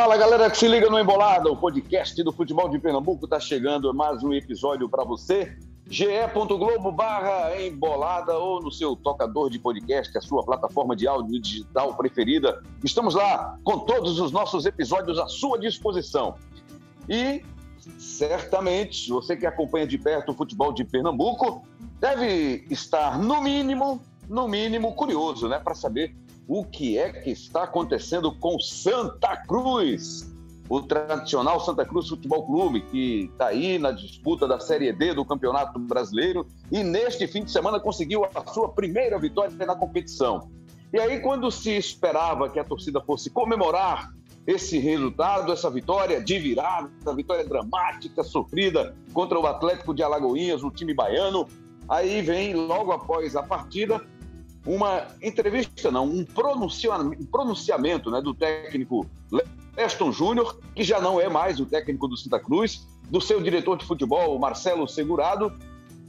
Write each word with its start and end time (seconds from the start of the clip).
Fala 0.00 0.16
galera 0.16 0.50
que 0.50 0.56
se 0.56 0.66
liga 0.66 0.88
no 0.88 0.98
Embolada, 0.98 1.52
o 1.52 1.54
podcast 1.54 2.22
do 2.22 2.32
futebol 2.32 2.70
de 2.70 2.78
Pernambuco 2.78 3.26
está 3.26 3.38
chegando 3.38 3.92
mais 3.92 4.22
um 4.22 4.32
episódio 4.32 4.88
para 4.88 5.04
você. 5.04 5.54
ge.globo 5.90 6.90
barra 6.90 7.60
embolada 7.60 8.34
ou 8.38 8.62
no 8.62 8.72
seu 8.72 8.96
tocador 8.96 9.50
de 9.50 9.58
podcast, 9.58 10.16
a 10.16 10.22
sua 10.22 10.42
plataforma 10.42 10.96
de 10.96 11.06
áudio 11.06 11.38
digital 11.38 11.94
preferida. 11.98 12.62
Estamos 12.82 13.14
lá 13.14 13.58
com 13.62 13.80
todos 13.80 14.18
os 14.18 14.32
nossos 14.32 14.64
episódios 14.64 15.18
à 15.18 15.26
sua 15.26 15.58
disposição. 15.58 16.34
E 17.06 17.44
certamente 17.98 19.10
você 19.10 19.36
que 19.36 19.44
acompanha 19.44 19.86
de 19.86 19.98
perto 19.98 20.32
o 20.32 20.34
futebol 20.34 20.72
de 20.72 20.82
Pernambuco 20.82 21.62
deve 22.00 22.64
estar 22.70 23.18
no 23.18 23.42
mínimo, 23.42 24.00
no 24.30 24.48
mínimo 24.48 24.94
curioso, 24.94 25.46
né, 25.46 25.58
para 25.58 25.74
saber 25.74 26.16
o 26.50 26.64
que 26.64 26.98
é 26.98 27.12
que 27.12 27.30
está 27.30 27.62
acontecendo 27.62 28.34
com 28.34 28.58
Santa 28.58 29.36
Cruz, 29.36 30.34
o 30.68 30.82
tradicional 30.82 31.60
Santa 31.60 31.84
Cruz 31.84 32.08
Futebol 32.08 32.44
Clube, 32.44 32.80
que 32.80 33.30
está 33.32 33.46
aí 33.46 33.78
na 33.78 33.92
disputa 33.92 34.48
da 34.48 34.58
Série 34.58 34.92
D 34.92 35.14
do 35.14 35.24
Campeonato 35.24 35.78
Brasileiro 35.78 36.44
e 36.68 36.82
neste 36.82 37.28
fim 37.28 37.44
de 37.44 37.52
semana 37.52 37.78
conseguiu 37.78 38.24
a 38.34 38.44
sua 38.52 38.68
primeira 38.68 39.16
vitória 39.16 39.54
na 39.64 39.76
competição. 39.76 40.50
E 40.92 40.98
aí, 40.98 41.20
quando 41.20 41.52
se 41.52 41.70
esperava 41.70 42.50
que 42.50 42.58
a 42.58 42.64
torcida 42.64 43.00
fosse 43.00 43.30
comemorar 43.30 44.12
esse 44.44 44.76
resultado, 44.76 45.52
essa 45.52 45.70
vitória 45.70 46.20
de 46.20 46.36
virada, 46.40 46.90
essa 47.00 47.14
vitória 47.14 47.46
dramática, 47.46 48.24
sofrida 48.24 48.96
contra 49.12 49.38
o 49.38 49.46
Atlético 49.46 49.94
de 49.94 50.02
Alagoinhas, 50.02 50.64
o 50.64 50.70
time 50.72 50.92
baiano, 50.92 51.46
aí 51.88 52.20
vem 52.20 52.54
logo 52.54 52.90
após 52.90 53.36
a 53.36 53.42
partida 53.44 54.04
uma 54.66 55.06
entrevista, 55.22 55.90
não, 55.90 56.04
um 56.04 56.24
pronunciamento, 56.24 57.26
pronunciamento 57.26 58.10
né, 58.10 58.20
do 58.20 58.34
técnico 58.34 59.06
Leston 59.76 60.12
Júnior, 60.12 60.58
que 60.74 60.82
já 60.82 61.00
não 61.00 61.20
é 61.20 61.28
mais 61.28 61.58
o 61.60 61.66
técnico 61.66 62.06
do 62.06 62.16
Santa 62.16 62.38
Cruz, 62.38 62.86
do 63.10 63.20
seu 63.20 63.40
diretor 63.40 63.76
de 63.76 63.86
futebol, 63.86 64.38
Marcelo 64.38 64.86
Segurado, 64.86 65.52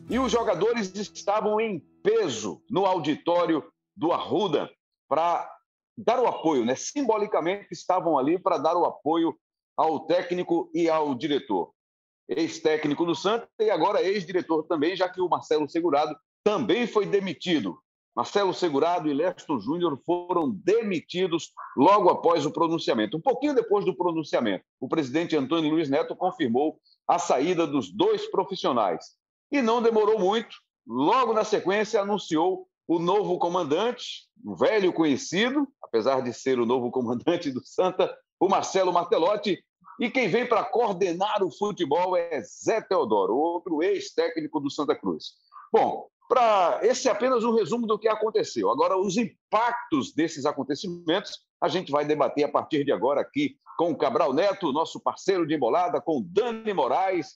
e 0.10 0.20
os 0.20 0.32
jogadores 0.32 0.94
estavam 0.96 1.60
em 1.60 1.80
peso 2.04 2.62
no 2.70 2.86
auditório 2.86 3.64
do 3.96 4.12
Arruda 4.12 4.70
para 5.08 5.50
dar 5.98 6.20
o 6.20 6.28
apoio, 6.28 6.66
né? 6.66 6.76
simbolicamente 6.76 7.68
estavam 7.72 8.18
ali 8.18 8.38
para 8.38 8.58
dar 8.58 8.76
o 8.76 8.86
apoio 8.86 9.36
ao 9.78 10.02
técnico 10.02 10.70
e 10.74 10.90
ao 10.90 11.16
diretor. 11.16 11.72
Ex-técnico 12.28 13.06
do 13.06 13.16
Santa 13.16 13.48
e 13.60 13.70
agora 13.70 14.02
ex-diretor 14.02 14.64
também, 14.64 14.96
já 14.96 15.08
que 15.08 15.22
o 15.22 15.30
Marcelo 15.30 15.70
Segurado 15.70 16.16
também 16.44 16.88
foi 16.88 17.06
demitido 17.06 17.78
Marcelo 18.16 18.54
Segurado 18.54 19.10
e 19.10 19.14
Leston 19.14 19.60
Júnior 19.60 19.98
foram 20.06 20.50
demitidos 20.50 21.54
logo 21.78 22.10
após 22.10 22.46
o 22.46 22.52
pronunciamento. 22.52 23.18
Um 23.18 23.22
pouquinho 23.22 23.56
depois 23.56 23.86
do 23.86 23.96
pronunciamento, 23.96 24.66
o 24.80 24.88
presidente 24.88 25.36
Antônio 25.36 25.72
Luiz 25.72 25.90
Neto 25.90 26.16
confirmou 26.16 26.78
a 27.08 27.18
saída 27.18 27.66
dos 27.66 27.90
dois 27.92 28.30
profissionais. 28.30 29.16
E 29.52 29.62
não 29.62 29.82
demorou 29.82 30.20
muito, 30.20 30.58
logo 30.86 31.34
na 31.34 31.44
sequência 31.44 32.02
anunciou 32.02 32.68
o 32.88 33.00
novo 33.00 33.40
comandante, 33.40 34.28
um 34.46 34.56
velho 34.56 34.92
conhecido, 34.92 35.66
apesar 35.82 36.22
de 36.22 36.34
ser 36.34 36.60
o 36.60 36.66
novo 36.66 36.92
comandante 36.92 37.50
do 37.50 37.66
Santa, 37.66 38.14
o 38.40 38.50
Marcelo 38.50 38.92
Martelotti. 38.92 39.64
E 40.00 40.10
quem 40.10 40.28
vem 40.28 40.48
para 40.48 40.66
coordenar 40.66 41.44
o 41.44 41.52
futebol 41.52 42.18
é 42.18 42.42
Zé 42.42 42.82
Teodoro, 42.82 43.36
outro 43.36 43.82
ex-técnico 43.82 44.60
do 44.60 44.70
Santa 44.70 44.96
Cruz. 44.96 45.34
Bom, 45.72 46.08
para 46.32 46.80
esse 46.84 47.10
é 47.10 47.12
apenas 47.12 47.44
um 47.44 47.54
resumo 47.54 47.86
do 47.86 48.00
que 48.00 48.08
aconteceu. 48.08 48.70
Agora, 48.70 48.98
os 48.98 49.18
impactos 49.18 50.14
desses 50.14 50.46
acontecimentos 50.46 51.42
a 51.60 51.68
gente 51.68 51.92
vai 51.92 52.06
debater 52.06 52.46
a 52.46 52.50
partir 52.50 52.86
de 52.86 52.92
agora 52.94 53.20
aqui 53.20 53.58
com 53.78 53.92
o 53.92 53.98
Cabral 53.98 54.32
Neto, 54.32 54.72
nosso 54.72 54.98
parceiro 54.98 55.46
de 55.46 55.54
embolada, 55.54 56.00
com 56.00 56.22
Dani 56.26 56.74
Moraes, 56.74 57.36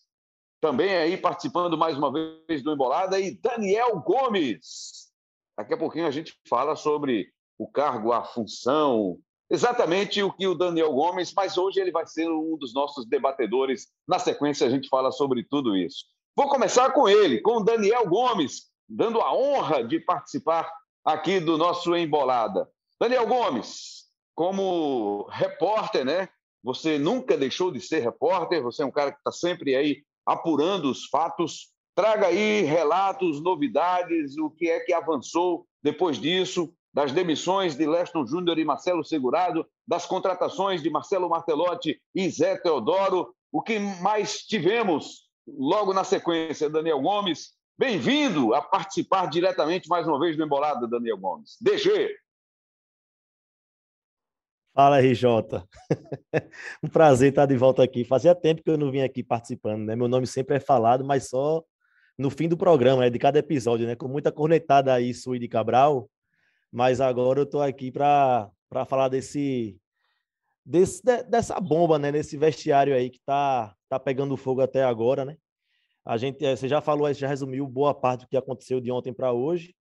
também 0.61 0.95
aí 0.95 1.17
participando 1.17 1.78
mais 1.78 1.97
uma 1.97 2.09
vez 2.09 2.63
do 2.63 2.72
Embolada, 2.72 3.19
e 3.19 3.38
Daniel 3.38 4.00
Gomes. 4.00 5.11
Daqui 5.57 5.73
a 5.73 5.78
pouquinho 5.78 6.07
a 6.07 6.11
gente 6.11 6.34
fala 6.47 6.78
sobre 6.78 7.28
o 7.57 7.67
cargo, 7.67 8.13
a 8.13 8.23
função, 8.23 9.19
exatamente 9.50 10.23
o 10.23 10.31
que 10.31 10.47
o 10.47 10.55
Daniel 10.55 10.94
Gomes, 10.94 11.34
mas 11.35 11.57
hoje 11.57 11.81
ele 11.81 11.91
vai 11.91 12.07
ser 12.07 12.29
um 12.29 12.57
dos 12.57 12.73
nossos 12.73 13.05
debatedores. 13.05 13.88
Na 14.07 14.19
sequência, 14.19 14.66
a 14.66 14.69
gente 14.69 14.88
fala 14.88 15.11
sobre 15.11 15.44
tudo 15.44 15.75
isso. 15.75 16.05
Vou 16.34 16.47
começar 16.47 16.91
com 16.91 17.09
ele, 17.09 17.41
com 17.41 17.57
o 17.57 17.63
Daniel 17.63 18.07
Gomes, 18.07 18.73
dando 18.88 19.22
a 19.22 19.34
honra 19.34 19.84
de 19.84 20.00
participar 20.00 20.72
aqui 21.03 21.40
do 21.40 21.57
nosso 21.57 21.96
Embolada. 21.96 22.69
Daniel 23.00 23.28
Gomes, 23.28 24.06
como 24.34 25.28
repórter, 25.29 26.06
né? 26.06 26.29
Você 26.63 26.97
nunca 26.97 27.38
deixou 27.38 27.72
de 27.72 27.79
ser 27.79 28.00
repórter, 28.00 28.62
você 28.62 28.81
é 28.81 28.85
um 28.85 28.91
cara 28.91 29.12
que 29.12 29.19
está 29.19 29.31
sempre 29.31 29.75
aí 29.75 30.03
apurando 30.25 30.90
os 30.90 31.06
fatos. 31.06 31.72
Traga 31.94 32.28
aí 32.28 32.62
relatos, 32.62 33.41
novidades, 33.41 34.38
o 34.38 34.50
que 34.50 34.69
é 34.69 34.79
que 34.79 34.91
avançou 34.91 35.66
depois 35.81 36.19
disso, 36.19 36.73
das 36.94 37.12
demissões 37.12 37.75
de 37.75 37.85
Leston 37.85 38.25
Júnior 38.25 38.57
e 38.57 38.66
Marcelo 38.66 39.03
Segurado, 39.03 39.66
das 39.88 40.06
contratações 40.06 40.81
de 40.81 40.90
Marcelo 40.90 41.29
Martelotti 41.29 42.02
e 42.13 42.29
Zé 42.29 42.57
Teodoro. 42.57 43.34
O 43.52 43.62
que 43.62 43.78
mais 43.79 44.40
tivemos 44.40 45.29
logo 45.47 45.94
na 45.94 46.03
sequência, 46.03 46.69
Daniel 46.69 47.00
Gomes, 47.00 47.52
Bem-vindo 47.77 48.53
a 48.53 48.61
participar 48.61 49.25
diretamente 49.25 49.89
mais 49.89 50.07
uma 50.07 50.17
vez 50.17 50.37
do 50.37 50.43
Embolada, 50.45 50.87
Daniel 50.87 51.17
Gomes. 51.17 51.57
DG. 51.59 52.15
Fala, 54.73 55.01
RJ. 55.01 55.27
um 56.81 56.87
prazer 56.87 57.29
estar 57.31 57.45
de 57.45 57.57
volta 57.57 57.83
aqui. 57.83 58.05
Fazia 58.05 58.33
tempo 58.33 58.63
que 58.63 58.69
eu 58.69 58.77
não 58.77 58.89
vinha 58.91 59.03
aqui 59.03 59.21
participando, 59.21 59.83
né? 59.83 59.93
Meu 59.93 60.07
nome 60.07 60.25
sempre 60.25 60.55
é 60.55 60.59
falado, 60.59 61.03
mas 61.03 61.27
só 61.27 61.65
no 62.17 62.29
fim 62.29 62.47
do 62.47 62.55
programa, 62.55 63.01
né? 63.01 63.09
De 63.09 63.19
cada 63.19 63.39
episódio, 63.39 63.85
né? 63.85 63.93
Com 63.93 64.07
muita 64.07 64.31
cornetada 64.31 64.93
aí, 64.93 65.13
Sui 65.13 65.37
de 65.37 65.49
Cabral. 65.49 66.09
Mas 66.71 67.01
agora 67.01 67.41
eu 67.41 67.43
estou 67.43 67.61
aqui 67.61 67.91
para 67.91 68.49
falar 68.87 69.09
desse, 69.09 69.77
desse, 70.65 71.01
dessa 71.23 71.59
bomba, 71.59 71.99
né? 71.99 72.09
Desse 72.09 72.37
vestiário 72.37 72.95
aí 72.95 73.09
que 73.09 73.19
tá, 73.25 73.75
tá 73.89 73.99
pegando 73.99 74.37
fogo 74.37 74.61
até 74.61 74.81
agora, 74.81 75.25
né? 75.25 75.35
A 76.05 76.17
gente, 76.17 76.45
eh, 76.45 76.55
você 76.55 76.67
já 76.67 76.79
falou, 76.81 77.11
já 77.13 77.27
resumiu 77.27 77.67
boa 77.67 77.93
parte 77.93 78.21
do 78.21 78.27
que 78.27 78.38
aconteceu 78.38 78.79
de 78.79 78.91
ontem 78.91 79.11
para 79.11 79.33
hoje. 79.33 79.75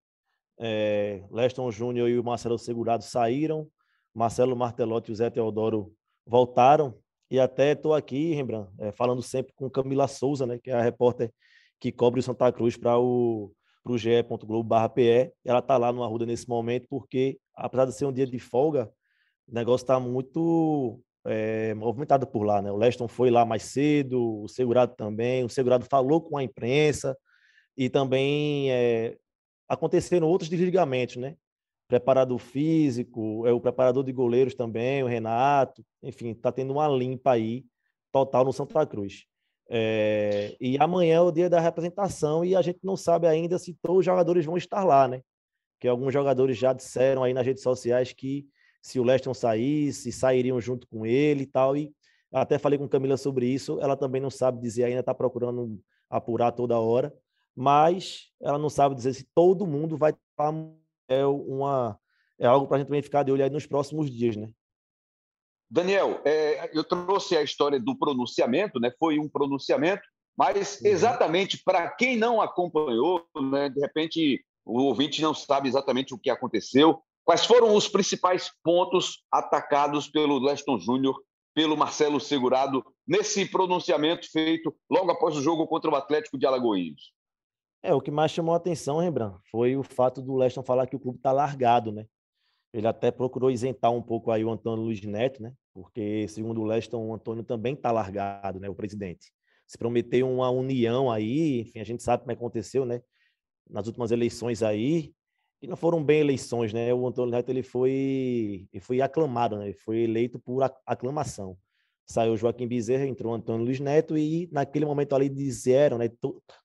É, 0.58 1.22
Leston 1.30 1.70
Júnior 1.70 2.08
e 2.08 2.18
o 2.18 2.24
Marcelo 2.24 2.58
Segurado 2.58 3.04
saíram, 3.04 3.68
Marcelo 4.14 4.56
Martelotti 4.56 5.10
e 5.10 5.12
o 5.12 5.16
Zé 5.16 5.28
Teodoro 5.28 5.92
voltaram. 6.26 6.98
E 7.30 7.38
até 7.38 7.72
estou 7.72 7.92
aqui, 7.92 8.32
Rembrandt, 8.32 8.70
é, 8.78 8.92
falando 8.92 9.20
sempre 9.20 9.52
com 9.54 9.68
Camila 9.68 10.08
Souza, 10.08 10.46
né, 10.46 10.58
que 10.58 10.70
é 10.70 10.74
a 10.74 10.80
repórter 10.80 11.32
que 11.80 11.92
cobre 11.92 12.20
o 12.20 12.22
Santa 12.22 12.50
Cruz 12.52 12.76
para 12.76 12.98
o 12.98 13.52
pro 13.82 13.98
ge.globo.pe. 13.98 15.32
Ela 15.44 15.58
está 15.58 15.76
lá 15.76 15.92
no 15.92 16.02
Arruda 16.02 16.24
nesse 16.24 16.48
momento, 16.48 16.86
porque, 16.88 17.38
apesar 17.54 17.84
de 17.84 17.92
ser 17.92 18.06
um 18.06 18.12
dia 18.12 18.26
de 18.26 18.38
folga, 18.38 18.90
o 19.46 19.52
negócio 19.52 19.84
está 19.84 20.00
muito 20.00 20.98
é, 21.26 21.74
movimentada 21.74 22.26
por 22.26 22.44
lá. 22.44 22.60
Né? 22.60 22.70
O 22.70 22.76
Leston 22.76 23.08
foi 23.08 23.30
lá 23.30 23.44
mais 23.44 23.62
cedo, 23.64 24.42
o 24.42 24.48
segurado 24.48 24.94
também, 24.96 25.44
o 25.44 25.48
segurado 25.48 25.86
falou 25.88 26.20
com 26.20 26.36
a 26.36 26.42
imprensa 26.42 27.16
e 27.76 27.88
também 27.88 28.70
é, 28.70 29.16
aconteceram 29.68 30.28
outros 30.28 30.48
desligamentos, 30.48 31.16
né? 31.16 31.36
Preparador 31.88 32.38
físico, 32.38 33.46
é 33.46 33.52
o 33.52 33.60
preparador 33.60 34.02
de 34.04 34.12
goleiros 34.12 34.54
também, 34.54 35.02
o 35.02 35.06
Renato, 35.06 35.84
enfim, 36.02 36.30
está 36.30 36.50
tendo 36.50 36.72
uma 36.72 36.88
limpa 36.88 37.32
aí 37.32 37.64
total 38.10 38.44
no 38.44 38.52
Santa 38.52 38.86
Cruz. 38.86 39.26
É, 39.68 40.56
e 40.60 40.76
amanhã 40.78 41.16
é 41.16 41.20
o 41.20 41.30
dia 41.30 41.48
da 41.48 41.60
representação 41.60 42.44
e 42.44 42.54
a 42.54 42.62
gente 42.62 42.80
não 42.82 42.96
sabe 42.96 43.26
ainda 43.26 43.58
se 43.58 43.74
todos 43.82 44.00
os 44.00 44.04
jogadores 44.04 44.44
vão 44.44 44.56
estar 44.56 44.84
lá, 44.84 45.08
né? 45.08 45.20
Que 45.80 45.88
alguns 45.88 46.12
jogadores 46.12 46.56
já 46.56 46.72
disseram 46.72 47.22
aí 47.22 47.34
nas 47.34 47.46
redes 47.46 47.62
sociais 47.62 48.12
que 48.12 48.46
se 48.84 49.00
o 49.00 49.02
Leston 49.02 49.32
saísse, 49.32 50.12
sairiam 50.12 50.60
junto 50.60 50.86
com 50.86 51.06
ele 51.06 51.44
e 51.44 51.46
tal. 51.46 51.74
E 51.74 51.90
até 52.30 52.58
falei 52.58 52.78
com 52.78 52.86
Camila 52.86 53.16
sobre 53.16 53.46
isso. 53.46 53.80
Ela 53.80 53.96
também 53.96 54.20
não 54.20 54.28
sabe 54.28 54.60
dizer, 54.60 54.84
ainda 54.84 55.00
está 55.00 55.14
procurando 55.14 55.82
apurar 56.10 56.52
toda 56.52 56.78
hora, 56.78 57.10
mas 57.56 58.30
ela 58.42 58.58
não 58.58 58.68
sabe 58.68 58.94
dizer 58.94 59.14
se 59.14 59.26
todo 59.34 59.66
mundo 59.66 59.96
vai 59.96 60.10
estar. 60.12 60.52
É, 61.08 61.24
uma, 61.24 61.98
é 62.38 62.46
algo 62.46 62.66
para 62.66 62.76
a 62.76 62.78
gente 62.78 62.88
também 62.88 63.02
ficar 63.02 63.22
de 63.22 63.32
olho 63.32 63.42
aí 63.42 63.50
nos 63.50 63.66
próximos 63.66 64.10
dias, 64.10 64.36
né? 64.36 64.50
Daniel, 65.70 66.20
é, 66.24 66.70
eu 66.76 66.84
trouxe 66.84 67.36
a 67.36 67.42
história 67.42 67.80
do 67.80 67.96
pronunciamento, 67.96 68.78
né? 68.78 68.92
Foi 68.98 69.18
um 69.18 69.28
pronunciamento, 69.28 70.02
mas 70.36 70.80
uhum. 70.80 70.88
exatamente 70.88 71.62
para 71.64 71.88
quem 71.88 72.18
não 72.18 72.40
acompanhou, 72.40 73.26
né? 73.50 73.70
De 73.70 73.80
repente 73.80 74.44
o 74.62 74.82
ouvinte 74.82 75.22
não 75.22 75.32
sabe 75.32 75.68
exatamente 75.68 76.12
o 76.14 76.18
que 76.18 76.28
aconteceu. 76.28 77.02
Quais 77.24 77.46
foram 77.46 77.74
os 77.74 77.88
principais 77.88 78.50
pontos 78.62 79.24
atacados 79.32 80.08
pelo 80.08 80.38
Leston 80.38 80.78
Júnior, 80.78 81.18
pelo 81.54 81.76
Marcelo 81.76 82.20
Segurado, 82.20 82.84
nesse 83.06 83.46
pronunciamento 83.46 84.30
feito 84.30 84.74
logo 84.90 85.10
após 85.10 85.36
o 85.36 85.42
jogo 85.42 85.66
contra 85.66 85.90
o 85.90 85.94
Atlético 85.94 86.36
de 86.36 86.44
Alagoinhas? 86.44 87.00
É, 87.82 87.94
o 87.94 88.00
que 88.00 88.10
mais 88.10 88.30
chamou 88.30 88.54
a 88.54 88.56
atenção, 88.56 88.98
Rembrandt, 88.98 89.38
foi 89.50 89.76
o 89.76 89.82
fato 89.82 90.20
do 90.20 90.34
Leston 90.34 90.62
falar 90.62 90.86
que 90.86 90.96
o 90.96 91.00
clube 91.00 91.18
está 91.18 91.32
largado, 91.32 91.92
né? 91.92 92.06
Ele 92.72 92.86
até 92.86 93.10
procurou 93.10 93.50
isentar 93.50 93.92
um 93.92 94.02
pouco 94.02 94.30
aí 94.30 94.44
o 94.44 94.50
Antônio 94.50 94.84
Luiz 94.84 95.00
Neto, 95.02 95.42
né? 95.42 95.52
Porque, 95.72 96.26
segundo 96.28 96.60
o 96.60 96.64
Leston, 96.64 97.06
o 97.06 97.14
Antônio 97.14 97.44
também 97.44 97.74
está 97.74 97.92
largado, 97.92 98.58
né? 98.58 98.68
O 98.68 98.74
presidente. 98.74 99.32
Se 99.66 99.78
prometeu 99.78 100.28
uma 100.28 100.50
união 100.50 101.10
aí, 101.10 101.60
enfim, 101.60 101.78
a 101.78 101.84
gente 101.84 102.02
sabe 102.02 102.22
como 102.22 102.32
aconteceu, 102.32 102.84
né? 102.84 103.00
Nas 103.68 103.86
últimas 103.86 104.10
eleições 104.10 104.62
aí, 104.62 105.14
que 105.64 105.70
não 105.70 105.76
foram 105.78 106.04
bem 106.04 106.20
eleições, 106.20 106.74
né? 106.74 106.92
O 106.92 107.06
Antônio 107.06 107.30
Neto 107.30 107.48
ele 107.48 107.62
foi, 107.62 108.68
ele 108.70 108.80
foi 108.80 109.00
aclamado, 109.00 109.56
né? 109.56 109.64
Ele 109.64 109.72
foi 109.72 110.00
eleito 110.00 110.38
por 110.38 110.62
aclamação. 110.84 111.56
Saiu 112.04 112.36
Joaquim 112.36 112.68
Bezerra, 112.68 113.06
entrou 113.06 113.32
Antônio 113.32 113.64
Luiz 113.64 113.80
Neto 113.80 114.16
e 114.18 114.46
naquele 114.52 114.84
momento 114.84 115.14
ali 115.14 115.26
disseram, 115.26 115.96
né? 115.96 116.10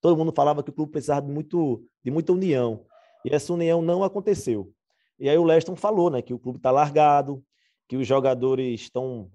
Todo 0.01 0.17
mundo 0.17 0.33
falava 0.35 0.61
que 0.61 0.69
o 0.69 0.73
clube 0.73 0.91
precisava 0.91 1.25
de, 1.25 1.31
muito, 1.31 1.81
de 2.03 2.11
muita 2.11 2.33
união. 2.33 2.85
E 3.23 3.33
essa 3.33 3.53
união 3.53 3.81
não 3.81 4.03
aconteceu. 4.03 4.69
E 5.17 5.29
aí 5.29 5.37
o 5.37 5.45
Leston 5.45 5.77
falou, 5.77 6.09
né? 6.09 6.21
Que 6.21 6.33
o 6.33 6.39
clube 6.39 6.57
está 6.57 6.69
largado, 6.69 7.41
que 7.87 7.95
os 7.95 8.05
jogadores 8.05 8.81
estão, 8.81 9.31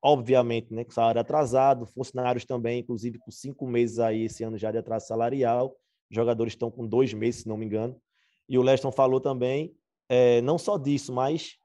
obviamente, 0.00 0.72
né? 0.72 0.84
Com 0.84 0.92
salário 0.92 1.20
atrasado, 1.20 1.84
funcionários 1.84 2.44
também, 2.44 2.78
inclusive 2.78 3.18
com 3.18 3.32
cinco 3.32 3.66
meses 3.66 3.98
aí 3.98 4.26
esse 4.26 4.44
ano 4.44 4.56
já 4.56 4.70
de 4.70 4.78
atraso 4.78 5.08
salarial. 5.08 5.74
Os 6.08 6.14
jogadores 6.14 6.52
estão 6.52 6.70
com 6.70 6.86
dois 6.86 7.12
meses, 7.12 7.42
se 7.42 7.48
não 7.48 7.56
me 7.56 7.66
engano. 7.66 8.00
E 8.48 8.58
o 8.58 8.62
Leston 8.62 8.90
falou 8.90 9.20
também, 9.20 9.74
é, 10.08 10.40
não 10.40 10.56
só 10.58 10.78
disso, 10.78 11.12
mas 11.12 11.58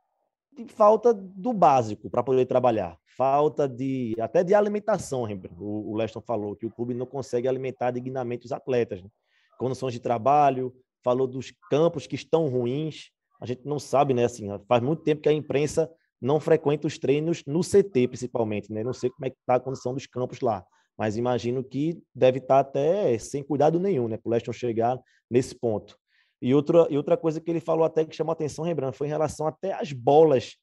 de 0.56 0.66
falta 0.68 1.14
do 1.14 1.54
básico 1.54 2.10
para 2.10 2.24
poder 2.24 2.46
trabalhar. 2.46 2.98
Falta 3.16 3.68
de 3.68 4.16
até 4.20 4.44
de 4.44 4.54
alimentação, 4.54 5.28
o, 5.60 5.92
o 5.92 5.96
Leston 5.96 6.22
falou 6.22 6.56
que 6.56 6.66
o 6.66 6.72
clube 6.72 6.94
não 6.94 7.06
consegue 7.06 7.48
alimentar 7.48 7.92
dignamente 7.92 8.46
os 8.46 8.52
atletas. 8.52 9.02
Né? 9.02 9.10
Condições 9.58 9.94
de 9.94 10.00
trabalho, 10.00 10.74
falou 11.04 11.28
dos 11.28 11.54
campos 11.70 12.08
que 12.08 12.16
estão 12.16 12.48
ruins. 12.48 13.12
A 13.40 13.46
gente 13.46 13.66
não 13.66 13.78
sabe, 13.78 14.14
né? 14.14 14.26
Assim, 14.26 14.48
faz 14.68 14.82
muito 14.82 15.04
tempo 15.04 15.22
que 15.22 15.30
a 15.30 15.34
imprensa 15.34 15.92
não 16.20 16.40
frequenta 16.40 16.88
os 16.88 16.98
treinos 16.98 17.44
no 17.46 17.62
CT, 17.62 18.08
principalmente, 18.08 18.72
né? 18.72 18.84
Não 18.84 18.94
sei 18.94 19.10
como 19.10 19.26
é 19.26 19.30
que 19.30 19.36
está 19.40 19.56
a 19.56 19.60
condição 19.60 19.94
dos 19.94 20.08
campos 20.08 20.40
lá, 20.40 20.66
mas 20.98 21.18
imagino 21.18 21.64
que 21.64 22.02
deve 22.16 22.38
estar 22.40 22.64
tá 22.64 22.70
até 22.70 23.18
sem 23.20 23.44
cuidado 23.44 23.80
nenhum, 23.80 24.08
né? 24.08 24.18
Para 24.18 24.30
o 24.30 24.32
Leston 24.32 24.54
chegar 24.54 24.98
nesse 25.30 25.54
ponto. 25.54 25.98
E 26.44 26.54
outra, 26.54 26.86
e 26.90 26.98
outra 26.98 27.16
coisa 27.16 27.40
que 27.40 27.50
ele 27.50 27.62
falou 27.62 27.86
até 27.86 28.04
que 28.04 28.14
chamou 28.14 28.32
a 28.32 28.34
atenção, 28.34 28.66
Rembrandt, 28.66 28.98
foi 28.98 29.08
em 29.08 29.10
relação 29.10 29.48
até 29.48 29.72
às 29.72 29.94
bolas 29.94 30.58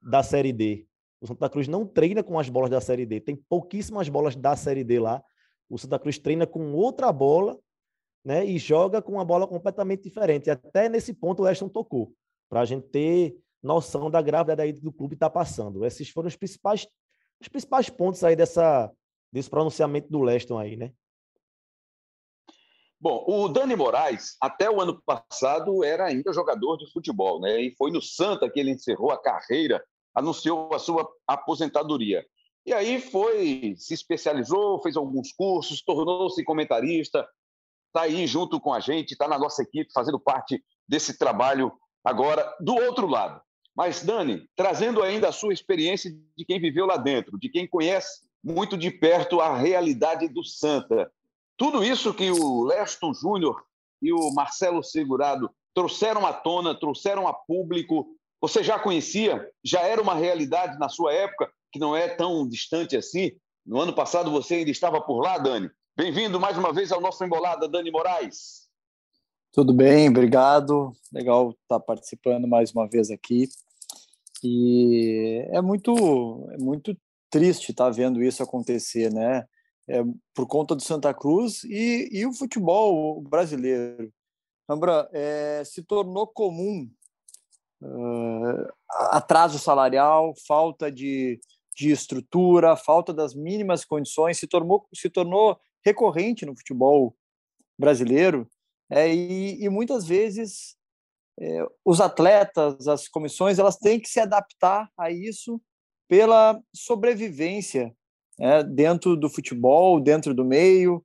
da 0.00 0.22
Série 0.22 0.54
D. 0.54 0.86
O 1.20 1.26
Santa 1.26 1.50
Cruz 1.50 1.68
não 1.68 1.86
treina 1.86 2.22
com 2.22 2.38
as 2.38 2.48
bolas 2.48 2.70
da 2.70 2.80
Série 2.80 3.04
D. 3.04 3.20
Tem 3.20 3.36
pouquíssimas 3.36 4.08
bolas 4.08 4.34
da 4.34 4.56
Série 4.56 4.82
D 4.82 4.98
lá. 4.98 5.22
O 5.68 5.76
Santa 5.76 5.98
Cruz 5.98 6.18
treina 6.18 6.46
com 6.46 6.72
outra 6.72 7.12
bola 7.12 7.58
né, 8.24 8.46
e 8.46 8.56
joga 8.56 9.02
com 9.02 9.12
uma 9.12 9.24
bola 9.24 9.46
completamente 9.46 10.04
diferente. 10.04 10.48
Até 10.48 10.88
nesse 10.88 11.12
ponto 11.12 11.42
o 11.42 11.44
Weston 11.44 11.68
tocou, 11.68 12.14
para 12.48 12.60
a 12.60 12.64
gente 12.64 12.88
ter 12.88 13.36
noção 13.62 14.10
da 14.10 14.22
gravidade 14.22 14.80
do 14.80 14.90
clube 14.90 15.12
está 15.12 15.28
passando. 15.28 15.84
Esses 15.84 16.08
foram 16.08 16.28
os 16.28 16.36
principais, 16.36 16.88
os 17.38 17.48
principais 17.48 17.90
pontos 17.90 18.24
aí 18.24 18.34
dessa, 18.34 18.90
desse 19.30 19.50
pronunciamento 19.50 20.08
do 20.10 20.22
Leston 20.22 20.56
aí, 20.58 20.74
né? 20.74 20.90
Bom, 23.00 23.24
o 23.28 23.48
Dani 23.48 23.76
Moraes, 23.76 24.36
até 24.40 24.68
o 24.68 24.80
ano 24.80 25.00
passado, 25.06 25.84
era 25.84 26.06
ainda 26.06 26.32
jogador 26.32 26.76
de 26.76 26.90
futebol, 26.92 27.40
né? 27.40 27.60
E 27.60 27.74
foi 27.76 27.92
no 27.92 28.02
Santa 28.02 28.50
que 28.50 28.58
ele 28.58 28.72
encerrou 28.72 29.12
a 29.12 29.22
carreira, 29.22 29.82
anunciou 30.14 30.74
a 30.74 30.80
sua 30.80 31.08
aposentadoria. 31.26 32.26
E 32.66 32.72
aí 32.72 33.00
foi, 33.00 33.74
se 33.78 33.94
especializou, 33.94 34.82
fez 34.82 34.96
alguns 34.96 35.32
cursos, 35.32 35.80
tornou-se 35.80 36.42
comentarista, 36.44 37.26
está 37.86 38.02
aí 38.02 38.26
junto 38.26 38.60
com 38.60 38.74
a 38.74 38.80
gente, 38.80 39.12
está 39.12 39.28
na 39.28 39.38
nossa 39.38 39.62
equipe, 39.62 39.92
fazendo 39.92 40.18
parte 40.18 40.62
desse 40.86 41.16
trabalho 41.16 41.72
agora 42.04 42.52
do 42.60 42.74
outro 42.74 43.06
lado. 43.06 43.40
Mas, 43.76 44.02
Dani, 44.02 44.44
trazendo 44.56 45.02
ainda 45.04 45.28
a 45.28 45.32
sua 45.32 45.52
experiência 45.52 46.10
de 46.36 46.44
quem 46.44 46.60
viveu 46.60 46.84
lá 46.84 46.96
dentro, 46.96 47.38
de 47.38 47.48
quem 47.48 47.66
conhece 47.66 48.28
muito 48.42 48.76
de 48.76 48.90
perto 48.90 49.40
a 49.40 49.56
realidade 49.56 50.28
do 50.28 50.44
Santa. 50.44 51.10
Tudo 51.58 51.82
isso 51.82 52.14
que 52.14 52.30
o 52.30 52.62
Leston 52.62 53.12
Júnior 53.12 53.64
e 54.00 54.12
o 54.12 54.32
Marcelo 54.32 54.80
Segurado 54.80 55.50
trouxeram 55.74 56.24
à 56.24 56.32
tona, 56.32 56.72
trouxeram 56.78 57.26
a 57.26 57.34
público, 57.34 58.06
você 58.40 58.62
já 58.62 58.78
conhecia? 58.78 59.50
Já 59.64 59.80
era 59.80 60.00
uma 60.00 60.14
realidade 60.14 60.78
na 60.78 60.88
sua 60.88 61.12
época, 61.12 61.50
que 61.72 61.80
não 61.80 61.96
é 61.96 62.08
tão 62.08 62.48
distante 62.48 62.96
assim? 62.96 63.32
No 63.66 63.80
ano 63.80 63.92
passado 63.92 64.30
você 64.30 64.54
ainda 64.54 64.70
estava 64.70 65.00
por 65.00 65.20
lá, 65.20 65.36
Dani? 65.36 65.68
Bem-vindo 65.96 66.38
mais 66.38 66.56
uma 66.56 66.72
vez 66.72 66.92
ao 66.92 67.00
nosso 67.00 67.24
Embolada, 67.24 67.68
Dani 67.68 67.90
Moraes. 67.90 68.68
Tudo 69.52 69.74
bem, 69.74 70.08
obrigado. 70.08 70.92
Legal 71.12 71.50
estar 71.50 71.80
participando 71.80 72.46
mais 72.46 72.70
uma 72.70 72.88
vez 72.88 73.10
aqui. 73.10 73.48
E 74.44 75.44
é 75.50 75.60
muito, 75.60 76.48
é 76.52 76.62
muito 76.62 76.96
triste 77.28 77.72
estar 77.72 77.90
vendo 77.90 78.22
isso 78.22 78.44
acontecer, 78.44 79.12
né? 79.12 79.44
É, 79.88 80.02
por 80.34 80.46
conta 80.46 80.74
do 80.74 80.82
Santa 80.82 81.14
Cruz 81.14 81.64
e, 81.64 82.08
e 82.12 82.26
o 82.26 82.32
futebol 82.32 83.20
brasileiro. 83.22 84.12
Ambra, 84.68 85.08
é, 85.12 85.62
se 85.64 85.82
tornou 85.82 86.26
comum 86.26 86.90
uh, 87.82 88.72
atraso 89.10 89.58
salarial, 89.58 90.34
falta 90.46 90.92
de, 90.92 91.40
de 91.74 91.90
estrutura, 91.90 92.76
falta 92.76 93.14
das 93.14 93.34
mínimas 93.34 93.84
condições, 93.84 94.38
se 94.38 94.46
tornou, 94.46 94.86
se 94.94 95.08
tornou 95.08 95.58
recorrente 95.82 96.44
no 96.44 96.54
futebol 96.54 97.16
brasileiro. 97.78 98.46
É, 98.90 99.12
e, 99.12 99.64
e 99.64 99.68
muitas 99.70 100.06
vezes 100.06 100.76
é, 101.40 101.64
os 101.84 102.00
atletas, 102.00 102.86
as 102.88 103.08
comissões, 103.08 103.58
elas 103.58 103.76
têm 103.76 103.98
que 103.98 104.08
se 104.08 104.20
adaptar 104.20 104.90
a 104.98 105.10
isso 105.10 105.60
pela 106.08 106.60
sobrevivência 106.74 107.94
né, 108.38 108.62
dentro 108.62 109.16
do 109.16 109.28
futebol, 109.28 110.00
dentro 110.00 110.32
do 110.34 110.44
meio, 110.44 111.04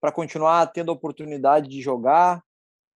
para 0.00 0.12
continuar 0.12 0.66
tendo 0.68 0.90
a 0.90 0.94
oportunidade 0.94 1.68
de 1.68 1.80
jogar, 1.82 2.42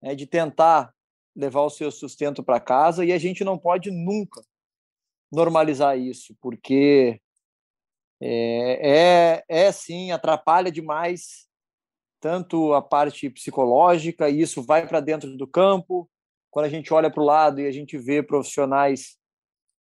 né, 0.03 0.15
de 0.15 0.27
tentar 0.27 0.93
levar 1.37 1.63
o 1.63 1.71
seu 1.71 1.91
sustento 1.91 2.43
para 2.43 2.61
casa. 2.61 3.05
E 3.05 3.13
a 3.13 3.19
gente 3.19 3.45
não 3.45 3.59
pode 3.59 3.91
nunca 3.91 4.43
normalizar 5.31 5.99
isso, 5.99 6.35
porque 6.41 7.21
é, 8.21 9.43
é, 9.49 9.67
é 9.67 9.73
sim, 9.73 10.13
atrapalha 10.13 10.71
demais 10.71 11.45
tanto 12.25 12.73
a 12.73 12.81
parte 12.81 13.29
psicológica, 13.29 14.31
e 14.31 14.41
isso 14.41 14.63
vai 14.63 14.89
para 14.89 14.99
dentro 14.99 15.37
do 15.37 15.47
campo. 15.47 16.09
Quando 16.51 16.65
a 16.65 16.71
gente 16.71 16.91
olha 16.95 17.11
para 17.11 17.23
o 17.23 17.27
lado 17.27 17.61
e 17.61 17.67
a 17.67 17.71
gente 17.71 17.99
vê 17.99 18.23
profissionais, 18.23 19.19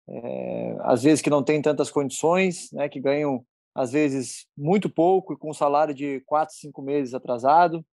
é, 0.08 0.76
às 0.80 1.04
vezes, 1.04 1.22
que 1.22 1.30
não 1.30 1.44
têm 1.44 1.62
tantas 1.62 1.88
condições, 1.88 2.68
né, 2.72 2.88
que 2.88 2.98
ganham 2.98 3.46
às 3.74 3.92
vezes 3.92 4.46
muito 4.56 4.90
pouco 4.90 5.32
e 5.32 5.36
com 5.36 5.50
um 5.50 5.54
salário 5.54 5.94
de 5.94 6.20
quatro, 6.26 6.54
cinco 6.54 6.82
meses 6.82 7.14
atrasado. 7.14 7.84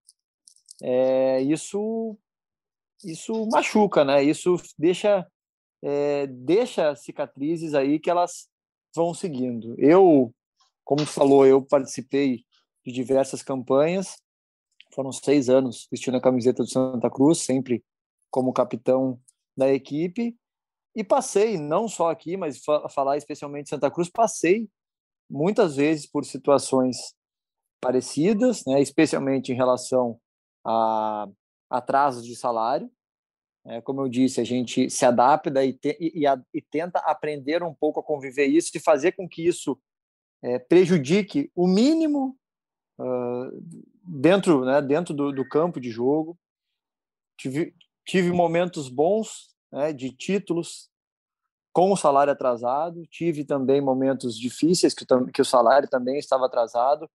É, 0.82 1.40
isso 1.42 2.16
isso 3.04 3.46
machuca, 3.46 4.04
né? 4.04 4.22
Isso 4.22 4.56
deixa 4.78 5.26
é, 5.82 6.26
deixa 6.26 6.94
cicatrizes 6.94 7.74
aí 7.74 7.98
que 7.98 8.10
elas 8.10 8.48
vão 8.94 9.14
seguindo. 9.14 9.74
Eu, 9.78 10.34
como 10.84 11.06
falou, 11.06 11.46
eu 11.46 11.62
participei 11.62 12.44
de 12.84 12.92
diversas 12.92 13.42
campanhas. 13.42 14.16
Foram 14.92 15.12
seis 15.12 15.48
anos 15.48 15.86
vestindo 15.90 16.16
a 16.16 16.20
camiseta 16.20 16.62
do 16.62 16.68
Santa 16.68 17.08
Cruz, 17.10 17.38
sempre 17.38 17.82
como 18.30 18.52
capitão 18.52 19.18
da 19.56 19.72
equipe. 19.72 20.36
E 20.94 21.04
passei, 21.04 21.56
não 21.56 21.88
só 21.88 22.10
aqui, 22.10 22.36
mas 22.36 22.60
falar 22.90 23.16
especialmente 23.16 23.70
Santa 23.70 23.90
Cruz, 23.90 24.10
passei 24.10 24.68
muitas 25.30 25.76
vezes 25.76 26.06
por 26.06 26.24
situações 26.24 27.14
parecidas, 27.80 28.64
né, 28.66 28.80
especialmente 28.80 29.52
em 29.52 29.54
relação 29.54 30.20
a 30.66 31.28
atrasos 31.70 32.26
de 32.26 32.34
salário. 32.34 32.90
É, 33.64 33.80
como 33.80 34.00
eu 34.00 34.08
disse, 34.08 34.40
a 34.40 34.44
gente 34.44 34.90
se 34.90 35.04
adapta 35.04 35.64
e, 35.64 35.72
te, 35.72 35.96
e, 36.00 36.26
e, 36.26 36.42
e, 36.54 36.62
tenta 36.62 36.98
aprender 37.00 37.62
um 37.62 37.74
pouco 37.74 38.00
a 38.00 38.02
conviver 38.02 38.46
isso 38.46 38.70
e 38.74 38.80
fazer 38.80 39.12
com 39.12 39.28
que 39.28 39.46
isso 39.46 39.78
é, 40.42 40.58
prejudique 40.58 41.52
o 41.54 41.68
mínimo 41.68 42.38
uh, 42.98 43.62
dentro, 44.02 44.64
né, 44.64 44.80
dentro 44.80 45.12
do, 45.12 45.30
do, 45.30 45.46
campo 45.46 45.78
de 45.78 45.90
jogo. 45.90 46.38
Tive, 47.38 47.74
tive 48.06 48.32
momentos 48.32 48.88
bons 48.88 49.54
né, 49.70 49.92
de 49.92 50.10
títulos 50.10 50.90
com 51.72 51.92
o 51.92 51.96
salário 51.96 52.32
atrasado, 52.32 53.06
tive 53.06 53.44
também 53.44 53.80
momentos 53.80 54.36
difíceis 54.36 54.94
que, 54.94 55.04
que 55.32 55.42
o 55.42 55.44
salário 55.44 55.88
também 55.88 56.18
estava 56.18 56.46
atrasado. 56.46 57.08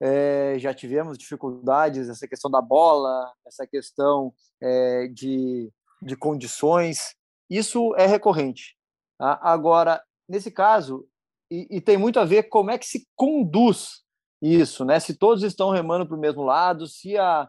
É, 0.00 0.58
já 0.58 0.72
tivemos 0.72 1.18
dificuldades, 1.18 2.08
essa 2.08 2.28
questão 2.28 2.50
da 2.50 2.60
bola, 2.60 3.32
essa 3.46 3.66
questão 3.66 4.32
é, 4.60 5.08
de, 5.08 5.72
de 6.02 6.16
condições, 6.16 7.16
isso 7.50 7.94
é 7.96 8.06
recorrente. 8.06 8.76
Tá? 9.18 9.38
Agora, 9.42 10.02
nesse 10.28 10.50
caso, 10.50 11.08
e, 11.50 11.66
e, 11.70 11.80
tem 11.80 11.96
muito 11.96 12.20
a 12.20 12.24
ver 12.24 12.44
como 12.44 12.70
é 12.70 12.78
que 12.78 12.86
se 12.86 13.08
conduz 13.16 14.02
isso, 14.40 14.84
né? 14.84 15.00
Se 15.00 15.14
todos 15.14 15.42
estão 15.42 15.70
remando 15.70 16.06
para 16.06 16.16
o 16.16 16.20
mesmo 16.20 16.42
lado, 16.42 16.86
se 16.86 17.16
a, 17.16 17.48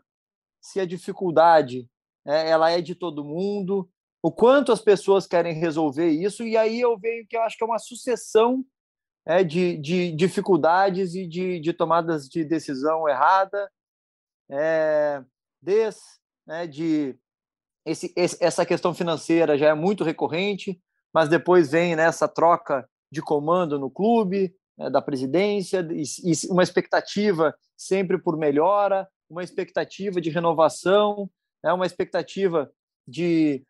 se 0.61 0.79
a 0.79 0.85
dificuldade 0.85 1.87
é, 2.25 2.49
ela 2.49 2.71
é 2.71 2.81
de 2.81 2.95
todo 2.95 3.25
mundo, 3.25 3.89
o 4.21 4.31
quanto 4.31 4.71
as 4.71 4.81
pessoas 4.81 5.25
querem 5.25 5.53
resolver 5.53 6.09
isso, 6.09 6.43
e 6.43 6.57
aí 6.57 6.81
eu 6.81 6.97
vejo 6.97 7.27
que 7.27 7.37
eu 7.37 7.41
acho 7.41 7.57
que 7.57 7.63
é 7.63 7.67
uma 7.67 7.79
sucessão 7.79 8.65
é, 9.25 9.43
de, 9.43 9.77
de 9.77 10.11
dificuldades 10.11 11.15
e 11.15 11.25
de, 11.25 11.59
de 11.59 11.73
tomadas 11.73 12.27
de 12.27 12.43
decisão 12.43 13.07
errada, 13.07 13.69
é, 14.49 15.23
des, 15.61 15.99
né, 16.45 16.67
de 16.67 17.17
esse, 17.85 18.13
esse, 18.15 18.37
essa 18.43 18.65
questão 18.65 18.93
financeira 18.93 19.57
já 19.57 19.69
é 19.69 19.73
muito 19.73 20.03
recorrente, 20.03 20.79
mas 21.13 21.29
depois 21.29 21.71
vem 21.71 21.95
né, 21.95 22.09
troca 22.35 22.87
de 23.11 23.21
comando 23.21 23.79
no 23.79 23.89
clube, 23.89 24.53
né, 24.77 24.89
da 24.89 25.01
presidência, 25.01 25.87
e, 25.91 26.03
e 26.03 26.51
uma 26.51 26.63
expectativa 26.63 27.55
sempre 27.77 28.17
por 28.17 28.37
melhora, 28.37 29.07
uma 29.29 29.43
expectativa 29.43 30.19
de 30.19 30.29
renovação, 30.29 31.29
né, 31.63 31.71
uma 31.71 31.85
expectativa 31.85 32.71
de 33.07 33.65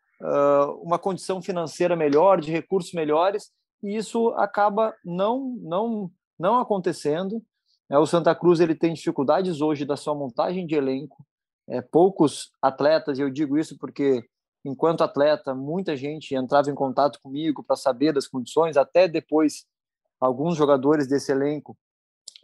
uma 0.82 0.98
condição 0.98 1.40
financeira 1.40 1.96
melhor, 1.96 2.40
de 2.40 2.50
recursos 2.50 2.92
melhores, 2.92 3.50
e 3.82 3.96
isso 3.96 4.28
acaba 4.36 4.94
não 5.04 5.56
não 5.62 6.10
não 6.38 6.58
acontecendo. 6.58 7.42
É, 7.90 7.98
o 7.98 8.06
Santa 8.06 8.34
Cruz 8.34 8.60
ele 8.60 8.74
tem 8.74 8.94
dificuldades 8.94 9.60
hoje 9.60 9.84
da 9.84 9.96
sua 9.96 10.14
montagem 10.14 10.66
de 10.66 10.74
elenco. 10.74 11.26
É, 11.68 11.80
poucos 11.80 12.50
atletas, 12.62 13.18
e 13.18 13.22
eu 13.22 13.30
digo 13.30 13.58
isso 13.58 13.76
porque 13.78 14.24
enquanto 14.64 15.02
atleta 15.02 15.54
muita 15.54 15.96
gente 15.96 16.34
entrava 16.34 16.70
em 16.70 16.74
contato 16.74 17.18
comigo 17.22 17.62
para 17.62 17.76
saber 17.76 18.12
das 18.12 18.26
condições. 18.26 18.76
Até 18.76 19.08
depois 19.08 19.64
alguns 20.20 20.56
jogadores 20.56 21.06
desse 21.08 21.32
elenco, 21.32 21.76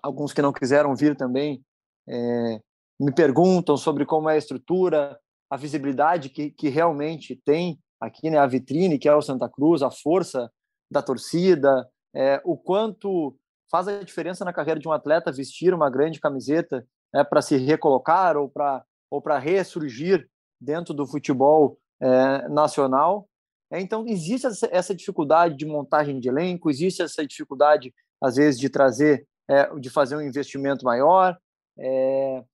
alguns 0.03 0.33
que 0.33 0.43
não 0.43 0.53
quiseram 0.53 0.95
vir 0.95 1.17
também, 1.17 1.65
é, 2.09 2.61
me 2.99 3.13
perguntam 3.13 3.77
sobre 3.77 4.05
como 4.05 4.29
é 4.29 4.35
a 4.35 4.39
estrutura, 4.39 5.19
a 5.51 5.57
visibilidade 5.57 6.29
que, 6.29 6.51
que 6.51 6.69
realmente 6.69 7.37
tem 7.45 7.79
aqui, 8.01 8.31
né, 8.31 8.39
a 8.39 8.47
vitrine 8.47 8.99
que 8.99 9.09
é 9.09 9.15
o 9.15 9.23
Santa 9.23 9.49
Cruz, 9.49 9.83
a 9.83 9.91
força 9.91 10.51
da 10.91 11.03
torcida, 11.03 11.89
é, 12.15 12.41
o 12.45 12.57
quanto 12.57 13.37
faz 13.71 13.89
a 13.89 14.03
diferença 14.03 14.45
na 14.45 14.53
carreira 14.53 14.81
de 14.81 14.89
um 14.89 14.93
atleta 14.93 15.33
vestir 15.33 15.75
uma 15.75 15.91
grande 15.91 16.21
camiseta 16.21 16.87
é, 17.15 17.25
para 17.25 17.43
se 17.43 17.57
recolocar 17.57 18.37
ou 18.37 18.49
para 18.49 18.85
ou 19.11 19.23
para 19.23 19.39
ressurgir 19.39 20.29
dentro 20.61 20.93
do 20.93 21.07
futebol 21.07 21.79
é, 22.01 22.49
nacional. 22.49 23.29
É, 23.71 23.81
então 23.81 24.05
existe 24.07 24.47
essa 24.71 24.95
dificuldade 24.95 25.57
de 25.57 25.67
montagem 25.67 26.19
de 26.21 26.29
elenco, 26.29 26.71
existe 26.71 27.03
essa 27.03 27.27
dificuldade 27.27 27.95
às 28.23 28.37
vezes 28.37 28.59
de 28.59 28.69
trazer, 28.69 29.27
é, 29.49 29.73
de 29.79 29.91
fazer 29.91 30.17
um 30.17 30.23
investimento 30.23 30.85
maior. 30.85 31.37
É, 31.79 32.45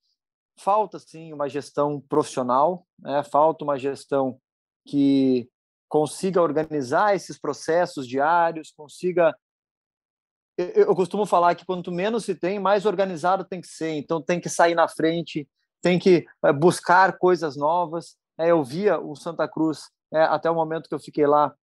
falta 0.56 0.98
sim 0.98 1.32
uma 1.32 1.48
gestão 1.48 2.00
profissional, 2.00 2.86
né? 2.98 3.22
falta 3.22 3.64
uma 3.64 3.78
gestão 3.78 4.38
que 4.86 5.48
consiga 5.88 6.40
organizar 6.40 7.14
esses 7.14 7.38
processos 7.38 8.06
diários, 8.06 8.72
consiga. 8.72 9.34
Eu, 10.56 10.94
costumo 10.94 11.24
falar 11.24 11.54
que 11.54 11.64
quanto 11.64 11.90
menos 11.90 12.24
se 12.24 12.34
tem, 12.34 12.58
mais 12.58 12.84
organizado 12.84 13.44
tem 13.44 13.60
que 13.60 13.68
ser. 13.68 13.92
Então 13.92 14.20
tem 14.20 14.40
que 14.40 14.48
sair 14.48 14.74
na 14.74 14.86
frente, 14.86 15.48
tem 15.80 15.98
que 15.98 16.26
eh, 16.44 16.52
buscar 16.52 17.18
coisas 17.18 17.56
novas. 17.56 18.16
É, 18.38 18.50
eu 18.50 18.62
via 18.62 18.98
o 18.98 19.14
Santa 19.16 19.48
Cruz 19.48 19.90
é, 20.12 20.22
até 20.22 20.50
o 20.50 20.54
momento 20.54 20.88
que 20.88 20.94
eu 20.94 21.00
fiquei 21.00 21.26
lá 21.26 21.54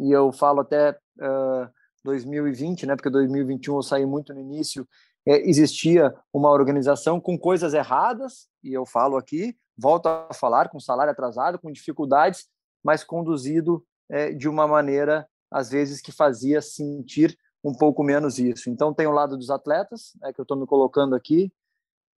e 0.00 0.10
eu 0.10 0.32
falo 0.32 0.60
até 0.60 0.90
uh, 0.90 1.70
2020, 2.04 2.86
né? 2.86 2.96
Porque 2.96 3.10
2021 3.10 3.76
eu 3.76 3.82
saí 3.82 4.06
muito 4.06 4.34
no 4.34 4.40
início. 4.40 4.86
É, 5.26 5.48
existia 5.48 6.14
uma 6.32 6.50
organização 6.50 7.20
com 7.20 7.38
coisas 7.38 7.72
erradas 7.72 8.48
e 8.62 8.72
eu 8.72 8.84
falo 8.84 9.16
aqui, 9.16 9.56
volto 9.76 10.06
a 10.06 10.28
falar 10.34 10.68
com 10.68 10.78
salário 10.78 11.12
atrasado, 11.12 11.58
com 11.58 11.72
dificuldades, 11.72 12.46
mas 12.82 13.02
conduzido 13.02 13.84
é, 14.10 14.32
de 14.32 14.48
uma 14.48 14.68
maneira, 14.68 15.26
às 15.50 15.70
vezes, 15.70 16.00
que 16.00 16.12
fazia 16.12 16.60
sentir 16.60 17.38
um 17.62 17.72
pouco 17.74 18.02
menos 18.02 18.38
isso. 18.38 18.68
Então, 18.68 18.92
tem 18.92 19.06
o 19.06 19.12
lado 19.12 19.36
dos 19.36 19.48
atletas, 19.50 20.12
é, 20.22 20.32
que 20.32 20.40
eu 20.40 20.42
estou 20.42 20.56
me 20.56 20.66
colocando 20.66 21.14
aqui, 21.14 21.50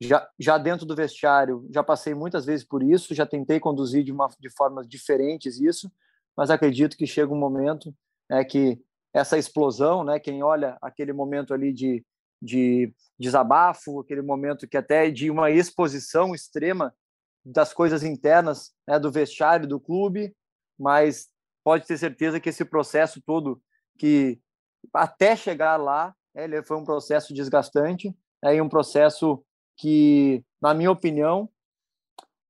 já, 0.00 0.28
já 0.38 0.58
dentro 0.58 0.84
do 0.84 0.94
vestiário, 0.94 1.66
já 1.70 1.82
passei 1.82 2.14
muitas 2.14 2.44
vezes 2.44 2.64
por 2.64 2.82
isso, 2.82 3.14
já 3.14 3.24
tentei 3.24 3.58
conduzir 3.60 4.04
de, 4.04 4.12
uma, 4.12 4.28
de 4.38 4.50
formas 4.50 4.86
diferentes 4.86 5.58
isso, 5.60 5.90
mas 6.36 6.50
acredito 6.50 6.96
que 6.96 7.06
chega 7.06 7.32
um 7.32 7.38
momento 7.38 7.94
é, 8.28 8.44
que 8.44 8.78
essa 9.14 9.38
explosão, 9.38 10.04
né, 10.04 10.18
quem 10.18 10.42
olha 10.42 10.76
aquele 10.82 11.12
momento 11.12 11.54
ali 11.54 11.72
de, 11.72 12.04
de 12.46 12.94
desabafo, 13.18 14.00
aquele 14.00 14.22
momento 14.22 14.68
que 14.68 14.76
até 14.76 15.10
de 15.10 15.30
uma 15.30 15.50
exposição 15.50 16.34
extrema 16.34 16.94
das 17.44 17.72
coisas 17.72 18.02
internas 18.02 18.72
né, 18.86 18.98
do 18.98 19.10
vestiário 19.10 19.68
do 19.68 19.80
clube, 19.80 20.34
mas 20.78 21.28
pode 21.64 21.86
ter 21.86 21.98
certeza 21.98 22.40
que 22.40 22.48
esse 22.48 22.64
processo 22.64 23.20
todo, 23.20 23.60
que 23.98 24.40
até 24.94 25.34
chegar 25.34 25.76
lá, 25.76 26.14
ele 26.34 26.62
foi 26.62 26.76
um 26.76 26.84
processo 26.84 27.34
desgastante, 27.34 28.14
é 28.42 28.62
um 28.62 28.68
processo 28.68 29.44
que, 29.76 30.44
na 30.60 30.74
minha 30.74 30.90
opinião, 30.90 31.48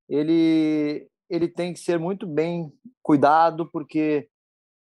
ele 0.08 1.08
ele 1.28 1.48
tem 1.48 1.72
que 1.72 1.80
ser 1.80 1.98
muito 1.98 2.24
bem 2.24 2.72
cuidado, 3.02 3.68
porque 3.72 4.28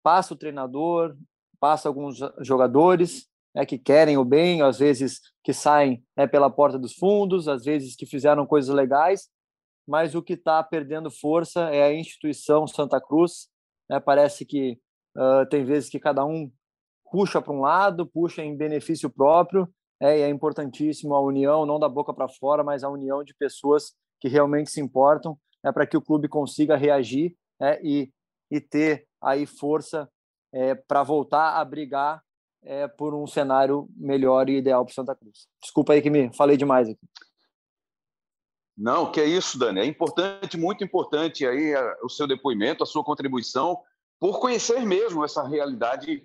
passa 0.01 0.33
o 0.33 0.37
treinador, 0.37 1.15
passa 1.59 1.87
alguns 1.87 2.17
jogadores 2.39 3.30
né, 3.55 3.65
que 3.65 3.77
querem 3.77 4.17
o 4.17 4.25
bem, 4.25 4.61
às 4.61 4.79
vezes 4.79 5.19
que 5.43 5.53
saem 5.53 6.03
né, 6.15 6.27
pela 6.27 6.49
porta 6.49 6.79
dos 6.79 6.93
fundos, 6.93 7.47
às 7.47 7.63
vezes 7.63 7.95
que 7.95 8.05
fizeram 8.05 8.45
coisas 8.45 8.73
legais, 8.73 9.29
mas 9.87 10.15
o 10.15 10.21
que 10.21 10.33
está 10.33 10.63
perdendo 10.63 11.11
força 11.11 11.69
é 11.69 11.83
a 11.83 11.93
instituição 11.93 12.67
Santa 12.67 13.01
Cruz. 13.01 13.49
Né? 13.89 13.99
Parece 13.99 14.45
que 14.45 14.79
uh, 15.17 15.45
tem 15.49 15.65
vezes 15.65 15.89
que 15.89 15.99
cada 15.99 16.23
um 16.25 16.51
puxa 17.11 17.41
para 17.41 17.53
um 17.53 17.59
lado, 17.59 18.07
puxa 18.07 18.41
em 18.41 18.55
benefício 18.55 19.09
próprio, 19.09 19.67
é, 20.01 20.19
e 20.19 20.21
é 20.21 20.29
importantíssimo 20.29 21.13
a 21.13 21.21
união, 21.21 21.65
não 21.65 21.77
da 21.77 21.87
boca 21.87 22.13
para 22.13 22.27
fora, 22.27 22.63
mas 22.63 22.83
a 22.83 22.89
união 22.89 23.23
de 23.23 23.35
pessoas 23.35 23.93
que 24.19 24.27
realmente 24.27 24.71
se 24.71 24.81
importam, 24.81 25.37
é 25.63 25.71
para 25.71 25.85
que 25.85 25.95
o 25.95 26.01
clube 26.01 26.27
consiga 26.27 26.75
reagir 26.75 27.35
é, 27.61 27.79
e, 27.83 28.11
e 28.49 28.59
ter 28.59 29.05
aí 29.21 29.45
força 29.45 30.09
é, 30.53 30.73
para 30.73 31.03
voltar 31.03 31.59
a 31.59 31.65
brigar 31.65 32.21
é, 32.63 32.87
por 32.87 33.13
um 33.13 33.25
cenário 33.25 33.87
melhor 33.95 34.49
e 34.49 34.57
ideal 34.57 34.85
para 34.85 34.93
Santa 34.93 35.15
Cruz. 35.15 35.47
Desculpa 35.61 35.93
aí 35.93 36.01
que 36.01 36.09
me 36.09 36.33
falei 36.33 36.57
demais 36.57 36.89
aqui. 36.89 37.07
Não, 38.77 39.11
que 39.11 39.19
é 39.19 39.25
isso, 39.25 39.59
Dani. 39.59 39.79
É 39.79 39.85
importante, 39.85 40.57
muito 40.57 40.83
importante 40.83 41.45
aí 41.45 41.73
o 42.03 42.09
seu 42.09 42.27
depoimento, 42.27 42.83
a 42.83 42.87
sua 42.87 43.03
contribuição, 43.03 43.79
por 44.19 44.39
conhecer 44.39 44.85
mesmo 44.85 45.23
essa 45.23 45.47
realidade 45.47 46.23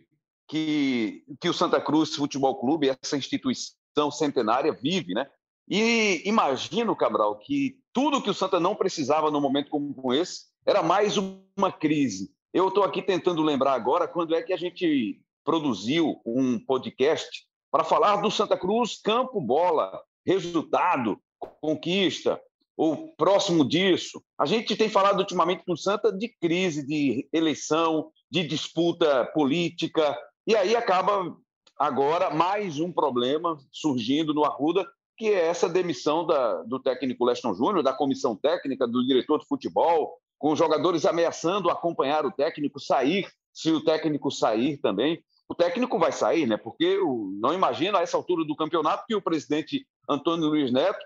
que, 0.49 1.25
que 1.41 1.49
o 1.49 1.55
Santa 1.55 1.81
Cruz 1.81 2.15
Futebol 2.15 2.59
Clube, 2.59 2.89
essa 2.89 3.17
instituição 3.17 4.11
centenária, 4.11 4.73
vive, 4.73 5.13
né? 5.13 5.27
E 5.69 6.23
imagino, 6.25 6.95
Cabral, 6.95 7.39
que 7.39 7.79
tudo 7.93 8.23
que 8.23 8.31
o 8.31 8.35
Santa 8.35 8.61
não 8.61 8.77
precisava 8.77 9.31
num 9.31 9.41
momento 9.41 9.71
como 9.71 10.15
esse 10.15 10.47
era 10.65 10.83
mais 10.83 11.17
uma 11.17 11.73
crise. 11.73 12.31
Eu 12.53 12.69
estou 12.69 12.85
aqui 12.85 13.03
tentando 13.03 13.43
lembrar 13.43 13.75
agora 13.75 14.07
quando 14.07 14.35
é 14.35 14.43
que 14.43 14.53
a 14.53 14.57
gente 14.57 15.21
produziu 15.47 16.21
um 16.27 16.59
podcast 16.59 17.47
para 17.71 17.85
falar 17.85 18.17
do 18.17 18.31
Santa 18.31 18.59
Cruz 18.59 19.01
campo 19.01 19.41
bola, 19.41 20.03
resultado, 20.27 21.19
conquista, 21.61 22.41
ou 22.77 23.15
próximo 23.17 23.67
disso. 23.67 24.23
A 24.39 24.45
gente 24.45 24.77
tem 24.77 24.89
falado 24.91 25.21
ultimamente 25.21 25.63
no 25.67 25.77
Santa 25.77 26.13
de 26.13 26.29
crise, 26.41 26.85
de 26.85 27.27
eleição, 27.33 28.11
de 28.31 28.47
disputa 28.47 29.25
política, 29.33 30.19
e 30.47 30.55
aí 30.55 30.75
acaba 30.75 31.35
agora 31.79 32.29
mais 32.31 32.81
um 32.81 32.93
problema 32.93 33.57
surgindo 33.71 34.35
no 34.35 34.45
Arruda, 34.45 34.87
que 35.17 35.29
é 35.29 35.47
essa 35.47 35.69
demissão 35.69 36.27
da, 36.27 36.63
do 36.65 36.79
técnico 36.81 37.25
Leston 37.25 37.55
Júnior, 37.55 37.83
da 37.83 37.93
comissão 37.93 38.37
técnica, 38.37 38.87
do 38.87 39.07
diretor 39.07 39.39
de 39.39 39.47
futebol, 39.47 40.19
com 40.39 40.57
jogadores 40.57 41.07
ameaçando 41.07 41.71
acompanhar 41.71 42.27
o 42.27 42.33
técnico, 42.33 42.79
sair, 42.79 43.27
se 43.53 43.71
o 43.71 43.83
técnico 43.83 44.31
sair 44.31 44.77
também. 44.79 45.23
O 45.49 45.55
técnico 45.55 45.99
vai 45.99 46.11
sair, 46.11 46.47
né? 46.47 46.57
Porque 46.57 46.85
eu 46.85 47.31
não 47.41 47.55
imagino 47.55 47.97
a 47.97 48.03
essa 48.03 48.17
altura 48.17 48.45
do 48.45 48.57
campeonato 48.57 49.05
que 49.07 49.15
o 49.15 49.23
presidente 49.23 49.87
Antônio 50.09 50.49
Luiz 50.49 50.73
Neto 50.73 51.05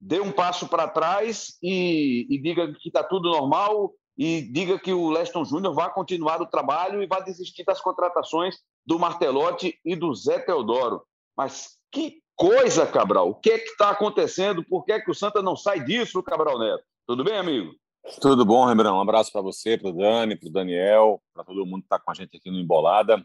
dê 0.00 0.20
um 0.20 0.30
passo 0.30 0.68
para 0.68 0.88
trás 0.88 1.56
e, 1.62 2.26
e, 2.28 2.40
diga 2.40 2.72
que 2.72 2.88
está 2.88 3.02
tudo 3.02 3.30
normal 3.30 3.92
e 4.16 4.42
diga 4.42 4.78
que 4.78 4.92
o 4.92 5.10
Leston 5.10 5.44
Júnior 5.44 5.74
vai 5.74 5.92
continuar 5.92 6.40
o 6.40 6.46
trabalho 6.46 7.02
e 7.02 7.06
vai 7.06 7.22
desistir 7.24 7.64
das 7.64 7.80
contratações 7.80 8.56
do 8.86 8.98
Martelotti 8.98 9.78
e 9.84 9.96
do 9.96 10.14
Zé 10.14 10.38
Teodoro. 10.38 11.02
Mas 11.36 11.78
que 11.90 12.20
coisa, 12.36 12.86
Cabral! 12.86 13.30
O 13.30 13.34
que 13.34 13.50
é 13.50 13.58
que 13.58 13.70
está 13.70 13.90
acontecendo? 13.90 14.62
Por 14.64 14.84
que, 14.84 14.92
é 14.92 15.00
que 15.00 15.10
o 15.10 15.14
Santa 15.14 15.40
não 15.40 15.56
sai 15.56 15.82
disso, 15.82 16.22
Cabral 16.22 16.58
Neto? 16.58 16.84
Tudo 17.06 17.24
bem, 17.24 17.38
amigo? 17.38 17.72
Tudo 18.20 18.44
bom, 18.44 18.66
Rembrandt? 18.66 18.96
Um 18.96 19.00
abraço 19.00 19.32
para 19.32 19.40
você, 19.40 19.78
para 19.78 19.90
o 19.90 19.92
Dani, 19.92 20.36
para 20.36 20.48
o 20.48 20.52
Daniel, 20.52 21.22
para 21.34 21.44
todo 21.44 21.66
mundo 21.66 21.80
que 21.80 21.86
está 21.86 21.98
com 21.98 22.10
a 22.10 22.14
gente 22.14 22.36
aqui 22.36 22.50
no 22.50 22.58
Embolada 22.58 23.24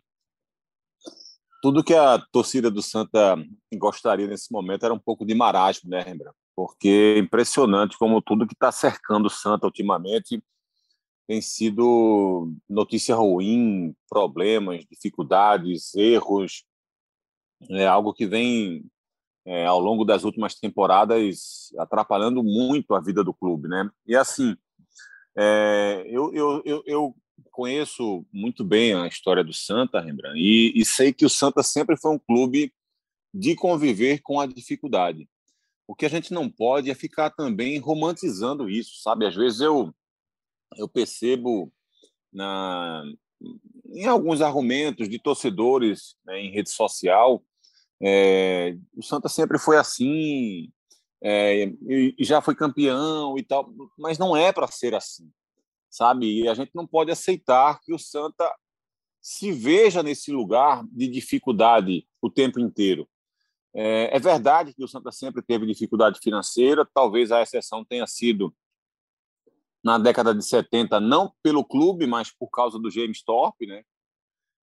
tudo 1.64 1.82
que 1.82 1.94
a 1.94 2.20
torcida 2.20 2.70
do 2.70 2.82
Santa 2.82 3.38
gostaria 3.76 4.28
nesse 4.28 4.52
momento 4.52 4.84
era 4.84 4.94
um 4.94 5.00
pouco 5.00 5.26
de 5.26 5.34
marasmo, 5.34 5.90
né, 5.90 6.02
Rembrandt? 6.02 6.36
Porque 6.54 7.16
é 7.16 7.20
impressionante 7.20 7.98
como 7.98 8.22
tudo 8.22 8.46
que 8.46 8.54
está 8.54 8.70
cercando 8.70 9.28
o 9.28 9.30
Santa 9.30 9.66
ultimamente 9.66 10.44
tem 11.26 11.42
sido 11.42 12.52
notícia 12.70 13.16
ruim, 13.16 13.96
problemas, 14.10 14.86
dificuldades, 14.92 15.96
erros, 15.96 16.66
é 17.70 17.88
algo 17.88 18.14
que 18.14 18.28
vem 18.28 18.84
é, 19.46 19.66
ao 19.66 19.80
longo 19.80 20.04
das 20.04 20.26
últimas 20.26 20.56
temporadas 20.56 21.70
atrapalhando 21.78 22.44
muito 22.44 22.94
a 22.94 23.00
vida 23.00 23.24
do 23.24 23.34
clube, 23.34 23.70
né? 23.70 23.90
E 24.06 24.18
assim, 24.18 24.54
é, 25.38 26.04
eu, 26.10 26.34
eu, 26.34 26.62
eu, 26.66 26.84
eu, 26.86 27.16
conheço 27.52 28.26
muito 28.32 28.64
bem 28.64 28.94
a 28.94 29.08
história 29.08 29.44
do 29.44 29.54
Santa, 29.54 30.02
Rembrandt, 30.02 30.40
e, 30.40 30.74
e 30.76 30.84
sei 30.86 31.14
que 31.14 31.26
o 31.26 31.30
Santa 31.30 31.62
sempre 31.64 31.96
foi 31.98 32.12
um 32.12 32.20
clube 32.20 32.74
de 33.34 33.56
conviver 33.56 34.22
com 34.22 34.40
a 34.40 34.46
dificuldade. 34.46 35.28
O 35.88 35.96
que 35.96 36.06
a 36.06 36.10
gente 36.10 36.34
não 36.34 36.50
pode 36.50 36.90
é 36.90 36.96
ficar 36.96 37.30
também 37.30 37.78
romantizando 37.78 38.70
isso, 38.70 39.02
sabe? 39.02 39.26
Às 39.26 39.36
vezes 39.36 39.62
eu 39.62 39.94
eu 40.76 40.88
percebo 40.88 41.72
na 42.32 43.04
em 43.94 44.08
alguns 44.08 44.42
argumentos 44.42 45.08
de 45.08 45.20
torcedores 45.20 46.16
né, 46.26 46.40
em 46.40 46.52
rede 46.52 46.70
social, 46.70 47.44
é, 48.02 48.76
o 48.96 49.04
Santa 49.04 49.30
sempre 49.30 49.60
foi 49.60 49.78
assim, 49.78 50.72
é, 51.22 51.66
e, 51.66 52.16
e 52.18 52.24
já 52.24 52.42
foi 52.42 52.56
campeão 52.56 53.38
e 53.38 53.44
tal, 53.44 53.72
mas 53.98 54.18
não 54.18 54.36
é 54.36 54.52
para 54.52 54.68
ser 54.68 54.96
assim, 54.96 55.30
sabe? 55.94 56.42
E 56.42 56.48
a 56.48 56.56
gente 56.56 56.72
não 56.74 56.88
pode 56.88 57.12
aceitar 57.12 57.80
que 57.82 57.94
o 57.94 58.00
Santa 58.00 58.52
se 59.22 59.52
veja 59.52 60.02
nesse 60.02 60.32
lugar 60.32 60.84
de 60.92 61.08
dificuldade 61.08 62.08
o 62.20 62.32
tempo 62.32 62.60
inteiro. 62.60 63.08
É, 63.76 64.16
é, 64.16 64.20
verdade 64.20 64.74
que 64.74 64.84
o 64.84 64.88
Santa 64.88 65.12
sempre 65.12 65.44
teve 65.44 65.68
dificuldade 65.68 66.20
financeira, 66.20 66.88
talvez 66.94 67.32
a 67.32 67.44
exceção 67.44 67.86
tenha 67.86 68.08
sido 68.08 68.54
na 69.84 70.00
década 70.00 70.34
de 70.34 70.44
70, 70.44 71.00
não 71.00 71.32
pelo 71.44 71.64
clube, 71.64 72.08
mas 72.08 72.32
por 72.32 72.50
causa 72.50 72.80
do 72.80 72.90
James 72.90 73.22
Thorpe, 73.24 73.68
né? 73.68 73.84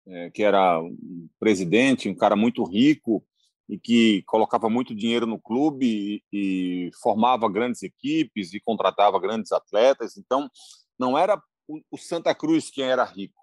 É, 0.06 0.30
que 0.30 0.42
era 0.42 0.80
um 0.80 1.28
presidente, 1.40 2.08
um 2.08 2.14
cara 2.14 2.36
muito 2.36 2.62
rico 2.62 3.26
e 3.68 3.78
que 3.78 4.22
colocava 4.26 4.68
muito 4.68 4.94
dinheiro 4.94 5.26
no 5.26 5.40
clube 5.40 6.22
e, 6.32 6.86
e 6.86 6.90
formava 7.02 7.50
grandes 7.50 7.82
equipes 7.82 8.52
e 8.52 8.60
contratava 8.60 9.18
grandes 9.18 9.50
atletas. 9.50 10.16
Então, 10.16 10.48
não 10.98 11.16
era 11.16 11.40
o 11.68 11.98
Santa 11.98 12.34
Cruz 12.34 12.70
quem 12.70 12.84
era 12.84 13.04
rico. 13.04 13.40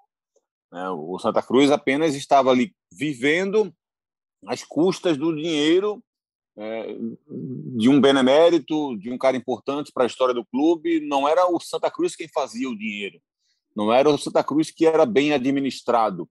Né? 0.71 0.89
O 0.89 1.19
Santa 1.19 1.41
Cruz 1.41 1.69
apenas 1.69 2.15
estava 2.15 2.49
ali 2.49 2.73
vivendo 2.91 3.73
às 4.47 4.63
custas 4.63 5.17
do 5.17 5.35
dinheiro 5.35 6.03
é, 6.57 6.95
de 7.77 7.89
um 7.89 7.99
benemérito, 7.99 8.97
de 8.97 9.11
um 9.11 9.17
cara 9.17 9.37
importante 9.37 9.91
para 9.93 10.03
a 10.03 10.07
história 10.07 10.33
do 10.33 10.45
clube. 10.45 10.99
Não 11.01 11.27
era 11.27 11.45
o 11.47 11.59
Santa 11.59 11.89
Cruz 11.91 12.15
quem 12.15 12.27
fazia 12.27 12.69
o 12.69 12.77
dinheiro, 12.77 13.21
não 13.75 13.91
era 13.91 14.09
o 14.09 14.17
Santa 14.17 14.43
Cruz 14.43 14.71
que 14.71 14.85
era 14.85 15.05
bem 15.05 15.33
administrado. 15.33 16.29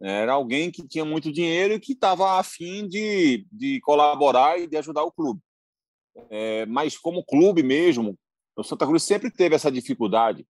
Era 0.00 0.32
alguém 0.32 0.70
que 0.70 0.86
tinha 0.86 1.04
muito 1.04 1.32
dinheiro 1.32 1.74
e 1.74 1.80
que 1.80 1.92
estava 1.92 2.38
afim 2.38 2.88
de, 2.88 3.46
de 3.52 3.80
colaborar 3.82 4.58
e 4.58 4.66
de 4.66 4.76
ajudar 4.76 5.04
o 5.04 5.12
clube. 5.12 5.40
É, 6.28 6.66
mas 6.66 6.98
como 6.98 7.24
clube 7.24 7.62
mesmo, 7.62 8.18
o 8.56 8.64
Santa 8.64 8.84
Cruz 8.84 9.04
sempre 9.04 9.30
teve 9.30 9.54
essa 9.54 9.70
dificuldade. 9.70 10.44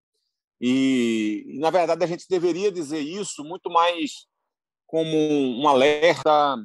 E, 0.64 1.56
na 1.58 1.70
verdade, 1.70 2.04
a 2.04 2.06
gente 2.06 2.28
deveria 2.28 2.70
dizer 2.70 3.00
isso 3.00 3.42
muito 3.42 3.68
mais 3.68 4.28
como 4.86 5.16
um 5.16 5.66
alerta 5.66 6.56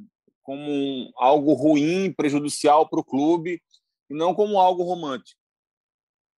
como 0.44 1.12
algo 1.18 1.52
ruim, 1.54 2.14
prejudicial 2.14 2.88
para 2.88 3.02
o 3.02 3.04
clube, 3.04 3.62
e 4.10 4.14
não 4.14 4.34
como 4.34 4.60
algo 4.60 4.84
romântico. 4.84 5.38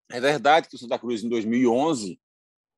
É 0.09 0.19
verdade 0.19 0.67
que 0.67 0.75
o 0.75 0.79
Santa 0.79 0.97
Cruz, 0.97 1.23
em 1.23 1.29
2011, 1.29 2.19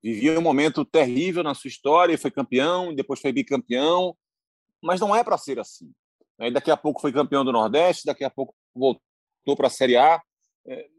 vivia 0.04 0.38
um 0.38 0.42
momento 0.42 0.84
terrível 0.84 1.42
na 1.42 1.54
sua 1.54 1.70
história, 1.70 2.18
foi 2.18 2.32
campeão, 2.32 2.94
depois 2.94 3.22
foi 3.22 3.32
bicampeão, 3.32 4.18
mas 4.82 5.00
não 5.00 5.16
é 5.16 5.24
para 5.24 5.38
ser 5.38 5.58
assim. 5.58 5.94
Daqui 6.52 6.72
a 6.72 6.76
pouco 6.76 7.00
foi 7.00 7.14
campeão 7.14 7.46
do 7.46 7.54
Nordeste, 7.54 8.06
daqui 8.06 8.26
a 8.26 8.30
pouco 8.30 8.54
voltou 8.76 9.56
para 9.56 9.68
a 9.68 9.70
Série 9.70 9.96
A. 9.96 10.22
É, 10.66 10.90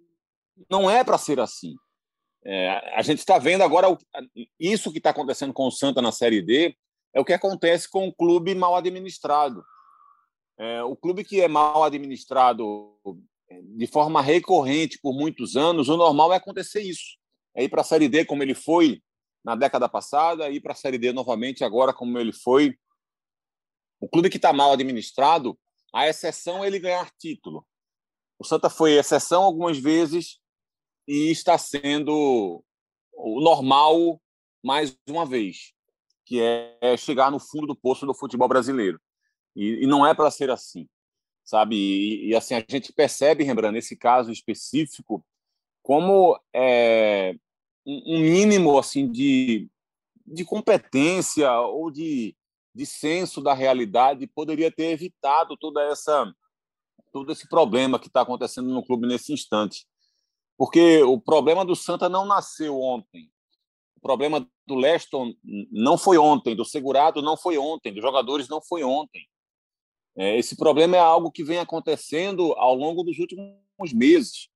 não 0.70 0.88
é 0.88 1.04
para 1.04 1.18
ser 1.18 1.40
assim. 1.40 1.74
É, 2.44 2.70
a 2.96 3.02
gente 3.02 3.18
está 3.18 3.38
vendo 3.38 3.62
agora 3.62 3.86
isso 4.58 4.90
que 4.90 4.98
está 4.98 5.10
acontecendo 5.10 5.52
com 5.52 5.66
o 5.66 5.70
Santa 5.70 6.02
na 6.02 6.10
Série 6.10 6.42
D 6.42 6.76
é 7.14 7.20
o 7.20 7.24
que 7.24 7.32
acontece 7.32 7.88
com 7.88 8.08
o 8.08 8.12
clube 8.12 8.54
mal 8.54 8.74
administrado. 8.74 9.64
É, 10.58 10.82
o 10.82 10.96
clube 10.96 11.24
que 11.24 11.40
é 11.40 11.48
mal 11.48 11.84
administrado 11.84 12.96
é, 13.48 13.60
de 13.62 13.86
forma 13.86 14.20
recorrente 14.20 14.98
por 15.00 15.12
muitos 15.12 15.56
anos, 15.56 15.88
o 15.88 15.96
normal 15.96 16.32
é 16.32 16.36
acontecer 16.36 16.80
isso. 16.80 17.16
É 17.54 17.62
ir 17.62 17.68
para 17.68 17.82
a 17.82 17.84
Série 17.84 18.08
D 18.08 18.24
como 18.24 18.42
ele 18.42 18.54
foi 18.54 19.02
na 19.44 19.54
década 19.54 19.88
passada, 19.88 20.48
ir 20.50 20.60
para 20.60 20.72
a 20.72 20.76
Série 20.76 20.98
D 20.98 21.12
novamente 21.12 21.64
agora 21.64 21.92
como 21.92 22.18
ele 22.18 22.32
foi. 22.32 22.76
O 24.00 24.08
clube 24.08 24.30
que 24.30 24.36
está 24.36 24.52
mal 24.52 24.72
administrado, 24.72 25.56
a 25.94 26.08
exceção 26.08 26.64
é 26.64 26.66
ele 26.66 26.78
ganhar 26.78 27.10
título. 27.18 27.64
O 28.38 28.44
Santa 28.44 28.68
foi 28.68 28.92
exceção 28.94 29.42
algumas 29.42 29.78
vezes 29.78 30.41
e 31.06 31.30
está 31.30 31.58
sendo 31.58 32.62
o 33.12 33.40
normal 33.40 34.20
mais 34.62 34.96
uma 35.08 35.26
vez, 35.26 35.72
que 36.24 36.40
é 36.40 36.96
chegar 36.96 37.30
no 37.30 37.38
fundo 37.38 37.66
do 37.66 37.76
poço 37.76 38.06
do 38.06 38.14
futebol 38.14 38.48
brasileiro. 38.48 39.00
E, 39.54 39.84
e 39.84 39.86
não 39.86 40.06
é 40.06 40.14
para 40.14 40.30
ser 40.30 40.50
assim, 40.50 40.88
sabe? 41.44 41.76
E, 41.76 42.28
e, 42.28 42.36
assim 42.36 42.54
a 42.54 42.64
gente 42.66 42.92
percebe, 42.92 43.44
Rembrandt, 43.44 43.74
nesse 43.74 43.96
caso 43.96 44.30
específico, 44.30 45.24
como 45.82 46.38
é, 46.54 47.34
um, 47.84 48.16
um 48.16 48.20
mínimo 48.20 48.78
assim 48.78 49.10
de, 49.10 49.68
de 50.26 50.44
competência 50.44 51.52
ou 51.60 51.90
de, 51.90 52.36
de 52.74 52.86
senso 52.86 53.42
da 53.42 53.52
realidade 53.52 54.26
poderia 54.26 54.70
ter 54.70 54.90
evitado 54.90 55.56
toda 55.56 55.82
essa 55.82 56.32
todo 57.12 57.30
esse 57.30 57.46
problema 57.46 57.98
que 57.98 58.06
está 58.06 58.22
acontecendo 58.22 58.70
no 58.70 58.82
clube 58.82 59.06
nesse 59.06 59.34
instante. 59.34 59.86
Porque 60.56 61.02
o 61.02 61.20
problema 61.20 61.64
do 61.64 61.74
Santa 61.74 62.08
não 62.08 62.24
nasceu 62.24 62.78
ontem. 62.80 63.30
O 63.96 64.00
problema 64.00 64.46
do 64.66 64.74
Leston 64.74 65.32
não 65.70 65.96
foi 65.96 66.18
ontem, 66.18 66.56
do 66.56 66.64
segurado 66.64 67.22
não 67.22 67.36
foi 67.36 67.56
ontem, 67.56 67.92
dos 67.92 68.02
jogadores 68.02 68.48
não 68.48 68.60
foi 68.60 68.82
ontem. 68.82 69.26
É, 70.16 70.36
esse 70.36 70.56
problema 70.56 70.96
é 70.96 71.00
algo 71.00 71.30
que 71.30 71.44
vem 71.44 71.58
acontecendo 71.58 72.52
ao 72.54 72.74
longo 72.74 73.02
dos 73.02 73.18
últimos 73.18 73.92
meses. 73.92 74.48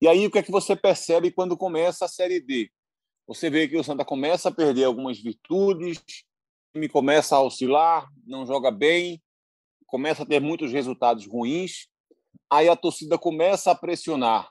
E 0.00 0.08
aí, 0.08 0.26
o 0.26 0.30
que 0.30 0.38
é 0.38 0.42
que 0.42 0.50
você 0.50 0.76
percebe 0.76 1.30
quando 1.30 1.56
começa 1.56 2.04
a 2.04 2.08
Série 2.08 2.40
D? 2.40 2.70
Você 3.26 3.50
vê 3.50 3.66
que 3.66 3.76
o 3.76 3.84
Santa 3.84 4.04
começa 4.04 4.48
a 4.48 4.54
perder 4.54 4.84
algumas 4.84 5.18
virtudes, 5.18 6.02
time 6.72 6.88
começa 6.88 7.36
a 7.36 7.42
oscilar, 7.42 8.08
não 8.26 8.46
joga 8.46 8.70
bem, 8.70 9.22
começa 9.86 10.22
a 10.22 10.26
ter 10.26 10.40
muitos 10.40 10.70
resultados 10.72 11.26
ruins, 11.26 11.88
aí 12.50 12.68
a 12.68 12.76
torcida 12.76 13.18
começa 13.18 13.70
a 13.70 13.74
pressionar. 13.74 14.50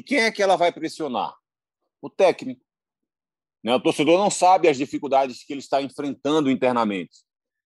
E 0.00 0.02
quem 0.02 0.20
é 0.20 0.32
que 0.32 0.42
ela 0.42 0.56
vai 0.56 0.72
pressionar? 0.72 1.36
O 2.00 2.08
técnico. 2.08 2.64
Né? 3.62 3.74
O 3.74 3.82
torcedor 3.82 4.18
não 4.18 4.30
sabe 4.30 4.66
as 4.66 4.78
dificuldades 4.78 5.44
que 5.44 5.52
ele 5.52 5.60
está 5.60 5.82
enfrentando 5.82 6.50
internamente. 6.50 7.18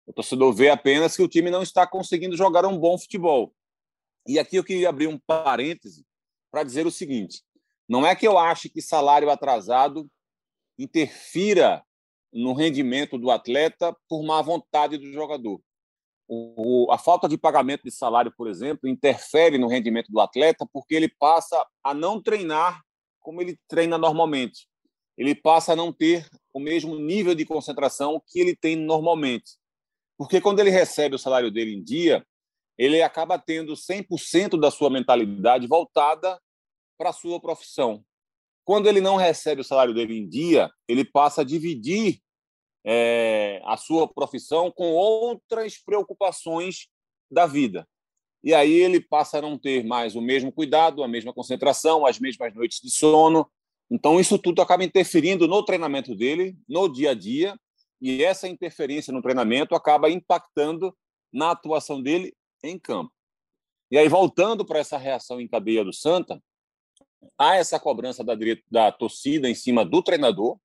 O 0.05 0.13
torcedor 0.13 0.53
vê 0.53 0.69
apenas 0.69 1.15
que 1.15 1.23
o 1.23 1.29
time 1.29 1.49
não 1.49 1.63
está 1.63 1.87
conseguindo 1.87 2.37
jogar 2.37 2.67
um 2.67 2.77
bom 2.77 2.99
futebol. 2.99 3.55
E 4.27 4.37
aqui 4.37 4.57
eu 4.57 4.65
queria 4.65 4.89
abrir 4.89 5.07
um 5.07 5.17
parêntese 5.17 6.05
para 6.51 6.65
dizer 6.65 6.89
o 6.89 6.91
seguinte: 6.91 7.41
não 7.89 8.05
é 8.05 8.17
que 8.17 8.27
eu 8.27 8.37
ache 8.37 8.69
que 8.69 8.83
salário 8.83 9.31
atrasado 9.31 10.11
interfira 10.77 11.85
no 12.33 12.53
rendimento 12.53 13.17
do 13.17 13.31
atleta 13.31 13.97
por 14.09 14.25
má 14.25 14.43
vontade 14.43 14.99
do 14.99 15.13
jogador. 15.13 15.63
O, 16.57 16.91
a 16.91 16.99
falta 16.99 17.29
de 17.29 17.39
pagamento 17.39 17.83
de 17.85 17.91
salário, 17.91 18.33
por 18.37 18.49
exemplo, 18.49 18.89
interfere 18.89 19.59
no 19.59 19.69
rendimento 19.69 20.11
do 20.11 20.21
atleta 20.21 20.67
porque 20.73 20.95
ele 20.95 21.09
passa 21.09 21.65
a 21.83 21.95
não 21.95 22.21
treinar 22.21 22.83
como 23.21 23.41
ele 23.41 23.59
treina 23.69 23.97
normalmente. 23.97 24.67
Ele 25.17 25.35
passa 25.35 25.73
a 25.73 25.77
não 25.77 25.93
ter 25.93 26.29
o 26.53 26.59
mesmo 26.59 26.97
nível 26.99 27.35
de 27.35 27.45
concentração 27.45 28.21
que 28.27 28.41
ele 28.41 28.57
tem 28.57 28.77
normalmente. 28.77 29.53
Porque 30.19 30.41
quando 30.41 30.61
ele 30.61 30.71
recebe 30.71 31.15
o 31.15 31.19
salário 31.19 31.51
dele 31.51 31.75
em 31.75 31.83
dia, 31.83 32.25
ele 32.77 33.01
acaba 33.03 33.39
tendo 33.39 33.75
100% 33.75 34.59
da 34.59 34.71
sua 34.71 34.91
mentalidade 34.91 35.67
voltada 35.67 36.41
para 36.99 37.11
a 37.11 37.13
sua 37.13 37.41
profissão. 37.41 38.05
Quando 38.65 38.89
ele 38.89 39.01
não 39.01 39.17
recebe 39.17 39.61
o 39.61 39.65
salário 39.65 39.95
dele 39.95 40.17
em 40.19 40.29
dia, 40.29 40.71
ele 40.89 41.05
passa 41.05 41.43
a 41.43 41.45
dividir 41.45 42.21
é, 42.85 43.63
a 43.65 43.77
sua 43.77 44.07
profissão 44.07 44.71
com 44.71 44.93
outras 44.93 45.79
preocupações 45.79 46.89
da 47.31 47.47
vida. 47.47 47.89
E 48.43 48.53
aí 48.53 48.73
ele 48.73 49.01
passa 49.01 49.39
a 49.39 49.43
não 49.43 49.59
ter 49.59 49.83
mais 49.85 50.15
o 50.15 50.21
mesmo 50.21 50.53
cuidado, 50.53 51.03
a 51.03 51.09
mesma 51.09 51.33
concentração, 51.33 52.05
as 52.05 52.19
mesmas 52.19 52.55
noites 52.55 52.79
de 52.83 52.91
sono. 52.91 53.51
Então, 53.91 54.21
isso 54.21 54.39
tudo 54.39 54.61
acaba 54.61 54.85
interferindo 54.85 55.49
no 55.49 55.65
treinamento 55.65 56.15
dele, 56.15 56.57
no 56.69 56.87
dia 56.87 57.13
a 57.13 57.15
dia, 57.15 57.59
e 58.01 58.23
essa 58.23 58.47
interferência 58.47 59.13
no 59.13 59.23
treinamento 59.23 59.75
acaba 59.75 60.11
impactando 60.11 60.95
na 61.33 61.53
atuação 61.53 62.03
dele 62.03 62.35
em 62.63 62.79
campo. 62.79 63.13
E 63.91 63.97
aí, 63.97 64.09
voltando 64.09 64.65
para 64.65 64.79
essa 64.79 64.99
reação 64.99 65.41
em 65.41 65.49
cadeia 65.49 65.85
do 65.85 65.93
Santa, 65.93 66.43
há 67.39 67.57
essa 67.57 67.81
cobrança 67.81 68.23
da, 68.23 68.35
da 68.71 68.93
torcida 68.93 69.49
em 69.49 69.55
cima 69.55 69.85
do 69.85 70.03
treinador, 70.03 70.59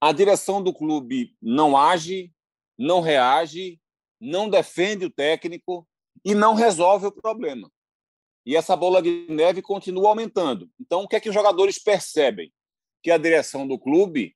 a 0.00 0.12
direção 0.12 0.62
do 0.62 0.72
clube 0.72 1.36
não 1.42 1.76
age, 1.76 2.32
não 2.78 3.00
reage, 3.00 3.78
não 4.20 4.48
defende 4.48 5.04
o 5.04 5.10
técnico 5.10 5.86
e 6.24 6.34
não 6.34 6.54
resolve 6.54 7.06
o 7.06 7.12
problema. 7.12 7.70
E 8.46 8.56
essa 8.56 8.74
bola 8.74 9.02
de 9.02 9.26
neve 9.28 9.60
continua 9.60 10.08
aumentando. 10.08 10.70
Então, 10.80 11.02
o 11.02 11.08
que 11.08 11.16
é 11.16 11.20
que 11.20 11.28
os 11.28 11.34
jogadores 11.34 11.78
percebem? 11.78 12.52
Que 13.02 13.10
a 13.10 13.18
direção 13.18 13.68
do 13.68 13.78
clube 13.78 14.34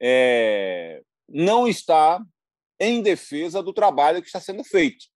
é, 0.00 1.02
não 1.28 1.66
está 1.68 2.20
em 2.80 3.00
defesa 3.00 3.62
do 3.62 3.72
trabalho 3.72 4.20
que 4.20 4.26
está 4.26 4.40
sendo 4.40 4.64
feito, 4.64 5.06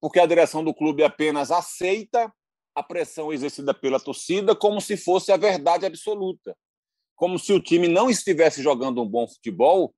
porque 0.00 0.18
a 0.18 0.26
direção 0.26 0.64
do 0.64 0.74
clube 0.74 1.04
apenas 1.04 1.50
aceita 1.52 2.32
a 2.74 2.82
pressão 2.82 3.32
exercida 3.32 3.72
pela 3.72 4.00
torcida 4.00 4.54
como 4.54 4.80
se 4.80 4.96
fosse 4.96 5.30
a 5.30 5.36
verdade 5.36 5.86
absoluta, 5.86 6.56
como 7.16 7.38
se 7.38 7.52
o 7.52 7.60
time 7.60 7.88
não 7.88 8.10
estivesse 8.10 8.62
jogando 8.62 9.02
um 9.02 9.08
bom 9.08 9.26
futebol 9.26 9.94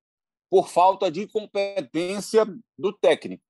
por 0.49 0.69
falta 0.69 1.11
de 1.11 1.27
competência 1.27 2.45
do 2.77 2.93
técnico. 2.93 3.43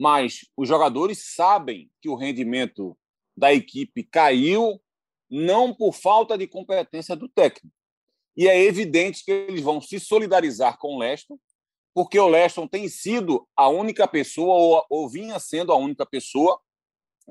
Mas 0.00 0.40
os 0.56 0.68
jogadores 0.68 1.34
sabem 1.34 1.90
que 2.00 2.08
o 2.08 2.16
rendimento 2.16 2.96
da 3.36 3.52
equipe 3.52 4.02
caiu 4.02 4.80
não 5.30 5.74
por 5.74 5.92
falta 5.92 6.36
de 6.36 6.46
competência 6.46 7.14
do 7.14 7.28
técnico. 7.28 7.74
E 8.36 8.48
é 8.48 8.60
evidente 8.60 9.24
que 9.24 9.30
eles 9.30 9.62
vão 9.62 9.80
se 9.80 10.00
solidarizar 10.00 10.78
com 10.78 10.96
o 10.96 10.98
Leston, 10.98 11.38
porque 11.94 12.18
o 12.18 12.28
Leston 12.28 12.66
tem 12.66 12.88
sido 12.88 13.46
a 13.56 13.68
única 13.68 14.08
pessoa, 14.08 14.54
ou, 14.54 14.86
ou 14.90 15.08
vinha 15.08 15.38
sendo 15.38 15.72
a 15.72 15.76
única 15.76 16.04
pessoa, 16.04 16.60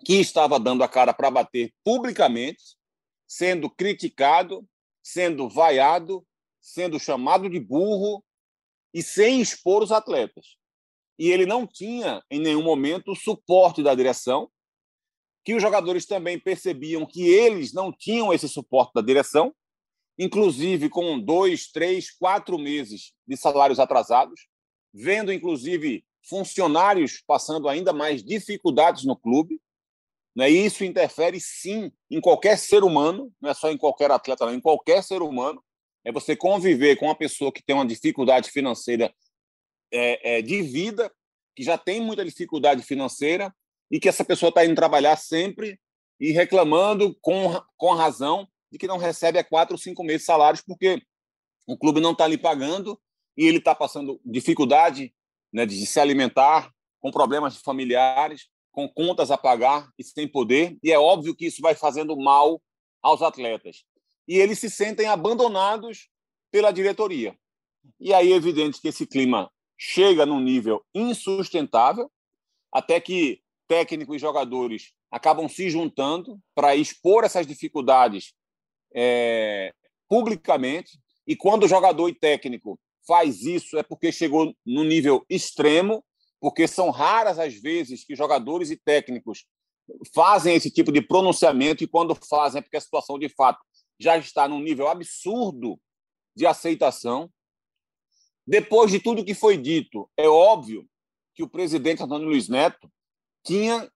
que 0.05 0.15
estava 0.15 0.59
dando 0.59 0.83
a 0.83 0.87
cara 0.87 1.13
para 1.13 1.29
bater 1.29 1.73
publicamente, 1.83 2.77
sendo 3.27 3.69
criticado, 3.69 4.65
sendo 5.03 5.49
vaiado, 5.49 6.25
sendo 6.61 6.99
chamado 6.99 7.49
de 7.49 7.59
burro 7.59 8.23
e 8.93 9.03
sem 9.03 9.41
expor 9.41 9.83
os 9.83 9.91
atletas. 9.91 10.57
E 11.19 11.29
ele 11.29 11.45
não 11.45 11.67
tinha, 11.67 12.23
em 12.31 12.39
nenhum 12.39 12.63
momento, 12.63 13.11
o 13.11 13.15
suporte 13.15 13.83
da 13.83 13.93
direção, 13.93 14.49
que 15.45 15.53
os 15.53 15.61
jogadores 15.61 16.05
também 16.05 16.39
percebiam 16.39 17.05
que 17.05 17.27
eles 17.27 17.73
não 17.73 17.91
tinham 17.91 18.33
esse 18.33 18.47
suporte 18.47 18.93
da 18.95 19.01
direção, 19.01 19.53
inclusive 20.17 20.89
com 20.89 21.19
dois, 21.19 21.67
três, 21.67 22.09
quatro 22.11 22.57
meses 22.57 23.13
de 23.27 23.35
salários 23.35 23.79
atrasados, 23.79 24.47
vendo 24.93 25.33
inclusive 25.33 26.05
funcionários 26.27 27.21
passando 27.27 27.67
ainda 27.67 27.91
mais 27.91 28.23
dificuldades 28.23 29.03
no 29.03 29.17
clube. 29.17 29.59
Né? 30.35 30.49
E 30.49 30.65
isso 30.65 30.83
interfere 30.83 31.39
sim 31.39 31.91
em 32.09 32.19
qualquer 32.19 32.57
ser 32.57 32.83
humano, 32.83 33.31
não 33.41 33.49
é 33.49 33.53
só 33.53 33.71
em 33.71 33.77
qualquer 33.77 34.11
atleta, 34.11 34.45
não, 34.45 34.53
em 34.53 34.61
qualquer 34.61 35.03
ser 35.03 35.21
humano. 35.21 35.63
É 36.03 36.11
você 36.11 36.35
conviver 36.35 36.97
com 36.97 37.05
uma 37.05 37.15
pessoa 37.15 37.51
que 37.51 37.63
tem 37.63 37.75
uma 37.75 37.85
dificuldade 37.85 38.51
financeira 38.51 39.13
é, 39.91 40.37
é, 40.37 40.41
de 40.41 40.61
vida, 40.61 41.11
que 41.55 41.63
já 41.63 41.77
tem 41.77 42.01
muita 42.01 42.25
dificuldade 42.25 42.81
financeira 42.83 43.53
e 43.91 43.99
que 43.99 44.09
essa 44.09 44.25
pessoa 44.25 44.49
está 44.49 44.65
indo 44.65 44.75
trabalhar 44.75 45.15
sempre 45.15 45.79
e 46.19 46.31
reclamando 46.31 47.15
com, 47.21 47.61
com 47.77 47.93
razão 47.93 48.47
de 48.71 48.77
que 48.77 48.87
não 48.87 48.97
recebe 48.97 49.37
há 49.37 49.43
quatro 49.43 49.75
ou 49.75 49.77
cinco 49.77 50.03
meses 50.03 50.25
salários 50.25 50.61
porque 50.61 51.01
o 51.67 51.77
clube 51.77 52.01
não 52.01 52.11
está 52.11 52.27
lhe 52.27 52.37
pagando 52.37 52.99
e 53.37 53.45
ele 53.45 53.59
está 53.59 53.73
passando 53.75 54.19
dificuldade 54.25 55.13
né, 55.53 55.65
de 55.65 55.85
se 55.85 55.99
alimentar, 55.99 56.71
com 56.99 57.11
problemas 57.11 57.57
familiares, 57.57 58.47
com 58.73 58.89
contas 58.89 59.31
a 59.31 59.37
pagar 59.37 59.89
e 59.97 60.03
sem 60.03 60.27
poder. 60.27 60.77
E 60.83 60.91
é 60.91 60.99
óbvio 60.99 61.35
que 61.35 61.45
isso 61.45 61.61
vai 61.61 61.75
fazendo 61.75 62.17
mal 62.17 62.61
aos 63.01 63.21
atletas. 63.21 63.85
E 64.27 64.37
eles 64.37 64.59
se 64.59 64.69
sentem 64.69 65.05
abandonados 65.05 66.09
pela 66.51 66.71
diretoria. 66.71 67.37
E 67.99 68.13
aí 68.13 68.33
é 68.33 68.35
evidente 68.35 68.81
que 68.81 68.87
esse 68.87 69.05
clima 69.05 69.49
chega 69.77 70.25
num 70.25 70.39
nível 70.39 70.83
insustentável, 70.93 72.11
até 72.71 72.99
que 72.99 73.41
técnico 73.67 74.15
e 74.15 74.19
jogadores 74.19 74.91
acabam 75.11 75.47
se 75.47 75.69
juntando 75.69 76.39
para 76.55 76.75
expor 76.75 77.23
essas 77.23 77.45
dificuldades 77.45 78.33
é, 78.93 79.71
publicamente. 80.09 80.99
E 81.27 81.35
quando 81.35 81.63
o 81.63 81.67
jogador 81.67 82.09
e 82.09 82.15
técnico 82.15 82.79
faz 83.05 83.43
isso 83.43 83.77
é 83.77 83.83
porque 83.83 84.11
chegou 84.11 84.55
no 84.65 84.83
nível 84.83 85.23
extremo, 85.29 86.03
porque 86.43 86.67
são 86.67 86.89
raras 86.89 87.39
as 87.39 87.53
vezes 87.53 88.03
que 88.03 88.17
jogadores 88.17 88.69
e 88.69 88.75
técnicos 88.75 89.45
fazem 90.13 90.53
esse 90.53 90.69
tipo 90.69 90.91
de 90.91 91.01
pronunciamento 91.01 91.85
e 91.85 91.87
quando 91.87 92.13
fazem 92.15 92.59
é 92.59 92.61
porque 92.61 92.75
a 92.75 92.81
situação 92.81 93.17
de 93.17 93.29
fato 93.29 93.63
já 93.97 94.17
está 94.17 94.45
num 94.45 94.59
nível 94.59 94.89
absurdo 94.89 95.79
de 96.35 96.45
aceitação. 96.45 97.31
Depois 98.45 98.91
de 98.91 98.99
tudo 98.99 99.23
que 99.23 99.33
foi 99.33 99.55
dito, 99.55 100.11
é 100.17 100.27
óbvio 100.27 100.85
que 101.33 101.43
o 101.43 101.47
presidente 101.47 102.03
Antônio 102.03 102.27
Luiz 102.27 102.49
Neto 102.49 102.91
tinha 103.45 103.89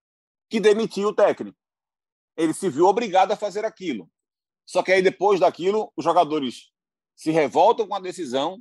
que 0.49 0.61
demitir 0.61 1.05
o 1.05 1.13
técnico. 1.13 1.57
Ele 2.37 2.53
se 2.53 2.69
viu 2.69 2.85
obrigado 2.85 3.33
a 3.33 3.35
fazer 3.35 3.65
aquilo. 3.65 4.09
Só 4.65 4.81
que 4.81 4.93
aí, 4.93 5.01
depois 5.01 5.41
daquilo, 5.41 5.91
os 5.97 6.05
jogadores 6.05 6.71
se 7.13 7.29
revoltam 7.29 7.85
com 7.85 7.95
a 7.95 7.99
decisão 7.99 8.57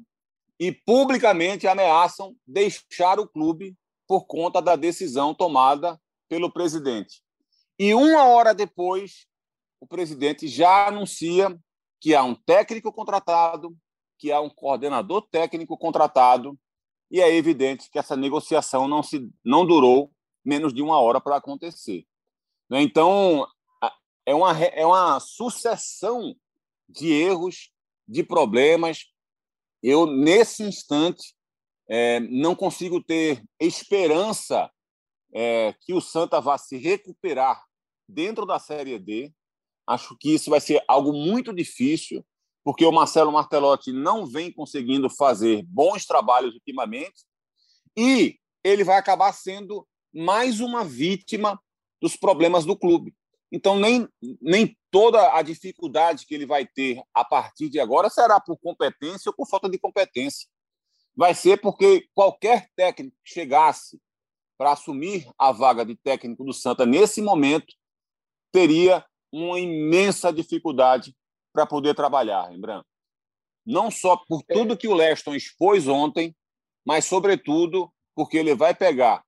e 0.59 0.73
publicamente 0.73 1.67
ameaçam 1.67 2.35
deixar 2.47 3.21
o 3.21 3.29
clube 3.29 3.77
por 4.07 4.27
conta 4.27 4.63
da 4.63 4.77
decisão 4.77 5.35
tomada 5.35 6.01
pelo 6.29 6.51
presidente. 6.51 7.23
E 7.79 7.93
uma 7.95 8.25
hora 8.25 8.55
depois, 8.55 9.27
o 9.81 9.87
presidente 9.87 10.49
já 10.49 10.89
anuncia 10.89 11.57
que 12.01 12.15
há 12.15 12.23
um 12.23 12.35
técnico 12.35 12.93
contratado, 12.93 13.77
que 14.19 14.33
há 14.33 14.41
um 14.41 14.49
coordenador 14.49 15.23
técnico 15.31 15.77
contratado, 15.77 16.59
e 17.11 17.21
é 17.21 17.35
evidente 17.35 17.91
que 17.91 17.99
essa 17.99 18.17
negociação 18.17 18.89
não, 18.89 19.03
se, 19.03 19.31
não 19.45 19.67
durou 19.67 20.11
menos 20.45 20.73
de 20.73 20.83
uma 20.83 20.99
hora 21.01 21.21
para 21.21 21.37
acontecer. 21.37 22.07
Né? 22.69 22.83
Então, 22.83 23.47
é 24.25 24.35
uma, 24.35 24.59
é 24.59 24.85
uma 24.85 25.21
sucessão 25.21 26.35
de 26.89 27.13
erros, 27.13 27.71
de 28.09 28.23
problemas. 28.23 29.07
Eu, 29.89 30.05
nesse 30.05 30.65
instante, 30.65 31.33
é, 31.89 32.19
não 32.19 32.57
consigo 32.57 33.01
ter 33.01 33.45
esperança 33.61 34.69
é, 35.33 35.77
que 35.81 35.95
o 35.95 36.01
Santa 36.01 36.41
vá 36.41 36.59
se 36.59 36.77
recuperar 36.77 37.65
dentro 38.09 38.45
da 38.45 38.59
Série 38.59 38.99
D. 38.99 39.33
Acho 39.87 40.17
que 40.19 40.35
isso 40.35 40.51
vai 40.51 40.61
ser 40.61 40.83
algo 40.89 41.13
muito 41.13 41.55
difícil, 41.55 42.27
porque 42.65 42.85
o 42.85 42.91
Marcelo 42.91 43.31
Martelotti 43.31 43.93
não 43.93 44.27
vem 44.27 44.53
conseguindo 44.53 45.09
fazer 45.09 45.63
bons 45.69 46.05
trabalhos 46.05 46.53
ultimamente 46.55 47.25
e 47.97 48.41
ele 48.65 48.83
vai 48.83 48.99
acabar 48.99 49.33
sendo 49.33 49.87
mais 50.13 50.59
uma 50.59 50.85
vítima 50.85 51.63
dos 52.03 52.17
problemas 52.17 52.65
do 52.65 52.77
clube. 52.77 53.15
Então, 53.53 53.79
nem, 53.79 54.09
nem 54.41 54.77
toda 54.91 55.37
a 55.37 55.43
dificuldade 55.43 56.27
que 56.27 56.35
ele 56.35 56.47
vai 56.47 56.67
ter 56.67 57.01
a 57.15 57.25
partir 57.25 57.69
de 57.69 57.79
agora 57.79 58.11
será 58.11 58.41
por 58.41 58.59
competência 58.59 59.31
ou 59.31 59.35
por 59.35 59.49
falta 59.49 59.69
de 59.69 59.79
competência. 59.79 60.49
Vai 61.15 61.35
ser 61.35 61.61
porque 61.61 62.09
qualquer 62.15 62.69
técnico 62.77 63.17
que 63.25 63.33
chegasse 63.33 64.01
para 64.59 64.73
assumir 64.73 65.29
a 65.39 65.53
vaga 65.53 65.85
de 65.85 65.95
técnico 65.97 66.45
do 66.45 66.53
Santa 66.53 66.85
nesse 66.85 67.23
momento 67.23 67.73
teria 68.51 69.05
uma 69.33 69.59
imensa 69.59 70.33
dificuldade 70.33 71.15
para 71.53 71.67
poder 71.67 71.95
trabalhar, 71.95 72.51
lembrando. 72.51 72.85
Não 73.65 73.91
só 73.91 74.17
por 74.17 74.43
tudo 74.43 74.77
que 74.77 74.89
o 74.89 74.95
Leston 74.95 75.35
expôs 75.35 75.89
ontem, 75.89 76.35
mas, 76.85 77.05
sobretudo, 77.05 77.93
porque 78.15 78.37
ele 78.37 78.55
vai 78.55 78.75
pegar 78.75 79.25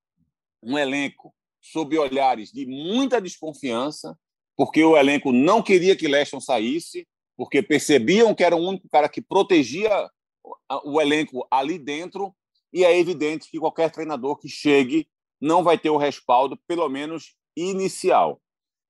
um 0.62 0.78
elenco 0.78 1.34
sob 1.60 1.98
olhares 1.98 2.50
de 2.52 2.66
muita 2.66 3.20
desconfiança, 3.20 4.18
porque 4.56 4.82
o 4.82 4.96
elenco 4.96 5.32
não 5.32 5.62
queria 5.62 5.96
que 5.96 6.08
Leston 6.08 6.40
saísse, 6.40 7.06
porque 7.36 7.62
percebiam 7.62 8.34
que 8.34 8.42
era 8.42 8.56
o 8.56 8.60
único 8.60 8.88
cara 8.88 9.08
que 9.08 9.20
protegia 9.20 9.90
o 10.84 11.00
elenco 11.00 11.46
ali 11.50 11.78
dentro, 11.78 12.34
e 12.72 12.84
é 12.84 12.98
evidente 12.98 13.50
que 13.50 13.58
qualquer 13.58 13.90
treinador 13.90 14.36
que 14.36 14.48
chegue 14.48 15.08
não 15.40 15.62
vai 15.62 15.78
ter 15.78 15.90
o 15.90 15.96
respaldo, 15.96 16.56
pelo 16.66 16.88
menos 16.88 17.36
inicial. 17.56 18.40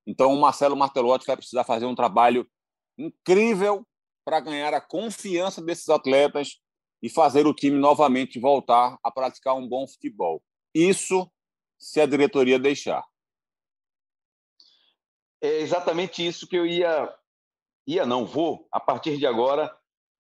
Então, 0.06 0.32
o 0.32 0.40
Marcelo 0.40 0.76
Martelotti 0.76 1.26
vai 1.26 1.36
precisar 1.36 1.64
fazer 1.64 1.84
um 1.84 1.94
trabalho 1.94 2.48
incrível 2.96 3.86
para 4.24 4.40
ganhar 4.40 4.74
a 4.74 4.80
confiança 4.80 5.60
desses 5.62 5.88
atletas 5.88 6.60
e 7.02 7.08
fazer 7.08 7.46
o 7.46 7.54
time 7.54 7.78
novamente 7.78 8.40
voltar 8.40 8.98
a 9.02 9.10
praticar 9.10 9.54
um 9.54 9.68
bom 9.68 9.86
futebol. 9.86 10.42
Isso 10.74 11.30
se 11.78 12.00
a 12.00 12.06
diretoria 12.06 12.58
deixar. 12.58 13.04
É 15.40 15.60
exatamente 15.60 16.26
isso 16.26 16.48
que 16.48 16.56
eu 16.56 16.66
ia, 16.66 17.14
ia 17.86 18.04
não 18.04 18.26
vou, 18.26 18.66
a 18.72 18.80
partir 18.80 19.16
de 19.16 19.26
agora, 19.26 19.72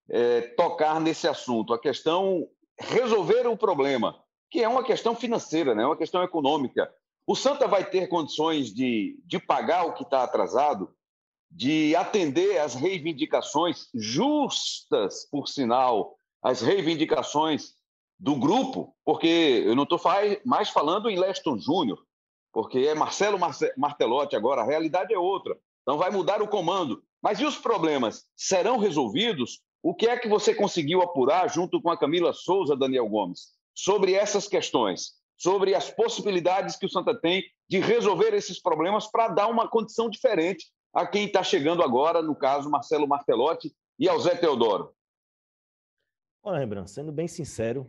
é, 0.08 0.42
tocar 0.56 1.00
nesse 1.00 1.26
assunto. 1.26 1.74
A 1.74 1.78
questão 1.78 2.48
resolver 2.78 3.46
o 3.46 3.56
problema, 3.56 4.22
que 4.50 4.62
é 4.62 4.68
uma 4.68 4.84
questão 4.84 5.14
financeira, 5.14 5.74
né? 5.74 5.84
uma 5.84 5.96
questão 5.96 6.22
econômica. 6.22 6.92
O 7.26 7.34
Santa 7.34 7.66
vai 7.66 7.84
ter 7.84 8.06
condições 8.08 8.72
de, 8.72 9.20
de 9.26 9.38
pagar 9.38 9.84
o 9.84 9.94
que 9.94 10.04
está 10.04 10.22
atrasado, 10.22 10.94
de 11.50 11.96
atender 11.96 12.58
às 12.58 12.74
reivindicações 12.74 13.88
justas, 13.94 15.26
por 15.30 15.48
sinal, 15.48 16.16
as 16.42 16.60
reivindicações 16.60 17.74
do 18.18 18.34
grupo, 18.34 18.94
porque 19.04 19.62
eu 19.64 19.76
não 19.76 19.84
estou 19.84 20.00
mais 20.44 20.68
falando 20.68 21.08
em 21.08 21.18
Leston 21.18 21.58
Júnior, 21.58 22.02
porque 22.52 22.80
é 22.80 22.94
Marcelo 22.94 23.38
Martelotti 23.76 24.34
agora, 24.34 24.62
a 24.62 24.66
realidade 24.66 25.14
é 25.14 25.18
outra. 25.18 25.56
Então 25.82 25.96
vai 25.96 26.10
mudar 26.10 26.42
o 26.42 26.48
comando. 26.48 27.02
Mas 27.22 27.40
e 27.40 27.44
os 27.44 27.56
problemas 27.56 28.26
serão 28.36 28.78
resolvidos? 28.78 29.60
O 29.82 29.94
que 29.94 30.08
é 30.08 30.18
que 30.18 30.28
você 30.28 30.54
conseguiu 30.54 31.02
apurar 31.02 31.48
junto 31.48 31.80
com 31.80 31.90
a 31.90 31.96
Camila 31.96 32.32
Souza, 32.32 32.76
Daniel 32.76 33.08
Gomes, 33.08 33.52
sobre 33.74 34.14
essas 34.14 34.48
questões, 34.48 35.12
sobre 35.36 35.74
as 35.74 35.88
possibilidades 35.88 36.76
que 36.76 36.86
o 36.86 36.90
Santa 36.90 37.14
tem 37.18 37.44
de 37.68 37.78
resolver 37.78 38.34
esses 38.34 38.60
problemas 38.60 39.06
para 39.06 39.28
dar 39.28 39.46
uma 39.46 39.68
condição 39.68 40.10
diferente 40.10 40.66
a 40.92 41.06
quem 41.06 41.26
está 41.26 41.42
chegando 41.44 41.82
agora, 41.82 42.20
no 42.20 42.34
caso 42.34 42.70
Marcelo 42.70 43.06
Martelotti 43.06 43.72
e 43.98 44.08
ao 44.08 44.18
Zé 44.18 44.34
Teodoro? 44.34 44.92
Olha, 46.42 46.58
Rembrandt, 46.58 46.90
sendo 46.90 47.12
bem 47.12 47.28
sincero, 47.28 47.88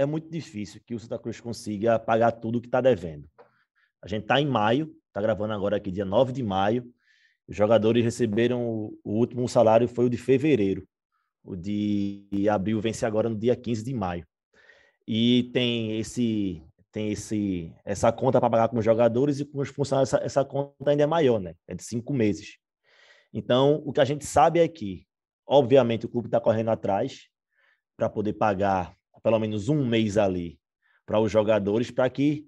é 0.00 0.06
muito 0.06 0.30
difícil 0.30 0.80
que 0.86 0.94
o 0.94 0.98
Santa 0.98 1.18
Cruz 1.18 1.40
consiga 1.40 1.98
pagar 1.98 2.32
tudo 2.32 2.60
que 2.60 2.68
está 2.68 2.80
devendo. 2.80 3.28
A 4.02 4.08
gente 4.08 4.22
está 4.22 4.40
em 4.40 4.46
maio, 4.46 4.90
está 5.08 5.20
gravando 5.20 5.52
agora 5.52 5.76
aqui, 5.76 5.90
dia 5.90 6.06
9 6.06 6.32
de 6.32 6.42
maio. 6.42 6.90
Os 7.46 7.54
jogadores 7.54 8.02
receberam 8.02 8.66
o, 8.66 8.98
o 9.04 9.12
último 9.18 9.46
salário, 9.46 9.86
foi 9.86 10.06
o 10.06 10.08
de 10.08 10.16
fevereiro. 10.16 10.88
O 11.44 11.54
de 11.54 12.48
abril 12.50 12.80
vence 12.80 13.04
agora 13.04 13.28
no 13.28 13.36
dia 13.36 13.54
15 13.54 13.84
de 13.84 13.92
maio. 13.92 14.26
E 15.06 15.50
tem 15.52 15.98
esse 15.98 16.62
tem 16.90 17.12
esse 17.12 17.70
essa 17.84 18.10
conta 18.10 18.40
para 18.40 18.48
pagar 18.48 18.68
com 18.70 18.78
os 18.78 18.84
jogadores 18.84 19.38
e 19.38 19.44
com 19.44 19.58
os 19.60 19.68
funcionários, 19.68 20.14
essa, 20.14 20.24
essa 20.24 20.44
conta 20.46 20.90
ainda 20.90 21.02
é 21.02 21.06
maior, 21.06 21.38
né? 21.38 21.54
É 21.68 21.74
de 21.74 21.84
cinco 21.84 22.14
meses. 22.14 22.56
Então, 23.34 23.82
o 23.84 23.92
que 23.92 24.00
a 24.00 24.04
gente 24.06 24.24
sabe 24.24 24.60
é 24.60 24.66
que, 24.66 25.06
obviamente, 25.46 26.06
o 26.06 26.08
clube 26.08 26.28
está 26.28 26.40
correndo 26.40 26.70
atrás 26.70 27.28
para 27.96 28.08
poder 28.08 28.32
pagar 28.32 28.98
pelo 29.22 29.38
menos 29.38 29.68
um 29.68 29.86
mês 29.86 30.16
ali 30.16 30.58
para 31.06 31.20
os 31.20 31.30
jogadores, 31.30 31.90
para 31.90 32.08
que 32.08 32.46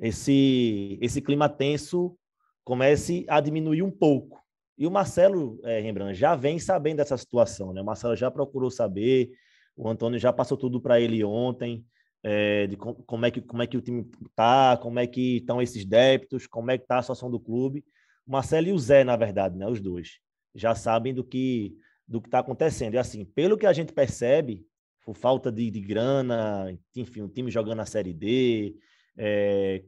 esse, 0.00 0.98
esse 1.00 1.20
clima 1.20 1.48
tenso 1.48 2.16
comece 2.64 3.24
a 3.28 3.40
diminuir 3.40 3.82
um 3.82 3.90
pouco. 3.90 4.40
E 4.76 4.86
o 4.86 4.90
Marcelo 4.90 5.58
é, 5.64 5.80
Rembrandt 5.80 6.14
já 6.18 6.36
vem 6.36 6.58
sabendo 6.58 6.98
dessa 6.98 7.16
situação, 7.16 7.72
né? 7.72 7.82
O 7.82 7.84
Marcelo 7.84 8.14
já 8.14 8.30
procurou 8.30 8.70
saber, 8.70 9.32
o 9.76 9.88
Antônio 9.88 10.18
já 10.18 10.32
passou 10.32 10.56
tudo 10.56 10.80
para 10.80 11.00
ele 11.00 11.24
ontem, 11.24 11.84
é, 12.22 12.66
de 12.68 12.76
com, 12.76 12.94
como, 12.94 13.26
é 13.26 13.30
que, 13.30 13.40
como 13.40 13.62
é 13.62 13.66
que 13.66 13.76
o 13.76 13.80
time 13.80 14.08
está, 14.28 14.76
como 14.76 14.98
é 15.00 15.06
que 15.06 15.38
estão 15.38 15.60
esses 15.60 15.84
débitos, 15.84 16.46
como 16.46 16.70
é 16.70 16.78
que 16.78 16.84
está 16.84 16.98
a 16.98 17.02
situação 17.02 17.30
do 17.30 17.40
clube. 17.40 17.84
O 18.24 18.30
Marcelo 18.30 18.68
e 18.68 18.72
o 18.72 18.78
Zé, 18.78 19.02
na 19.02 19.16
verdade, 19.16 19.56
né? 19.56 19.66
Os 19.66 19.80
dois 19.80 20.20
já 20.54 20.74
sabem 20.74 21.12
do 21.12 21.24
que 21.24 21.76
do 22.06 22.22
que 22.22 22.28
está 22.28 22.38
acontecendo. 22.38 22.94
E 22.94 22.98
assim, 22.98 23.24
pelo 23.24 23.58
que 23.58 23.66
a 23.66 23.72
gente 23.72 23.92
percebe, 23.92 24.64
por 25.08 25.16
falta 25.16 25.50
de, 25.50 25.70
de 25.70 25.80
grana, 25.80 26.70
enfim, 26.94 27.22
o 27.22 27.30
time 27.30 27.50
jogando 27.50 27.80
a 27.80 27.86
Série 27.86 28.12
D, 28.12 28.76
é, 29.16 29.82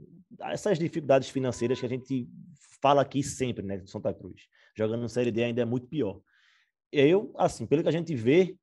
essas 0.44 0.78
dificuldades 0.78 1.28
financeiras 1.28 1.78
que 1.78 1.84
a 1.84 1.88
gente 1.90 2.26
fala 2.80 3.02
aqui 3.02 3.22
sempre, 3.22 3.62
né, 3.62 3.76
do 3.76 3.86
Santa 3.86 4.14
Cruz. 4.14 4.48
Jogando 4.74 5.02
na 5.02 5.10
Série 5.10 5.30
D 5.30 5.44
ainda 5.44 5.60
é 5.60 5.64
muito 5.66 5.86
pior. 5.88 6.22
Eu, 6.90 7.34
assim, 7.36 7.66
pelo 7.66 7.82
que 7.82 7.90
a 7.90 7.92
gente 7.92 8.14
vê, 8.14 8.56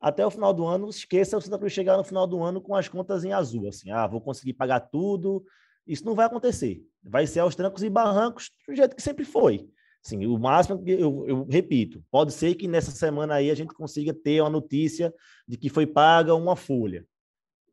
até 0.00 0.24
o 0.24 0.30
final 0.30 0.54
do 0.54 0.64
ano, 0.64 0.88
esqueça 0.88 1.36
o 1.36 1.42
Santa 1.42 1.58
Cruz 1.58 1.74
chegar 1.74 1.98
no 1.98 2.04
final 2.04 2.26
do 2.26 2.42
ano 2.42 2.58
com 2.58 2.74
as 2.74 2.88
contas 2.88 3.22
em 3.22 3.34
azul, 3.34 3.68
assim, 3.68 3.90
ah, 3.90 4.06
vou 4.06 4.22
conseguir 4.22 4.54
pagar 4.54 4.80
tudo. 4.80 5.44
Isso 5.86 6.06
não 6.06 6.14
vai 6.14 6.24
acontecer. 6.24 6.82
Vai 7.02 7.26
ser 7.26 7.40
aos 7.40 7.54
trancos 7.54 7.82
e 7.82 7.90
barrancos 7.90 8.50
do 8.66 8.74
jeito 8.74 8.96
que 8.96 9.02
sempre 9.02 9.26
foi. 9.26 9.68
Sim, 10.02 10.26
o 10.26 10.38
máximo, 10.38 10.82
eu, 10.86 11.26
eu 11.26 11.44
repito, 11.44 12.02
pode 12.10 12.32
ser 12.32 12.54
que 12.54 12.68
nessa 12.68 12.90
semana 12.90 13.34
aí 13.34 13.50
a 13.50 13.54
gente 13.54 13.74
consiga 13.74 14.14
ter 14.14 14.40
uma 14.40 14.50
notícia 14.50 15.12
de 15.46 15.56
que 15.56 15.68
foi 15.68 15.86
paga 15.86 16.34
uma 16.34 16.56
folha. 16.56 17.04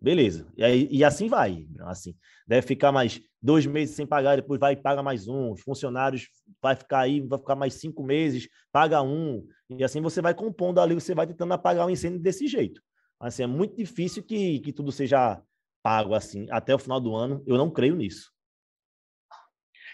Beleza. 0.01 0.47
E, 0.57 0.63
aí, 0.63 0.87
e 0.91 1.03
assim 1.03 1.27
vai. 1.27 1.65
Assim, 1.81 2.15
deve 2.47 2.67
ficar 2.67 2.91
mais 2.91 3.21
dois 3.41 3.65
meses 3.65 3.95
sem 3.95 4.05
pagar, 4.05 4.35
depois 4.35 4.59
vai 4.59 4.73
e 4.73 4.75
paga 4.75 5.01
mais 5.01 5.27
um. 5.27 5.51
Os 5.51 5.61
funcionários 5.61 6.27
vai 6.61 6.75
ficar 6.75 6.99
aí, 6.99 7.21
vai 7.21 7.39
ficar 7.39 7.55
mais 7.55 7.75
cinco 7.75 8.03
meses, 8.03 8.47
paga 8.71 9.01
um. 9.01 9.47
E 9.69 9.83
assim 9.83 10.01
você 10.01 10.21
vai 10.21 10.33
compondo 10.33 10.79
ali, 10.79 10.93
você 10.93 11.15
vai 11.15 11.25
tentando 11.25 11.53
apagar 11.53 11.87
o 11.87 11.89
incêndio 11.89 12.19
desse 12.19 12.47
jeito. 12.47 12.81
Assim, 13.19 13.43
é 13.43 13.47
muito 13.47 13.75
difícil 13.77 14.21
que, 14.23 14.59
que 14.59 14.73
tudo 14.73 14.91
seja 14.91 15.41
pago 15.81 16.13
assim 16.13 16.47
até 16.51 16.75
o 16.75 16.79
final 16.79 16.99
do 16.99 17.15
ano. 17.15 17.43
Eu 17.47 17.57
não 17.57 17.71
creio 17.71 17.95
nisso. 17.95 18.31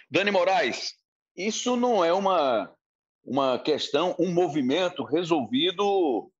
Dani 0.09 0.31
Moraes, 0.31 0.93
isso 1.47 1.75
não 1.75 2.03
é 2.03 2.13
uma, 2.13 2.71
uma 3.23 3.59
questão, 3.59 4.15
um 4.19 4.31
movimento 4.31 5.03
resolvido 5.03 6.31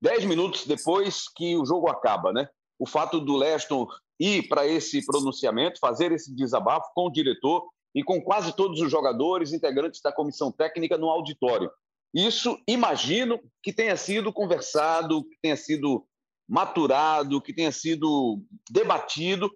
dez 0.00 0.24
minutos 0.24 0.66
depois 0.66 1.28
que 1.28 1.56
o 1.56 1.64
jogo 1.64 1.88
acaba, 1.88 2.32
né? 2.32 2.48
o 2.78 2.86
fato 2.86 3.20
do 3.20 3.36
Leston 3.36 3.86
ir 4.18 4.48
para 4.48 4.66
esse 4.66 5.04
pronunciamento, 5.04 5.80
fazer 5.80 6.12
esse 6.12 6.34
desabafo 6.34 6.90
com 6.94 7.06
o 7.06 7.10
diretor 7.12 7.68
e 7.94 8.02
com 8.02 8.20
quase 8.20 8.54
todos 8.54 8.80
os 8.80 8.90
jogadores, 8.90 9.52
integrantes 9.52 10.00
da 10.00 10.12
comissão 10.12 10.52
técnica 10.52 10.96
no 10.96 11.08
auditório. 11.08 11.70
Isso, 12.14 12.58
imagino 12.66 13.40
que 13.62 13.72
tenha 13.72 13.96
sido 13.96 14.32
conversado, 14.32 15.24
que 15.24 15.36
tenha 15.42 15.56
sido 15.56 16.06
maturado, 16.48 17.40
que 17.40 17.52
tenha 17.52 17.72
sido 17.72 18.42
debatido. 18.70 19.50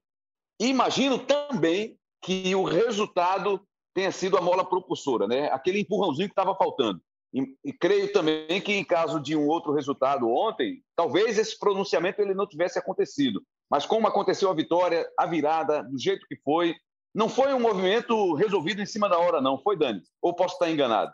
Imagino 0.61 1.19
também 1.19 1.97
que 2.21 2.55
o 2.55 2.63
resultado 2.63 3.61
tenha 3.95 4.11
sido 4.11 4.37
a 4.37 4.41
mola 4.41 4.65
propulsora, 4.65 5.27
né? 5.27 5.51
aquele 5.53 5.81
empurrãozinho 5.81 6.29
que 6.29 6.33
estava 6.33 6.55
faltando. 6.55 7.01
E, 7.35 7.57
e, 7.65 7.73
creio 7.73 8.13
também 8.13 8.61
que, 8.61 8.73
em 8.73 8.85
caso 8.85 9.19
de 9.19 9.35
um 9.35 9.47
outro 9.47 9.73
resultado 9.73 10.29
ontem, 10.29 10.83
talvez 10.95 11.39
esse 11.39 11.59
pronunciamento 11.59 12.21
ele 12.21 12.35
não 12.35 12.47
tivesse 12.47 12.79
acontecido. 12.79 13.43
Mas 13.71 13.87
como 13.87 14.07
aconteceu 14.07 14.51
a 14.51 14.55
vitória, 14.55 15.09
a 15.19 15.27
virada, 15.27 15.83
do 15.83 15.99
jeito 15.99 16.27
que 16.27 16.37
foi, 16.37 16.75
não 17.15 17.31
foi 17.31 17.55
um 17.55 17.61
movimento 17.61 18.35
resolvido 18.35 18.83
em 18.83 18.87
cima 18.87 19.09
da 19.09 19.19
hora, 19.19 19.41
não. 19.41 19.59
Foi, 19.59 19.79
Dani? 19.79 20.03
Ou 20.21 20.35
posso 20.35 20.55
estar 20.55 20.71
enganado? 20.71 21.13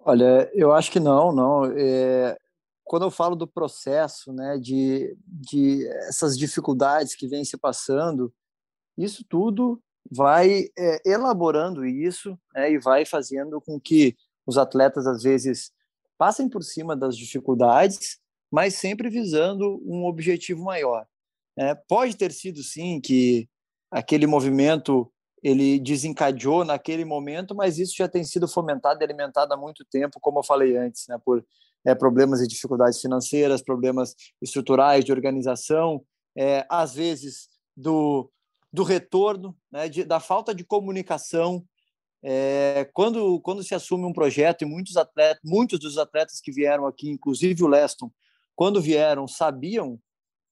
Olha, 0.00 0.50
eu 0.52 0.70
acho 0.72 0.92
que 0.92 1.00
não, 1.00 1.32
não. 1.32 1.64
É, 1.64 2.36
quando 2.84 3.04
eu 3.04 3.10
falo 3.10 3.34
do 3.34 3.46
processo, 3.46 4.34
né, 4.34 4.58
de, 4.58 5.16
de 5.26 5.86
essas 6.08 6.36
dificuldades 6.36 7.14
que 7.14 7.26
vem 7.26 7.42
se 7.42 7.56
passando, 7.56 8.32
isso 8.96 9.24
tudo 9.26 9.80
vai 10.10 10.68
é, 10.78 11.02
elaborando 11.04 11.84
isso 11.84 12.38
né, 12.54 12.72
e 12.72 12.78
vai 12.78 13.04
fazendo 13.04 13.60
com 13.60 13.80
que 13.80 14.16
os 14.46 14.58
atletas 14.58 15.06
às 15.06 15.22
vezes 15.22 15.72
passem 16.18 16.48
por 16.48 16.62
cima 16.62 16.96
das 16.96 17.16
dificuldades, 17.16 18.18
mas 18.50 18.74
sempre 18.74 19.08
visando 19.08 19.82
um 19.84 20.04
objetivo 20.04 20.62
maior. 20.62 21.06
É, 21.56 21.74
pode 21.74 22.16
ter 22.16 22.32
sido 22.32 22.62
sim 22.62 23.00
que 23.00 23.48
aquele 23.90 24.26
movimento 24.26 25.10
ele 25.42 25.78
desencadeou 25.78 26.64
naquele 26.64 27.04
momento, 27.04 27.54
mas 27.54 27.78
isso 27.78 27.94
já 27.96 28.08
tem 28.08 28.24
sido 28.24 28.48
fomentado 28.48 29.02
e 29.02 29.04
alimentado 29.04 29.52
há 29.52 29.56
muito 29.56 29.84
tempo, 29.84 30.18
como 30.20 30.38
eu 30.38 30.42
falei 30.42 30.76
antes, 30.76 31.06
né, 31.08 31.18
por 31.22 31.44
é, 31.84 31.94
problemas 31.94 32.40
e 32.40 32.48
dificuldades 32.48 33.00
financeiras, 33.00 33.62
problemas 33.62 34.14
estruturais 34.40 35.04
de 35.04 35.12
organização, 35.12 36.02
é, 36.36 36.66
às 36.68 36.94
vezes 36.94 37.48
do, 37.76 38.30
do 38.74 38.82
retorno, 38.82 39.56
né, 39.70 39.88
de, 39.88 40.02
da 40.02 40.18
falta 40.18 40.52
de 40.52 40.64
comunicação 40.64 41.64
é, 42.24 42.90
quando, 42.92 43.40
quando 43.40 43.62
se 43.62 43.72
assume 43.72 44.04
um 44.04 44.12
projeto, 44.12 44.62
e 44.62 44.64
muitos, 44.64 44.96
atletas, 44.96 45.40
muitos 45.44 45.78
dos 45.78 45.96
atletas 45.96 46.40
que 46.40 46.50
vieram 46.50 46.84
aqui, 46.84 47.08
inclusive 47.08 47.62
o 47.62 47.68
Leston, 47.68 48.10
quando 48.56 48.82
vieram, 48.82 49.28
sabiam 49.28 50.00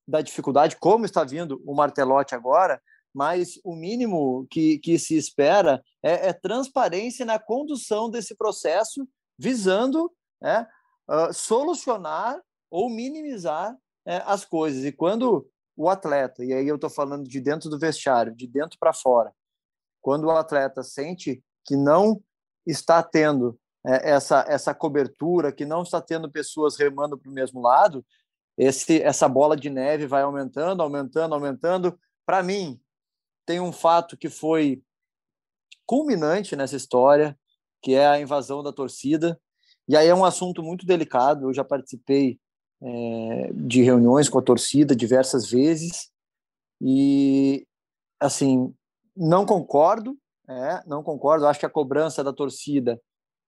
da 0.07 0.21
dificuldade, 0.21 0.77
como 0.77 1.05
está 1.05 1.25
vindo 1.25 1.61
o 1.67 1.75
Martelotti 1.75 2.33
agora, 2.33 2.81
mas 3.13 3.59
o 3.65 3.75
mínimo 3.75 4.47
que, 4.49 4.79
que 4.79 5.01
se 5.01 5.17
espera 5.17 5.83
é, 6.01 6.29
é 6.29 6.33
transparência 6.33 7.27
na 7.27 7.41
condução 7.41 8.09
desse 8.09 8.37
processo, 8.37 9.05
visando 9.37 10.13
é, 10.45 10.61
uh, 11.11 11.35
solucionar 11.35 12.41
ou 12.71 12.89
minimizar 12.89 13.77
é, 14.07 14.23
as 14.27 14.45
coisas. 14.45 14.85
E 14.85 14.93
quando 14.93 15.45
o 15.77 15.89
atleta, 15.89 16.45
e 16.45 16.53
aí 16.53 16.69
eu 16.69 16.77
estou 16.77 16.91
falando 16.91 17.29
de 17.29 17.41
dentro 17.41 17.71
do 17.71 17.79
vestiário, 17.79 18.35
de 18.35 18.47
dentro 18.47 18.79
para 18.79 18.93
fora, 18.93 19.33
quando 20.01 20.25
o 20.25 20.31
atleta 20.31 20.83
sente 20.83 21.43
que 21.65 21.77
não 21.77 22.23
está 22.67 23.03
tendo 23.03 23.59
é, 23.87 24.11
essa, 24.11 24.45
essa 24.49 24.75
cobertura, 24.75 25.53
que 25.53 25.65
não 25.65 25.83
está 25.83 26.01
tendo 26.01 26.31
pessoas 26.31 26.77
remando 26.77 27.19
para 27.19 27.31
o 27.31 27.35
mesmo 27.35 27.61
lado, 27.61 28.05
esse, 28.57 29.01
essa 29.03 29.29
bola 29.29 29.57
de 29.57 29.71
neve 29.71 30.07
vai 30.07 30.23
aumentando, 30.23 30.83
aumentando, 30.83 31.35
aumentando. 31.35 31.99
Para 32.27 32.43
mim, 32.43 32.81
tem 33.47 33.61
um 33.61 33.73
fato 33.73 34.17
que 34.17 34.29
foi 34.29 34.83
culminante 35.87 36.55
nessa 36.55 36.77
história, 36.77 37.39
que 37.83 37.95
é 37.95 38.07
a 38.07 38.21
invasão 38.21 38.63
da 38.63 38.73
torcida. 38.73 39.41
E 39.89 39.97
aí 39.97 40.07
é 40.07 40.15
um 40.15 40.25
assunto 40.25 40.63
muito 40.63 40.87
delicado. 40.87 41.49
Eu 41.49 41.55
já 41.55 41.65
participei 41.65 42.39
é, 42.83 43.51
de 43.55 43.83
reuniões 43.83 44.29
com 44.29 44.39
a 44.39 44.43
torcida 44.43 44.95
diversas 44.95 45.49
vezes 45.49 46.11
e, 46.81 47.67
assim, 48.21 48.75
não 49.17 49.47
concordo 49.47 50.17
é, 50.49 50.83
não 50.87 51.03
concordo. 51.03 51.47
Acho 51.47 51.61
que 51.61 51.67
a 51.67 51.71
cobrança 51.71 52.23
da 52.23 52.33
torcida 52.33 53.01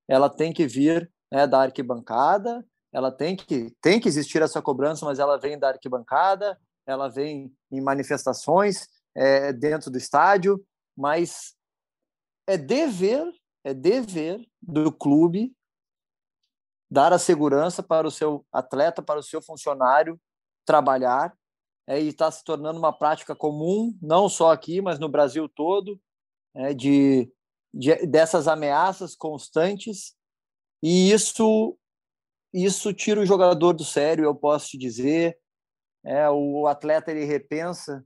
ela 0.09 0.29
tem 0.31 0.53
que 0.53 0.67
vir 0.67 1.11
né, 1.33 1.47
da 1.47 1.61
arquibancada. 1.61 2.65
ela 2.93 3.11
tem 3.11 3.37
que 3.37 3.75
tem 3.81 4.01
que 4.01 4.09
existir 4.09 4.43
essa 4.43 4.63
cobrança, 4.63 5.05
mas 5.05 5.19
ela 5.19 5.37
vem 5.37 5.59
da 5.59 5.69
arquibancada, 5.69 6.59
ela 6.87 7.09
vem 7.09 7.53
em 7.71 7.81
manifestações 7.81 8.89
é, 9.15 9.53
dentro 9.53 9.91
do 9.91 9.99
estádio, 9.99 10.65
mas 10.97 11.55
é 12.47 12.57
dever 12.57 13.27
é 13.65 13.73
dever 13.73 14.47
do 14.63 14.93
clube 14.93 15.55
dar 16.95 17.13
a 17.13 17.19
segurança 17.19 17.83
para 17.83 18.07
o 18.07 18.11
seu 18.11 18.47
atleta, 18.53 19.03
para 19.03 19.19
o 19.19 19.23
seu 19.23 19.43
funcionário 19.43 20.19
trabalhar, 20.65 21.37
é, 21.89 22.01
e 22.01 22.09
está 22.09 22.31
se 22.31 22.45
tornando 22.45 22.79
uma 22.79 22.97
prática 22.97 23.35
comum, 23.35 23.99
não 24.01 24.29
só 24.29 24.53
aqui, 24.53 24.81
mas 24.81 24.99
no 24.99 25.09
Brasil 25.09 25.49
todo, 25.49 26.01
é, 26.55 26.73
de, 26.73 27.31
de, 27.75 28.07
dessas 28.07 28.47
ameaças 28.47 29.17
constantes, 29.17 30.15
e 30.81 31.11
isso 31.11 31.77
isso 32.53 32.95
tira 32.95 33.21
o 33.21 33.27
jogador 33.27 33.73
do 33.73 33.85
sério, 33.85 34.25
eu 34.25 34.35
posso 34.35 34.69
te 34.69 34.79
dizer. 34.79 35.37
É, 36.05 36.31
o 36.31 36.69
atleta 36.69 37.11
ele 37.11 37.25
repensa 37.25 38.05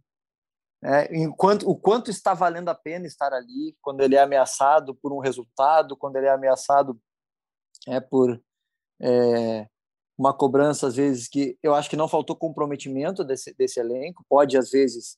é, 0.82 1.14
enquanto, 1.14 1.68
o 1.68 1.76
quanto 1.76 2.10
está 2.10 2.32
valendo 2.32 2.68
a 2.68 2.74
pena 2.74 3.06
estar 3.06 3.32
ali 3.34 3.76
quando 3.82 4.00
ele 4.00 4.14
é 4.14 4.22
ameaçado 4.22 4.94
por 4.94 5.12
um 5.12 5.18
resultado, 5.18 5.96
quando 5.96 6.16
ele 6.16 6.26
é 6.26 6.30
ameaçado 6.30 6.98
é, 7.86 8.00
por 8.00 8.40
é, 9.00 9.66
uma 10.16 10.34
cobrança, 10.34 10.88
às 10.88 10.96
vezes, 10.96 11.28
que 11.28 11.56
eu 11.62 11.74
acho 11.74 11.88
que 11.88 11.96
não 11.96 12.08
faltou 12.08 12.34
comprometimento 12.34 13.24
desse, 13.24 13.54
desse 13.54 13.78
elenco, 13.78 14.24
pode, 14.28 14.56
às 14.56 14.70
vezes, 14.70 15.16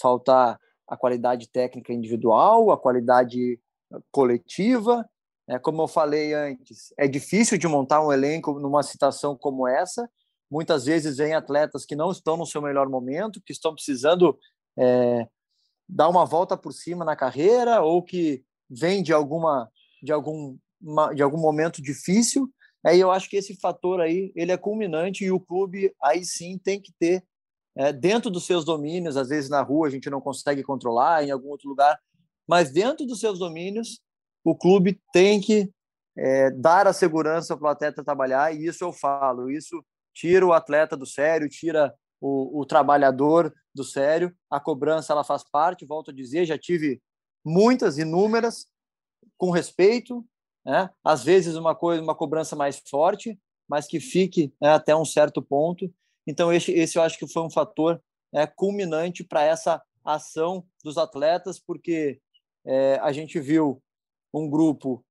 faltar 0.00 0.58
a 0.86 0.96
qualidade 0.96 1.48
técnica 1.48 1.92
individual, 1.92 2.70
a 2.70 2.78
qualidade 2.78 3.58
coletiva. 4.10 5.08
É, 5.48 5.58
como 5.58 5.82
eu 5.82 5.88
falei 5.88 6.32
antes, 6.34 6.92
é 6.96 7.08
difícil 7.08 7.58
de 7.58 7.66
montar 7.66 8.04
um 8.04 8.12
elenco 8.12 8.58
numa 8.60 8.82
situação 8.82 9.36
como 9.36 9.66
essa. 9.66 10.08
Muitas 10.50 10.84
vezes 10.84 11.16
vem 11.16 11.34
atletas 11.34 11.84
que 11.84 11.96
não 11.96 12.10
estão 12.10 12.36
no 12.36 12.46
seu 12.46 12.62
melhor 12.62 12.88
momento, 12.88 13.42
que 13.44 13.52
estão 13.52 13.74
precisando 13.74 14.38
é, 14.78 15.26
dar 15.88 16.08
uma 16.08 16.24
volta 16.24 16.56
por 16.56 16.72
cima 16.72 17.04
na 17.04 17.16
carreira 17.16 17.82
ou 17.82 18.02
que 18.02 18.44
vem 18.70 19.02
de 19.02 19.12
alguma 19.12 19.70
de 20.02 20.12
algum 20.12 20.56
de 21.14 21.22
algum 21.22 21.38
momento 21.38 21.80
difícil 21.80 22.50
aí 22.84 23.00
eu 23.00 23.10
acho 23.10 23.28
que 23.28 23.36
esse 23.36 23.58
fator 23.60 24.00
aí 24.00 24.32
ele 24.34 24.52
é 24.52 24.56
culminante 24.56 25.24
e 25.24 25.30
o 25.30 25.40
clube 25.40 25.94
aí 26.02 26.24
sim 26.24 26.58
tem 26.58 26.80
que 26.80 26.92
ter 26.98 27.24
é, 27.76 27.92
dentro 27.92 28.30
dos 28.30 28.44
seus 28.46 28.64
domínios 28.64 29.16
às 29.16 29.28
vezes 29.28 29.48
na 29.48 29.62
rua 29.62 29.86
a 29.86 29.90
gente 29.90 30.10
não 30.10 30.20
consegue 30.20 30.62
controlar 30.62 31.24
em 31.24 31.30
algum 31.30 31.48
outro 31.48 31.68
lugar 31.68 31.98
mas 32.46 32.72
dentro 32.72 33.06
dos 33.06 33.20
seus 33.20 33.38
domínios 33.38 34.00
o 34.44 34.56
clube 34.56 35.00
tem 35.12 35.40
que 35.40 35.70
é, 36.16 36.50
dar 36.50 36.86
a 36.86 36.92
segurança 36.92 37.56
para 37.56 37.66
o 37.66 37.70
atleta 37.70 38.04
trabalhar 38.04 38.54
e 38.54 38.66
isso 38.66 38.84
eu 38.84 38.92
falo 38.92 39.50
isso 39.50 39.82
tira 40.14 40.44
o 40.44 40.52
atleta 40.52 40.96
do 40.96 41.06
sério 41.06 41.48
tira 41.48 41.94
o, 42.22 42.60
o 42.60 42.64
trabalhador 42.64 43.52
do 43.74 43.82
sério. 43.82 44.34
A 44.48 44.60
cobrança 44.60 45.12
ela 45.12 45.24
faz 45.24 45.42
parte, 45.42 45.84
volto 45.84 46.12
a 46.12 46.14
dizer, 46.14 46.46
já 46.46 46.56
tive 46.56 47.02
muitas, 47.44 47.98
inúmeras, 47.98 48.68
com 49.36 49.50
respeito, 49.50 50.24
né? 50.64 50.90
às 51.04 51.24
vezes 51.24 51.56
uma 51.56 51.74
coisa, 51.74 52.02
uma 52.02 52.14
cobrança 52.14 52.56
mais 52.56 52.82
forte, 52.88 53.38
mas 53.68 53.86
que 53.86 54.00
fique 54.00 54.52
né, 54.60 54.70
até 54.70 54.94
um 54.94 55.04
certo 55.04 55.42
ponto. 55.42 55.92
Então 56.26 56.52
esse, 56.52 56.72
esse 56.72 56.98
eu 56.98 57.02
acho 57.02 57.18
que 57.18 57.26
foi 57.26 57.42
um 57.42 57.50
fator 57.50 58.02
né, 58.32 58.46
culminante 58.46 59.24
para 59.24 59.42
essa 59.42 59.82
ação 60.04 60.64
dos 60.82 60.98
atletas, 60.98 61.58
porque 61.58 62.20
é, 62.64 62.98
a 63.02 63.12
gente 63.12 63.38
viu 63.40 63.82
um 64.32 64.48
grupo 64.48 65.04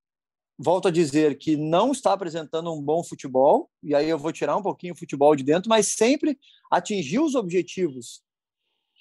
volto 0.58 0.88
a 0.88 0.92
dizer 0.92 1.40
que 1.40 1.58
não 1.58 1.92
está 1.92 2.14
apresentando 2.14 2.72
um 2.72 2.82
bom 2.82 3.04
futebol, 3.04 3.70
e 3.82 3.96
aí 3.96 4.08
eu 4.08 4.20
vou 4.20 4.32
tirar 4.32 4.56
um 4.56 4.62
pouquinho 4.62 4.94
o 4.94 4.98
futebol 4.98 5.36
de 5.36 5.44
dentro, 5.44 5.68
mas 5.68 5.88
sempre 5.88 6.38
atingiu 6.70 7.24
os 7.24 7.34
objetivos 7.34 8.22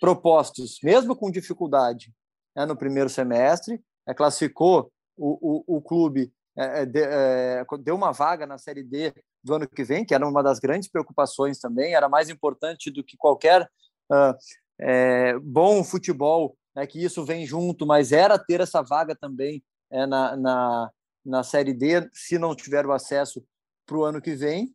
propostos, 0.01 0.79
mesmo 0.83 1.15
com 1.15 1.31
dificuldade, 1.31 2.15
né, 2.57 2.65
no 2.65 2.77
primeiro 2.77 3.11
semestre, 3.11 3.83
é, 4.09 4.15
classificou 4.15 4.91
o, 5.17 5.67
o, 5.67 5.77
o 5.77 5.83
clube, 5.83 6.33
é, 6.57 6.83
é 6.83 6.91
é, 6.95 7.65
deu 7.81 7.95
uma 7.95 8.13
vaga 8.13 8.47
na 8.47 8.59
Série 8.59 8.83
D 8.83 9.13
do 9.43 9.55
ano 9.55 9.69
que 9.69 9.85
vem, 9.85 10.05
que 10.05 10.15
era 10.15 10.27
uma 10.27 10.43
das 10.43 10.59
grandes 10.59 10.89
preocupações 10.89 11.59
também, 11.59 11.95
era 11.95 12.09
mais 12.09 12.29
importante 12.29 12.91
do 12.91 13.03
que 13.03 13.17
qualquer 13.17 13.69
uh, 14.13 15.41
bom 15.43 15.83
futebol, 15.83 16.57
né, 16.75 16.87
que 16.87 17.03
isso 17.03 17.25
vem 17.25 17.47
junto, 17.47 17.87
mas 17.87 18.13
era 18.13 18.39
ter 18.39 18.61
essa 18.61 18.83
vaga 18.83 19.15
também 19.15 19.63
é, 19.91 20.07
na, 20.07 20.37
na, 20.37 20.91
na 21.25 21.43
Série 21.43 21.75
D, 21.75 22.09
se 22.13 22.39
não 22.39 22.55
tiver 22.55 22.87
o 22.87 22.93
acesso 22.93 23.45
para 23.87 23.97
o 23.97 24.05
ano 24.05 24.21
que 24.21 24.35
vem, 24.35 24.75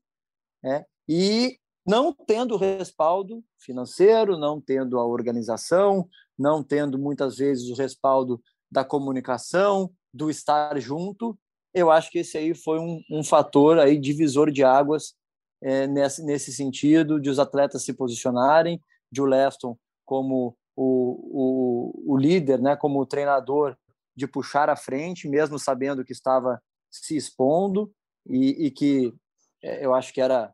né? 0.63 0.83
e 1.07 1.57
não 1.85 2.11
tendo 2.11 2.57
respaldo 2.57 3.43
financeiro, 3.59 4.37
não 4.37 4.59
tendo 4.59 4.99
a 4.99 5.05
organização, 5.05 6.09
não 6.37 6.63
tendo 6.63 6.97
muitas 6.97 7.37
vezes 7.37 7.69
o 7.69 7.75
respaldo 7.75 8.41
da 8.69 8.83
comunicação, 8.83 9.91
do 10.13 10.29
estar 10.29 10.79
junto, 10.79 11.37
eu 11.75 11.91
acho 11.91 12.09
que 12.09 12.19
esse 12.19 12.37
aí 12.37 12.55
foi 12.55 12.79
um, 12.79 13.03
um 13.11 13.23
fator 13.23 13.77
aí 13.77 13.99
divisor 13.99 14.49
de 14.49 14.63
águas 14.63 15.13
é, 15.61 15.85
nesse, 15.85 16.23
nesse 16.23 16.53
sentido, 16.53 17.19
de 17.19 17.29
os 17.29 17.37
atletas 17.37 17.83
se 17.83 17.93
posicionarem, 17.93 18.81
de 19.11 19.21
o 19.21 19.25
Leston 19.25 19.77
como 20.05 20.57
o, 20.75 22.03
o, 22.05 22.13
o 22.13 22.17
líder, 22.17 22.61
né, 22.61 22.75
como 22.77 22.99
o 22.99 23.05
treinador 23.05 23.75
de 24.15 24.25
puxar 24.25 24.69
à 24.69 24.75
frente, 24.75 25.27
mesmo 25.27 25.59
sabendo 25.59 26.05
que 26.05 26.13
estava 26.13 26.61
se 26.89 27.17
expondo 27.17 27.91
e, 28.25 28.67
e 28.67 28.71
que 28.71 29.13
é, 29.61 29.85
eu 29.85 29.93
acho 29.93 30.13
que 30.13 30.21
era 30.21 30.53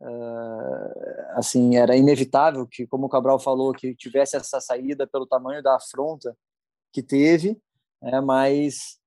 uh, 0.00 1.30
assim 1.32 1.76
era 1.76 1.94
inevitável 1.94 2.66
que, 2.66 2.86
como 2.86 3.06
o 3.06 3.08
Cabral 3.08 3.38
falou, 3.38 3.72
que 3.72 3.94
tivesse 3.94 4.36
essa 4.36 4.60
saída 4.60 5.06
pelo 5.06 5.26
tamanho 5.26 5.62
da 5.62 5.76
afronta 5.76 6.34
que 6.90 7.02
teve, 7.02 7.60
é, 8.02 8.20
mas 8.20 8.98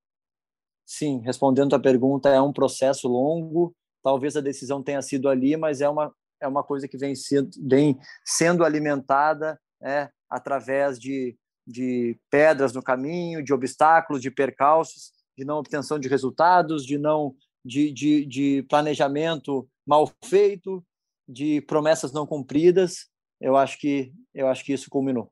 sim, 0.88 1.20
respondendo 1.20 1.76
a 1.76 1.80
pergunta, 1.80 2.30
é 2.30 2.42
um 2.42 2.54
processo 2.54 3.08
longo. 3.08 3.76
Talvez 4.02 4.38
a 4.38 4.42
decisão 4.42 4.82
tenha 4.82 5.02
sido 5.02 5.28
ali, 5.28 5.58
mas 5.58 5.82
é 5.82 5.90
uma 5.90 6.14
é 6.40 6.48
uma 6.48 6.64
coisa 6.64 6.88
que 6.88 6.98
vem 6.98 7.16
sendo, 7.16 7.50
vem 7.68 7.98
sendo 8.24 8.64
alimentada 8.64 9.60
é, 9.84 10.10
através 10.30 10.98
de 10.98 11.38
de 11.68 12.18
pedras 12.32 12.72
no 12.72 12.82
caminho, 12.82 13.44
de 13.44 13.54
obstáculos, 13.54 14.22
de 14.22 14.32
percalços, 14.32 15.12
de 15.38 15.44
não 15.44 15.58
obtenção 15.58 16.00
de 16.00 16.08
resultados, 16.08 16.86
de 16.86 16.98
não 16.98 17.36
de, 17.64 17.92
de, 17.92 18.26
de 18.26 18.64
planejamento 18.70 19.68
mal 19.86 20.10
feito, 20.24 20.82
de 21.28 21.60
promessas 21.62 22.14
não 22.14 22.26
cumpridas. 22.26 23.08
Eu 23.42 23.58
acho 23.58 23.78
que 23.78 24.14
eu 24.34 24.48
acho 24.48 24.64
que 24.64 24.72
isso 24.72 24.90
culminou. 24.90 25.30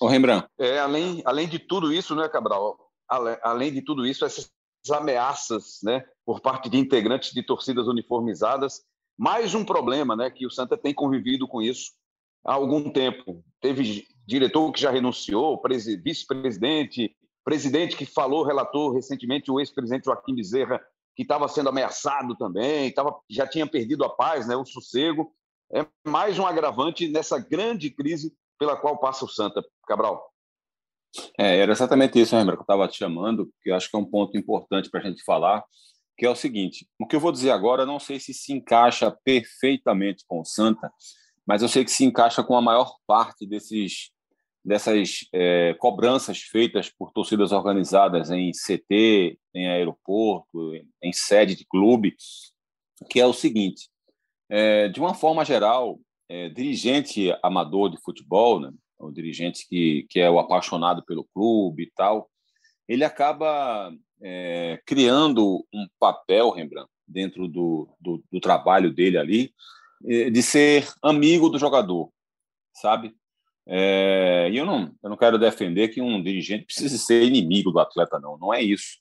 O 0.00 0.06
Rembrandt. 0.06 0.46
É, 0.58 0.78
além, 0.78 1.20
além 1.24 1.48
de 1.48 1.58
tudo 1.58 1.92
isso, 1.92 2.14
né, 2.14 2.28
Cabral? 2.28 2.78
Além 3.42 3.72
de 3.72 3.82
tudo 3.82 4.06
isso, 4.06 4.24
essas 4.24 4.50
ameaças, 4.90 5.80
né, 5.82 6.04
por 6.24 6.40
parte 6.40 6.70
de 6.70 6.78
integrantes 6.78 7.32
de 7.32 7.42
torcidas 7.42 7.86
uniformizadas, 7.86 8.82
mais 9.18 9.54
um 9.54 9.64
problema, 9.64 10.16
né, 10.16 10.30
que 10.30 10.46
o 10.46 10.50
Santa 10.50 10.76
tem 10.76 10.94
convivido 10.94 11.46
com 11.46 11.60
isso 11.60 11.92
há 12.44 12.54
algum 12.54 12.90
tempo. 12.90 13.44
Teve 13.60 14.06
diretor 14.26 14.72
que 14.72 14.80
já 14.80 14.90
renunciou, 14.90 15.60
vice-presidente, 16.02 17.14
presidente 17.44 17.96
que 17.96 18.06
falou, 18.06 18.44
relator 18.44 18.94
recentemente, 18.94 19.50
o 19.50 19.60
ex-presidente 19.60 20.06
Joaquim 20.06 20.34
Bezerra, 20.34 20.80
que 21.14 21.22
estava 21.22 21.46
sendo 21.48 21.68
ameaçado 21.68 22.34
também, 22.36 22.90
tava, 22.92 23.14
já 23.28 23.46
tinha 23.46 23.66
perdido 23.66 24.04
a 24.04 24.08
paz, 24.08 24.46
né, 24.46 24.56
o 24.56 24.64
sossego. 24.64 25.30
É 25.70 25.86
mais 26.08 26.38
um 26.38 26.46
agravante 26.46 27.08
nessa 27.08 27.38
grande 27.38 27.90
crise 27.90 28.34
pela 28.58 28.76
qual 28.76 28.98
passa 28.98 29.24
o 29.24 29.28
Santa, 29.28 29.62
Cabral. 29.86 30.31
É, 31.38 31.58
era 31.58 31.72
exatamente 31.72 32.18
isso, 32.20 32.36
Rembrandt, 32.36 32.56
que 32.56 32.60
eu 32.60 32.74
estava 32.74 32.88
te 32.88 32.96
chamando, 32.96 33.50
que 33.62 33.70
eu 33.70 33.74
acho 33.74 33.90
que 33.90 33.96
é 33.96 33.98
um 33.98 34.04
ponto 34.04 34.36
importante 34.36 34.90
para 34.90 35.00
a 35.00 35.04
gente 35.04 35.22
falar, 35.24 35.62
que 36.16 36.26
é 36.26 36.30
o 36.30 36.36
seguinte: 36.36 36.86
o 36.98 37.06
que 37.06 37.16
eu 37.16 37.20
vou 37.20 37.32
dizer 37.32 37.50
agora, 37.50 37.86
não 37.86 37.98
sei 37.98 38.18
se 38.18 38.32
se 38.32 38.52
encaixa 38.52 39.10
perfeitamente 39.24 40.24
com 40.26 40.40
o 40.40 40.44
Santa, 40.44 40.90
mas 41.46 41.62
eu 41.62 41.68
sei 41.68 41.84
que 41.84 41.90
se 41.90 42.04
encaixa 42.04 42.42
com 42.42 42.56
a 42.56 42.62
maior 42.62 42.96
parte 43.06 43.46
desses 43.46 44.10
dessas 44.64 45.26
é, 45.32 45.74
cobranças 45.74 46.38
feitas 46.38 46.88
por 46.88 47.10
torcidas 47.12 47.50
organizadas 47.50 48.30
em 48.30 48.52
CT, 48.52 49.36
em 49.52 49.68
aeroporto, 49.68 50.74
em, 50.74 50.88
em 51.02 51.12
sede 51.12 51.56
de 51.56 51.66
clube, 51.66 52.14
que 53.10 53.20
é 53.20 53.26
o 53.26 53.32
seguinte: 53.32 53.88
é, 54.48 54.88
de 54.88 55.00
uma 55.00 55.14
forma 55.14 55.44
geral, 55.44 55.98
é, 56.28 56.48
dirigente 56.48 57.34
amador 57.42 57.90
de 57.90 58.00
futebol, 58.00 58.60
né, 58.60 58.70
o 59.06 59.12
dirigente 59.12 59.66
que, 59.68 60.06
que 60.08 60.20
é 60.20 60.30
o 60.30 60.38
apaixonado 60.38 61.04
pelo 61.04 61.24
clube 61.34 61.84
e 61.84 61.90
tal, 61.94 62.30
ele 62.88 63.04
acaba 63.04 63.92
é, 64.20 64.80
criando 64.86 65.66
um 65.72 65.86
papel, 65.98 66.50
Rembrandt, 66.50 66.90
dentro 67.06 67.48
do, 67.48 67.88
do, 68.00 68.22
do 68.30 68.40
trabalho 68.40 68.92
dele 68.92 69.18
ali, 69.18 69.52
é, 70.06 70.30
de 70.30 70.42
ser 70.42 70.88
amigo 71.02 71.48
do 71.48 71.58
jogador, 71.58 72.10
sabe? 72.74 73.14
É, 73.66 74.50
eu 74.52 74.64
não, 74.66 74.92
eu 75.02 75.10
não 75.10 75.16
quero 75.16 75.38
defender 75.38 75.88
que 75.88 76.00
um 76.00 76.22
dirigente 76.22 76.64
precise 76.64 76.98
ser 76.98 77.22
inimigo 77.22 77.70
do 77.70 77.78
atleta, 77.78 78.18
não, 78.18 78.36
não 78.36 78.52
é 78.52 78.60
isso. 78.62 78.98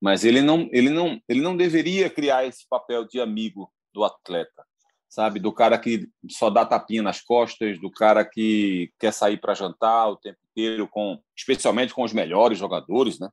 mas 0.00 0.24
ele 0.24 0.40
não, 0.40 0.68
ele 0.72 0.90
não, 0.90 1.20
ele 1.28 1.40
não 1.40 1.56
deveria 1.56 2.10
criar 2.10 2.44
esse 2.46 2.66
papel 2.68 3.06
de 3.06 3.20
amigo 3.20 3.70
do 3.92 4.02
atleta, 4.04 4.64
sabe? 5.10 5.40
Do 5.40 5.52
cara 5.52 5.76
que 5.76 6.08
só 6.30 6.48
dá 6.48 6.64
tapinha 6.64 7.02
nas 7.02 7.20
costas, 7.20 7.78
do 7.80 7.90
cara 7.90 8.24
que 8.24 8.92
quer 8.98 9.12
sair 9.12 9.38
para 9.38 9.54
jantar 9.54 10.08
o 10.08 10.16
tempo 10.16 10.38
inteiro, 10.50 10.88
com, 10.88 11.20
especialmente 11.36 11.92
com 11.92 12.04
os 12.04 12.12
melhores 12.12 12.58
jogadores, 12.58 13.18
né? 13.18 13.28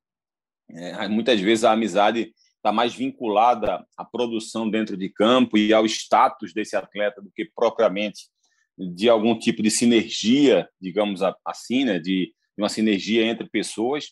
É, 0.69 1.07
muitas 1.07 1.39
vezes 1.39 1.63
a 1.63 1.71
amizade 1.71 2.33
está 2.57 2.73
mais 2.73 2.93
vinculada 2.93 3.85
à 3.95 4.03
produção 4.03 4.69
dentro 4.69 4.97
de 4.97 5.07
campo 5.07 5.57
e 5.57 5.71
ao 5.71 5.85
status 5.85 6.51
desse 6.51 6.75
atleta 6.75 7.21
do 7.21 7.31
que 7.33 7.49
propriamente 7.55 8.23
de 8.77 9.07
algum 9.07 9.37
tipo 9.37 9.63
de 9.63 9.71
sinergia, 9.71 10.67
digamos 10.79 11.21
assim, 11.45 11.85
né? 11.85 11.99
de 11.99 12.33
uma 12.57 12.69
sinergia 12.69 13.25
entre 13.25 13.47
pessoas 13.49 14.11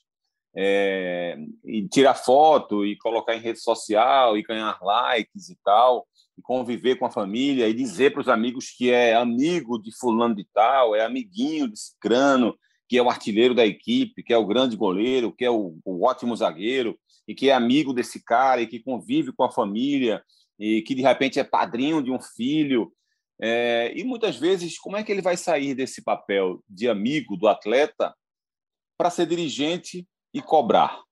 é, 0.56 1.38
e 1.66 1.88
tirar 1.90 2.16
foto 2.16 2.86
e 2.86 2.98
colocar 2.98 3.36
em 3.36 3.42
rede 3.42 3.60
social 3.60 4.38
e 4.38 4.44
ganhar 4.44 4.80
likes 4.82 5.50
e 5.50 5.58
tal, 5.64 6.08
e 6.38 6.42
conviver 6.42 6.96
com 6.98 7.06
a 7.06 7.12
família 7.12 7.68
e 7.68 7.74
dizer 7.74 8.12
para 8.12 8.22
os 8.22 8.28
amigos 8.28 8.70
que 8.70 8.92
é 8.92 9.16
amigo 9.16 9.82
de 9.82 9.96
fulano 9.98 10.36
de 10.36 10.46
tal, 10.54 10.96
é 10.96 11.06
amiguinho 11.06 11.70
de 11.70 11.80
cicrano, 11.80 12.56
que 12.88 12.98
é 12.98 13.02
o 13.02 13.10
artilheiro 13.10 13.56
da 13.56 13.66
equipe, 13.66 14.24
que 14.24 14.34
é 14.34 14.38
o 14.38 14.46
grande 14.46 14.76
goleiro, 14.76 15.34
que 15.34 15.46
é 15.46 15.50
o, 15.50 15.78
o 15.84 16.06
ótimo 16.06 16.36
zagueiro 16.36 16.98
e 17.28 17.34
que 17.34 17.50
é 17.50 17.54
amigo 17.54 17.94
desse 17.94 18.24
cara 18.24 18.62
e 18.62 18.68
que 18.68 18.80
convive 18.80 19.32
com 19.32 19.44
a 19.44 19.52
família 19.52 20.24
e 20.60 20.82
que 20.82 20.94
de 20.94 21.02
repente 21.02 21.40
é 21.40 21.44
padrinho 21.44 22.02
de 22.02 22.12
um 22.12 22.20
filho. 22.20 22.92
É, 23.42 23.92
e 23.96 24.04
muitas 24.04 24.38
vezes, 24.38 24.78
como 24.78 24.96
é 24.96 25.04
que 25.04 25.12
ele 25.12 25.22
vai 25.22 25.36
sair 25.36 25.74
desse 25.74 26.04
papel 26.04 26.64
de 26.70 26.88
amigo 26.88 27.36
do 27.36 27.48
atleta 27.48 28.14
para 28.98 29.10
ser 29.10 29.26
dirigente 29.26 30.08
e 30.34 30.42
cobrar. 30.42 31.05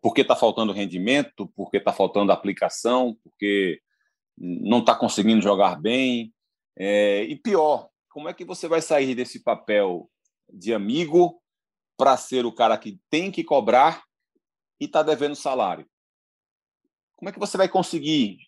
Porque 0.00 0.22
está 0.22 0.34
faltando 0.34 0.72
rendimento, 0.72 1.46
porque 1.54 1.76
está 1.76 1.92
faltando 1.92 2.32
aplicação, 2.32 3.16
porque 3.22 3.80
não 4.36 4.78
está 4.78 4.94
conseguindo 4.94 5.42
jogar 5.42 5.80
bem. 5.80 6.32
É, 6.76 7.24
e 7.24 7.36
pior, 7.36 7.88
como 8.08 8.28
é 8.28 8.34
que 8.34 8.44
você 8.44 8.66
vai 8.66 8.80
sair 8.80 9.14
desse 9.14 9.42
papel 9.42 10.10
de 10.52 10.72
amigo 10.72 11.40
para 11.96 12.16
ser 12.16 12.46
o 12.46 12.52
cara 12.52 12.78
que 12.78 12.98
tem 13.10 13.30
que 13.30 13.44
cobrar 13.44 14.02
e 14.80 14.86
está 14.86 15.02
devendo 15.02 15.36
salário? 15.36 15.86
Como 17.16 17.28
é 17.28 17.32
que 17.32 17.38
você 17.38 17.58
vai 17.58 17.68
conseguir 17.68 18.38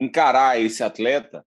encarar 0.00 0.60
esse 0.60 0.84
atleta 0.84 1.44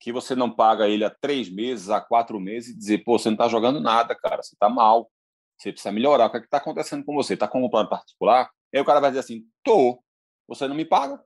que 0.00 0.12
você 0.12 0.34
não 0.34 0.50
paga 0.50 0.88
ele 0.88 1.04
há 1.04 1.10
três 1.10 1.48
meses, 1.48 1.88
há 1.88 2.00
quatro 2.00 2.40
meses 2.40 2.74
e 2.74 2.76
dizer, 2.76 3.04
pô, 3.04 3.16
você 3.18 3.28
não 3.28 3.36
está 3.36 3.48
jogando 3.48 3.80
nada, 3.80 4.14
cara, 4.16 4.42
você 4.42 4.54
está 4.54 4.68
mal, 4.68 5.08
você 5.56 5.70
precisa 5.70 5.92
melhorar. 5.92 6.26
O 6.26 6.30
que 6.30 6.38
é 6.38 6.40
está 6.40 6.58
acontecendo 6.58 7.04
com 7.04 7.14
você? 7.14 7.34
Está 7.34 7.46
com 7.46 7.64
um 7.64 7.70
plano 7.70 7.88
particular? 7.88 8.50
Aí 8.74 8.80
o 8.80 8.84
cara 8.84 9.00
vai 9.00 9.10
dizer 9.10 9.20
assim: 9.20 9.46
tô. 9.62 10.02
Você 10.48 10.68
não 10.68 10.74
me 10.74 10.84
paga? 10.84 11.22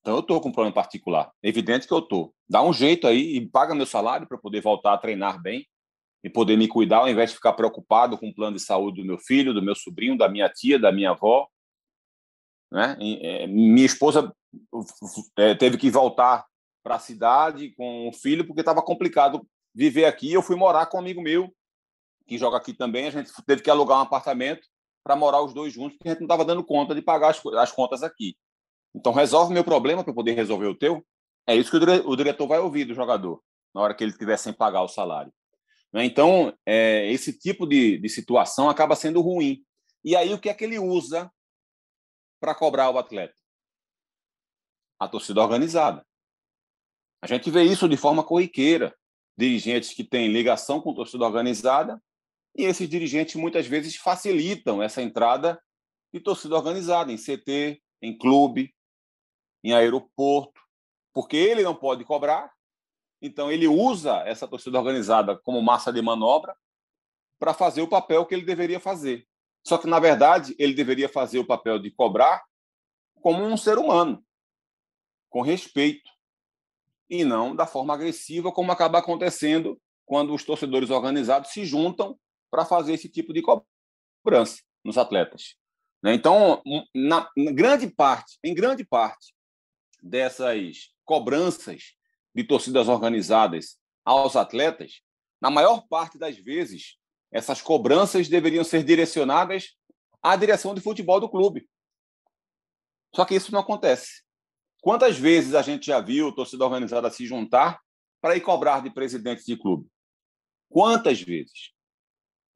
Então 0.00 0.16
eu 0.16 0.22
tô 0.22 0.40
com 0.40 0.48
um 0.48 0.52
plano 0.52 0.72
particular. 0.72 1.30
É 1.42 1.48
evidente 1.48 1.86
que 1.86 1.92
eu 1.92 2.00
tô. 2.00 2.34
Dá 2.48 2.62
um 2.62 2.72
jeito 2.72 3.06
aí 3.06 3.36
e 3.36 3.46
paga 3.46 3.74
meu 3.74 3.86
salário 3.86 4.26
para 4.26 4.38
poder 4.38 4.60
voltar 4.60 4.94
a 4.94 4.98
treinar 4.98 5.40
bem 5.40 5.66
e 6.24 6.28
poder 6.28 6.56
me 6.56 6.66
cuidar, 6.66 6.98
ao 6.98 7.08
invés 7.08 7.30
de 7.30 7.36
ficar 7.36 7.52
preocupado 7.52 8.18
com 8.18 8.28
o 8.28 8.34
plano 8.34 8.56
de 8.56 8.62
saúde 8.62 9.00
do 9.00 9.06
meu 9.06 9.18
filho, 9.18 9.54
do 9.54 9.62
meu 9.62 9.74
sobrinho, 9.74 10.18
da 10.18 10.28
minha 10.28 10.48
tia, 10.48 10.78
da 10.78 10.90
minha 10.90 11.10
avó. 11.10 11.48
Né? 12.72 12.96
É, 13.20 13.46
minha 13.46 13.86
esposa 13.86 14.34
é, 15.36 15.54
teve 15.54 15.76
que 15.76 15.90
voltar 15.90 16.46
para 16.82 16.96
a 16.96 17.00
cidade 17.00 17.72
com 17.74 18.08
o 18.08 18.12
filho 18.12 18.46
porque 18.46 18.60
estava 18.60 18.82
complicado 18.82 19.46
viver 19.74 20.06
aqui. 20.06 20.32
Eu 20.32 20.42
fui 20.42 20.56
morar 20.56 20.86
com 20.86 20.96
um 20.96 21.00
amigo 21.00 21.22
meu 21.22 21.54
que 22.26 22.38
joga 22.38 22.56
aqui 22.56 22.72
também, 22.72 23.08
a 23.08 23.10
gente 23.10 23.30
teve 23.44 23.60
que 23.60 23.70
alugar 23.70 23.98
um 23.98 24.02
apartamento 24.02 24.66
para 25.02 25.16
morar 25.16 25.42
os 25.42 25.52
dois 25.52 25.72
juntos, 25.72 25.96
porque 25.96 26.08
a 26.08 26.12
gente 26.12 26.20
não 26.20 26.26
estava 26.26 26.44
dando 26.44 26.64
conta 26.64 26.94
de 26.94 27.02
pagar 27.02 27.30
as, 27.30 27.44
as 27.46 27.72
contas 27.72 28.02
aqui. 28.02 28.36
Então, 28.94 29.12
resolve 29.12 29.52
meu 29.52 29.64
problema 29.64 30.04
para 30.04 30.12
poder 30.12 30.32
resolver 30.32 30.66
o 30.66 30.74
teu. 30.74 31.04
É 31.46 31.54
isso 31.54 31.70
que 31.70 31.76
o 31.76 32.16
diretor 32.16 32.46
vai 32.46 32.58
ouvir 32.58 32.84
do 32.84 32.94
jogador, 32.94 33.42
na 33.74 33.80
hora 33.80 33.94
que 33.94 34.04
ele 34.04 34.12
estiver 34.12 34.36
sem 34.36 34.52
pagar 34.52 34.82
o 34.82 34.88
salário. 34.88 35.32
Né? 35.92 36.04
Então, 36.04 36.56
é, 36.66 37.10
esse 37.10 37.32
tipo 37.32 37.66
de, 37.66 37.98
de 37.98 38.08
situação 38.08 38.68
acaba 38.68 38.96
sendo 38.96 39.20
ruim. 39.20 39.64
E 40.04 40.16
aí, 40.16 40.32
o 40.32 40.38
que 40.38 40.48
é 40.48 40.54
que 40.54 40.64
ele 40.64 40.78
usa 40.78 41.30
para 42.40 42.54
cobrar 42.54 42.90
o 42.90 42.98
atleta? 42.98 43.34
A 44.98 45.08
torcida 45.08 45.40
organizada. 45.40 46.06
A 47.22 47.26
gente 47.26 47.50
vê 47.50 47.62
isso 47.62 47.88
de 47.88 47.96
forma 47.96 48.22
corriqueira. 48.22 48.94
Dirigentes 49.36 49.94
que 49.94 50.04
têm 50.04 50.32
ligação 50.32 50.80
com 50.80 50.90
a 50.90 50.94
torcida 50.94 51.24
organizada 51.24 52.02
e 52.60 52.64
esses 52.64 52.88
dirigentes 52.88 53.36
muitas 53.36 53.66
vezes 53.66 53.96
facilitam 53.96 54.82
essa 54.82 55.00
entrada 55.00 55.60
de 56.12 56.20
torcida 56.20 56.56
organizada 56.56 57.10
em 57.10 57.16
CT, 57.16 57.82
em 58.02 58.16
clube, 58.16 58.74
em 59.64 59.72
aeroporto, 59.72 60.60
porque 61.12 61.36
ele 61.36 61.62
não 61.62 61.74
pode 61.74 62.04
cobrar, 62.04 62.52
então 63.22 63.50
ele 63.50 63.66
usa 63.66 64.18
essa 64.26 64.46
torcida 64.46 64.78
organizada 64.78 65.38
como 65.38 65.62
massa 65.62 65.92
de 65.92 66.00
manobra 66.00 66.54
para 67.38 67.54
fazer 67.54 67.82
o 67.82 67.88
papel 67.88 68.26
que 68.26 68.34
ele 68.34 68.44
deveria 68.44 68.78
fazer. 68.78 69.26
Só 69.66 69.76
que, 69.78 69.86
na 69.86 69.98
verdade, 69.98 70.54
ele 70.58 70.74
deveria 70.74 71.08
fazer 71.08 71.38
o 71.38 71.46
papel 71.46 71.78
de 71.78 71.90
cobrar 71.90 72.42
como 73.22 73.42
um 73.44 73.56
ser 73.56 73.78
humano, 73.78 74.24
com 75.28 75.42
respeito, 75.42 76.10
e 77.08 77.24
não 77.24 77.54
da 77.54 77.66
forma 77.66 77.92
agressiva, 77.92 78.52
como 78.52 78.72
acaba 78.72 78.98
acontecendo 78.98 79.80
quando 80.06 80.34
os 80.34 80.44
torcedores 80.44 80.90
organizados 80.90 81.50
se 81.50 81.64
juntam 81.64 82.18
para 82.50 82.64
fazer 82.64 82.94
esse 82.94 83.08
tipo 83.08 83.32
de 83.32 83.42
cobrança 83.42 84.62
nos 84.84 84.98
atletas. 84.98 85.54
Né? 86.02 86.14
Então, 86.14 86.62
na, 86.94 87.30
grande 87.52 87.88
parte, 87.88 88.38
em 88.42 88.54
grande 88.54 88.84
parte 88.84 89.34
dessas 90.02 90.92
cobranças 91.04 91.94
de 92.34 92.44
torcidas 92.44 92.88
organizadas 92.88 93.78
aos 94.04 94.36
atletas, 94.36 95.00
na 95.40 95.50
maior 95.50 95.86
parte 95.88 96.18
das 96.18 96.36
vezes, 96.36 96.96
essas 97.30 97.60
cobranças 97.62 98.28
deveriam 98.28 98.64
ser 98.64 98.82
direcionadas 98.82 99.76
à 100.22 100.36
direção 100.36 100.74
de 100.74 100.80
futebol 100.80 101.20
do 101.20 101.28
clube. 101.28 101.68
Só 103.14 103.24
que 103.24 103.34
isso 103.34 103.52
não 103.52 103.60
acontece. 103.60 104.22
Quantas 104.80 105.18
vezes 105.18 105.54
a 105.54 105.62
gente 105.62 105.86
já 105.86 106.00
viu 106.00 106.34
torcida 106.34 106.64
organizada 106.64 107.10
se 107.10 107.26
juntar 107.26 107.80
para 108.20 108.36
ir 108.36 108.40
cobrar 108.40 108.82
de 108.82 108.90
presidente 108.90 109.44
de 109.44 109.56
clube? 109.56 109.86
Quantas 110.68 111.20
vezes? 111.20 111.72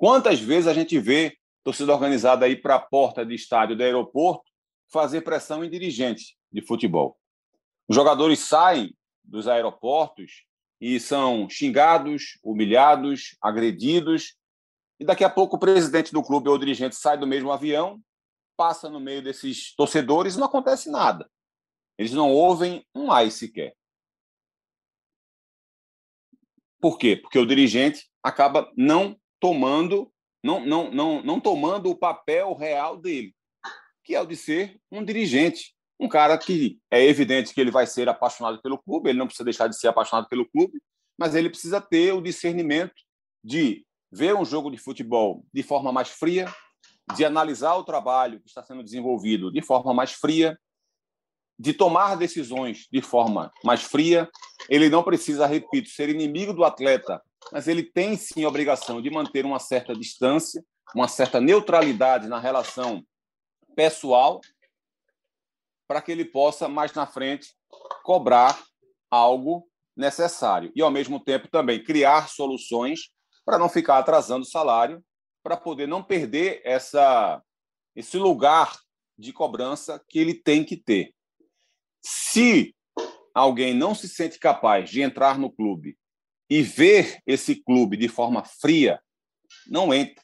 Quantas 0.04 0.38
vezes 0.38 0.66
a 0.66 0.74
gente 0.74 0.98
vê 0.98 1.34
torcida 1.62 1.90
organizada 1.90 2.46
ir 2.46 2.60
para 2.60 2.74
a 2.74 2.78
porta 2.78 3.24
de 3.24 3.34
estádio 3.34 3.74
do 3.74 3.82
aeroporto 3.82 4.44
fazer 4.92 5.22
pressão 5.22 5.64
em 5.64 5.70
dirigentes 5.70 6.36
de 6.52 6.60
futebol? 6.60 7.18
Os 7.88 7.96
jogadores 7.96 8.40
saem 8.40 8.94
dos 9.24 9.48
aeroportos 9.48 10.44
e 10.78 11.00
são 11.00 11.48
xingados, 11.48 12.38
humilhados, 12.42 13.34
agredidos, 13.40 14.36
e 15.00 15.06
daqui 15.06 15.24
a 15.24 15.30
pouco 15.30 15.56
o 15.56 15.58
presidente 15.58 16.12
do 16.12 16.22
clube 16.22 16.50
ou 16.50 16.56
o 16.56 16.58
dirigente 16.58 16.96
sai 16.96 17.16
do 17.16 17.26
mesmo 17.26 17.50
avião, 17.50 17.98
passa 18.58 18.90
no 18.90 19.00
meio 19.00 19.22
desses 19.22 19.74
torcedores 19.74 20.34
e 20.34 20.38
não 20.38 20.48
acontece 20.48 20.90
nada. 20.90 21.30
Eles 21.96 22.12
não 22.12 22.30
ouvem 22.30 22.86
um 22.94 23.10
ai 23.10 23.30
sequer. 23.30 23.74
Por 26.78 26.98
quê? 26.98 27.16
Porque 27.16 27.38
o 27.38 27.46
dirigente 27.46 28.06
acaba 28.22 28.70
não 28.76 29.18
tomando 29.44 30.10
não, 30.42 30.64
não, 30.64 30.90
não, 30.90 31.22
não 31.22 31.38
tomando 31.38 31.90
o 31.90 31.96
papel 31.96 32.54
real 32.54 32.96
dele, 32.96 33.34
que 34.02 34.14
é 34.14 34.20
o 34.22 34.24
de 34.24 34.36
ser 34.36 34.80
um 34.90 35.04
dirigente, 35.04 35.74
um 36.00 36.08
cara 36.08 36.38
que 36.38 36.78
é 36.90 37.04
evidente 37.04 37.52
que 37.52 37.60
ele 37.60 37.70
vai 37.70 37.86
ser 37.86 38.08
apaixonado 38.08 38.62
pelo 38.62 38.78
clube, 38.78 39.10
ele 39.10 39.18
não 39.18 39.26
precisa 39.26 39.44
deixar 39.44 39.68
de 39.68 39.78
ser 39.78 39.88
apaixonado 39.88 40.30
pelo 40.30 40.48
clube, 40.48 40.80
mas 41.18 41.34
ele 41.34 41.50
precisa 41.50 41.78
ter 41.78 42.14
o 42.14 42.22
discernimento 42.22 42.94
de 43.44 43.84
ver 44.10 44.34
um 44.34 44.46
jogo 44.46 44.70
de 44.70 44.78
futebol 44.78 45.44
de 45.52 45.62
forma 45.62 45.92
mais 45.92 46.08
fria, 46.08 46.50
de 47.14 47.22
analisar 47.22 47.74
o 47.74 47.84
trabalho 47.84 48.40
que 48.40 48.48
está 48.48 48.62
sendo 48.62 48.82
desenvolvido 48.82 49.52
de 49.52 49.60
forma 49.60 49.92
mais 49.92 50.12
fria, 50.12 50.58
de 51.58 51.74
tomar 51.74 52.16
decisões 52.16 52.88
de 52.90 53.02
forma 53.02 53.52
mais 53.62 53.82
fria. 53.82 54.26
Ele 54.70 54.88
não 54.88 55.02
precisa, 55.02 55.46
repito, 55.46 55.90
ser 55.90 56.08
inimigo 56.08 56.54
do 56.54 56.64
atleta 56.64 57.20
mas 57.52 57.68
ele 57.68 57.82
tem 57.82 58.16
sim 58.16 58.44
a 58.44 58.48
obrigação 58.48 59.00
de 59.00 59.10
manter 59.10 59.44
uma 59.44 59.58
certa 59.58 59.94
distância, 59.94 60.64
uma 60.94 61.08
certa 61.08 61.40
neutralidade 61.40 62.28
na 62.28 62.38
relação 62.38 63.04
pessoal, 63.74 64.40
para 65.86 66.00
que 66.00 66.12
ele 66.12 66.24
possa, 66.24 66.68
mais 66.68 66.92
na 66.94 67.06
frente, 67.06 67.54
cobrar 68.02 68.62
algo 69.10 69.68
necessário. 69.96 70.72
E, 70.74 70.82
ao 70.82 70.90
mesmo 70.90 71.20
tempo, 71.22 71.48
também 71.48 71.82
criar 71.82 72.28
soluções 72.28 73.10
para 73.44 73.58
não 73.58 73.68
ficar 73.68 73.98
atrasando 73.98 74.42
o 74.42 74.48
salário, 74.48 75.04
para 75.42 75.56
poder 75.56 75.86
não 75.86 76.02
perder 76.02 76.62
essa, 76.64 77.42
esse 77.94 78.16
lugar 78.16 78.78
de 79.18 79.32
cobrança 79.32 80.02
que 80.08 80.18
ele 80.18 80.34
tem 80.34 80.64
que 80.64 80.76
ter. 80.76 81.14
Se 82.02 82.74
alguém 83.34 83.74
não 83.74 83.94
se 83.94 84.08
sente 84.08 84.38
capaz 84.38 84.88
de 84.88 85.02
entrar 85.02 85.38
no 85.38 85.52
clube 85.52 85.98
e 86.48 86.62
ver 86.62 87.20
esse 87.26 87.56
clube 87.56 87.96
de 87.96 88.08
forma 88.08 88.44
fria, 88.44 89.00
não 89.66 89.92
entre. 89.92 90.22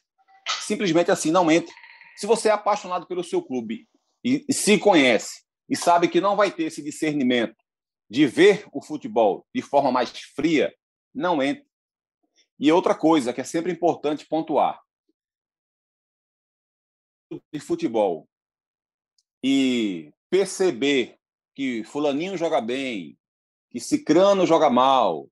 Simplesmente 0.61 1.11
assim, 1.11 1.31
não 1.31 1.51
entre. 1.51 1.73
Se 2.17 2.25
você 2.25 2.49
é 2.49 2.51
apaixonado 2.51 3.07
pelo 3.07 3.23
seu 3.23 3.41
clube 3.41 3.87
e, 4.23 4.45
e 4.47 4.53
se 4.53 4.77
conhece 4.77 5.43
e 5.69 5.75
sabe 5.75 6.07
que 6.07 6.21
não 6.21 6.35
vai 6.35 6.51
ter 6.51 6.63
esse 6.63 6.83
discernimento 6.83 7.55
de 8.09 8.27
ver 8.27 8.65
o 8.71 8.81
futebol 8.81 9.47
de 9.53 9.61
forma 9.61 9.91
mais 9.91 10.11
fria, 10.35 10.73
não 11.13 11.41
entra. 11.41 11.65
E 12.59 12.71
outra 12.71 12.93
coisa 12.93 13.33
que 13.33 13.41
é 13.41 13.43
sempre 13.43 13.71
importante 13.71 14.27
pontuar: 14.27 14.79
de 17.51 17.59
futebol 17.59 18.27
e 19.43 20.13
perceber 20.29 21.17
que 21.55 21.83
fulaninho 21.83 22.37
joga 22.37 22.61
bem, 22.61 23.17
que 23.69 23.79
Cicrano 23.79 24.45
joga 24.45 24.69
mal, 24.69 25.27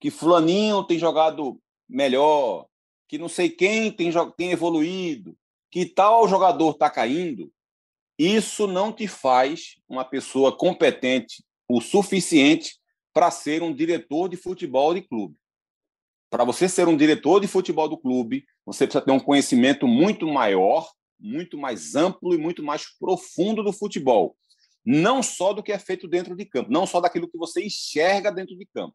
que 0.00 0.10
fulaninho 0.10 0.84
tem 0.84 0.98
jogado 0.98 1.60
melhor, 1.88 2.66
que 3.08 3.18
não 3.18 3.28
sei 3.28 3.48
quem 3.48 3.90
tem, 3.90 4.10
tem 4.36 4.50
evoluído, 4.50 5.36
que 5.70 5.86
tal 5.86 6.28
jogador 6.28 6.72
está 6.72 6.90
caindo, 6.90 7.52
isso 8.18 8.66
não 8.66 8.92
te 8.92 9.06
faz 9.06 9.76
uma 9.88 10.04
pessoa 10.04 10.56
competente 10.56 11.44
o 11.68 11.80
suficiente 11.80 12.78
para 13.12 13.30
ser 13.30 13.62
um 13.62 13.74
diretor 13.74 14.28
de 14.28 14.36
futebol 14.36 14.94
de 14.94 15.02
clube. 15.02 15.36
Para 16.30 16.44
você 16.44 16.68
ser 16.68 16.88
um 16.88 16.96
diretor 16.96 17.40
de 17.40 17.46
futebol 17.46 17.88
do 17.88 17.98
clube, 17.98 18.44
você 18.64 18.86
precisa 18.86 19.04
ter 19.04 19.12
um 19.12 19.20
conhecimento 19.20 19.86
muito 19.86 20.26
maior, 20.26 20.90
muito 21.18 21.56
mais 21.56 21.94
amplo 21.94 22.34
e 22.34 22.38
muito 22.38 22.62
mais 22.62 22.84
profundo 22.98 23.62
do 23.62 23.72
futebol. 23.72 24.36
Não 24.84 25.22
só 25.22 25.52
do 25.52 25.62
que 25.62 25.72
é 25.72 25.78
feito 25.78 26.08
dentro 26.08 26.34
de 26.34 26.44
campo, 26.44 26.70
não 26.70 26.86
só 26.86 27.00
daquilo 27.00 27.28
que 27.28 27.38
você 27.38 27.64
enxerga 27.64 28.30
dentro 28.30 28.56
de 28.56 28.66
campo. 28.66 28.94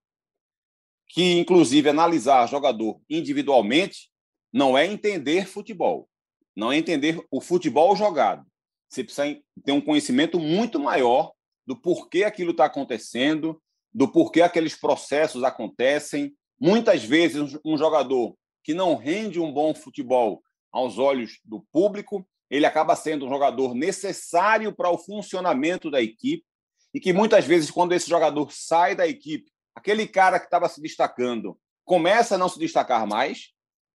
Que, 1.13 1.37
inclusive, 1.37 1.87
analisar 1.87 2.47
jogador 2.47 2.99
individualmente 3.07 4.09
não 4.51 4.75
é 4.75 4.87
entender 4.87 5.47
futebol, 5.47 6.09
não 6.55 6.71
é 6.71 6.77
entender 6.77 7.23
o 7.29 7.39
futebol 7.39 7.95
jogado. 7.95 8.43
Você 8.89 9.03
precisa 9.03 9.39
ter 9.63 9.71
um 9.73 9.79
conhecimento 9.79 10.39
muito 10.39 10.79
maior 10.79 11.31
do 11.67 11.79
porquê 11.79 12.23
aquilo 12.23 12.49
está 12.49 12.65
acontecendo, 12.65 13.61
do 13.93 14.11
porquê 14.11 14.41
aqueles 14.41 14.75
processos 14.75 15.43
acontecem. 15.43 16.33
Muitas 16.59 17.03
vezes, 17.03 17.59
um 17.63 17.77
jogador 17.77 18.35
que 18.63 18.73
não 18.73 18.95
rende 18.95 19.39
um 19.39 19.53
bom 19.53 19.75
futebol 19.75 20.41
aos 20.71 20.97
olhos 20.97 21.39
do 21.45 21.63
público, 21.71 22.27
ele 22.49 22.65
acaba 22.65 22.95
sendo 22.95 23.27
um 23.27 23.29
jogador 23.29 23.75
necessário 23.75 24.73
para 24.73 24.89
o 24.89 24.97
funcionamento 24.97 25.91
da 25.91 26.01
equipe 26.01 26.43
e 26.91 26.99
que 26.99 27.13
muitas 27.13 27.45
vezes, 27.45 27.69
quando 27.69 27.93
esse 27.93 28.09
jogador 28.09 28.51
sai 28.51 28.95
da 28.95 29.07
equipe, 29.07 29.52
aquele 29.75 30.07
cara 30.07 30.39
que 30.39 30.45
estava 30.45 30.69
se 30.69 30.81
destacando 30.81 31.57
começa 31.85 32.35
a 32.35 32.37
não 32.37 32.49
se 32.49 32.59
destacar 32.59 33.07
mais 33.07 33.51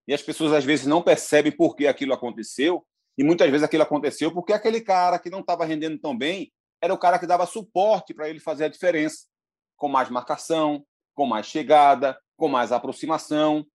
e 0.07 0.15
as 0.15 0.23
pessoas 0.23 0.53
às 0.53 0.65
vezes 0.65 0.87
não 0.87 1.03
percebem 1.03 1.53
por 1.53 1.77
que 1.77 1.87
aquilo 1.87 2.13
aconteceu 2.13 2.85
e 3.17 3.25
muitas 3.25 3.51
vezes 3.51 3.65
aquilo 3.65 3.83
aconteceu 3.83 4.33
porque 4.33 4.53
aquele 4.53 4.81
cara 4.81 5.19
que 5.19 5.31
não 5.31 5.41
estava 5.41 5.65
rendendo 5.65 5.99
tão 5.99 6.17
bem 6.17 6.53
era 6.81 6.95
o 6.95 6.99
cara 6.99 7.19
que 7.19 7.27
dava 7.27 7.47
suporte 7.47 8.15
para 8.15 8.29
ele 8.29 8.39
fazer 8.39 8.65
a 8.65 8.69
diferença, 8.69 9.27
com 9.77 9.89
mais 9.89 10.09
marcação, 10.09 10.85
com 11.15 11.27
mais 11.27 11.47
chegada, 11.47 12.17
com 12.37 12.49
mais 12.49 12.71
aproximação. 12.71 13.67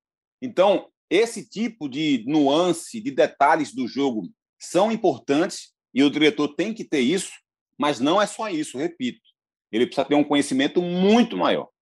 Então, 0.41 0.89
esse 1.10 1.47
tipo 1.47 1.89
de 1.89 2.24
nuance, 2.26 3.01
de 3.01 3.12
detalhes 3.12 3.74
do 3.74 3.88
jogo 3.88 4.30
são 4.58 4.89
importantes 4.89 5.74
e 5.93 6.01
o 6.01 6.10
diretor 6.10 6.56
tem 6.56 6.74
que 6.74 6.86
ter 6.86 7.01
isso, 7.01 7.32
mas 7.78 7.99
não 7.99 8.22
é 8.22 8.26
só 8.26 8.47
isso, 8.49 8.78
repito. 8.78 9.22
Ele 9.70 9.86
precisa 9.86 10.08
ter 10.08 10.16
um 10.16 10.24
conhecimento 10.24 10.82
muito 10.82 11.36
maior 11.36 11.72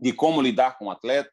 de 0.00 0.12
como 0.12 0.42
lidar 0.42 0.78
com 0.78 0.86
o 0.86 0.90
atleta, 0.90 1.30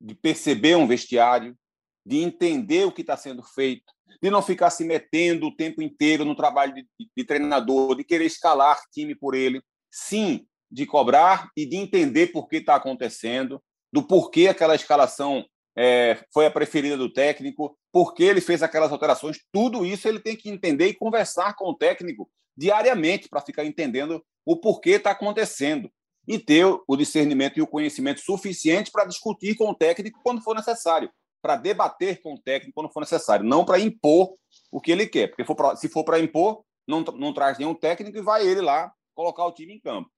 de 0.00 0.14
perceber 0.14 0.76
um 0.76 0.86
vestiário, 0.86 1.56
de 2.04 2.18
entender 2.18 2.84
o 2.84 2.92
que 2.92 3.02
está 3.02 3.16
sendo 3.16 3.42
feito, 3.42 3.92
de 4.20 4.30
não 4.30 4.42
ficar 4.42 4.70
se 4.70 4.84
metendo 4.84 5.46
o 5.46 5.54
tempo 5.54 5.80
inteiro 5.80 6.24
no 6.24 6.34
trabalho 6.34 6.74
de, 6.74 6.86
de, 7.16 7.24
treinador, 7.24 7.96
de 7.96 8.04
querer 8.04 8.26
escalar 8.26 8.80
time 8.92 9.14
por 9.14 9.34
ele. 9.34 9.62
Sim, 9.90 10.46
de 10.70 10.86
cobrar 10.86 11.50
e 11.56 11.66
de 11.66 11.76
entender 11.76 12.28
por 12.28 12.48
que 12.48 12.56
está 12.56 12.74
acontecendo, 12.74 13.62
do 13.92 14.02
porquê 14.02 14.48
aquela 14.48 14.74
escalação 14.74 15.44
é, 15.76 16.24
foi 16.32 16.46
a 16.46 16.50
preferida 16.50 16.96
do 16.96 17.12
técnico, 17.12 17.78
por 17.92 18.14
que 18.14 18.24
ele 18.24 18.40
fez 18.40 18.62
aquelas 18.62 18.90
alterações. 18.90 19.38
Tudo 19.52 19.84
isso 19.84 20.08
ele 20.08 20.18
tem 20.18 20.36
que 20.36 20.48
entender 20.48 20.88
e 20.88 20.94
conversar 20.94 21.54
com 21.54 21.66
o 21.66 21.76
técnico 21.76 22.28
diariamente 22.56 23.28
para 23.28 23.40
ficar 23.40 23.64
entendendo 23.64 24.24
o 24.44 24.56
porquê 24.56 24.92
está 24.92 25.12
acontecendo 25.12 25.90
e 26.26 26.38
ter 26.38 26.64
o 26.64 26.96
discernimento 26.96 27.58
e 27.58 27.62
o 27.62 27.66
conhecimento 27.66 28.20
suficiente 28.20 28.90
para 28.90 29.04
discutir 29.04 29.56
com 29.56 29.70
o 29.70 29.74
técnico 29.74 30.20
quando 30.22 30.42
for 30.42 30.54
necessário 30.54 31.10
para 31.42 31.56
debater 31.56 32.22
com 32.22 32.34
o 32.34 32.40
técnico 32.40 32.72
quando 32.72 32.92
for 32.92 33.00
necessário, 33.00 33.44
não 33.44 33.64
para 33.64 33.80
impor 33.80 34.36
o 34.70 34.80
que 34.80 34.92
ele 34.92 35.06
quer. 35.06 35.26
Porque 35.26 35.44
se 35.76 35.88
for 35.88 36.04
para 36.04 36.20
impor, 36.20 36.62
não, 36.86 37.00
não 37.00 37.34
traz 37.34 37.58
nenhum 37.58 37.74
técnico 37.74 38.16
e 38.16 38.22
vai 38.22 38.46
ele 38.46 38.60
lá 38.60 38.92
colocar 39.12 39.44
o 39.44 39.52
time 39.52 39.74
em 39.74 39.80
campo. 39.80 40.08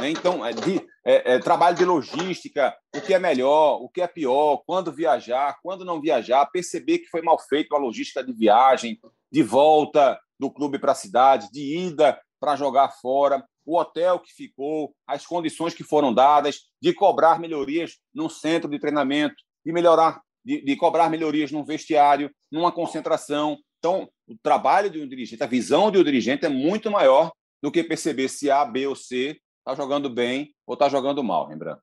Né? 0.00 0.10
Então, 0.10 0.44
é, 0.44 0.52
de, 0.52 0.86
é, 1.04 1.34
é, 1.34 1.38
trabalho 1.38 1.76
de 1.76 1.84
logística, 1.84 2.76
o 2.94 3.00
que 3.00 3.14
é 3.14 3.18
melhor, 3.18 3.80
o 3.80 3.88
que 3.88 4.02
é 4.02 4.06
pior, 4.06 4.62
quando 4.66 4.92
viajar, 4.92 5.56
quando 5.62 5.84
não 5.84 6.00
viajar, 6.00 6.44
perceber 6.46 6.98
que 6.98 7.08
foi 7.08 7.22
mal 7.22 7.38
feito 7.38 7.74
a 7.74 7.78
logística 7.78 8.22
de 8.22 8.32
viagem, 8.32 9.00
de 9.32 9.42
volta 9.42 10.20
do 10.38 10.50
clube 10.50 10.78
para 10.78 10.92
a 10.92 10.96
cidade, 10.96 11.50
de 11.50 11.78
ida 11.78 12.20
para 12.38 12.56
jogar 12.56 12.90
fora, 13.00 13.42
o 13.66 13.78
hotel 13.78 14.20
que 14.20 14.32
ficou, 14.32 14.94
as 15.06 15.26
condições 15.26 15.74
que 15.74 15.84
foram 15.84 16.14
dadas, 16.14 16.60
de 16.80 16.94
cobrar 16.94 17.40
melhorias 17.40 17.98
no 18.14 18.30
centro 18.30 18.70
de 18.70 18.78
treinamento, 18.78 19.34
de 19.64 19.72
melhorar 19.72 20.22
de, 20.46 20.62
de 20.62 20.76
cobrar 20.76 21.10
melhorias 21.10 21.50
num 21.50 21.64
vestiário, 21.64 22.30
numa 22.52 22.70
concentração. 22.70 23.58
Então, 23.78 24.08
o 24.28 24.38
trabalho 24.40 24.88
de 24.88 25.02
um 25.02 25.08
dirigente, 25.08 25.42
a 25.42 25.46
visão 25.46 25.90
de 25.90 25.98
um 25.98 26.04
dirigente 26.04 26.46
é 26.46 26.48
muito 26.48 26.88
maior 26.88 27.32
do 27.60 27.72
que 27.72 27.82
perceber 27.82 28.28
se 28.28 28.48
A, 28.48 28.64
B 28.64 28.86
ou 28.86 28.94
C 28.94 29.40
está 29.58 29.74
jogando 29.74 30.08
bem 30.08 30.54
ou 30.64 30.74
está 30.74 30.88
jogando 30.88 31.24
mal, 31.24 31.48
lembrando. 31.48 31.80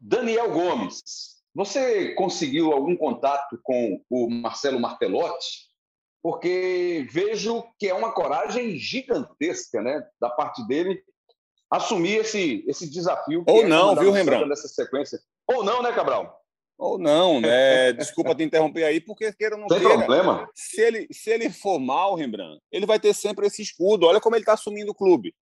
Daniel 0.00 0.50
Gomes, 0.50 1.02
você 1.54 2.14
conseguiu 2.14 2.72
algum 2.72 2.96
contato 2.96 3.60
com 3.62 4.02
o 4.08 4.30
Marcelo 4.30 4.80
Martelotti? 4.80 5.70
Porque 6.22 7.06
vejo 7.10 7.64
que 7.78 7.88
é 7.88 7.94
uma 7.94 8.12
coragem 8.12 8.76
gigantesca, 8.78 9.82
né, 9.82 10.06
da 10.20 10.30
parte 10.30 10.66
dele 10.66 11.02
assumir 11.68 12.18
esse, 12.18 12.64
esse 12.68 12.88
desafio. 12.88 13.42
Ou 13.46 13.62
é 13.62 13.66
não, 13.66 13.96
viu, 13.96 14.12
Rembrandt? 14.12 14.46
Nessa 14.46 14.68
sequência. 14.68 15.18
Ou 15.48 15.64
não, 15.64 15.82
né, 15.82 15.90
Cabral? 15.92 16.38
Ou 16.78 16.98
não, 16.98 17.40
né? 17.40 17.92
Desculpa 17.94 18.34
te 18.34 18.42
interromper 18.42 18.84
aí, 18.84 19.00
porque 19.00 19.32
queira 19.32 19.56
não 19.56 19.68
Sem 19.68 19.80
queira. 19.80 19.96
problema. 19.96 20.48
Se 20.54 20.80
ele, 20.80 21.08
se 21.10 21.30
ele 21.30 21.50
for 21.50 21.78
mal, 21.78 22.14
Rembrandt, 22.14 22.60
ele 22.70 22.86
vai 22.86 23.00
ter 23.00 23.14
sempre 23.14 23.46
esse 23.46 23.62
escudo. 23.62 24.06
Olha 24.06 24.20
como 24.20 24.36
ele 24.36 24.42
está 24.42 24.52
assumindo 24.52 24.92
o 24.92 24.94
clube. 24.94 25.34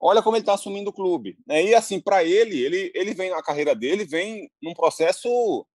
Olha 0.00 0.22
como 0.22 0.36
ele 0.36 0.42
está 0.42 0.54
assumindo 0.54 0.90
o 0.90 0.92
clube. 0.92 1.36
É, 1.48 1.62
e 1.62 1.74
assim, 1.74 2.00
para 2.00 2.24
ele, 2.24 2.60
ele, 2.60 2.90
ele 2.94 3.14
vem 3.14 3.30
na 3.30 3.42
carreira 3.42 3.74
dele, 3.74 4.04
vem 4.04 4.50
num 4.62 4.74
processo 4.74 5.66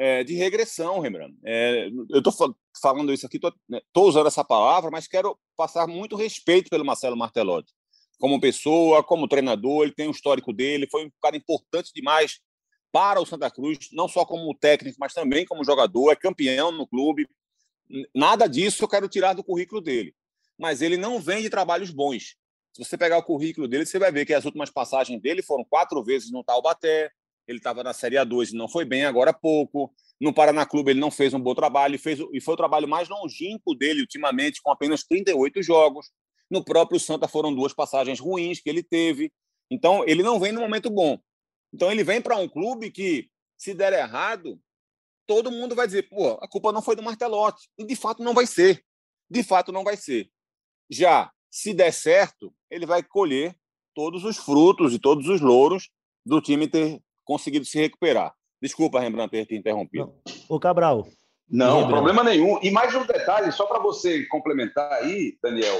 é, 0.00 0.24
de 0.24 0.32
regressão, 0.32 0.98
Rembrandt. 0.98 1.36
É, 1.44 1.88
eu 2.08 2.20
estou 2.20 2.56
falando 2.80 3.12
isso 3.12 3.26
aqui, 3.26 3.36
estou 3.36 3.52
né, 3.68 3.82
usando 3.94 4.28
essa 4.28 4.42
palavra, 4.42 4.90
mas 4.90 5.06
quero 5.06 5.38
passar 5.54 5.86
muito 5.86 6.16
respeito 6.16 6.70
pelo 6.70 6.86
Marcelo 6.86 7.18
Martelotti. 7.18 7.74
Como 8.18 8.40
pessoa, 8.40 9.04
como 9.04 9.28
treinador, 9.28 9.82
ele 9.82 9.92
tem 9.92 10.08
o 10.08 10.10
histórico 10.10 10.54
dele, 10.54 10.88
foi 10.90 11.04
um 11.04 11.10
cara 11.20 11.36
importante 11.36 11.92
demais 11.94 12.40
para 12.90 13.20
o 13.20 13.26
Santa 13.26 13.50
Cruz, 13.50 13.90
não 13.92 14.08
só 14.08 14.24
como 14.24 14.54
técnico, 14.54 14.96
mas 14.98 15.12
também 15.12 15.44
como 15.44 15.62
jogador, 15.62 16.10
é 16.10 16.16
campeão 16.16 16.72
no 16.72 16.86
clube. 16.86 17.28
Nada 18.14 18.46
disso 18.46 18.82
eu 18.82 18.88
quero 18.88 19.06
tirar 19.06 19.34
do 19.34 19.44
currículo 19.44 19.82
dele. 19.82 20.14
Mas 20.58 20.80
ele 20.80 20.96
não 20.96 21.20
vem 21.20 21.42
de 21.42 21.50
trabalhos 21.50 21.90
bons. 21.90 22.36
Se 22.72 22.82
você 22.82 22.96
pegar 22.96 23.18
o 23.18 23.22
currículo 23.22 23.68
dele, 23.68 23.84
você 23.84 23.98
vai 23.98 24.10
ver 24.10 24.24
que 24.24 24.32
as 24.32 24.46
últimas 24.46 24.70
passagens 24.70 25.20
dele 25.20 25.42
foram 25.42 25.62
quatro 25.62 26.02
vezes 26.02 26.30
no 26.30 26.42
Taubaté, 26.42 27.10
ele 27.50 27.58
estava 27.58 27.82
na 27.82 27.92
Série 27.92 28.14
A2 28.14 28.52
e 28.52 28.56
não 28.56 28.68
foi 28.68 28.84
bem 28.84 29.04
agora 29.04 29.30
há 29.30 29.34
pouco. 29.34 29.92
No 30.20 30.32
Paraná 30.32 30.64
Clube 30.64 30.92
ele 30.92 31.00
não 31.00 31.10
fez 31.10 31.34
um 31.34 31.40
bom 31.40 31.54
trabalho, 31.54 31.98
fez, 31.98 32.20
e 32.32 32.40
foi 32.40 32.54
o 32.54 32.56
trabalho 32.56 32.86
mais 32.86 33.08
longínquo 33.08 33.74
dele 33.74 34.00
ultimamente, 34.00 34.62
com 34.62 34.70
apenas 34.70 35.02
38 35.02 35.60
jogos. 35.62 36.10
No 36.48 36.64
próprio 36.64 37.00
Santa 37.00 37.26
foram 37.26 37.52
duas 37.52 37.72
passagens 37.72 38.20
ruins 38.20 38.60
que 38.60 38.70
ele 38.70 38.82
teve. 38.82 39.32
Então, 39.68 40.04
ele 40.06 40.22
não 40.22 40.38
vem 40.38 40.52
no 40.52 40.60
momento 40.60 40.90
bom. 40.90 41.18
Então 41.72 41.90
ele 41.90 42.04
vem 42.04 42.20
para 42.20 42.36
um 42.36 42.48
clube 42.48 42.90
que, 42.90 43.28
se 43.56 43.74
der 43.74 43.92
errado, 43.92 44.60
todo 45.26 45.50
mundo 45.50 45.74
vai 45.74 45.86
dizer, 45.86 46.08
pô, 46.08 46.32
a 46.40 46.48
culpa 46.48 46.72
não 46.72 46.82
foi 46.82 46.94
do 46.94 47.02
Martelotti. 47.02 47.68
E 47.78 47.84
de 47.84 47.96
fato 47.96 48.22
não 48.22 48.34
vai 48.34 48.46
ser. 48.46 48.84
De 49.28 49.42
fato 49.42 49.72
não 49.72 49.84
vai 49.84 49.96
ser. 49.96 50.30
Já, 50.88 51.32
se 51.50 51.72
der 51.74 51.92
certo, 51.92 52.52
ele 52.70 52.86
vai 52.86 53.02
colher 53.02 53.56
todos 53.94 54.24
os 54.24 54.36
frutos 54.36 54.92
e 54.94 54.98
todos 54.98 55.28
os 55.28 55.40
louros 55.40 55.88
do 56.24 56.40
time 56.40 56.68
ter 56.68 57.00
conseguido 57.30 57.64
se 57.64 57.78
recuperar. 57.78 58.34
Desculpa, 58.60 58.98
Rembrandt, 58.98 59.30
ter 59.30 59.46
te 59.46 59.54
interrompido. 59.54 60.12
Ô, 60.48 60.58
Cabral. 60.58 61.06
Não, 61.48 61.86
problema 61.86 62.24
nenhum. 62.24 62.58
E 62.60 62.72
mais 62.72 62.92
um 62.92 63.06
detalhe, 63.06 63.52
só 63.52 63.66
para 63.66 63.78
você 63.78 64.26
complementar 64.26 64.92
aí, 64.94 65.38
Daniel. 65.40 65.78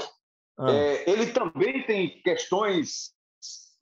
Ah. 0.57 0.71
É, 0.71 1.09
ele 1.09 1.27
também 1.27 1.85
tem 1.85 2.21
questões 2.21 3.11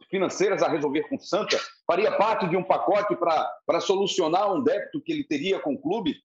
financeiras 0.09 0.63
a 0.63 0.67
resolver 0.67 1.03
com 1.03 1.15
o 1.15 1.19
Santa? 1.19 1.59
Faria 1.85 2.11
parte 2.17 2.49
de 2.49 2.57
um 2.57 2.63
pacote 2.63 3.15
para 3.15 3.79
solucionar 3.81 4.51
um 4.51 4.63
débito 4.63 5.01
que 5.01 5.11
ele 5.11 5.23
teria 5.23 5.59
com 5.59 5.75
o 5.75 5.79
clube? 5.79 6.15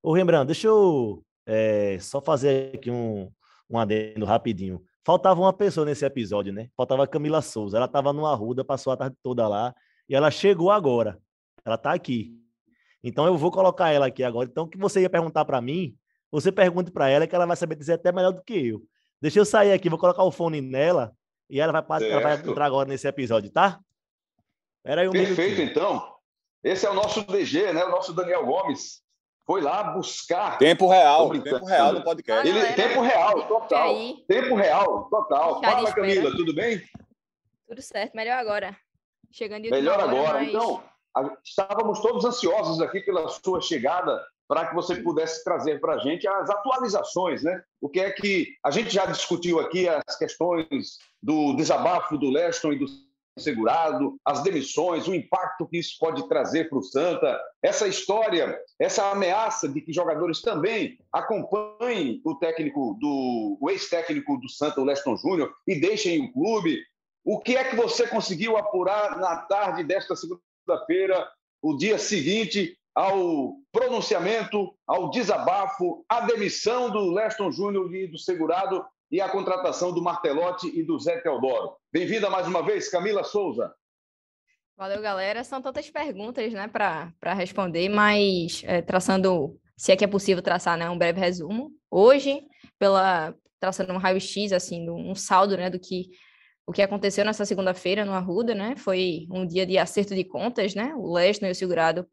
Ô, 0.00 0.12
Rembrandt, 0.12 0.46
deixa 0.46 0.68
eu 0.68 1.24
é, 1.44 1.98
só 1.98 2.20
fazer 2.20 2.76
aqui 2.76 2.92
um, 2.92 3.28
um 3.68 3.76
adendo 3.76 4.24
rapidinho. 4.24 4.80
Faltava 5.04 5.40
uma 5.40 5.52
pessoa 5.52 5.84
nesse 5.84 6.04
episódio, 6.04 6.52
né? 6.52 6.68
Faltava 6.76 7.02
a 7.02 7.08
Camila 7.08 7.42
Souza. 7.42 7.76
Ela 7.76 7.86
estava 7.86 8.12
numa 8.12 8.34
ruda, 8.36 8.64
passou 8.64 8.92
a 8.92 8.96
tarde 8.96 9.16
toda 9.20 9.48
lá 9.48 9.74
e 10.08 10.14
ela 10.14 10.30
chegou 10.30 10.70
agora. 10.70 11.18
Ela 11.64 11.76
está 11.76 11.92
aqui. 11.92 12.32
Então 13.02 13.26
eu 13.26 13.36
vou 13.36 13.50
colocar 13.50 13.90
ela 13.90 14.06
aqui 14.06 14.22
agora. 14.22 14.48
Então 14.50 14.64
o 14.64 14.68
que 14.68 14.78
você 14.78 15.00
ia 15.00 15.10
perguntar 15.10 15.44
para 15.44 15.60
mim, 15.60 15.96
você 16.30 16.50
pergunte 16.50 16.90
para 16.90 17.08
ela 17.08 17.26
que 17.26 17.34
ela 17.34 17.46
vai 17.46 17.56
saber 17.56 17.76
dizer 17.76 17.94
até 17.94 18.12
melhor 18.12 18.32
do 18.32 18.42
que 18.42 18.68
eu. 18.68 18.82
Deixa 19.20 19.38
eu 19.38 19.44
sair 19.44 19.72
aqui, 19.72 19.88
vou 19.88 19.98
colocar 19.98 20.22
o 20.22 20.30
fone 20.30 20.60
nela 20.60 21.12
e 21.48 21.60
ela 21.60 21.80
vai, 21.80 22.10
ela 22.10 22.20
vai 22.20 22.34
entrar 22.34 22.66
agora 22.66 22.88
nesse 22.88 23.06
episódio, 23.06 23.50
tá? 23.50 23.80
Era 24.84 25.02
aí 25.02 25.08
um 25.08 25.12
Perfeito, 25.12 25.58
minutinho. 25.58 25.70
então. 25.70 26.16
Esse 26.62 26.86
é 26.86 26.90
o 26.90 26.94
nosso 26.94 27.22
DG, 27.22 27.72
né? 27.72 27.84
O 27.84 27.90
nosso 27.90 28.12
Daniel 28.12 28.44
Gomes. 28.44 29.02
Foi 29.46 29.60
lá 29.60 29.92
buscar. 29.92 30.58
Tempo 30.58 30.88
real, 30.88 31.30
tempo 31.30 31.64
real 31.64 31.92
no 31.92 32.02
podcast. 32.02 32.48
Ele, 32.48 32.72
tempo 32.72 33.00
real, 33.00 33.46
total. 33.46 33.94
Tempo 34.26 34.54
real, 34.56 35.08
total. 35.08 35.60
Fala, 35.62 35.92
Camila, 35.92 36.32
tudo 36.32 36.52
bem? 36.52 36.82
Tudo 37.68 37.80
certo, 37.80 38.16
melhor 38.16 38.38
agora. 38.38 38.76
Chegando 39.36 39.68
Melhor 39.68 40.00
agora. 40.00 40.38
Mas... 40.38 40.48
Então, 40.48 40.82
estávamos 41.44 42.00
todos 42.00 42.24
ansiosos 42.24 42.80
aqui 42.80 43.00
pela 43.00 43.28
sua 43.28 43.60
chegada 43.60 44.24
para 44.48 44.66
que 44.66 44.74
você 44.74 44.96
pudesse 44.96 45.44
trazer 45.44 45.80
para 45.80 45.94
a 45.94 45.98
gente 45.98 46.26
as 46.26 46.48
atualizações, 46.48 47.42
né? 47.42 47.62
O 47.80 47.88
que 47.88 48.00
é 48.00 48.10
que 48.10 48.54
a 48.64 48.70
gente 48.70 48.90
já 48.90 49.04
discutiu 49.04 49.60
aqui 49.60 49.88
as 49.88 50.16
questões 50.16 50.98
do 51.22 51.54
desabafo 51.54 52.16
do 52.16 52.30
Leston 52.30 52.72
e 52.72 52.78
do 52.78 52.86
segurado, 53.38 54.16
as 54.24 54.42
demissões, 54.42 55.06
o 55.06 55.14
impacto 55.14 55.66
que 55.68 55.78
isso 55.78 55.96
pode 55.98 56.26
trazer 56.26 56.70
para 56.70 56.78
o 56.78 56.82
Santa, 56.82 57.38
essa 57.62 57.86
história, 57.86 58.58
essa 58.80 59.10
ameaça 59.10 59.68
de 59.68 59.82
que 59.82 59.92
jogadores 59.92 60.40
também 60.40 60.98
acompanhem 61.12 62.22
o 62.24 62.34
técnico 62.36 62.96
do 62.98 63.58
o 63.60 63.70
ex-técnico 63.70 64.38
do 64.38 64.48
Santa, 64.48 64.80
o 64.80 64.84
Leston 64.84 65.16
Júnior, 65.16 65.52
e 65.66 65.78
deixem 65.78 66.24
o 66.24 66.32
clube. 66.32 66.78
O 67.28 67.40
que 67.40 67.56
é 67.56 67.64
que 67.64 67.74
você 67.74 68.06
conseguiu 68.06 68.56
apurar 68.56 69.18
na 69.18 69.36
tarde 69.38 69.82
desta 69.82 70.14
segunda-feira, 70.14 71.28
o 71.60 71.76
dia 71.76 71.98
seguinte 71.98 72.78
ao 72.94 73.56
pronunciamento, 73.72 74.72
ao 74.86 75.10
desabafo, 75.10 76.04
à 76.08 76.20
demissão 76.20 76.88
do 76.88 77.10
Leston 77.10 77.50
Júnior 77.50 77.92
e 77.92 78.06
do 78.06 78.16
segurado 78.16 78.86
e 79.10 79.20
a 79.20 79.28
contratação 79.28 79.92
do 79.92 80.00
Martelotti 80.00 80.68
e 80.68 80.84
do 80.84 80.96
Zé 81.00 81.20
Teodoro. 81.20 81.76
Bem-vinda 81.92 82.30
mais 82.30 82.46
uma 82.46 82.62
vez, 82.62 82.88
Camila 82.88 83.24
Souza. 83.24 83.74
Valeu, 84.76 85.02
galera. 85.02 85.42
São 85.42 85.60
tantas 85.60 85.90
perguntas 85.90 86.52
né, 86.52 86.68
para 86.68 87.34
responder, 87.34 87.88
mas 87.88 88.62
é, 88.64 88.80
traçando, 88.80 89.58
se 89.76 89.90
é 89.90 89.96
que 89.96 90.04
é 90.04 90.08
possível 90.08 90.44
traçar 90.44 90.78
né, 90.78 90.88
um 90.88 90.96
breve 90.96 91.18
resumo. 91.18 91.72
Hoje, 91.90 92.46
pela 92.78 93.34
traçando 93.58 93.92
um 93.92 93.98
raio-x, 93.98 94.52
assim, 94.52 94.88
um 94.88 95.14
saldo 95.16 95.56
né, 95.56 95.68
do 95.68 95.80
que 95.80 96.10
o 96.66 96.72
que 96.72 96.82
aconteceu 96.82 97.24
nessa 97.24 97.44
segunda-feira 97.44 98.04
no 98.04 98.12
Arruda, 98.12 98.54
né? 98.54 98.74
Foi 98.76 99.26
um 99.30 99.46
dia 99.46 99.64
de 99.64 99.78
acerto 99.78 100.14
de 100.14 100.24
contas, 100.24 100.74
né? 100.74 100.92
O 100.96 101.14
Leston 101.14 101.46
e 101.46 101.52
o 101.52 101.54
Segurado 101.54 102.06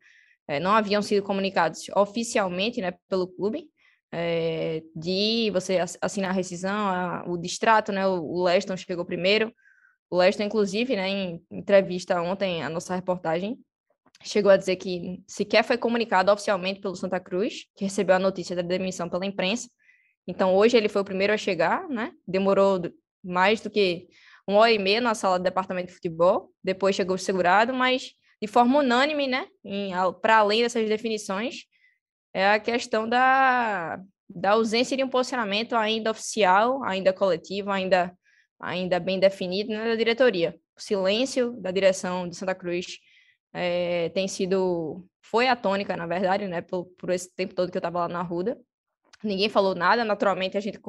é, 0.48 0.60
não 0.60 0.72
haviam 0.72 1.02
sido 1.02 1.24
comunicados 1.24 1.88
oficialmente, 1.96 2.80
né, 2.80 2.94
pelo 3.10 3.28
clube, 3.28 3.68
é, 4.12 4.84
de 4.96 5.50
você 5.52 5.80
assinar 6.02 6.30
a 6.30 6.34
rescisão, 6.34 6.88
a, 6.88 7.24
o 7.28 7.36
distrato, 7.36 7.92
né? 7.92 8.06
O, 8.06 8.22
o 8.22 8.44
Leston 8.44 8.78
chegou 8.78 9.04
primeiro. 9.04 9.52
O 10.10 10.18
Leston, 10.18 10.44
inclusive, 10.44 10.96
né, 10.96 11.10
em 11.10 11.44
entrevista 11.50 12.22
ontem, 12.22 12.62
a 12.62 12.70
nossa 12.70 12.96
reportagem, 12.96 13.58
chegou 14.22 14.52
a 14.52 14.58
dizer 14.58 14.76
que 14.76 15.24
sequer 15.28 15.64
foi 15.64 15.80
comunicado 15.80 16.32
oficialmente 16.32 16.80
pelo 16.80 16.96
Santa 16.96 17.20
Cruz, 17.20 17.66
que 17.76 17.86
recebeu 17.86 18.16
a 18.16 18.20
notícia 18.20 18.56
da 18.56 18.62
demissão 18.62 19.10
pela 19.10 19.26
imprensa. 19.26 19.68
Então, 20.28 20.54
hoje 20.56 20.78
ele 20.78 20.88
foi 20.88 21.02
o 21.02 21.06
primeiro 21.06 21.34
a 21.34 21.38
chegar, 21.38 21.90
né? 21.90 22.12
Demorou 22.28 22.80
mais 23.24 23.62
do 23.62 23.70
que 23.70 24.08
uma 24.48 24.60
hora 24.60 24.72
e 24.72 24.80
meia 24.80 25.02
na 25.02 25.16
sala 25.16 25.38
do 25.38 25.44
departamento 25.44 25.88
de 25.88 25.94
futebol. 25.94 26.52
Depois 26.64 26.96
chegou 26.96 27.18
segurado, 27.18 27.74
mas 27.74 28.14
de 28.42 28.48
forma 28.48 28.80
unânime, 28.80 29.28
né? 29.28 29.48
Para 30.22 30.38
além 30.38 30.62
dessas 30.62 30.88
definições, 30.88 31.64
é 32.34 32.50
a 32.52 32.60
questão 32.60 33.08
da, 33.08 34.00
da 34.30 34.52
ausência 34.52 34.98
de 34.98 35.04
um 35.04 35.10
posicionamento 35.10 35.76
ainda 35.76 36.12
oficial, 36.12 36.84
ainda 36.84 37.14
coletivo, 37.14 37.72
ainda, 37.72 38.12
ainda 38.60 39.00
bem 39.00 39.20
definido 39.20 39.70
né, 39.70 39.86
da 39.86 39.96
diretoria. 39.96 40.56
O 40.76 40.82
silêncio 40.82 41.52
da 41.62 41.72
direção 41.72 42.28
de 42.28 42.36
Santa 42.36 42.56
Cruz 42.56 42.98
é, 43.54 44.10
tem 44.10 44.28
sido, 44.28 45.06
foi 45.22 45.48
a 45.48 45.56
tônica, 45.56 45.96
na 45.96 46.08
verdade, 46.08 46.48
né, 46.48 46.62
por, 46.62 46.86
por 46.98 47.12
esse 47.12 47.34
tempo 47.36 47.54
todo 47.54 47.72
que 47.72 47.78
eu 47.78 47.80
estava 47.80 48.00
lá 48.00 48.08
na 48.08 48.24
Ruda. 48.24 48.60
Ninguém 49.24 49.48
falou 49.48 49.76
nada, 49.76 50.04
naturalmente 50.04 50.58
a 50.58 50.60
gente 50.60 50.80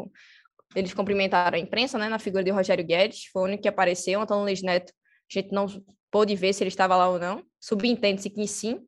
eles 0.74 0.94
cumprimentaram 0.94 1.56
a 1.56 1.60
imprensa, 1.60 1.98
né, 1.98 2.08
na 2.08 2.18
figura 2.18 2.44
de 2.44 2.50
Rogério 2.50 2.84
Guedes, 2.84 3.26
foi 3.32 3.42
o 3.42 3.44
único 3.46 3.62
que 3.62 3.68
apareceu, 3.68 4.20
Antônio 4.20 4.44
Luiz 4.44 4.62
Neto, 4.62 4.92
a 4.92 5.40
gente 5.40 5.52
não 5.52 5.66
pôde 6.10 6.34
ver 6.36 6.52
se 6.52 6.62
ele 6.62 6.68
estava 6.68 6.96
lá 6.96 7.08
ou 7.08 7.18
não, 7.18 7.42
subentende-se 7.60 8.30
que 8.30 8.46
sim, 8.46 8.80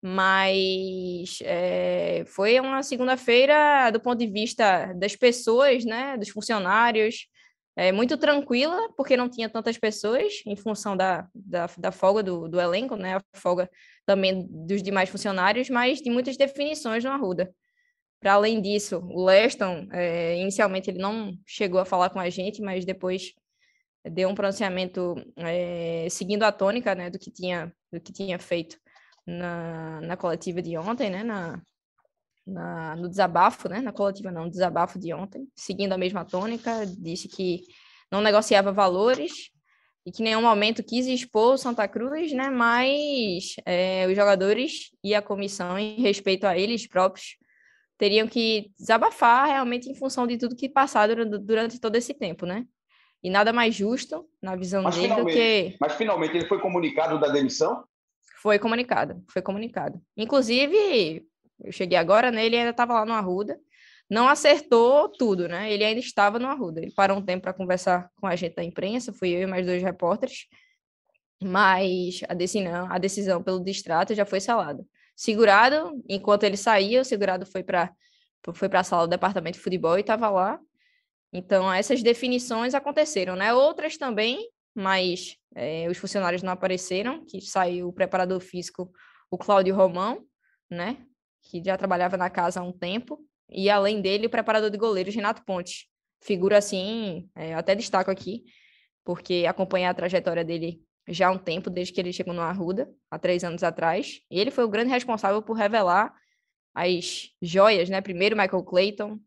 mas 0.00 1.38
é, 1.42 2.24
foi 2.26 2.58
uma 2.58 2.82
segunda-feira, 2.82 3.90
do 3.90 4.00
ponto 4.00 4.18
de 4.18 4.26
vista 4.26 4.92
das 4.94 5.14
pessoas, 5.14 5.84
né, 5.84 6.16
dos 6.16 6.28
funcionários, 6.28 7.26
é, 7.76 7.90
muito 7.90 8.18
tranquila, 8.18 8.92
porque 8.96 9.16
não 9.16 9.28
tinha 9.28 9.48
tantas 9.48 9.78
pessoas, 9.78 10.42
em 10.44 10.56
função 10.56 10.96
da, 10.96 11.26
da, 11.34 11.70
da 11.78 11.92
folga 11.92 12.22
do, 12.22 12.48
do, 12.48 12.60
elenco, 12.60 12.96
né, 12.96 13.16
a 13.16 13.22
folga 13.34 13.70
também 14.04 14.46
dos 14.50 14.82
demais 14.82 15.08
funcionários, 15.08 15.70
mas 15.70 16.00
de 16.00 16.10
muitas 16.10 16.36
definições 16.36 17.04
no 17.04 17.10
Arruda. 17.10 17.52
Para 18.22 18.34
além 18.34 18.62
disso, 18.62 19.02
o 19.10 19.24
Leston, 19.24 19.88
é, 19.90 20.40
inicialmente 20.40 20.88
ele 20.88 21.00
não 21.00 21.36
chegou 21.44 21.80
a 21.80 21.84
falar 21.84 22.08
com 22.08 22.20
a 22.20 22.30
gente, 22.30 22.62
mas 22.62 22.84
depois 22.84 23.34
deu 24.08 24.28
um 24.28 24.34
pronunciamento 24.34 25.16
é, 25.36 26.06
seguindo 26.08 26.44
a 26.44 26.52
tônica 26.52 26.94
né, 26.94 27.10
do, 27.10 27.18
que 27.18 27.32
tinha, 27.32 27.74
do 27.92 28.00
que 28.00 28.12
tinha 28.12 28.38
feito 28.38 28.78
na, 29.26 30.00
na 30.02 30.16
coletiva 30.16 30.62
de 30.62 30.78
ontem, 30.78 31.10
né? 31.10 31.24
Na, 31.24 31.60
na, 32.46 32.94
no 32.94 33.08
desabafo, 33.08 33.68
né? 33.68 33.80
Na 33.80 33.92
coletiva 33.92 34.30
não, 34.30 34.44
no 34.44 34.50
desabafo 34.50 35.00
de 35.00 35.12
ontem, 35.12 35.48
seguindo 35.56 35.92
a 35.92 35.98
mesma 35.98 36.24
tônica, 36.24 36.86
disse 36.86 37.26
que 37.26 37.62
não 38.08 38.20
negociava 38.20 38.70
valores 38.70 39.50
e 40.06 40.12
que 40.12 40.22
em 40.22 40.26
nenhum 40.26 40.42
momento 40.42 40.84
quis 40.84 41.06
expor 41.08 41.54
o 41.54 41.58
Santa 41.58 41.88
Cruz, 41.88 42.32
né? 42.32 42.50
Mas 42.50 43.56
é, 43.66 44.06
os 44.06 44.14
jogadores 44.14 44.92
e 45.02 45.12
a 45.12 45.20
comissão, 45.20 45.76
em 45.76 46.00
respeito 46.00 46.44
a 46.44 46.56
eles 46.56 46.86
próprios, 46.86 47.41
teriam 48.02 48.26
que 48.26 48.72
desabafar 48.76 49.46
realmente 49.46 49.88
em 49.88 49.94
função 49.94 50.26
de 50.26 50.36
tudo 50.36 50.56
que 50.56 50.68
passaram 50.68 51.14
durante, 51.14 51.38
durante 51.38 51.80
todo 51.80 51.94
esse 51.94 52.12
tempo, 52.12 52.44
né? 52.44 52.66
E 53.22 53.30
nada 53.30 53.52
mais 53.52 53.76
justo, 53.76 54.28
na 54.42 54.56
visão 54.56 54.82
mas 54.82 54.96
dele, 54.96 55.14
do 55.14 55.24
que. 55.26 55.76
Mas 55.80 55.94
finalmente 55.94 56.36
ele 56.36 56.48
foi 56.48 56.58
comunicado 56.58 57.20
da 57.20 57.28
demissão? 57.28 57.84
Foi 58.40 58.58
comunicado, 58.58 59.22
foi 59.32 59.40
comunicado. 59.40 60.02
Inclusive, 60.16 61.24
eu 61.62 61.70
cheguei 61.70 61.96
agora, 61.96 62.32
né? 62.32 62.44
Ele 62.44 62.56
ainda 62.56 62.70
estava 62.70 62.94
lá 62.94 63.06
no 63.06 63.12
Arruda. 63.12 63.56
Não 64.10 64.28
acertou 64.28 65.08
tudo, 65.08 65.46
né? 65.46 65.72
Ele 65.72 65.84
ainda 65.84 66.00
estava 66.00 66.40
no 66.40 66.48
Arruda. 66.48 66.80
Ele 66.80 66.90
parou 66.90 67.18
um 67.18 67.24
tempo 67.24 67.42
para 67.42 67.52
conversar 67.52 68.10
com 68.16 68.26
a 68.26 68.34
gente 68.34 68.56
da 68.56 68.64
imprensa, 68.64 69.12
fui 69.12 69.28
eu 69.28 69.42
e 69.42 69.46
mais 69.46 69.64
dois 69.64 69.80
repórteres. 69.80 70.48
Mas 71.40 72.20
a 72.28 72.34
decisão, 72.34 72.88
a 72.90 72.98
decisão 72.98 73.40
pelo 73.44 73.62
distrato 73.62 74.12
já 74.12 74.26
foi 74.26 74.40
selada. 74.40 74.84
Segurado, 75.22 76.02
enquanto 76.08 76.44
ele 76.44 76.56
saía, 76.56 77.00
o 77.00 77.04
segurado 77.04 77.46
foi 77.46 77.62
para 77.62 77.92
foi 78.54 78.68
a 78.72 78.82
sala 78.82 79.06
do 79.06 79.10
departamento 79.10 79.56
de 79.56 79.62
futebol 79.62 79.96
e 79.96 80.00
estava 80.00 80.28
lá. 80.28 80.58
Então, 81.32 81.72
essas 81.72 82.02
definições 82.02 82.74
aconteceram, 82.74 83.36
né? 83.36 83.54
Outras 83.54 83.96
também 83.96 84.48
mas 84.74 85.36
é, 85.54 85.88
os 85.88 85.98
funcionários 85.98 86.42
não 86.42 86.52
apareceram, 86.52 87.24
que 87.24 87.40
saiu 87.40 87.88
o 87.88 87.92
preparador 87.92 88.40
físico, 88.40 88.90
o 89.30 89.36
Cláudio 89.36 89.74
Romão, 89.74 90.24
né, 90.70 90.96
que 91.42 91.62
já 91.62 91.76
trabalhava 91.76 92.16
na 92.16 92.30
casa 92.30 92.60
há 92.60 92.62
um 92.62 92.72
tempo, 92.72 93.18
e 93.48 93.68
além 93.68 94.00
dele, 94.00 94.26
o 94.26 94.30
preparador 94.30 94.70
de 94.70 94.78
goleiros, 94.78 95.14
Renato 95.14 95.44
Pontes. 95.44 95.86
Figura 96.22 96.58
assim, 96.58 97.28
é, 97.34 97.54
até 97.54 97.74
destaco 97.74 98.10
aqui, 98.10 98.44
porque 99.04 99.44
acompanhei 99.46 99.86
a 99.86 99.94
trajetória 99.94 100.44
dele 100.44 100.80
já 101.08 101.28
há 101.28 101.30
um 101.30 101.38
tempo, 101.38 101.68
desde 101.68 101.92
que 101.92 102.00
ele 102.00 102.12
chegou 102.12 102.32
no 102.32 102.40
Arruda, 102.40 102.88
há 103.10 103.18
três 103.18 103.42
anos 103.44 103.62
atrás, 103.62 104.20
e 104.30 104.38
ele 104.38 104.50
foi 104.50 104.64
o 104.64 104.68
grande 104.68 104.90
responsável 104.90 105.42
por 105.42 105.54
revelar 105.54 106.14
as 106.74 107.30
joias, 107.40 107.88
né? 107.88 108.00
Primeiro 108.00 108.36
Michael 108.36 108.62
Clayton, 108.62 109.18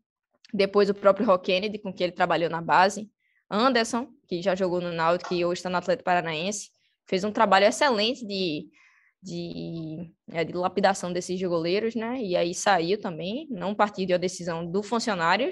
depois 0.52 0.88
o 0.88 0.94
próprio 0.94 1.26
Rock 1.26 1.46
Kennedy, 1.46 1.78
com 1.78 1.92
quem 1.92 2.06
ele 2.06 2.12
trabalhou 2.12 2.48
na 2.48 2.60
base, 2.60 3.10
Anderson, 3.50 4.08
que 4.26 4.42
já 4.42 4.54
jogou 4.54 4.80
no 4.80 4.92
Náutico 4.92 5.32
e 5.34 5.44
hoje 5.44 5.58
está 5.58 5.70
no 5.70 5.76
Atlético 5.76 6.04
Paranaense, 6.04 6.70
fez 7.06 7.22
um 7.22 7.30
trabalho 7.30 7.66
excelente 7.66 8.26
de, 8.26 8.68
de, 9.22 10.10
é, 10.32 10.44
de 10.44 10.52
lapidação 10.52 11.12
desses 11.12 11.40
goleiros, 11.42 11.94
né? 11.94 12.20
E 12.20 12.36
aí 12.36 12.54
saiu 12.54 13.00
também, 13.00 13.46
não 13.50 13.74
partiu 13.74 14.06
de 14.06 14.12
uma 14.12 14.18
decisão 14.18 14.68
do 14.68 14.82
funcionário, 14.82 15.50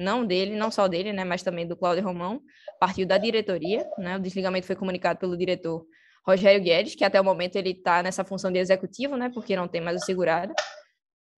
não 0.00 0.24
dele, 0.24 0.56
não 0.56 0.70
só 0.70 0.88
dele, 0.88 1.12
né? 1.12 1.24
Mas 1.24 1.42
também 1.42 1.66
do 1.66 1.76
Cláudio 1.76 2.02
Romão, 2.02 2.40
partiu 2.80 3.06
da 3.06 3.18
diretoria, 3.18 3.86
né? 3.98 4.16
O 4.16 4.20
desligamento 4.20 4.66
foi 4.66 4.74
comunicado 4.74 5.18
pelo 5.18 5.36
diretor 5.36 5.86
Rogério 6.26 6.62
Guedes, 6.62 6.94
que 6.94 7.04
até 7.04 7.20
o 7.20 7.24
momento 7.24 7.56
ele 7.56 7.70
está 7.70 8.02
nessa 8.02 8.24
função 8.24 8.50
de 8.50 8.58
executivo, 8.58 9.16
né? 9.16 9.30
Porque 9.32 9.54
não 9.54 9.68
tem 9.68 9.80
mais 9.80 10.02
o 10.02 10.04
segurado, 10.04 10.54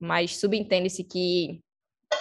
mas 0.01 0.39
subentende-se 0.39 1.05
que 1.05 1.61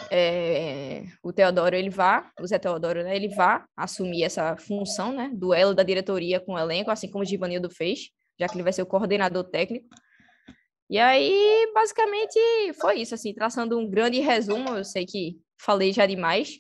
é, 0.10 1.04
o 1.22 1.32
Teodoro 1.32 1.76
ele 1.76 1.90
vá, 1.90 2.32
o 2.40 2.48
Zé 2.48 2.58
Teodoro, 2.58 3.04
né, 3.04 3.16
ele 3.16 3.30
vá 3.30 3.66
assumir 3.76 4.24
essa 4.24 4.56
função, 4.58 5.12
né, 5.12 5.30
duelo 5.34 5.76
da 5.76 5.84
diretoria 5.84 6.40
com 6.40 6.54
o 6.54 6.60
elenco, 6.60 6.90
assim 6.90 7.10
como 7.10 7.24
o 7.24 7.28
Givanildo 7.28 7.70
fez, 7.70 8.10
já 8.40 8.48
que 8.48 8.56
ele 8.56 8.64
vai 8.64 8.74
ser 8.74 8.82
o 8.82 8.86
coordenador 8.86 9.44
técnico. 9.44 9.88
E 10.90 10.98
aí, 10.98 11.72
basicamente, 11.74 12.40
foi 12.80 13.00
isso, 13.00 13.16
assim, 13.16 13.34
traçando 13.34 13.78
um 13.80 13.90
grande 13.90 14.20
resumo, 14.20 14.76
eu 14.76 14.84
sei 14.84 15.06
que 15.06 15.38
falei 15.64 15.94
já 15.94 16.06
demais, 16.06 16.60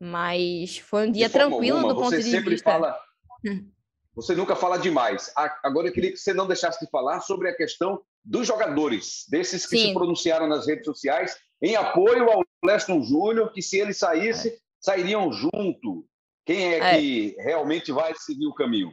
mas 0.00 0.78
foi 0.78 1.08
um 1.08 1.12
dia 1.12 1.28
tranquilo 1.30 1.78
alguma, 1.78 1.94
do 1.94 2.00
ponto 2.00 2.10
você 2.10 2.22
de 2.22 2.30
sempre 2.30 2.50
vista... 2.50 2.70
Fala... 2.70 2.98
Você 4.14 4.34
nunca 4.34 4.56
fala 4.56 4.80
demais. 4.80 5.32
Agora 5.62 5.86
eu 5.86 5.92
queria 5.92 6.10
que 6.10 6.16
você 6.16 6.34
não 6.34 6.48
deixasse 6.48 6.84
de 6.84 6.90
falar 6.90 7.20
sobre 7.20 7.48
a 7.50 7.56
questão 7.56 8.02
dos 8.24 8.48
jogadores, 8.48 9.24
desses 9.30 9.64
que 9.64 9.78
Sim. 9.78 9.86
se 9.86 9.94
pronunciaram 9.94 10.48
nas 10.48 10.66
redes 10.66 10.84
sociais 10.84 11.36
em 11.62 11.76
apoio 11.76 12.28
ao 12.28 12.42
Leston 12.64 13.00
Júnior, 13.00 13.52
que 13.52 13.62
se 13.62 13.78
ele 13.78 13.94
saísse, 13.94 14.48
é. 14.48 14.56
sairiam 14.80 15.32
junto. 15.32 16.04
Quem 16.44 16.74
é, 16.74 16.78
é, 16.78 16.98
que 16.98 17.36
realmente 17.38 17.92
vai 17.92 18.12
seguir 18.16 18.46
o 18.48 18.54
caminho? 18.54 18.92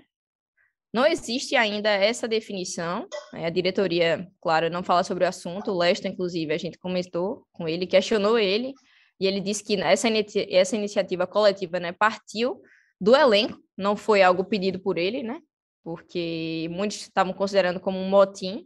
Não 0.94 1.08
existe 1.08 1.56
ainda 1.56 1.90
essa 1.90 2.28
definição. 2.28 3.08
A 3.34 3.50
diretoria, 3.50 4.28
claro, 4.40 4.70
não 4.70 4.84
fala 4.84 5.04
sobre 5.04 5.26
o 5.26 5.28
assunto. 5.28 5.72
O 5.72 5.78
Leston, 5.78 6.10
inclusive, 6.10 6.54
a 6.54 6.58
gente 6.58 6.78
comentou 6.78 7.46
com 7.52 7.68
ele, 7.68 7.88
questionou 7.88 8.38
ele, 8.38 8.74
e 9.20 9.28
ele 9.28 9.40
disse 9.40 9.64
que 9.64 9.82
essa, 9.82 10.08
essa 10.50 10.76
iniciativa 10.76 11.26
coletiva 11.26 11.80
né, 11.80 11.92
partiu 11.92 12.62
do 13.00 13.16
elenco, 13.16 13.60
não 13.78 13.96
foi 13.96 14.22
algo 14.22 14.44
pedido 14.44 14.80
por 14.80 14.98
ele, 14.98 15.22
né? 15.22 15.40
Porque 15.84 16.68
muitos 16.72 16.98
estavam 16.98 17.34
considerando 17.34 17.80
como 17.80 17.98
um 18.00 18.10
motim, 18.10 18.66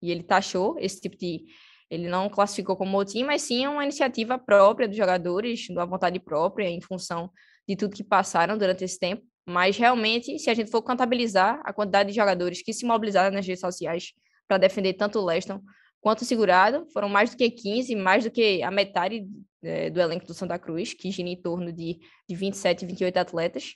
e 0.00 0.10
ele 0.10 0.22
taxou 0.22 0.76
esse 0.78 1.00
tipo 1.00 1.16
de 1.16 1.44
ele 1.90 2.08
não 2.08 2.28
classificou 2.28 2.76
como 2.76 2.90
motim, 2.90 3.24
mas 3.24 3.42
sim 3.42 3.66
uma 3.66 3.84
iniciativa 3.84 4.38
própria 4.38 4.88
dos 4.88 4.96
jogadores, 4.96 5.68
uma 5.68 5.86
vontade 5.86 6.18
própria, 6.18 6.68
em 6.68 6.80
função 6.80 7.30
de 7.68 7.76
tudo 7.76 7.94
que 7.94 8.02
passaram 8.02 8.58
durante 8.58 8.84
esse 8.84 8.98
tempo. 8.98 9.22
Mas 9.46 9.76
realmente, 9.76 10.38
se 10.38 10.48
a 10.50 10.54
gente 10.54 10.70
for 10.70 10.82
contabilizar 10.82 11.60
a 11.64 11.72
quantidade 11.72 12.10
de 12.10 12.16
jogadores 12.16 12.62
que 12.62 12.72
se 12.72 12.86
mobilizaram 12.86 13.34
nas 13.34 13.46
redes 13.46 13.60
sociais 13.60 14.12
para 14.48 14.58
defender 14.58 14.94
tanto 14.94 15.18
o 15.18 15.24
Leston 15.24 15.60
quanto 16.04 16.22
segurado, 16.22 16.86
foram 16.92 17.08
mais 17.08 17.30
do 17.30 17.36
que 17.38 17.50
15, 17.50 17.96
mais 17.96 18.24
do 18.24 18.30
que 18.30 18.62
a 18.62 18.70
metade 18.70 19.26
é, 19.62 19.88
do 19.88 19.98
elenco 19.98 20.26
do 20.26 20.34
Santa 20.34 20.58
Cruz, 20.58 20.92
que 20.92 21.10
gira 21.10 21.30
em 21.30 21.40
torno 21.40 21.72
de, 21.72 21.98
de 22.28 22.36
27, 22.36 22.84
28 22.84 23.16
atletas. 23.16 23.72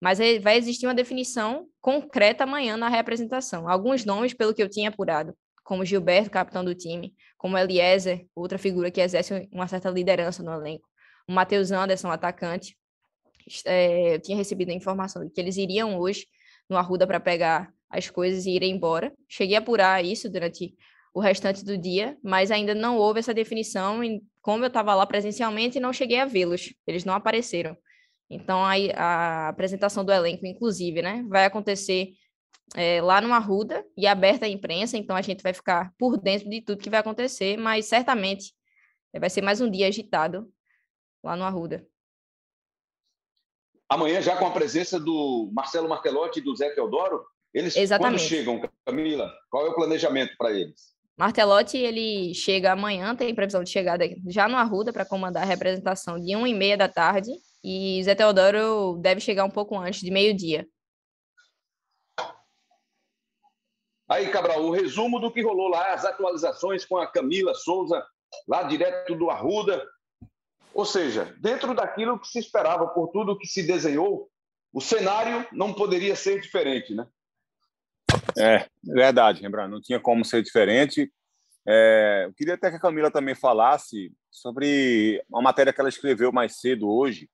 Mas 0.00 0.18
vai 0.40 0.56
existir 0.56 0.86
uma 0.86 0.94
definição 0.94 1.66
concreta 1.78 2.44
amanhã 2.44 2.78
na 2.78 2.88
representação. 2.88 3.68
Alguns 3.68 4.06
nomes, 4.06 4.32
pelo 4.32 4.54
que 4.54 4.62
eu 4.62 4.70
tinha 4.70 4.88
apurado, 4.88 5.36
como 5.62 5.84
Gilberto, 5.84 6.30
capitão 6.30 6.64
do 6.64 6.74
time, 6.74 7.14
como 7.36 7.58
Eliezer, 7.58 8.26
outra 8.34 8.56
figura 8.56 8.90
que 8.90 8.98
exerce 8.98 9.46
uma 9.52 9.68
certa 9.68 9.90
liderança 9.90 10.42
no 10.42 10.54
elenco, 10.54 10.88
o 11.28 11.32
Matheus 11.32 11.70
Anderson, 11.70 12.10
atacante. 12.10 12.74
É, 13.66 14.14
eu 14.14 14.20
tinha 14.22 14.38
recebido 14.38 14.70
a 14.70 14.74
informação 14.74 15.26
de 15.26 15.30
que 15.30 15.38
eles 15.38 15.58
iriam 15.58 15.98
hoje 15.98 16.26
no 16.70 16.78
Arruda 16.78 17.06
para 17.06 17.20
pegar 17.20 17.70
as 17.90 18.08
coisas 18.08 18.46
e 18.46 18.52
ir 18.52 18.62
embora. 18.62 19.12
Cheguei 19.28 19.56
a 19.56 19.58
apurar 19.58 20.02
isso 20.02 20.30
durante 20.30 20.74
o 21.12 21.20
restante 21.20 21.64
do 21.64 21.76
dia, 21.76 22.16
mas 22.22 22.50
ainda 22.50 22.74
não 22.74 22.96
houve 22.96 23.20
essa 23.20 23.34
definição. 23.34 24.02
E 24.02 24.22
como 24.40 24.64
eu 24.64 24.68
estava 24.68 24.94
lá 24.94 25.06
presencialmente, 25.06 25.80
não 25.80 25.92
cheguei 25.92 26.18
a 26.20 26.24
vê-los, 26.24 26.72
eles 26.86 27.04
não 27.04 27.14
apareceram. 27.14 27.76
Então, 28.28 28.64
a, 28.64 28.74
a 28.96 29.48
apresentação 29.48 30.04
do 30.04 30.12
elenco, 30.12 30.46
inclusive, 30.46 31.02
né, 31.02 31.24
vai 31.28 31.44
acontecer 31.44 32.12
é, 32.76 33.02
lá 33.02 33.20
no 33.20 33.32
Arruda 33.32 33.84
e 33.96 34.06
aberta 34.06 34.46
à 34.46 34.48
imprensa, 34.48 34.96
então 34.96 35.16
a 35.16 35.22
gente 35.22 35.42
vai 35.42 35.52
ficar 35.52 35.92
por 35.98 36.16
dentro 36.16 36.48
de 36.48 36.60
tudo 36.62 36.80
que 36.80 36.90
vai 36.90 37.00
acontecer, 37.00 37.56
mas 37.56 37.86
certamente 37.86 38.54
vai 39.18 39.28
ser 39.28 39.42
mais 39.42 39.60
um 39.60 39.68
dia 39.68 39.88
agitado 39.88 40.48
lá 41.24 41.36
no 41.36 41.42
Arruda. 41.42 41.84
Amanhã, 43.88 44.22
já 44.22 44.36
com 44.36 44.46
a 44.46 44.52
presença 44.52 45.00
do 45.00 45.50
Marcelo 45.52 45.88
Martelotti 45.88 46.38
e 46.38 46.42
do 46.42 46.54
Zé 46.54 46.70
Teodoro, 46.70 47.26
eles 47.52 47.76
Exatamente. 47.76 48.20
quando 48.20 48.28
chegam, 48.28 48.70
Camila, 48.86 49.32
qual 49.50 49.66
é 49.66 49.70
o 49.70 49.74
planejamento 49.74 50.36
para 50.38 50.52
eles? 50.52 50.94
Martelotti, 51.20 51.76
ele 51.76 52.32
chega 52.32 52.72
amanhã, 52.72 53.14
tem 53.14 53.34
previsão 53.34 53.62
de 53.62 53.68
chegada 53.68 54.06
já 54.26 54.48
no 54.48 54.56
Arruda 54.56 54.90
para 54.90 55.04
comandar 55.04 55.42
a 55.42 55.46
representação 55.46 56.18
de 56.18 56.34
1 56.34 56.46
e 56.46 56.54
meia 56.54 56.78
da 56.78 56.88
tarde, 56.88 57.30
e 57.62 58.02
Zé 58.02 58.14
Teodoro 58.14 58.96
deve 59.02 59.20
chegar 59.20 59.44
um 59.44 59.50
pouco 59.50 59.76
antes, 59.76 60.00
de 60.00 60.10
meio-dia. 60.10 60.66
Aí, 64.08 64.30
Cabral, 64.30 64.62
o 64.62 64.70
resumo 64.70 65.20
do 65.20 65.30
que 65.30 65.42
rolou 65.42 65.68
lá, 65.68 65.92
as 65.92 66.06
atualizações 66.06 66.86
com 66.86 66.96
a 66.96 67.06
Camila 67.06 67.52
Souza, 67.52 68.02
lá 68.48 68.62
direto 68.62 69.14
do 69.14 69.28
Arruda. 69.28 69.86
Ou 70.72 70.86
seja, 70.86 71.36
dentro 71.38 71.74
daquilo 71.74 72.18
que 72.18 72.28
se 72.28 72.38
esperava, 72.38 72.88
por 72.88 73.08
tudo 73.08 73.36
que 73.36 73.46
se 73.46 73.62
desenhou, 73.62 74.30
o 74.72 74.80
cenário 74.80 75.46
não 75.52 75.74
poderia 75.74 76.16
ser 76.16 76.40
diferente, 76.40 76.94
né? 76.94 77.06
É, 78.38 78.66
verdade, 78.82 79.42
lembrando, 79.42 79.72
não 79.72 79.80
tinha 79.80 80.00
como 80.00 80.24
ser 80.24 80.42
diferente. 80.42 81.10
É, 81.66 82.24
eu 82.26 82.34
queria 82.34 82.54
até 82.54 82.70
que 82.70 82.76
a 82.76 82.80
Camila 82.80 83.10
também 83.10 83.34
falasse 83.34 84.12
sobre 84.30 85.22
uma 85.28 85.42
matéria 85.42 85.72
que 85.72 85.80
ela 85.80 85.88
escreveu 85.88 86.32
mais 86.32 86.60
cedo 86.60 86.88
hoje, 86.88 87.28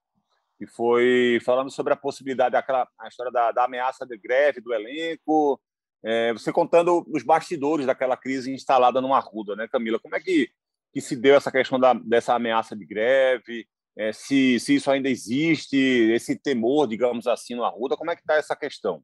que 0.59 0.66
foi 0.66 1.39
falando 1.45 1.70
sobre 1.70 1.93
a 1.93 1.97
possibilidade 1.97 2.53
daquela 2.53 2.89
a 2.99 3.09
história 3.09 3.30
da, 3.30 3.53
da 3.53 3.64
ameaça 3.64 4.07
de 4.07 4.16
greve 4.16 4.61
do 4.61 4.72
elenco, 4.72 5.61
é, 6.05 6.32
você 6.32 6.53
contando 6.53 7.05
os 7.09 7.22
bastidores 7.22 7.87
daquela 7.87 8.16
crise 8.16 8.53
instalada 8.53 9.01
no 9.01 9.14
Arruda, 9.14 9.57
né, 9.57 9.68
Camila? 9.68 9.99
Como 9.99 10.14
é 10.16 10.20
que, 10.20 10.49
que 10.93 11.01
se 11.01 11.16
deu 11.16 11.34
essa 11.34 11.51
questão 11.53 11.78
da, 11.78 11.95
dessa 11.95 12.34
ameaça 12.34 12.76
de 12.76 12.84
greve? 12.84 13.66
É, 13.99 14.12
se, 14.12 14.61
se 14.61 14.74
isso 14.74 14.91
ainda 14.91 15.09
existe, 15.09 15.76
esse 15.76 16.37
temor, 16.37 16.87
digamos 16.87 17.26
assim, 17.26 17.55
no 17.55 17.64
Arruda, 17.64 17.97
como 17.97 18.11
é 18.11 18.14
que 18.14 18.20
está 18.20 18.34
essa 18.34 18.55
questão? 18.55 19.03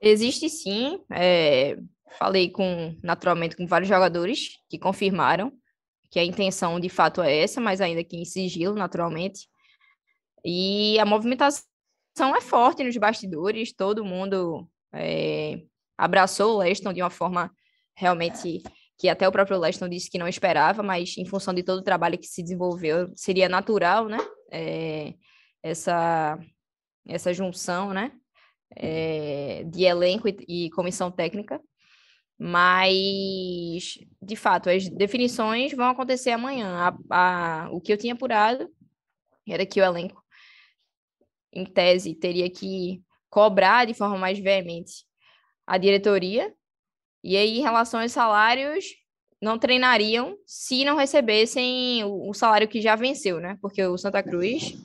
Existe 0.00 0.48
sim. 0.48 1.00
É, 1.12 1.76
falei 2.18 2.50
com 2.50 2.96
naturalmente 3.02 3.56
com 3.56 3.66
vários 3.66 3.88
jogadores 3.88 4.58
que 4.68 4.78
confirmaram 4.78 5.52
que 6.10 6.18
a 6.18 6.24
intenção 6.24 6.80
de 6.80 6.88
fato 6.88 7.20
é 7.20 7.38
essa, 7.38 7.60
mas 7.60 7.80
ainda 7.80 8.02
que 8.02 8.16
em 8.16 8.24
sigilo, 8.24 8.74
naturalmente. 8.74 9.48
E 10.44 10.98
a 10.98 11.04
movimentação 11.04 11.64
é 12.36 12.40
forte 12.40 12.82
nos 12.82 12.96
bastidores, 12.96 13.72
todo 13.72 14.04
mundo 14.04 14.66
é, 14.92 15.62
abraçou 15.96 16.54
o 16.54 16.58
Leston 16.58 16.92
de 16.92 17.02
uma 17.02 17.10
forma 17.10 17.50
realmente 17.94 18.62
que 18.96 19.08
até 19.08 19.28
o 19.28 19.32
próprio 19.32 19.58
Leston 19.58 19.88
disse 19.88 20.10
que 20.10 20.18
não 20.18 20.26
esperava, 20.26 20.82
mas 20.82 21.16
em 21.16 21.24
função 21.24 21.54
de 21.54 21.62
todo 21.62 21.78
o 21.78 21.84
trabalho 21.84 22.18
que 22.18 22.26
se 22.26 22.42
desenvolveu, 22.42 23.12
seria 23.14 23.48
natural, 23.48 24.08
né? 24.08 24.18
É, 24.50 25.14
essa, 25.62 26.36
essa 27.06 27.32
junção, 27.32 27.92
né? 27.92 28.12
É, 28.76 29.64
de 29.64 29.84
elenco 29.84 30.28
e, 30.28 30.66
e 30.66 30.70
comissão 30.70 31.10
técnica. 31.10 31.60
Mas, 32.38 33.98
de 34.22 34.36
fato, 34.36 34.70
as 34.70 34.88
definições 34.88 35.72
vão 35.72 35.88
acontecer 35.88 36.30
amanhã. 36.30 36.94
A, 37.10 37.64
a, 37.64 37.70
o 37.72 37.80
que 37.80 37.92
eu 37.92 37.96
tinha 37.96 38.14
apurado 38.14 38.70
era 39.48 39.66
que 39.66 39.80
o 39.80 39.84
elenco, 39.84 40.22
em 41.52 41.64
tese, 41.64 42.14
teria 42.14 42.48
que 42.50 43.02
cobrar 43.28 43.86
de 43.86 43.94
forma 43.94 44.16
mais 44.16 44.38
veemente 44.38 45.04
a 45.66 45.78
diretoria. 45.78 46.54
E 47.24 47.36
aí, 47.36 47.58
em 47.58 47.62
relação 47.62 48.00
aos 48.00 48.12
salários, 48.12 48.84
não 49.40 49.58
treinariam 49.58 50.36
se 50.46 50.84
não 50.84 50.96
recebessem 50.96 52.04
o, 52.04 52.32
salário 52.34 52.68
que 52.68 52.80
já 52.80 52.96
venceu, 52.96 53.40
né? 53.40 53.58
Porque 53.60 53.82
o 53.84 53.98
Santa 53.98 54.22
Cruz, 54.22 54.76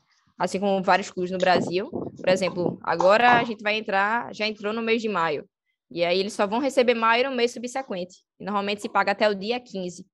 assim 0.43 0.59
como 0.59 0.83
vários 0.83 1.09
clubes 1.09 1.31
no 1.31 1.37
Brasil, 1.37 1.89
por 1.89 2.27
exemplo, 2.27 2.77
agora 2.83 3.39
a 3.39 3.43
gente 3.45 3.63
vai 3.63 3.77
entrar, 3.77 4.35
já 4.35 4.45
entrou 4.45 4.73
no 4.73 4.81
mês 4.81 5.01
de 5.01 5.07
maio. 5.07 5.47
E 5.89 6.03
aí 6.03 6.19
eles 6.19 6.33
só 6.33 6.45
vão 6.45 6.59
receber 6.59 6.93
maio 6.93 7.29
no 7.29 7.35
mês 7.35 7.51
subsequente. 7.51 8.25
E 8.37 8.43
normalmente 8.43 8.81
se 8.81 8.89
paga 8.89 9.13
até 9.13 9.29
o 9.29 9.33
dia 9.33 9.57
15. 9.57 10.05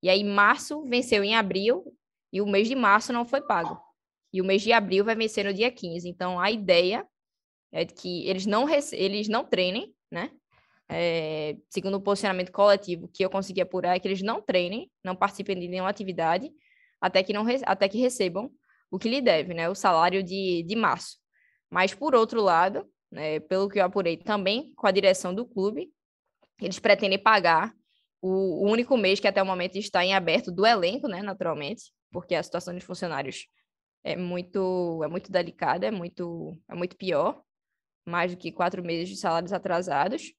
E 0.00 0.08
aí 0.08 0.22
março 0.22 0.84
venceu 0.84 1.24
em 1.24 1.34
abril 1.34 1.82
e 2.32 2.40
o 2.40 2.46
mês 2.46 2.68
de 2.68 2.76
março 2.76 3.12
não 3.12 3.24
foi 3.24 3.40
pago. 3.40 3.76
E 4.32 4.40
o 4.40 4.44
mês 4.44 4.62
de 4.62 4.72
abril 4.72 5.04
vai 5.04 5.16
vencer 5.16 5.44
no 5.44 5.52
dia 5.52 5.70
15. 5.70 6.08
Então 6.08 6.38
a 6.38 6.48
ideia 6.48 7.04
é 7.72 7.84
que 7.84 8.24
eles 8.28 8.46
não, 8.46 8.66
eles 8.92 9.26
não 9.26 9.44
treinem, 9.44 9.92
né? 10.12 10.30
É, 10.88 11.56
segundo 11.70 11.96
o 11.96 12.00
posicionamento 12.00 12.52
coletivo 12.52 13.08
que 13.08 13.24
eu 13.24 13.30
consegui 13.30 13.62
apurar, 13.62 13.96
é 13.96 13.98
que 13.98 14.06
eles 14.06 14.22
não 14.22 14.40
treinem, 14.40 14.88
não 15.02 15.16
participem 15.16 15.58
de 15.58 15.66
nenhuma 15.66 15.88
atividade, 15.88 16.52
até 17.00 17.22
que, 17.22 17.32
não, 17.32 17.44
até 17.64 17.88
que 17.88 17.98
recebam 17.98 18.48
o 18.92 18.98
que 18.98 19.08
lhe 19.08 19.22
deve, 19.22 19.54
né? 19.54 19.70
O 19.70 19.74
salário 19.74 20.22
de, 20.22 20.62
de 20.64 20.76
março. 20.76 21.16
Mas, 21.70 21.94
por 21.94 22.14
outro 22.14 22.42
lado, 22.42 22.86
né, 23.10 23.40
pelo 23.40 23.66
que 23.66 23.78
eu 23.80 23.84
apurei 23.84 24.18
também 24.18 24.74
com 24.74 24.86
a 24.86 24.90
direção 24.90 25.34
do 25.34 25.46
clube, 25.46 25.90
eles 26.60 26.78
pretendem 26.78 27.18
pagar 27.18 27.74
o, 28.20 28.66
o 28.66 28.70
único 28.70 28.94
mês 28.98 29.18
que 29.18 29.26
até 29.26 29.42
o 29.42 29.46
momento 29.46 29.76
está 29.76 30.04
em 30.04 30.12
aberto 30.12 30.52
do 30.52 30.66
elenco, 30.66 31.08
né? 31.08 31.22
Naturalmente, 31.22 31.90
porque 32.10 32.34
a 32.34 32.42
situação 32.42 32.74
dos 32.74 32.84
funcionários 32.84 33.46
é 34.04 34.14
muito, 34.14 35.02
é 35.02 35.08
muito 35.08 35.32
delicada, 35.32 35.86
é 35.86 35.90
muito, 35.90 36.52
é 36.68 36.74
muito 36.74 36.94
pior 36.94 37.42
mais 38.04 38.32
do 38.32 38.36
que 38.36 38.52
quatro 38.52 38.82
meses 38.82 39.08
de 39.08 39.16
salários 39.16 39.54
atrasados. 39.54 40.34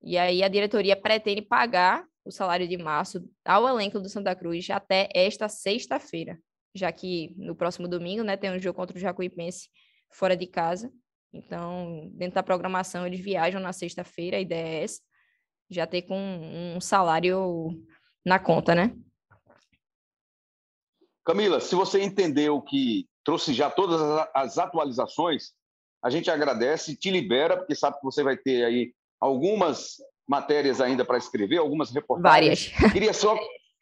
E 0.00 0.16
aí 0.16 0.44
a 0.44 0.48
diretoria 0.48 0.94
pretende 0.94 1.42
pagar 1.42 2.06
o 2.24 2.30
salário 2.30 2.68
de 2.68 2.76
março 2.76 3.28
ao 3.44 3.68
elenco 3.68 3.98
do 3.98 4.08
Santa 4.08 4.36
Cruz 4.36 4.68
até 4.70 5.08
esta 5.12 5.48
sexta-feira, 5.48 6.38
já 6.74 6.90
que 6.92 7.34
no 7.36 7.54
próximo 7.54 7.88
domingo, 7.88 8.22
né, 8.22 8.36
tem 8.36 8.50
um 8.50 8.58
jogo 8.58 8.76
contra 8.76 8.96
o 8.96 9.00
Jacuipense 9.00 9.68
fora 10.10 10.36
de 10.36 10.46
casa. 10.46 10.92
Então, 11.32 12.10
dentro 12.12 12.34
da 12.34 12.42
programação, 12.42 13.06
eles 13.06 13.20
viajam 13.20 13.60
na 13.60 13.72
sexta-feira, 13.72 14.36
a 14.36 14.40
ideia 14.40 14.80
é 14.80 14.84
essa, 14.84 15.00
já 15.68 15.86
ter 15.86 16.02
com 16.02 16.16
um 16.76 16.80
salário 16.80 17.70
na 18.24 18.38
conta, 18.38 18.74
né? 18.74 18.94
Camila, 21.24 21.60
se 21.60 21.74
você 21.74 22.02
entendeu 22.02 22.60
que 22.60 23.08
trouxe 23.24 23.52
já 23.52 23.70
todas 23.70 24.00
as 24.34 24.58
atualizações, 24.58 25.52
a 26.02 26.10
gente 26.10 26.30
agradece, 26.30 26.96
te 26.96 27.10
libera, 27.10 27.56
porque 27.56 27.74
sabe 27.74 27.98
que 27.98 28.04
você 28.04 28.22
vai 28.24 28.36
ter 28.36 28.64
aí 28.64 28.92
algumas 29.20 29.96
matérias 30.26 30.80
ainda 30.80 31.04
para 31.04 31.18
escrever, 31.18 31.58
algumas 31.58 31.90
reportagens. 31.90 32.70
Várias. 32.70 32.92
Queria 32.92 33.12
só 33.12 33.36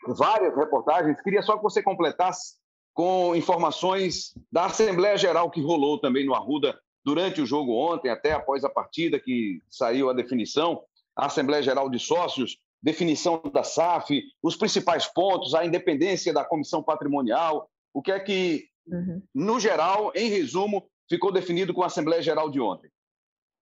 várias 0.06 0.54
reportagens, 0.56 1.20
queria 1.22 1.42
só 1.42 1.56
que 1.56 1.62
você 1.62 1.82
completasse 1.82 2.56
com 2.98 3.36
informações 3.36 4.34
da 4.50 4.64
Assembleia 4.64 5.16
Geral 5.16 5.52
que 5.52 5.60
rolou 5.60 6.00
também 6.00 6.26
no 6.26 6.34
Arruda 6.34 6.76
durante 7.04 7.40
o 7.40 7.46
jogo 7.46 7.72
ontem, 7.72 8.08
até 8.08 8.32
após 8.32 8.64
a 8.64 8.68
partida 8.68 9.20
que 9.20 9.62
saiu 9.70 10.10
a 10.10 10.12
definição, 10.12 10.82
a 11.14 11.26
Assembleia 11.26 11.62
Geral 11.62 11.88
de 11.88 12.00
Sócios, 12.00 12.58
definição 12.82 13.40
da 13.54 13.62
SAF, 13.62 14.20
os 14.42 14.56
principais 14.56 15.06
pontos, 15.06 15.54
a 15.54 15.64
independência 15.64 16.32
da 16.32 16.44
comissão 16.44 16.82
patrimonial, 16.82 17.70
o 17.94 18.02
que 18.02 18.10
é 18.10 18.18
que, 18.18 18.66
uhum. 18.88 19.22
no 19.32 19.60
geral, 19.60 20.10
em 20.16 20.28
resumo, 20.28 20.90
ficou 21.08 21.30
definido 21.30 21.72
com 21.72 21.84
a 21.84 21.86
Assembleia 21.86 22.20
Geral 22.20 22.50
de 22.50 22.60
ontem? 22.60 22.90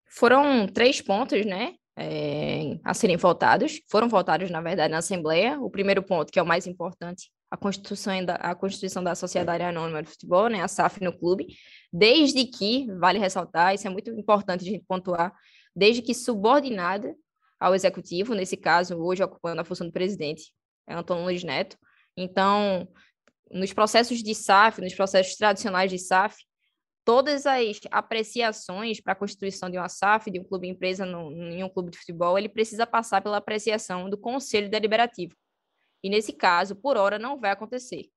Foram 0.08 0.66
três 0.66 1.02
pontos, 1.02 1.44
né? 1.44 1.74
É, 1.94 2.78
a 2.82 2.94
serem 2.94 3.18
votados, 3.18 3.82
foram 3.86 4.08
votados, 4.08 4.50
na 4.50 4.62
verdade, 4.62 4.92
na 4.92 4.98
Assembleia. 4.98 5.60
O 5.60 5.68
primeiro 5.68 6.02
ponto, 6.02 6.32
que 6.32 6.38
é 6.38 6.42
o 6.42 6.46
mais 6.46 6.66
importante, 6.66 7.30
a 7.50 7.56
Constituição 7.56 8.24
da, 8.24 8.34
a 8.36 8.54
Constituição 8.54 9.02
da 9.02 9.14
Sociedade 9.14 9.62
Anônima 9.62 10.02
de 10.02 10.10
Futebol, 10.10 10.48
né, 10.48 10.62
a 10.62 10.68
SAF 10.68 11.02
no 11.02 11.16
clube, 11.16 11.46
desde 11.92 12.44
que, 12.44 12.86
vale 12.98 13.18
ressaltar, 13.18 13.74
isso 13.74 13.86
é 13.86 13.90
muito 13.90 14.10
importante 14.10 14.62
a 14.62 14.70
gente 14.72 14.84
pontuar, 14.86 15.32
desde 15.74 16.02
que 16.02 16.14
subordinada 16.14 17.14
ao 17.58 17.74
Executivo, 17.74 18.34
nesse 18.34 18.56
caso, 18.56 18.96
hoje 18.96 19.22
ocupando 19.22 19.60
a 19.60 19.64
função 19.64 19.86
do 19.86 19.92
presidente, 19.92 20.52
é 20.86 20.94
Antônio 20.94 21.24
Luiz 21.24 21.42
Neto. 21.42 21.76
Então, 22.16 22.86
nos 23.50 23.72
processos 23.72 24.22
de 24.22 24.34
SAF, 24.34 24.80
nos 24.80 24.94
processos 24.94 25.36
tradicionais 25.36 25.90
de 25.90 25.98
SAF, 25.98 26.36
todas 27.04 27.46
as 27.46 27.80
apreciações 27.90 29.00
para 29.00 29.12
a 29.12 29.16
constituição 29.16 29.70
de 29.70 29.78
uma 29.78 29.88
SAF, 29.88 30.30
de 30.30 30.40
um 30.40 30.44
clube 30.44 30.68
empresa 30.68 31.06
no, 31.06 31.30
em 31.30 31.62
um 31.62 31.68
clube 31.68 31.90
de 31.90 31.98
futebol, 31.98 32.36
ele 32.36 32.48
precisa 32.48 32.86
passar 32.86 33.22
pela 33.22 33.36
apreciação 33.36 34.10
do 34.10 34.18
Conselho 34.18 34.68
Deliberativo. 34.68 35.34
E 36.06 36.08
nesse 36.08 36.32
caso, 36.32 36.76
por 36.76 36.96
hora, 36.96 37.18
não 37.18 37.36
vai 37.36 37.50
acontecer. 37.50 38.08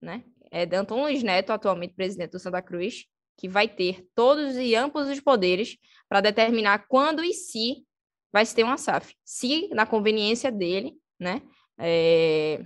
Né? 0.00 0.24
É 0.50 0.64
Danton 0.64 1.02
Luiz 1.02 1.22
Neto, 1.22 1.50
atualmente 1.52 1.92
presidente 1.92 2.30
do 2.30 2.38
Santa 2.38 2.62
Cruz, 2.62 3.04
que 3.36 3.50
vai 3.50 3.68
ter 3.68 4.08
todos 4.14 4.56
e 4.56 4.74
amplos 4.74 5.10
os 5.10 5.20
poderes 5.20 5.76
para 6.08 6.22
determinar 6.22 6.86
quando 6.88 7.22
e 7.22 7.34
se 7.34 7.84
vai 8.32 8.46
se 8.46 8.54
ter 8.54 8.62
uma 8.62 8.78
SAF. 8.78 9.14
Se, 9.22 9.68
na 9.74 9.84
conveniência 9.84 10.50
dele, 10.50 10.94
né? 11.20 11.42
É, 11.78 12.64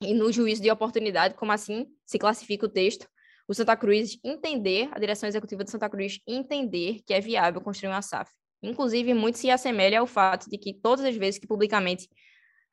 e 0.00 0.14
no 0.14 0.32
juízo 0.32 0.62
de 0.62 0.70
oportunidade, 0.70 1.34
como 1.34 1.52
assim 1.52 1.86
se 2.06 2.18
classifica 2.18 2.64
o 2.64 2.70
texto, 2.70 3.06
o 3.46 3.52
Santa 3.52 3.76
Cruz 3.76 4.18
entender, 4.24 4.88
a 4.90 4.98
direção 4.98 5.28
executiva 5.28 5.64
do 5.64 5.70
Santa 5.70 5.90
Cruz 5.90 6.18
entender 6.26 7.02
que 7.06 7.12
é 7.12 7.20
viável 7.20 7.60
construir 7.60 7.90
uma 7.90 8.00
SAF. 8.00 8.32
Inclusive, 8.62 9.12
muito 9.12 9.36
se 9.36 9.50
assemelha 9.50 10.00
ao 10.00 10.06
fato 10.06 10.48
de 10.48 10.56
que 10.56 10.72
todas 10.72 11.04
as 11.04 11.14
vezes 11.14 11.38
que 11.38 11.46
publicamente 11.46 12.08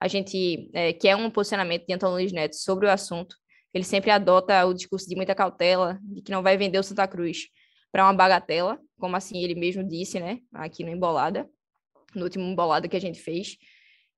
a 0.01 0.07
gente 0.07 0.67
é, 0.73 0.91
quer 0.93 1.15
um 1.15 1.29
posicionamento 1.29 1.85
de 1.85 1.93
Antônio 1.93 2.15
Luiz 2.15 2.31
Neto 2.31 2.55
sobre 2.55 2.87
o 2.87 2.89
assunto, 2.89 3.35
ele 3.71 3.83
sempre 3.83 4.09
adota 4.09 4.65
o 4.65 4.73
discurso 4.73 5.07
de 5.07 5.15
muita 5.15 5.35
cautela, 5.35 5.99
de 6.01 6.23
que 6.23 6.31
não 6.31 6.41
vai 6.41 6.57
vender 6.57 6.79
o 6.79 6.83
Santa 6.83 7.07
Cruz 7.07 7.47
para 7.91 8.03
uma 8.03 8.13
bagatela, 8.13 8.79
como 8.99 9.15
assim 9.15 9.43
ele 9.43 9.53
mesmo 9.53 9.87
disse, 9.87 10.19
né, 10.19 10.39
aqui 10.53 10.83
no 10.83 10.89
Embolada, 10.89 11.47
no 12.15 12.23
último 12.23 12.43
Embolada 12.43 12.87
que 12.87 12.97
a 12.97 13.01
gente 13.01 13.21
fez. 13.21 13.57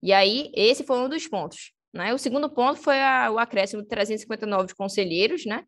E 0.01 0.13
aí, 0.13 0.49
esse 0.55 0.85
foi 0.85 0.97
um 0.97 1.09
dos 1.09 1.27
pontos. 1.27 1.73
Né? 1.93 2.13
O 2.13 2.17
segundo 2.17 2.49
ponto 2.49 2.79
foi 2.79 2.99
a, 3.01 3.29
o 3.29 3.37
acréscimo 3.37 3.81
de 3.81 3.89
359 3.89 4.73
conselheiros, 4.75 5.45
né? 5.45 5.65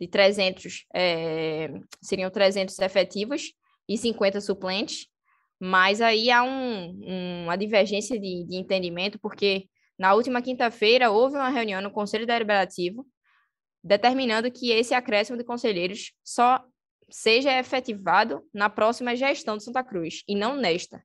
de 0.00 0.08
300, 0.08 0.86
é, 0.94 1.68
seriam 2.00 2.30
300 2.30 2.78
efetivos 2.78 3.52
e 3.86 3.98
50 3.98 4.40
suplentes, 4.40 5.08
mas 5.60 6.00
aí 6.00 6.30
há 6.30 6.42
um, 6.42 7.00
um, 7.04 7.44
uma 7.44 7.56
divergência 7.56 8.18
de, 8.18 8.44
de 8.46 8.56
entendimento, 8.56 9.18
porque 9.18 9.68
na 9.98 10.14
última 10.14 10.40
quinta-feira 10.40 11.10
houve 11.10 11.36
uma 11.36 11.48
reunião 11.48 11.82
no 11.82 11.90
Conselho 11.90 12.26
Deliberativo 12.26 13.06
determinando 13.82 14.50
que 14.50 14.70
esse 14.70 14.94
acréscimo 14.94 15.38
de 15.38 15.44
conselheiros 15.44 16.12
só 16.22 16.62
seja 17.10 17.58
efetivado 17.58 18.42
na 18.52 18.68
próxima 18.68 19.16
gestão 19.16 19.56
de 19.56 19.64
Santa 19.64 19.82
Cruz 19.82 20.22
e 20.28 20.34
não 20.34 20.56
nesta, 20.56 21.02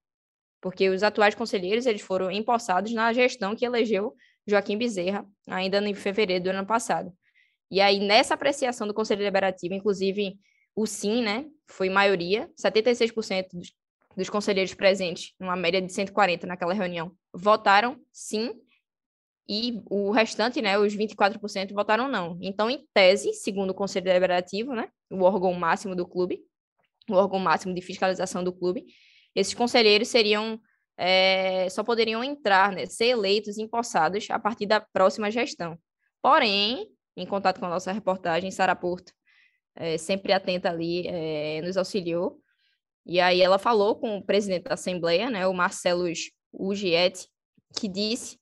porque 0.61 0.89
os 0.89 1.01
atuais 1.01 1.33
conselheiros 1.33 1.85
eles 1.85 2.01
foram 2.01 2.29
empossados 2.29 2.91
na 2.93 3.13
gestão 3.13 3.55
que 3.55 3.65
elegeu 3.65 4.13
Joaquim 4.45 4.77
Bezerra 4.77 5.25
ainda 5.47 5.77
em 5.79 5.93
fevereiro 5.93 6.43
do 6.43 6.49
ano 6.49 6.65
passado. 6.65 7.11
E 7.71 7.79
aí, 7.81 7.99
nessa 7.99 8.33
apreciação 8.33 8.85
do 8.85 8.93
Conselho 8.93 9.19
Deliberativo, 9.19 9.73
inclusive 9.73 10.37
o 10.75 10.85
sim, 10.85 11.23
né, 11.23 11.45
foi 11.67 11.89
maioria, 11.89 12.49
76% 12.59 13.47
dos, 14.15 14.29
conselheiros 14.29 14.73
presentes, 14.73 15.33
numa 15.39 15.55
média 15.55 15.81
de 15.81 15.91
140 15.91 16.47
naquela 16.47 16.73
reunião, 16.73 17.11
votaram 17.33 17.99
sim, 18.11 18.53
e 19.47 19.81
o 19.89 20.11
restante, 20.11 20.61
né, 20.61 20.77
os 20.77 20.95
24% 20.95 21.73
votaram 21.73 22.07
não. 22.07 22.37
Então, 22.41 22.69
em 22.69 22.87
tese, 22.93 23.33
segundo 23.33 23.71
o 23.71 23.73
Conselho 23.73 24.05
Deliberativo, 24.05 24.73
né, 24.73 24.87
o 25.11 25.21
órgão 25.23 25.53
máximo 25.53 25.95
do 25.95 26.07
clube, 26.07 26.41
o 27.09 27.13
órgão 27.13 27.39
máximo 27.39 27.73
de 27.73 27.81
fiscalização 27.81 28.43
do 28.43 28.53
clube, 28.53 28.85
esses 29.35 29.53
conselheiros 29.53 30.07
seriam 30.07 30.59
é, 30.97 31.67
só 31.69 31.83
poderiam 31.83 32.23
entrar, 32.23 32.71
né, 32.71 32.85
ser 32.85 33.07
eleitos 33.07 33.57
empossados 33.57 34.27
a 34.29 34.39
partir 34.39 34.65
da 34.65 34.79
próxima 34.79 35.31
gestão. 35.31 35.77
Porém, 36.21 36.87
em 37.17 37.25
contato 37.25 37.59
com 37.59 37.65
a 37.65 37.69
nossa 37.69 37.91
reportagem, 37.91 38.51
Sara 38.51 38.75
Porto, 38.75 39.11
é, 39.75 39.97
sempre 39.97 40.33
atenta 40.33 40.69
ali, 40.69 41.07
é, 41.07 41.61
nos 41.61 41.77
auxiliou. 41.77 42.39
E 43.05 43.19
aí 43.19 43.41
ela 43.41 43.59
falou 43.59 43.95
com 43.95 44.17
o 44.17 44.23
presidente 44.23 44.63
da 44.63 44.75
Assembleia, 44.75 45.29
né, 45.29 45.45
o 45.47 45.53
Marcelo 45.53 46.05
Ugiete, 46.53 47.27
que 47.77 47.87
disse 47.87 48.39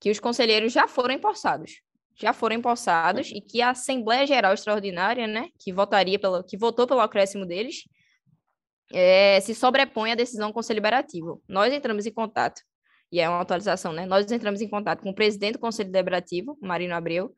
que 0.00 0.10
os 0.10 0.20
conselheiros 0.20 0.72
já 0.72 0.86
foram 0.86 1.14
empossados, 1.14 1.80
já 2.14 2.32
foram 2.32 2.56
empossados 2.56 3.30
e 3.30 3.40
que 3.40 3.62
a 3.62 3.70
Assembleia 3.70 4.26
Geral 4.26 4.52
Extraordinária, 4.52 5.26
né, 5.26 5.48
que 5.58 5.72
votaria 5.72 6.18
pelo, 6.18 6.44
que 6.44 6.56
votou 6.56 6.86
pelo 6.86 7.00
acréscimo 7.00 7.46
deles, 7.46 7.84
é, 8.92 9.40
se 9.40 9.54
sobrepõe 9.54 10.12
à 10.12 10.14
decisão 10.14 10.48
do 10.48 10.54
Conselho 10.54 10.80
Deliberativo. 10.80 11.42
Nós 11.48 11.72
entramos 11.72 12.04
em 12.04 12.12
contato, 12.12 12.60
e 13.10 13.20
é 13.20 13.28
uma 13.28 13.40
atualização, 13.40 13.92
né? 13.92 14.06
Nós 14.06 14.30
entramos 14.30 14.60
em 14.60 14.68
contato 14.68 15.02
com 15.02 15.10
o 15.10 15.14
presidente 15.14 15.54
do 15.54 15.58
Conselho 15.58 15.90
Deliberativo, 15.90 16.58
Marino 16.60 16.94
Abreu, 16.94 17.34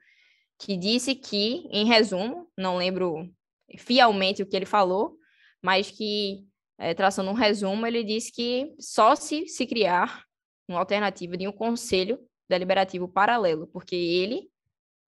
que 0.59 0.77
disse 0.77 1.15
que, 1.15 1.67
em 1.71 1.85
resumo, 1.85 2.49
não 2.57 2.77
lembro 2.77 3.29
fielmente 3.77 4.43
o 4.43 4.47
que 4.47 4.57
ele 4.57 4.67
falou, 4.67 5.17
mas 5.63 5.91
que, 5.91 6.45
é, 6.79 6.95
traçando 6.95 7.31
um 7.31 7.35
resumo, 7.35 7.87
ele 7.87 8.03
disse 8.03 8.33
que 8.33 8.75
só 8.79 9.15
se, 9.15 9.47
se 9.49 9.67
criar 9.67 10.25
uma 10.69 10.81
alternativa 10.81 11.37
de 11.37 11.47
um 11.47 11.53
conselho 11.53 12.19
deliberativo 12.49 13.09
paralelo, 13.09 13.67
porque 13.69 13.95
ele, 13.95 14.49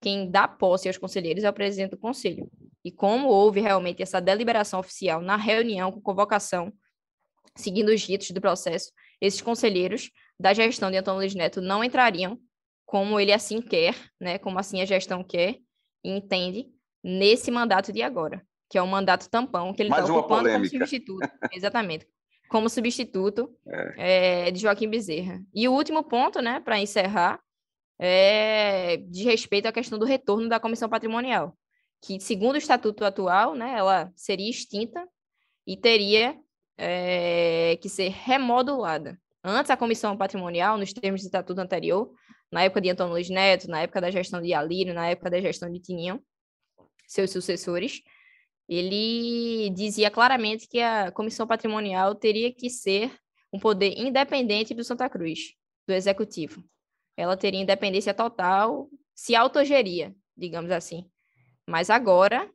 quem 0.01 0.31
dá 0.31 0.47
posse 0.47 0.89
aos 0.89 0.99
conselheiros, 0.99 1.45
é 1.45 1.51
o 1.51 1.53
presidente 1.53 1.91
do 1.91 1.99
conselho. 1.99 2.51
E 2.85 2.91
como 2.91 3.29
houve 3.29 3.61
realmente 3.61 4.03
essa 4.03 4.21
deliberação 4.21 4.81
oficial 4.81 5.21
na 5.21 5.37
reunião 5.37 5.91
com 5.91 6.01
convocação, 6.01 6.73
seguindo 7.57 7.89
os 7.89 8.05
ritos 8.05 8.31
do 8.31 8.41
processo, 8.41 8.93
esses 9.21 9.41
conselheiros 9.41 10.11
da 10.39 10.53
gestão 10.53 10.91
de 10.91 10.99
Antônio 10.99 11.21
Luiz 11.21 11.35
Neto 11.35 11.61
não 11.61 11.83
entrariam 11.83 12.39
como 12.85 13.19
ele 13.19 13.33
assim 13.33 13.61
quer, 13.61 13.97
né, 14.21 14.39
como 14.39 14.59
assim 14.59 14.81
a 14.81 14.85
gestão 14.85 15.25
quer 15.25 15.59
e 16.05 16.11
entende, 16.11 16.69
nesse 17.03 17.51
mandato 17.51 17.93
de 17.93 18.03
agora, 18.03 18.47
que 18.69 18.79
é 18.79 18.83
o 18.83 18.87
mandato 18.87 19.29
tampão 19.29 19.73
que 19.73 19.83
ele 19.83 19.91
está 19.91 20.05
ocupando 20.05 20.43
polêmica. 20.43 20.59
como 20.59 20.71
substituto. 20.71 21.29
Exatamente. 21.53 22.07
Como 22.49 22.69
substituto 22.69 23.51
é. 23.67 24.47
É, 24.47 24.51
de 24.51 24.61
Joaquim 24.61 24.89
Bezerra. 24.89 25.43
E 25.55 25.69
o 25.69 25.73
último 25.73 26.05
ponto, 26.05 26.41
né, 26.41 26.61
para 26.61 26.79
encerrar, 26.79 27.41
é 27.99 28.99
de 29.09 29.25
respeito 29.25 29.67
à 29.67 29.73
questão 29.73 29.99
do 29.99 30.05
retorno 30.05 30.49
da 30.49 30.61
comissão 30.61 30.89
patrimonial, 30.89 31.57
que, 32.03 32.21
segundo 32.21 32.55
o 32.55 32.59
estatuto 32.59 33.05
atual, 33.05 33.55
né, 33.55 33.75
ela 33.77 34.13
seria 34.15 34.51
extinta 34.51 35.07
e 35.67 35.77
teria 35.77 36.37
é, 36.77 37.79
que 37.81 37.89
ser 37.89 38.11
remodulada. 38.11 39.19
Antes, 39.43 39.71
a 39.71 39.77
comissão 39.77 40.17
patrimonial, 40.17 40.77
nos 40.77 40.93
termos 40.93 41.23
do 41.23 41.27
estatuto 41.27 41.61
anterior, 41.61 42.13
na 42.51 42.65
época 42.65 42.81
de 42.81 42.91
Antônio 42.91 43.13
Luiz 43.13 43.29
Neto, 43.29 43.69
na 43.69 43.83
época 43.83 44.01
da 44.01 44.11
gestão 44.11 44.41
de 44.41 44.53
Alírio, 44.53 44.95
na 44.95 45.09
época 45.09 45.31
da 45.31 45.41
gestão 45.41 45.71
de 45.71 45.81
Tininho, 45.81 46.23
seus 47.07 47.31
sucessores, 47.31 48.03
ele 48.69 49.71
dizia 49.71 50.11
claramente 50.11 50.69
que 50.69 50.81
a 50.81 51.11
comissão 51.13 51.47
patrimonial 51.47 52.15
teria 52.15 52.53
que 52.53 52.69
ser 52.69 53.13
um 53.53 53.59
poder 53.59 53.95
independente 53.97 54.75
do 54.75 54.85
Santa 54.85 55.09
Cruz, 55.09 55.55
do 55.87 55.95
executivo. 55.95 56.63
ela 57.17 57.37
teria 57.37 57.61
independência 57.61 58.13
total, 58.13 58.91
se 59.15 59.35
autogeria, 59.35 60.15
digamos 60.37 60.71
assim. 60.71 61.09
Mas 61.67 61.89
agora, 61.89 62.51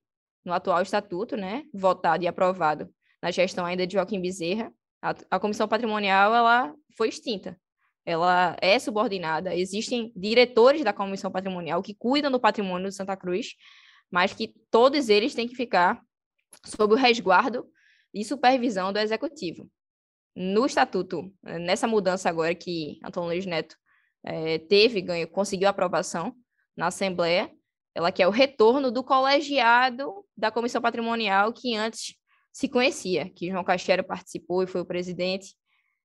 no 0.46 0.54
atual 0.54 0.82
estatuto, 0.82 1.36
né, 1.36 1.64
votado 1.74 2.24
e 2.24 2.28
aprovado 2.28 2.94
na 3.22 3.32
gestão 3.32 3.66
ainda 3.66 3.88
de 3.88 3.94
Joaquim 3.94 4.22
Bezerra, 4.22 4.72
a, 5.02 5.16
a 5.32 5.40
comissão 5.40 5.68
patrimonial 5.68 6.36
ela 6.36 6.76
foi 6.96 7.10
extinta. 7.10 7.60
Ela 8.06 8.56
é 8.62 8.78
subordinada. 8.80 9.56
Existem 9.56 10.12
diretores 10.16 10.84
da 10.84 10.94
comissão 10.94 11.32
patrimonial 11.32 11.82
que 11.82 11.96
cuidam 11.96 12.32
do 12.32 12.40
patrimônio 12.40 12.90
de 12.90 12.96
Santa 12.96 13.16
Cruz, 13.16 13.56
mas 14.12 14.34
que 14.34 14.54
todos 14.70 15.10
eles 15.10 15.34
têm 15.34 15.48
que 15.48 15.56
ficar 15.56 16.04
sob 16.66 16.94
o 16.94 16.98
resguardo 16.98 17.66
e 18.14 18.26
supervisão 18.26 18.92
do 18.92 19.00
executivo. 19.00 19.70
No 20.36 20.66
estatuto, 20.66 21.34
nessa 21.44 21.88
mudança 21.88 22.30
agora 22.30 22.54
que 22.54 23.00
Antônio 23.04 23.30
Luiz 23.30 23.46
Neto 23.46 23.76
é, 24.24 24.60
teve, 24.60 25.02
ganho, 25.02 25.28
conseguiu 25.28 25.68
aprovação 25.68 26.36
na 26.76 26.88
Assembleia, 26.88 27.52
ela 27.94 28.12
quer 28.12 28.28
o 28.28 28.32
retorno 28.32 28.92
do 28.92 29.04
colegiado 29.04 30.26
da 30.36 30.52
comissão 30.52 30.82
patrimonial 30.82 31.52
que 31.52 31.76
antes 31.76 32.16
se 32.52 32.68
conhecia, 32.68 33.30
que 33.30 33.50
João 33.50 33.64
Castelo 33.64 34.04
participou 34.04 34.64
e 34.64 34.68
foi 34.68 34.82
o 34.82 34.86
presidente. 34.86 35.56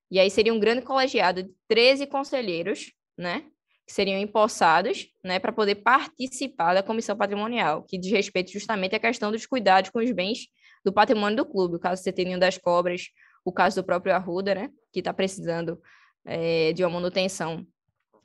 E 0.09 0.19
aí 0.19 0.29
seria 0.29 0.53
um 0.53 0.59
grande 0.59 0.81
colegiado 0.81 1.43
de 1.43 1.53
13 1.67 2.07
conselheiros, 2.07 2.91
né? 3.17 3.49
Que 3.87 3.93
seriam 3.93 4.19
empossados, 4.19 5.07
né, 5.23 5.39
para 5.39 5.53
poder 5.53 5.75
participar 5.75 6.73
da 6.73 6.83
comissão 6.83 7.15
patrimonial, 7.15 7.83
que 7.83 7.97
diz 7.97 8.11
respeito 8.11 8.51
justamente 8.51 8.95
à 8.95 8.99
questão 8.99 9.31
dos 9.31 9.45
cuidados 9.45 9.89
com 9.89 9.99
os 9.99 10.11
bens 10.11 10.47
do 10.83 10.91
patrimônio 10.91 11.37
do 11.37 11.45
clube, 11.45 11.77
o 11.77 11.79
caso 11.79 12.01
do 12.01 12.03
Seterinho 12.03 12.39
das 12.39 12.57
Cobras, 12.57 13.07
o 13.45 13.51
caso 13.51 13.81
do 13.81 13.85
próprio 13.85 14.13
Arruda, 14.13 14.53
né, 14.53 14.69
que 14.91 14.99
está 14.99 15.13
precisando 15.13 15.81
é, 16.25 16.73
de 16.73 16.83
uma 16.83 16.89
manutenção 16.89 17.65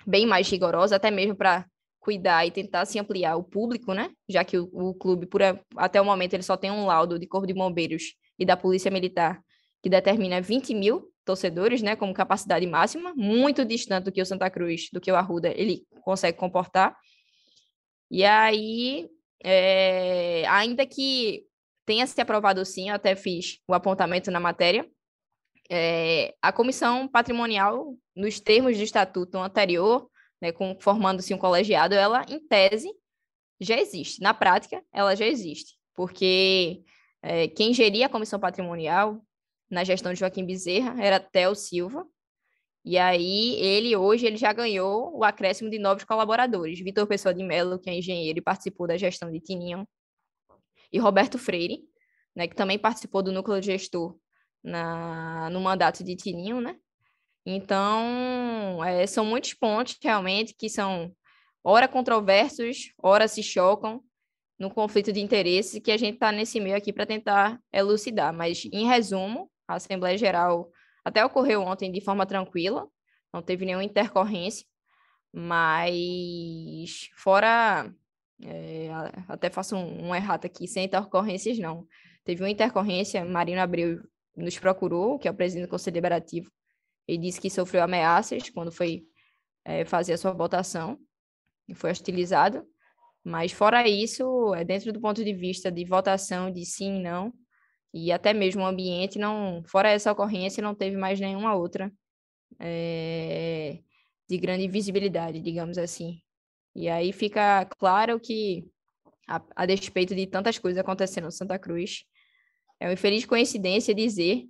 bem 0.04 0.26
mais 0.26 0.50
rigorosa, 0.50 0.96
até 0.96 1.10
mesmo 1.10 1.36
para 1.36 1.64
cuidar 2.00 2.44
e 2.44 2.50
tentar 2.50 2.84
se 2.84 2.98
ampliar 2.98 3.36
o 3.36 3.44
público, 3.44 3.94
né? 3.94 4.10
Já 4.28 4.42
que 4.42 4.58
o, 4.58 4.68
o 4.72 4.94
clube, 4.94 5.24
por, 5.26 5.40
até 5.76 6.00
o 6.00 6.04
momento, 6.04 6.34
ele 6.34 6.42
só 6.42 6.56
tem 6.56 6.70
um 6.70 6.86
laudo 6.86 7.16
de 7.16 7.28
Corpo 7.28 7.46
de 7.46 7.54
Bombeiros 7.54 8.14
e 8.36 8.44
da 8.44 8.56
Polícia 8.56 8.90
Militar 8.90 9.40
que 9.82 9.90
determina 9.90 10.40
20 10.40 10.74
mil 10.74 11.12
torcedores, 11.24 11.82
né, 11.82 11.96
como 11.96 12.14
capacidade 12.14 12.66
máxima, 12.66 13.12
muito 13.14 13.64
distante 13.64 14.04
do 14.04 14.12
que 14.12 14.22
o 14.22 14.26
Santa 14.26 14.48
Cruz, 14.50 14.88
do 14.92 15.00
que 15.00 15.10
o 15.10 15.16
Arruda, 15.16 15.48
ele 15.48 15.86
consegue 16.04 16.38
comportar. 16.38 16.96
E 18.10 18.24
aí, 18.24 19.08
é, 19.42 20.44
ainda 20.48 20.86
que 20.86 21.44
tenha 21.84 22.06
se 22.06 22.20
aprovado 22.20 22.64
sim, 22.64 22.88
eu 22.88 22.94
até 22.94 23.14
fiz 23.14 23.58
o 23.66 23.74
apontamento 23.74 24.30
na 24.30 24.40
matéria, 24.40 24.88
é, 25.70 26.34
a 26.42 26.52
comissão 26.52 27.08
patrimonial, 27.08 27.96
nos 28.14 28.40
termos 28.40 28.76
do 28.76 28.82
estatuto 28.82 29.38
anterior, 29.38 30.08
né, 30.40 30.52
formando-se 30.80 31.32
um 31.32 31.38
colegiado, 31.38 31.94
ela, 31.94 32.24
em 32.28 32.38
tese, 32.38 32.92
já 33.60 33.78
existe. 33.78 34.20
Na 34.20 34.34
prática, 34.34 34.82
ela 34.92 35.14
já 35.14 35.26
existe, 35.26 35.76
porque 35.94 36.82
é, 37.22 37.48
quem 37.48 37.72
geria 37.72 38.06
a 38.06 38.08
comissão 38.08 38.38
patrimonial 38.38 39.24
na 39.72 39.84
gestão 39.84 40.12
de 40.12 40.20
Joaquim 40.20 40.44
Bezerra 40.44 41.02
era 41.02 41.18
Theo 41.18 41.54
Silva, 41.54 42.06
e 42.84 42.98
aí 42.98 43.54
ele 43.56 43.96
hoje 43.96 44.26
ele 44.26 44.36
já 44.36 44.52
ganhou 44.52 45.16
o 45.16 45.24
acréscimo 45.24 45.70
de 45.70 45.78
novos 45.78 46.04
colaboradores. 46.04 46.78
Vitor 46.78 47.06
Pessoa 47.06 47.32
de 47.32 47.42
Mello, 47.42 47.78
que 47.78 47.88
é 47.88 47.94
engenheiro 47.94 48.38
e 48.38 48.42
participou 48.42 48.86
da 48.86 48.98
gestão 48.98 49.30
de 49.30 49.40
Tininho, 49.40 49.88
e 50.92 50.98
Roberto 50.98 51.38
Freire, 51.38 51.80
né, 52.36 52.46
que 52.46 52.54
também 52.54 52.78
participou 52.78 53.22
do 53.22 53.32
núcleo 53.32 53.62
gestor 53.62 54.14
na, 54.62 55.48
no 55.48 55.60
mandato 55.60 56.04
de 56.04 56.14
Tininho, 56.16 56.60
né? 56.60 56.76
Então, 57.46 58.84
é, 58.84 59.06
são 59.06 59.24
muitos 59.24 59.54
pontos 59.54 59.96
realmente 60.02 60.54
que 60.54 60.68
são 60.68 61.10
ora 61.64 61.88
controversos, 61.88 62.92
ora 63.02 63.26
se 63.26 63.42
chocam 63.42 64.02
no 64.58 64.70
conflito 64.70 65.12
de 65.12 65.20
interesse 65.20 65.80
que 65.80 65.90
a 65.90 65.96
gente 65.96 66.14
está 66.14 66.30
nesse 66.30 66.60
meio 66.60 66.76
aqui 66.76 66.92
para 66.92 67.06
tentar 67.06 67.58
elucidar. 67.72 68.32
Mas, 68.32 68.64
em 68.72 68.86
resumo, 68.86 69.50
a 69.66 69.74
Assembleia 69.74 70.16
Geral 70.18 70.70
até 71.04 71.24
ocorreu 71.24 71.62
ontem 71.62 71.90
de 71.90 72.00
forma 72.00 72.26
tranquila, 72.26 72.88
não 73.32 73.42
teve 73.42 73.64
nenhuma 73.64 73.84
intercorrência, 73.84 74.66
mas 75.32 77.10
fora, 77.16 77.92
é, 78.42 78.88
até 79.28 79.50
faço 79.50 79.76
um, 79.76 80.08
um 80.08 80.14
errado 80.14 80.44
aqui, 80.44 80.68
sem 80.68 80.84
intercorrências 80.84 81.58
não. 81.58 81.86
Teve 82.24 82.42
uma 82.42 82.50
intercorrência, 82.50 83.24
Marino 83.24 83.60
Abreu 83.60 84.02
nos 84.36 84.58
procurou, 84.58 85.18
que 85.18 85.26
é 85.26 85.30
o 85.30 85.34
presidente 85.34 85.66
do 85.66 85.70
Conselho 85.70 85.94
Deliberativo, 85.94 86.50
ele 87.06 87.18
disse 87.18 87.40
que 87.40 87.50
sofreu 87.50 87.82
ameaças 87.82 88.48
quando 88.50 88.70
foi 88.70 89.04
é, 89.64 89.84
fazer 89.84 90.12
a 90.12 90.18
sua 90.18 90.32
votação 90.32 90.98
e 91.68 91.74
foi 91.74 91.90
hostilizado. 91.90 92.64
Mas 93.24 93.52
fora 93.52 93.88
isso, 93.88 94.54
é 94.54 94.64
dentro 94.64 94.92
do 94.92 95.00
ponto 95.00 95.24
de 95.24 95.32
vista 95.32 95.70
de 95.70 95.84
votação 95.84 96.50
de 96.50 96.64
sim 96.64 96.98
e 96.98 97.02
não, 97.02 97.32
e 97.92 98.10
até 98.10 98.32
mesmo 98.32 98.62
o 98.62 98.66
ambiente, 98.66 99.18
não, 99.18 99.62
fora 99.66 99.90
essa 99.90 100.10
ocorrência, 100.10 100.62
não 100.62 100.74
teve 100.74 100.96
mais 100.96 101.20
nenhuma 101.20 101.54
outra 101.54 101.92
é, 102.58 103.78
de 104.28 104.38
grande 104.38 104.66
visibilidade, 104.68 105.40
digamos 105.40 105.76
assim. 105.76 106.20
E 106.74 106.88
aí 106.88 107.12
fica 107.12 107.66
claro 107.66 108.18
que, 108.18 108.66
a, 109.28 109.42
a 109.54 109.66
despeito 109.66 110.14
de 110.14 110.26
tantas 110.26 110.58
coisas 110.58 110.80
acontecendo 110.80 111.28
em 111.28 111.30
Santa 111.30 111.58
Cruz, 111.58 112.04
é 112.80 112.86
uma 112.86 112.94
infeliz 112.94 113.26
coincidência 113.26 113.94
dizer 113.94 114.48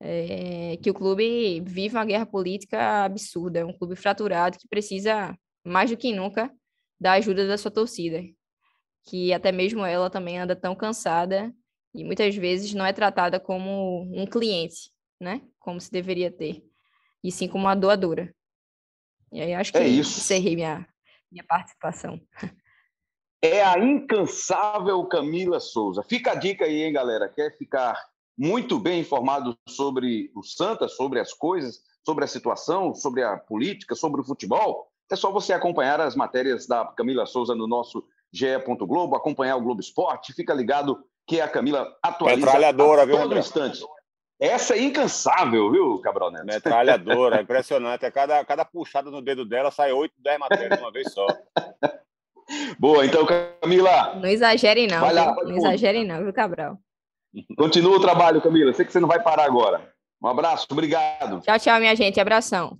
é, 0.00 0.78
que 0.78 0.90
o 0.90 0.94
clube 0.94 1.60
vive 1.60 1.94
uma 1.94 2.04
guerra 2.04 2.26
política 2.26 3.04
absurda, 3.04 3.60
é 3.60 3.64
um 3.64 3.76
clube 3.76 3.96
fraturado 3.96 4.58
que 4.58 4.66
precisa, 4.66 5.36
mais 5.64 5.90
do 5.90 5.96
que 5.96 6.12
nunca, 6.12 6.50
da 6.98 7.12
ajuda 7.12 7.46
da 7.46 7.58
sua 7.58 7.70
torcida, 7.70 8.22
que 9.04 9.32
até 9.32 9.52
mesmo 9.52 9.84
ela 9.84 10.08
também 10.08 10.38
anda 10.38 10.56
tão 10.56 10.74
cansada 10.74 11.52
e 11.94 12.04
muitas 12.04 12.34
vezes 12.34 12.72
não 12.74 12.84
é 12.84 12.92
tratada 12.92 13.38
como 13.38 14.02
um 14.12 14.26
cliente, 14.26 14.90
né? 15.20 15.42
Como 15.58 15.80
se 15.80 15.90
deveria 15.90 16.30
ter, 16.30 16.64
e 17.22 17.30
sim 17.30 17.48
como 17.48 17.64
uma 17.64 17.74
doadora. 17.74 18.34
E 19.30 19.40
aí 19.40 19.54
acho 19.54 19.72
que 19.72 19.78
é 19.78 19.86
isso. 19.86 20.18
encerrei 20.18 20.54
minha, 20.54 20.86
minha 21.30 21.44
participação. 21.44 22.20
É 23.40 23.62
a 23.64 23.78
incansável 23.78 25.04
Camila 25.06 25.58
Souza. 25.58 26.02
Fica 26.02 26.32
a 26.32 26.34
dica 26.34 26.64
aí, 26.64 26.82
hein, 26.82 26.92
galera? 26.92 27.28
Quer 27.28 27.56
ficar 27.56 28.00
muito 28.38 28.78
bem 28.78 29.00
informado 29.00 29.58
sobre 29.68 30.30
o 30.34 30.42
Santa, 30.42 30.86
sobre 30.86 31.18
as 31.18 31.32
coisas, 31.32 31.80
sobre 32.04 32.24
a 32.24 32.28
situação, 32.28 32.94
sobre 32.94 33.22
a 33.22 33.36
política, 33.36 33.94
sobre 33.94 34.20
o 34.20 34.24
futebol, 34.24 34.92
é 35.12 35.16
só 35.16 35.30
você 35.30 35.52
acompanhar 35.52 36.00
as 36.00 36.16
matérias 36.16 36.66
da 36.66 36.86
Camila 36.86 37.26
Souza 37.26 37.54
no 37.54 37.66
nosso 37.66 38.02
ge. 38.32 38.58
Globo, 38.58 39.14
acompanhar 39.14 39.56
o 39.56 39.60
Globo 39.60 39.80
Esporte, 39.80 40.32
fica 40.32 40.54
ligado 40.54 41.04
que 41.26 41.40
a 41.40 41.48
Camila 41.48 41.96
atualiza 42.02 42.46
Metralhadora, 42.46 43.02
a 43.02 43.06
todo 43.06 43.28
viu, 43.30 43.38
instante. 43.38 43.84
Essa 44.40 44.74
é 44.74 44.82
incansável, 44.82 45.70
viu, 45.70 46.00
Cabral 46.00 46.32
Neto? 46.32 46.46
Metralhadora, 46.46 47.38
é 47.38 47.42
impressionante. 47.42 48.04
A 48.04 48.10
cada, 48.10 48.44
cada 48.44 48.64
puxada 48.64 49.10
no 49.10 49.22
dedo 49.22 49.44
dela 49.44 49.70
sai 49.70 49.92
8, 49.92 50.12
10 50.18 50.38
matérias 50.38 50.78
de 50.78 50.84
uma 50.84 50.90
vez 50.90 51.12
só. 51.12 51.26
Boa, 52.78 53.06
então, 53.06 53.24
Camila. 53.24 54.16
Não 54.16 54.28
exagere, 54.28 54.86
não. 54.86 55.00
Lá, 55.00 55.34
não 55.44 55.56
exagere, 55.56 56.04
não, 56.04 56.24
viu, 56.24 56.32
Cabral? 56.32 56.76
Continua 57.56 57.96
o 57.96 58.00
trabalho, 58.00 58.42
Camila. 58.42 58.72
Sei 58.72 58.84
que 58.84 58.92
você 58.92 59.00
não 59.00 59.08
vai 59.08 59.22
parar 59.22 59.44
agora. 59.44 59.92
Um 60.22 60.28
abraço, 60.28 60.66
obrigado. 60.70 61.40
Tchau, 61.40 61.58
tchau, 61.58 61.78
minha 61.78 61.94
gente. 61.94 62.20
Abração. 62.20 62.76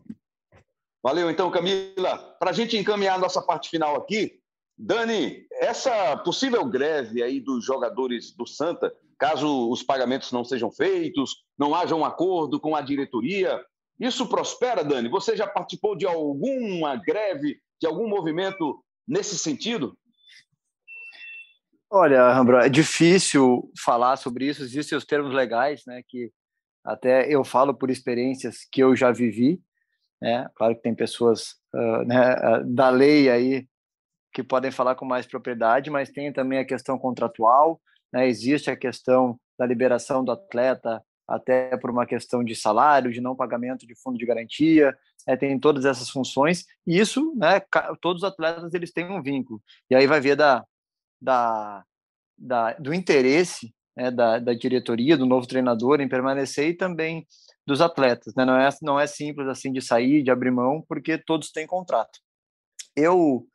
Valeu, 1.02 1.30
então, 1.30 1.50
Camila. 1.50 2.18
Para 2.38 2.50
a 2.50 2.52
gente 2.52 2.76
encaminhar 2.76 3.14
a 3.14 3.20
nossa 3.20 3.40
parte 3.40 3.70
final 3.70 3.96
aqui, 3.96 4.41
Dani, 4.84 5.46
essa 5.60 6.16
possível 6.16 6.64
greve 6.64 7.22
aí 7.22 7.38
dos 7.38 7.64
jogadores 7.64 8.32
do 8.32 8.44
Santa, 8.44 8.92
caso 9.16 9.70
os 9.70 9.80
pagamentos 9.80 10.32
não 10.32 10.44
sejam 10.44 10.72
feitos, 10.72 11.44
não 11.56 11.72
haja 11.72 11.94
um 11.94 12.04
acordo 12.04 12.58
com 12.58 12.74
a 12.74 12.80
diretoria, 12.80 13.64
isso 14.00 14.26
prospera, 14.26 14.82
Dani? 14.82 15.08
Você 15.08 15.36
já 15.36 15.46
participou 15.46 15.94
de 15.94 16.04
alguma 16.04 16.96
greve, 16.96 17.60
de 17.80 17.86
algum 17.86 18.08
movimento 18.08 18.82
nesse 19.06 19.38
sentido? 19.38 19.96
Olha, 21.88 22.32
Rambro, 22.32 22.56
é 22.56 22.68
difícil 22.68 23.70
falar 23.84 24.16
sobre 24.16 24.46
isso, 24.46 24.64
existem 24.64 24.98
os 24.98 25.04
termos 25.04 25.32
legais, 25.32 25.84
né, 25.86 26.02
que 26.08 26.32
até 26.84 27.32
eu 27.32 27.44
falo 27.44 27.72
por 27.72 27.88
experiências 27.88 28.66
que 28.68 28.82
eu 28.82 28.96
já 28.96 29.12
vivi, 29.12 29.62
né, 30.20 30.50
claro 30.56 30.74
que 30.74 30.82
tem 30.82 30.92
pessoas 30.92 31.54
uh, 31.72 32.04
né, 32.04 32.34
da 32.64 32.90
lei 32.90 33.30
aí 33.30 33.68
que 34.32 34.42
podem 34.42 34.70
falar 34.70 34.94
com 34.94 35.04
mais 35.04 35.26
propriedade, 35.26 35.90
mas 35.90 36.10
tem 36.10 36.32
também 36.32 36.58
a 36.58 36.64
questão 36.64 36.98
contratual, 36.98 37.80
né, 38.12 38.26
existe 38.28 38.70
a 38.70 38.76
questão 38.76 39.38
da 39.58 39.66
liberação 39.66 40.24
do 40.24 40.32
atleta 40.32 41.02
até 41.28 41.76
por 41.76 41.90
uma 41.90 42.04
questão 42.04 42.42
de 42.42 42.54
salário, 42.54 43.12
de 43.12 43.20
não 43.20 43.36
pagamento 43.36 43.86
de 43.86 43.94
fundo 43.94 44.18
de 44.18 44.26
garantia, 44.26 44.96
é, 45.26 45.36
tem 45.36 45.58
todas 45.58 45.84
essas 45.84 46.10
funções, 46.10 46.64
e 46.86 46.98
isso, 46.98 47.34
né, 47.36 47.60
todos 48.00 48.22
os 48.22 48.28
atletas 48.28 48.74
eles 48.74 48.92
têm 48.92 49.10
um 49.10 49.22
vínculo, 49.22 49.62
e 49.88 49.94
aí 49.94 50.06
vai 50.06 50.20
ver 50.20 50.36
da, 50.36 50.64
da, 51.20 51.84
da, 52.36 52.72
do 52.74 52.92
interesse 52.92 53.72
né, 53.96 54.10
da, 54.10 54.38
da 54.38 54.54
diretoria, 54.54 55.16
do 55.16 55.26
novo 55.26 55.46
treinador 55.46 56.00
em 56.00 56.08
permanecer 56.08 56.68
e 56.68 56.74
também 56.74 57.26
dos 57.66 57.80
atletas, 57.80 58.34
né? 58.34 58.44
Não 58.44 58.56
é, 58.56 58.68
não 58.82 59.00
é 59.00 59.06
simples 59.06 59.46
assim 59.48 59.72
de 59.72 59.80
sair, 59.80 60.22
de 60.22 60.30
abrir 60.30 60.50
mão, 60.50 60.84
porque 60.88 61.16
todos 61.16 61.52
têm 61.52 61.66
contrato. 61.66 62.18
Eu, 62.96 63.46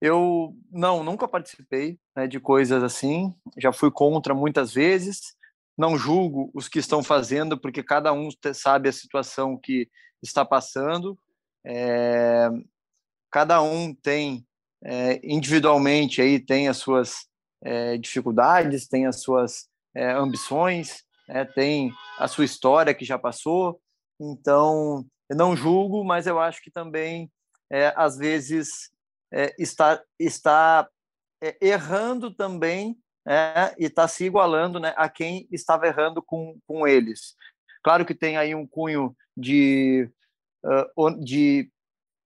eu 0.00 0.56
não, 0.70 1.04
nunca 1.04 1.28
participei 1.28 1.98
né, 2.16 2.26
de 2.26 2.40
coisas 2.40 2.82
assim, 2.82 3.34
já 3.58 3.72
fui 3.72 3.90
contra 3.90 4.34
muitas 4.34 4.72
vezes, 4.72 5.34
não 5.76 5.98
julgo 5.98 6.50
os 6.54 6.68
que 6.68 6.78
estão 6.78 7.02
fazendo, 7.02 7.58
porque 7.58 7.82
cada 7.82 8.12
um 8.12 8.28
sabe 8.54 8.88
a 8.88 8.92
situação 8.92 9.58
que 9.58 9.88
está 10.22 10.44
passando, 10.44 11.18
é, 11.64 12.48
cada 13.30 13.60
um 13.62 13.94
tem 13.94 14.46
é, 14.82 15.20
individualmente 15.22 16.22
aí 16.22 16.38
tem 16.38 16.68
as 16.68 16.78
suas 16.78 17.26
é, 17.62 17.98
dificuldades, 17.98 18.88
tem 18.88 19.06
as 19.06 19.20
suas 19.20 19.68
ambições, 19.94 21.02
né, 21.28 21.44
tem 21.44 21.92
a 22.16 22.28
sua 22.28 22.44
história 22.44 22.94
que 22.94 23.04
já 23.04 23.18
passou. 23.18 23.80
Então, 24.20 25.04
eu 25.28 25.36
não 25.36 25.56
julgo, 25.56 26.04
mas 26.04 26.28
eu 26.28 26.38
acho 26.38 26.62
que 26.62 26.70
também, 26.70 27.28
às 27.96 28.16
vezes, 28.16 28.92
é, 29.32 29.54
está, 29.58 30.02
está 30.18 30.88
é, 31.42 31.56
errando 31.60 32.32
também 32.32 32.98
é, 33.26 33.74
e 33.78 33.84
está 33.84 34.08
se 34.08 34.24
igualando 34.24 34.80
né, 34.80 34.94
a 34.96 35.08
quem 35.08 35.46
estava 35.50 35.86
errando 35.86 36.22
com, 36.22 36.58
com 36.66 36.86
eles. 36.86 37.34
Claro 37.82 38.04
que 38.04 38.14
tem 38.14 38.36
aí 38.36 38.54
um 38.54 38.66
cunho 38.66 39.14
de, 39.36 40.10
uh, 40.64 41.18
de, 41.22 41.70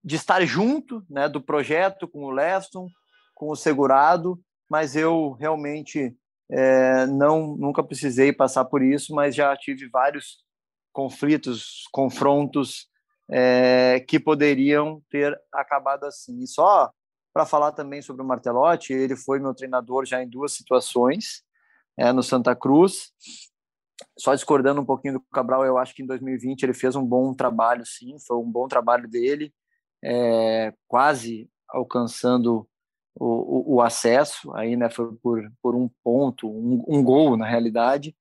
de 0.03 0.15
estar 0.15 0.43
junto 0.45 1.05
né, 1.09 1.29
do 1.29 1.41
projeto 1.41 2.07
com 2.07 2.25
o 2.25 2.31
Leston, 2.31 2.87
com 3.33 3.49
o 3.49 3.55
segurado, 3.55 4.39
mas 4.69 4.95
eu 4.95 5.31
realmente 5.31 6.15
é, 6.49 7.05
não 7.07 7.55
nunca 7.55 7.83
precisei 7.83 8.31
passar 8.31 8.65
por 8.65 8.81
isso, 8.81 9.13
mas 9.13 9.35
já 9.35 9.55
tive 9.55 9.87
vários 9.87 10.43
conflitos, 10.91 11.83
confrontos 11.91 12.87
é, 13.29 14.03
que 14.07 14.19
poderiam 14.19 15.01
ter 15.09 15.39
acabado 15.51 16.05
assim. 16.05 16.39
E 16.39 16.47
só 16.47 16.91
para 17.33 17.45
falar 17.45 17.71
também 17.73 18.01
sobre 18.01 18.21
o 18.21 18.25
Martelotti, 18.25 18.93
ele 18.93 19.15
foi 19.15 19.39
meu 19.39 19.53
treinador 19.53 20.05
já 20.05 20.23
em 20.23 20.29
duas 20.29 20.53
situações, 20.53 21.43
é, 21.97 22.11
no 22.13 22.23
Santa 22.23 22.55
Cruz. 22.55 23.11
Só 24.17 24.33
discordando 24.33 24.81
um 24.81 24.85
pouquinho 24.85 25.15
do 25.15 25.21
Cabral, 25.33 25.65
eu 25.65 25.77
acho 25.77 25.93
que 25.93 26.01
em 26.01 26.05
2020 26.05 26.63
ele 26.63 26.73
fez 26.73 26.95
um 26.95 27.05
bom 27.05 27.33
trabalho, 27.33 27.85
sim, 27.85 28.17
foi 28.25 28.37
um 28.37 28.49
bom 28.49 28.67
trabalho 28.67 29.07
dele, 29.07 29.53
é, 30.03 30.73
quase 30.87 31.49
alcançando 31.69 32.67
o, 33.17 33.73
o, 33.73 33.75
o, 33.75 33.81
acesso, 33.81 34.53
aí 34.53 34.75
né, 34.75 34.89
foi 34.89 35.13
por, 35.15 35.51
por 35.61 35.75
um 35.75 35.89
ponto, 36.03 36.49
um, 36.49 36.83
um 36.87 37.03
gol 37.03 37.37
na 37.37 37.45
realidade, 37.45 38.15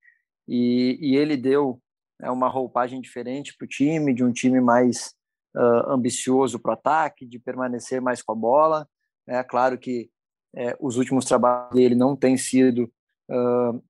e, 0.47 0.99
e 1.01 1.17
ele 1.17 1.37
deu 1.37 1.81
né, 2.25 2.31
uma 2.31 2.49
roupagem 2.49 3.01
diferente 3.01 3.55
para 3.57 3.67
o 3.67 3.69
time, 3.69 4.15
de 4.15 4.25
um 4.25 4.33
time 4.33 4.61
mais 4.61 5.15
uh, 5.55 5.91
ambicioso 5.91 6.59
para 6.59 6.71
o 6.71 6.75
ataque, 6.75 7.27
de 7.27 7.39
permanecer 7.39 8.01
mais 8.01 8.23
com 8.23 8.33
a 8.33 8.35
bola. 8.35 8.89
É 9.27 9.43
claro 9.43 9.79
que 9.79 10.11
é, 10.57 10.77
os 10.81 10.97
últimos 10.97 11.25
trabalhos 11.27 11.75
dele 11.75 11.95
não 11.95 12.17
têm 12.17 12.37
sido 12.37 12.91
uh, 13.31 13.83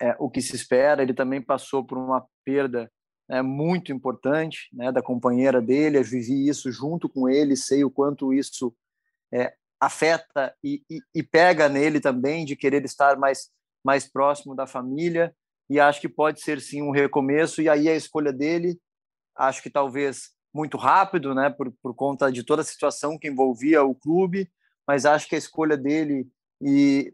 é, 0.00 0.16
o 0.18 0.28
que 0.28 0.42
se 0.42 0.56
espera. 0.56 1.02
Ele 1.02 1.14
também 1.14 1.40
passou 1.40 1.84
por 1.84 1.96
uma 1.96 2.26
perda 2.44 2.90
é, 3.30 3.40
muito 3.42 3.92
importante 3.92 4.68
né, 4.72 4.90
da 4.90 5.02
companheira 5.02 5.60
dele. 5.60 5.98
Eu 5.98 6.04
vivi 6.04 6.48
isso 6.48 6.72
junto 6.72 7.08
com 7.08 7.28
ele, 7.28 7.56
sei 7.56 7.84
o 7.84 7.90
quanto 7.90 8.32
isso 8.32 8.74
é, 9.32 9.54
afeta 9.80 10.54
e, 10.64 10.82
e, 10.90 11.00
e, 11.14 11.22
pega 11.22 11.68
nele 11.68 12.00
também 12.00 12.44
de 12.44 12.56
querer 12.56 12.84
estar 12.84 13.16
mais 13.16 13.48
mais 13.84 14.10
próximo 14.10 14.56
da 14.56 14.66
família 14.66 15.32
e 15.68 15.78
acho 15.78 16.00
que 16.00 16.08
pode 16.08 16.40
ser 16.40 16.60
sim 16.60 16.82
um 16.82 16.90
recomeço. 16.90 17.60
E 17.60 17.68
aí 17.68 17.88
a 17.88 17.94
escolha 17.94 18.32
dele 18.32 18.78
acho 19.36 19.62
que 19.62 19.70
talvez 19.70 20.30
muito 20.52 20.76
rápido 20.76 21.34
né 21.34 21.50
por, 21.50 21.72
por 21.82 21.94
conta 21.94 22.32
de 22.32 22.42
toda 22.42 22.62
a 22.62 22.64
situação 22.64 23.18
que 23.18 23.28
envolvia 23.28 23.82
o 23.82 23.94
clube. 23.94 24.50
Mas 24.86 25.04
acho 25.04 25.28
que 25.28 25.34
a 25.34 25.38
escolha 25.38 25.76
dele 25.76 26.26
e 26.60 27.12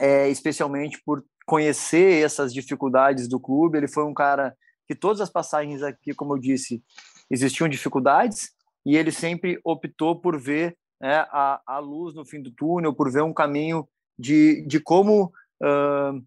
é, 0.00 0.28
especialmente 0.28 1.00
por 1.04 1.24
conhecer 1.46 2.24
essas 2.24 2.52
dificuldades 2.52 3.26
do 3.28 3.40
clube 3.40 3.76
ele 3.76 3.88
foi 3.88 4.04
um 4.04 4.14
cara 4.14 4.56
que 4.86 4.94
todas 4.94 5.20
as 5.20 5.30
passagens 5.30 5.82
aqui 5.82 6.14
como 6.14 6.34
eu 6.34 6.38
disse 6.38 6.82
existiam 7.30 7.68
dificuldades. 7.68 8.50
E 8.84 8.96
ele 8.96 9.12
sempre 9.12 9.60
optou 9.64 10.20
por 10.20 10.40
ver 10.40 10.76
né, 11.00 11.24
a, 11.30 11.60
a 11.66 11.78
luz 11.78 12.14
no 12.14 12.24
fim 12.24 12.42
do 12.42 12.50
túnel, 12.50 12.94
por 12.94 13.10
ver 13.10 13.22
um 13.22 13.32
caminho 13.32 13.88
de, 14.18 14.64
de 14.66 14.80
como 14.80 15.32
uh, 15.62 16.22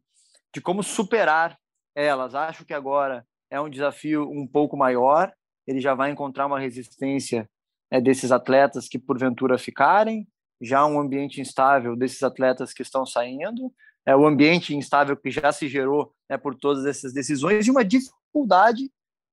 de 0.55 0.61
como 0.61 0.81
superar 0.81 1.59
elas. 1.93 2.33
Acho 2.33 2.63
que 2.63 2.73
agora 2.73 3.27
é 3.51 3.59
um 3.59 3.69
desafio 3.69 4.23
um 4.31 4.47
pouco 4.47 4.77
maior. 4.77 5.33
Ele 5.67 5.81
já 5.81 5.93
vai 5.93 6.11
encontrar 6.11 6.45
uma 6.45 6.57
resistência 6.57 7.49
é, 7.91 7.99
desses 7.99 8.31
atletas 8.31 8.87
que 8.87 8.97
porventura 8.97 9.57
ficarem, 9.57 10.25
já 10.61 10.85
um 10.85 10.97
ambiente 10.97 11.41
instável 11.41 11.93
desses 11.93 12.23
atletas 12.23 12.71
que 12.71 12.81
estão 12.81 13.05
saindo, 13.05 13.69
é 14.05 14.15
o 14.15 14.25
ambiente 14.25 14.73
instável 14.73 15.17
que 15.17 15.29
já 15.29 15.51
se 15.51 15.67
gerou 15.67 16.13
né, 16.29 16.37
por 16.37 16.55
todas 16.55 16.85
essas 16.85 17.11
decisões 17.11 17.67
e 17.67 17.71
uma 17.71 17.83
dificuldade 17.83 18.89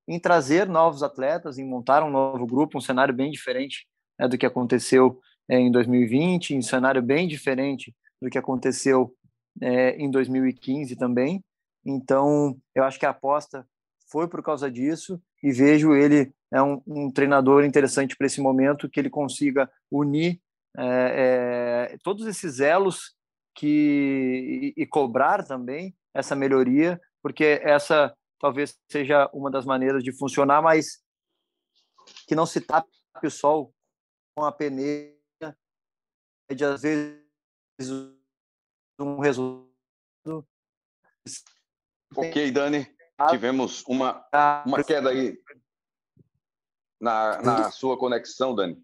em 0.09 0.19
trazer 0.19 0.69
novos 0.69 1.05
atletas, 1.05 1.57
em 1.57 1.65
montar 1.65 2.03
um 2.03 2.11
novo 2.11 2.45
grupo, 2.47 2.79
um 2.79 2.81
cenário 2.81 3.15
bem 3.15 3.31
diferente 3.31 3.87
né, 4.19 4.27
do 4.27 4.37
que 4.37 4.45
aconteceu 4.45 5.21
é, 5.49 5.57
em 5.57 5.71
2020, 5.71 6.57
em 6.57 6.63
cenário 6.63 7.01
bem 7.01 7.29
diferente 7.29 7.95
do 8.21 8.29
que 8.29 8.39
aconteceu 8.39 9.15
é, 9.61 9.97
em 9.97 10.11
2015 10.11 10.97
também. 10.97 11.45
Então, 11.85 12.57
eu 12.75 12.85
acho 12.85 12.99
que 12.99 13.07
a 13.07 13.11
aposta 13.11 13.67
foi 14.11 14.29
por 14.29 14.43
causa 14.43 14.71
disso 14.71 15.21
e 15.43 15.51
vejo 15.53 15.95
ele 15.95 16.33
é 16.53 16.63
um, 16.63 16.83
um 16.87 17.11
treinador 17.11 17.65
interessante 17.65 18.15
para 18.15 18.27
esse 18.27 18.41
momento 18.41 18.89
que 18.89 19.01
ele 19.01 19.09
consiga 19.09 19.71
unir 19.91 20.41
é, 20.77 21.93
é, 21.95 21.99
todos 22.03 22.27
esses 22.27 22.61
elos 22.61 23.15
que 23.55 24.73
e, 24.77 24.83
e, 24.83 24.87
cobrar 24.87 25.45
também 25.45 25.95
essa 26.15 26.35
melhoria, 26.35 27.01
porque 27.23 27.61
essa 27.63 28.15
talvez 28.39 28.79
seja 28.91 29.31
uma 29.33 29.51
das 29.51 29.65
maneiras 29.65 30.03
de 30.03 30.13
funcionar, 30.13 30.63
mas 30.63 31.03
que 32.27 32.35
não 32.35 32.47
se 32.47 32.61
tape 32.61 32.89
o 33.23 33.31
sol 33.31 33.75
com 34.35 34.45
a 34.45 34.53
peneira 34.53 35.17
de 36.55 36.65
às 36.65 36.83
vezes 36.83 37.23
um 39.03 39.19
resultado. 39.19 40.47
Ok, 42.15 42.51
Dani, 42.51 42.87
tivemos 43.31 43.85
uma, 43.87 44.25
uma 44.67 44.83
queda 44.85 45.11
aí 45.11 45.39
na, 47.01 47.43
na 47.43 47.71
sua 47.71 47.99
conexão, 47.99 48.55
Dani. 48.55 48.81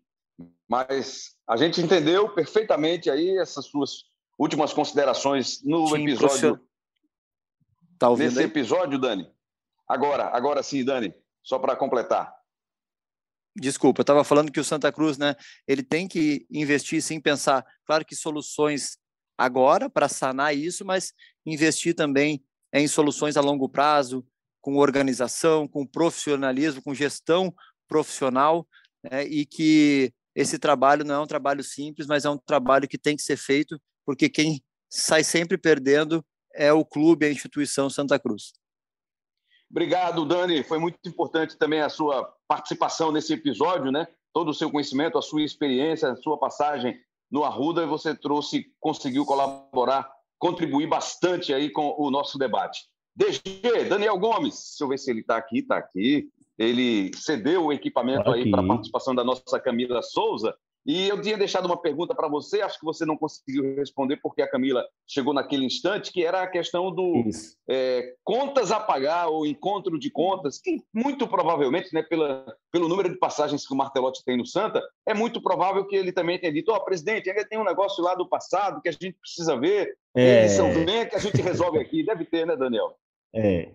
Mas 0.67 1.37
a 1.47 1.57
gente 1.57 1.81
entendeu 1.81 2.35
perfeitamente 2.35 3.11
aí 3.11 3.39
essas 3.39 3.67
suas 3.67 4.05
últimas 4.39 4.73
considerações 4.73 5.63
no 5.65 5.89
sim, 5.89 6.03
episódio. 6.03 6.61
Tá 7.99 8.11
nesse 8.15 8.39
aí? 8.39 8.45
episódio, 8.45 8.99
Dani. 8.99 9.31
Agora, 9.87 10.27
agora 10.29 10.63
sim, 10.63 10.85
Dani, 10.85 11.15
só 11.43 11.59
para 11.59 11.75
completar. 11.75 12.37
Desculpa, 13.57 14.01
eu 14.01 14.03
estava 14.03 14.23
falando 14.23 14.53
que 14.53 14.61
o 14.61 14.65
Santa 14.65 14.93
Cruz, 14.93 15.19
né, 15.19 15.35
ele 15.67 15.83
tem 15.83 16.07
que 16.07 16.47
investir 16.51 17.03
sim, 17.03 17.21
pensar, 17.21 17.67
claro 17.85 18.05
que 18.05 18.15
soluções 18.15 18.99
agora 19.39 19.89
para 19.89 20.09
sanar 20.09 20.55
isso, 20.55 20.85
mas 20.85 21.15
investir 21.47 21.95
também 21.95 22.45
em 22.73 22.89
soluções 22.89 23.37
a 23.37 23.41
longo 23.41 23.69
prazo, 23.69 24.27
com 24.61 24.77
organização, 24.77 25.69
com 25.69 25.87
profissionalismo, 25.87 26.83
com 26.83 26.93
gestão 26.93 27.55
profissional, 27.89 28.67
né, 29.03 29.25
e 29.25 29.47
que 29.47 30.13
esse 30.35 30.59
trabalho 30.59 31.05
não 31.05 31.15
é 31.15 31.21
um 31.21 31.27
trabalho 31.27 31.63
simples, 31.63 32.07
mas 32.07 32.25
é 32.25 32.31
um 32.31 32.37
trabalho 32.37 32.89
que 32.89 32.99
tem 32.99 33.17
que 33.17 33.23
ser 33.23 33.37
feito, 33.37 33.81
porque 34.05 34.29
quem 34.29 34.63
sai 34.91 35.25
sempre 35.25 35.57
perdendo 35.57 36.25
é 36.55 36.73
o 36.73 36.85
clube, 36.85 37.25
a 37.25 37.31
instituição 37.31 37.89
Santa 37.89 38.19
Cruz. 38.19 38.53
Obrigado, 39.71 40.25
Dani. 40.25 40.63
Foi 40.65 40.79
muito 40.79 40.99
importante 41.07 41.57
também 41.57 41.81
a 41.81 41.89
sua 41.89 42.25
participação 42.49 43.13
nesse 43.13 43.35
episódio, 43.35 43.93
né? 43.93 44.09
Todo 44.33 44.51
o 44.51 44.55
seu 44.55 44.71
conhecimento, 44.71 45.19
a 45.19 45.23
sua 45.23 45.43
experiência, 45.43 46.11
a 46.11 46.17
sua 46.17 46.39
passagem 46.39 46.99
no 47.31 47.45
Arruda, 47.45 47.83
e 47.83 47.87
você 47.87 48.15
trouxe, 48.15 48.67
conseguiu 48.81 49.25
colaborar, 49.25 50.11
contribuir 50.39 50.87
bastante 50.87 51.53
aí 51.53 51.71
com 51.71 51.95
o 51.99 52.11
nosso 52.11 52.39
debate. 52.39 52.83
DG, 53.15 53.85
Daniel 53.89 54.19
Gomes, 54.19 54.55
deixa 54.71 54.85
eu 54.85 54.89
ver 54.89 54.99
se 54.99 55.11
ele 55.11 55.21
está 55.21 55.37
aqui, 55.37 55.59
está 55.59 55.77
aqui. 55.77 56.29
Ele 56.57 57.11
cedeu 57.17 57.67
o 57.67 57.73
equipamento 57.73 58.25
tá 58.25 58.35
aí 58.35 58.51
para 58.51 58.63
a 58.63 58.67
participação 58.67 59.15
da 59.15 59.25
nossa 59.25 59.61
Camila 59.61 60.03
Souza. 60.03 60.55
E 60.89 61.07
eu 61.07 61.21
tinha 61.21 61.37
deixado 61.37 61.67
uma 61.67 61.77
pergunta 61.77 62.15
para 62.15 62.29
você, 62.29 62.63
acho 62.63 62.79
que 62.79 62.85
você 62.87 63.05
não 63.05 63.15
conseguiu 63.15 63.77
responder, 63.77 64.17
porque 64.23 64.41
a 64.41 64.51
Camila 64.51 64.83
chegou 65.07 65.35
naquele 65.35 65.67
instante, 65.67 66.11
que 66.11 66.25
era 66.25 66.41
a 66.41 66.47
questão 66.47 66.91
do 66.91 67.25
é, 67.69 68.15
contas 68.25 68.73
a 68.73 68.81
pagar 68.81 69.29
ou 69.29 69.45
encontro 69.45 69.99
de 69.99 70.11
contas, 70.11 70.59
que 70.59 70.83
muito 70.91 71.29
provavelmente, 71.29 71.93
né, 71.93 72.03
pela, 72.03 72.47
pelo 72.73 72.89
número 72.89 73.11
de 73.11 73.19
passagens 73.19 73.67
que 73.67 73.75
o 73.75 73.77
Martelotti 73.77 74.25
tem 74.25 74.39
no 74.39 74.47
Santa, 74.47 74.83
é 75.07 75.13
muito 75.13 75.43
provável 75.43 75.87
que 75.87 75.95
ele 75.95 76.11
também 76.11 76.41
tenha 76.41 76.55
dito: 76.55 76.73
Ó, 76.73 76.77
oh, 76.77 76.85
presidente, 76.85 77.29
ainda 77.29 77.47
tem 77.47 77.59
um 77.59 77.65
negócio 77.65 78.03
lá 78.03 78.15
do 78.15 78.27
passado 78.27 78.81
que 78.81 78.89
a 78.89 78.93
gente 78.93 79.13
precisa 79.21 79.61
ver, 79.61 79.95
é... 80.17 80.39
eles 80.39 80.53
são 80.53 80.73
bem 80.87 81.07
que 81.07 81.17
a 81.17 81.21
gente 81.21 81.43
resolve 81.43 81.79
aqui. 81.79 82.03
Deve 82.03 82.25
ter, 82.25 82.47
né, 82.47 82.57
Daniel? 82.57 82.97
É. 83.35 83.73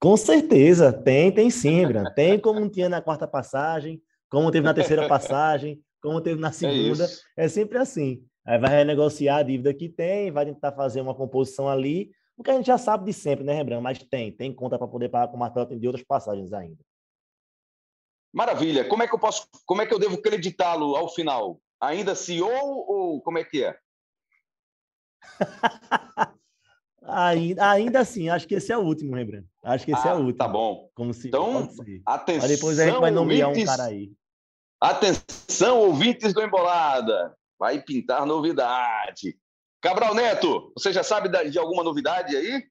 Com 0.00 0.16
certeza, 0.16 0.94
tem, 0.94 1.30
tem 1.30 1.50
sim, 1.50 1.74
Rembrandt. 1.74 2.14
Tem 2.14 2.38
como 2.38 2.58
não 2.58 2.70
tinha 2.70 2.88
na 2.88 3.02
quarta 3.02 3.28
passagem, 3.28 4.00
como 4.30 4.50
teve 4.50 4.64
na 4.64 4.72
terceira 4.72 5.06
passagem, 5.06 5.78
como 6.02 6.20
teve 6.20 6.40
na 6.40 6.48
é 6.48 6.52
segunda. 6.52 7.04
É, 7.36 7.44
é, 7.44 7.48
sempre 7.48 7.78
assim. 7.78 8.24
Aí 8.46 8.58
vai 8.58 8.70
renegociar 8.70 9.38
a 9.38 9.42
dívida 9.42 9.74
que 9.74 9.88
tem, 9.88 10.30
vai 10.30 10.46
tentar 10.46 10.72
fazer 10.72 11.00
uma 11.00 11.14
composição 11.14 11.68
ali, 11.68 12.10
o 12.38 12.42
que 12.44 12.52
a 12.52 12.54
gente 12.54 12.66
já 12.66 12.78
sabe 12.78 13.04
de 13.04 13.12
sempre, 13.12 13.44
né, 13.44 13.52
Rembrandt? 13.52 13.82
Mas 13.82 13.98
tem, 13.98 14.30
tem 14.30 14.54
conta 14.54 14.78
para 14.78 14.86
poder 14.86 15.08
pagar 15.08 15.26
com 15.26 15.36
o 15.36 15.40
martelo 15.40 15.78
de 15.78 15.86
outras 15.88 16.04
passagens 16.06 16.52
ainda. 16.52 16.78
Maravilha. 18.32 18.88
Como 18.88 19.02
é 19.02 19.08
que 19.08 19.14
eu 19.14 19.18
posso, 19.18 19.48
como 19.66 19.82
é 19.82 19.86
que 19.86 19.92
eu 19.92 19.98
devo 19.98 20.22
creditá-lo 20.22 20.94
ao 20.94 21.08
final? 21.08 21.60
Ainda 21.80 22.14
CEO 22.14 22.48
ou 22.48 23.20
como 23.22 23.38
é 23.38 23.44
que 23.44 23.64
é? 23.64 23.76
ainda, 27.02 27.70
ainda 27.70 28.00
assim, 28.00 28.28
acho 28.28 28.46
que 28.46 28.54
esse 28.54 28.72
é 28.72 28.78
o 28.78 28.82
último, 28.82 29.16
Rembrandt. 29.16 29.48
Acho 29.64 29.84
que 29.84 29.90
esse 29.90 30.06
é 30.06 30.10
ah, 30.10 30.14
é 30.14 30.16
o 30.16 30.18
último. 30.18 30.38
Tá 30.38 30.46
bom. 30.46 30.88
Como 30.94 31.12
se, 31.12 31.26
então, 31.26 31.68
atenção. 32.06 32.48
Mas 32.48 32.56
depois 32.56 32.78
a 32.78 32.86
gente 32.86 33.00
vai 33.00 33.10
nomear 33.10 33.50
um 33.50 33.64
cara 33.64 33.84
aí. 33.84 34.12
Atenção, 34.80 35.80
ouvintes 35.80 36.32
do 36.32 36.42
Embolada. 36.42 37.34
Vai 37.58 37.82
pintar 37.82 38.24
novidade. 38.24 39.36
Cabral 39.80 40.14
Neto, 40.14 40.72
você 40.76 40.92
já 40.92 41.02
sabe 41.02 41.28
de 41.50 41.58
alguma 41.58 41.82
novidade 41.82 42.36
aí? 42.36 42.64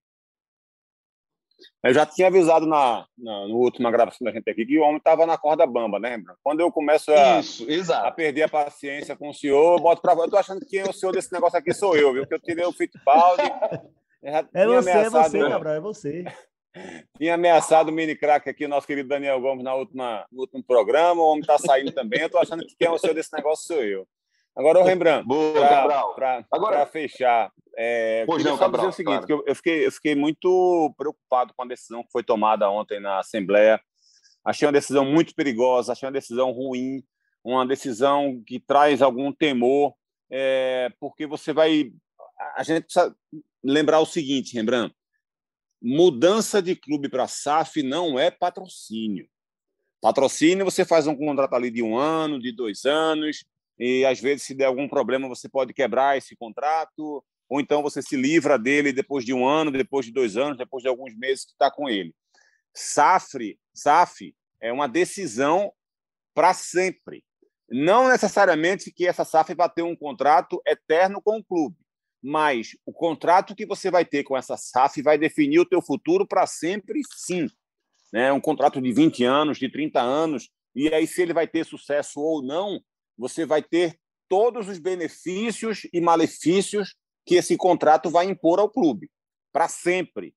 Eu 1.84 1.94
já 1.94 2.06
tinha 2.06 2.28
avisado 2.28 2.66
na, 2.66 3.06
na, 3.18 3.48
no 3.48 3.56
última 3.56 3.90
gravação 3.90 4.26
da 4.26 4.32
gente 4.32 4.50
aqui 4.50 4.66
que 4.66 4.78
o 4.78 4.84
homem 4.84 4.98
estava 4.98 5.26
na 5.26 5.38
corda 5.38 5.66
bamba, 5.66 6.00
né, 6.00 6.10
Rembrandt? 6.10 6.40
Quando 6.44 6.60
eu 6.60 6.72
começo 6.72 7.12
a, 7.12 7.40
Isso, 7.40 7.94
a 7.94 8.12
perder 8.12 8.44
a 8.44 8.50
paciência 8.50 9.16
com 9.16 9.30
o 9.30 9.34
senhor, 9.34 9.78
eu 9.78 9.82
boto 9.82 10.02
para 10.02 10.14
Eu 10.14 10.30
tô 10.30 10.38
achando 10.38 10.60
que 10.60 10.68
quem 10.68 10.80
é 10.80 10.90
o 10.90 10.94
senhor 10.94 11.12
desse 11.12 11.32
negócio 11.32 11.58
aqui 11.58 11.74
sou 11.74 11.96
eu, 11.96 12.14
viu? 12.14 12.24
Porque 12.24 12.36
eu 12.36 12.42
tirei 12.42 12.66
o 12.66 12.74
Fittipaldi. 12.74 13.44
É 14.20 14.66
você, 14.66 14.90
é 14.90 15.10
você, 15.10 15.40
Cabral, 15.40 15.74
é 15.76 15.80
você. 15.80 16.26
Tinha 17.18 17.36
ameaçado 17.36 17.90
o 17.90 17.92
mini 17.92 18.16
crack 18.16 18.50
aqui, 18.50 18.68
nosso 18.68 18.86
querido 18.86 19.10
Daniel 19.10 19.42
Gomes, 19.42 19.64
na 19.64 19.74
última, 19.74 20.26
no 20.32 20.42
último 20.42 20.64
programa. 20.64 21.22
O 21.22 21.32
homem 21.32 21.42
está 21.42 21.58
saindo 21.58 21.92
também. 21.92 22.22
Eu 22.22 22.30
tô 22.30 22.38
achando 22.38 22.66
que 22.66 22.76
quem 22.76 22.88
é 22.88 22.92
o 22.92 22.98
senhor 22.98 23.14
desse 23.14 23.34
negócio 23.34 23.68
sou 23.68 23.84
eu. 23.84 24.08
Agora, 24.56 24.80
o 24.80 24.84
Rembrandt, 24.84 25.28
para 26.50 26.86
fechar, 26.88 27.52
é, 27.78 28.26
pois 28.26 28.44
não, 28.44 28.58
Cabral, 28.58 28.88
dizer 28.88 28.90
o 28.90 28.92
seguinte, 28.92 29.28
claro. 29.28 29.44
eu, 29.44 29.44
eu, 29.46 29.56
fiquei, 29.56 29.86
eu 29.86 29.92
fiquei 29.92 30.16
muito 30.16 30.92
preocupado 30.98 31.54
com 31.56 31.62
a 31.62 31.68
decisão 31.68 32.04
que 32.04 32.12
foi 32.12 32.24
tomada 32.24 32.68
ontem 32.68 33.00
na 33.00 33.20
Assembleia. 33.20 33.80
Achei 34.44 34.66
uma 34.66 34.72
decisão 34.72 35.06
muito 35.06 35.36
perigosa, 35.36 35.92
achei 35.92 36.08
uma 36.08 36.14
decisão 36.14 36.52
ruim, 36.52 37.04
uma 37.44 37.68
decisão 37.68 38.42
que 38.48 38.60
traz 38.60 39.00
algum 39.00 39.32
temor, 39.32 39.94
é, 40.32 40.92
porque 41.00 41.28
você 41.28 41.54
vai... 41.54 41.92
A 42.56 42.64
gente 42.64 42.86
precisa 42.86 43.16
lembrar 43.64 44.00
o 44.00 44.08
seguinte, 44.08 44.56
Rembrandt, 44.56 44.96
mudança 45.82 46.62
de 46.62 46.76
clube 46.76 47.10
para 47.10 47.28
SAF 47.28 47.84
não 47.84 48.18
é 48.20 48.32
patrocínio. 48.32 49.28
Patrocínio, 50.02 50.66
você 50.66 50.86
faz 50.86 51.08
um 51.08 51.16
contrato 51.16 51.54
ali 51.54 51.72
de 51.72 51.82
um 51.82 51.98
ano, 51.98 52.40
de 52.40 52.52
dois 52.52 52.86
anos, 52.86 53.44
e 53.80 54.06
às 54.06 54.20
vezes, 54.20 54.44
se 54.44 54.56
der 54.56 54.66
algum 54.66 54.88
problema, 54.88 55.28
você 55.28 55.48
pode 55.48 55.74
quebrar 55.74 56.18
esse 56.18 56.36
contrato, 56.36 57.24
ou 57.50 57.60
então 57.60 57.82
você 57.82 58.02
se 58.02 58.16
livra 58.16 58.58
dele 58.58 58.92
depois 58.92 59.24
de 59.24 59.34
um 59.34 59.48
ano, 59.48 59.72
depois 59.72 60.06
de 60.06 60.12
dois 60.12 60.36
anos, 60.36 60.58
depois 60.58 60.82
de 60.82 60.90
alguns 60.90 61.16
meses 61.16 61.46
que 61.46 61.52
está 61.52 61.72
com 61.72 61.90
ele. 61.90 62.14
SAF, 62.74 63.58
SAF 63.74 64.36
é 64.62 64.72
uma 64.72 64.88
decisão 64.88 65.72
para 66.34 66.54
sempre. 66.54 67.24
Não 67.70 68.08
necessariamente 68.08 68.92
que 68.92 69.08
essa 69.08 69.26
SAF 69.26 69.54
vai 69.54 69.70
ter 69.70 69.82
um 69.82 69.96
contrato 69.96 70.62
eterno 70.66 71.22
com 71.22 71.38
o 71.38 71.44
clube, 71.44 71.76
mas 72.22 72.76
o 72.86 72.92
contrato 72.92 73.56
que 73.56 73.66
você 73.66 73.92
vai 73.92 74.06
ter 74.06 74.24
com 74.24 74.36
essa 74.36 74.58
SAF 74.58 75.02
vai 75.02 75.18
definir 75.18 75.60
o 75.60 75.66
teu 75.66 75.82
futuro 75.82 76.26
para 76.28 76.46
sempre, 76.48 77.02
sim. 77.16 77.48
Né? 78.12 78.32
Um 78.32 78.42
contrato 78.42 78.82
de 78.82 78.92
20 78.92 79.24
anos, 79.24 79.58
de 79.58 79.70
30 79.70 80.02
anos, 80.02 80.50
e 80.76 80.94
aí 80.94 81.08
se 81.08 81.22
ele 81.22 81.34
vai 81.34 81.48
ter 81.48 81.66
sucesso 81.66 82.20
ou 82.20 82.42
não, 82.42 82.82
você 83.18 83.46
vai 83.46 83.62
ter 83.62 84.00
todos 84.30 84.68
os 84.68 84.78
benefícios 84.80 85.88
e 85.94 86.02
malefícios 86.02 86.96
que 87.26 87.36
esse 87.36 87.58
contrato 87.58 88.10
vai 88.10 88.26
impor 88.26 88.60
ao 88.60 88.70
clube, 88.70 89.10
para 89.52 89.68
sempre. 89.68 90.34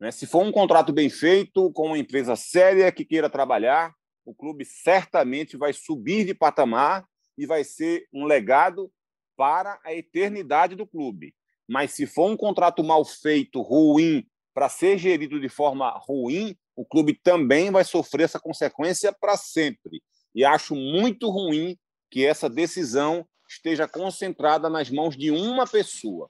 Né? 0.00 0.10
Se 0.10 0.26
for 0.26 0.44
um 0.44 0.52
contrato 0.52 0.92
bem 0.92 1.08
feito, 1.08 1.72
com 1.72 1.88
uma 1.88 1.98
empresa 1.98 2.36
séria 2.36 2.90
que 2.92 3.04
queira 3.04 3.30
trabalhar, 3.30 3.94
o 4.24 4.34
clube 4.34 4.64
certamente 4.64 5.56
vai 5.56 5.72
subir 5.72 6.26
de 6.26 6.34
patamar 6.34 7.06
e 7.38 7.46
vai 7.46 7.62
ser 7.62 8.08
um 8.12 8.24
legado 8.24 8.90
para 9.36 9.78
a 9.84 9.94
eternidade 9.94 10.74
do 10.74 10.86
clube. 10.86 11.34
Mas 11.68 11.92
se 11.92 12.06
for 12.06 12.30
um 12.30 12.36
contrato 12.36 12.82
mal 12.82 13.04
feito, 13.04 13.60
ruim, 13.60 14.26
para 14.54 14.68
ser 14.68 14.98
gerido 14.98 15.40
de 15.40 15.48
forma 15.48 15.90
ruim, 15.90 16.56
o 16.74 16.84
clube 16.84 17.14
também 17.14 17.70
vai 17.70 17.84
sofrer 17.84 18.24
essa 18.24 18.38
consequência 18.40 19.12
para 19.12 19.36
sempre. 19.36 20.02
E 20.34 20.44
acho 20.44 20.74
muito 20.74 21.28
ruim 21.30 21.76
que 22.10 22.24
essa 22.24 22.48
decisão 22.48 23.26
esteja 23.48 23.88
concentrada 23.88 24.68
nas 24.68 24.90
mãos 24.90 25.16
de 25.16 25.30
uma 25.30 25.66
pessoa. 25.66 26.28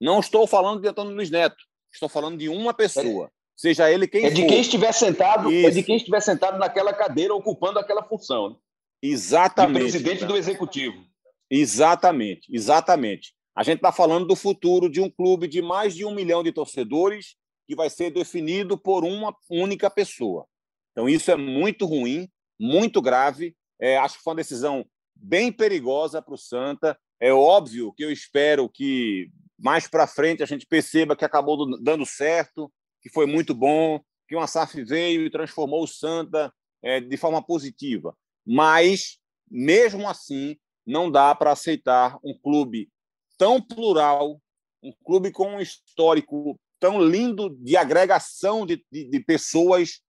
Não 0.00 0.20
estou 0.20 0.46
falando 0.46 0.80
de 0.80 0.88
Antônio 0.88 1.14
Luiz 1.14 1.30
Neto, 1.30 1.56
estou 1.92 2.08
falando 2.08 2.38
de 2.38 2.48
uma 2.48 2.72
pessoa. 2.72 3.26
É, 3.26 3.30
seja 3.56 3.90
ele 3.90 4.06
quem 4.06 4.24
é 4.24 4.28
for. 4.28 4.34
de 4.34 4.46
quem 4.46 4.60
estiver 4.60 4.92
sentado, 4.92 5.50
Isso. 5.50 5.66
é 5.66 5.70
de 5.70 5.82
quem 5.82 5.96
estiver 5.96 6.20
sentado 6.20 6.58
naquela 6.58 6.92
cadeira 6.92 7.34
ocupando 7.34 7.78
aquela 7.78 8.04
função. 8.04 8.50
Né? 8.50 8.56
Exatamente. 9.02 9.74
De 9.74 9.80
presidente 9.80 10.24
do 10.24 10.36
executivo. 10.36 11.04
Exatamente, 11.50 12.48
exatamente. 12.54 13.34
A 13.56 13.62
gente 13.62 13.76
está 13.76 13.90
falando 13.90 14.26
do 14.26 14.36
futuro 14.36 14.88
de 14.88 15.00
um 15.00 15.10
clube 15.10 15.48
de 15.48 15.60
mais 15.60 15.94
de 15.94 16.04
um 16.04 16.14
milhão 16.14 16.42
de 16.42 16.52
torcedores 16.52 17.36
que 17.66 17.74
vai 17.74 17.90
ser 17.90 18.10
definido 18.10 18.78
por 18.78 19.04
uma 19.04 19.34
única 19.50 19.90
pessoa. 19.90 20.46
Então, 20.92 21.08
isso 21.08 21.30
é 21.30 21.36
muito 21.36 21.86
ruim, 21.86 22.28
muito 22.58 23.02
grave, 23.02 23.54
é, 23.80 23.96
acho 23.96 24.18
que 24.18 24.22
foi 24.22 24.32
uma 24.32 24.38
decisão 24.38 24.84
bem 25.14 25.52
perigosa 25.52 26.20
para 26.22 26.34
o 26.34 26.38
Santa. 26.38 26.98
É 27.20 27.32
óbvio 27.32 27.92
que 27.92 28.04
eu 28.04 28.10
espero 28.10 28.68
que 28.68 29.30
mais 29.58 29.88
para 29.88 30.06
frente 30.06 30.42
a 30.42 30.46
gente 30.46 30.66
perceba 30.66 31.16
que 31.16 31.24
acabou 31.24 31.80
dando 31.80 32.06
certo, 32.06 32.72
que 33.02 33.10
foi 33.10 33.26
muito 33.26 33.54
bom, 33.54 34.00
que 34.28 34.36
uma 34.36 34.46
SAF 34.46 34.82
veio 34.84 35.24
e 35.24 35.30
transformou 35.30 35.82
o 35.82 35.88
Santa 35.88 36.52
é, 36.82 37.00
de 37.00 37.16
forma 37.16 37.42
positiva. 37.44 38.16
Mas, 38.46 39.18
mesmo 39.50 40.08
assim, 40.08 40.56
não 40.88 41.10
dá 41.10 41.34
para 41.34 41.52
aceitar 41.52 42.18
um 42.24 42.32
clube 42.32 42.88
tão 43.36 43.60
plural, 43.60 44.40
um 44.82 44.92
clube 45.04 45.30
com 45.30 45.56
um 45.56 45.60
histórico 45.60 46.58
tão 46.80 47.02
lindo 47.02 47.50
de 47.50 47.76
agregação 47.76 48.64
de, 48.64 48.84
de, 48.90 49.04
de 49.04 49.20
pessoas 49.20 50.00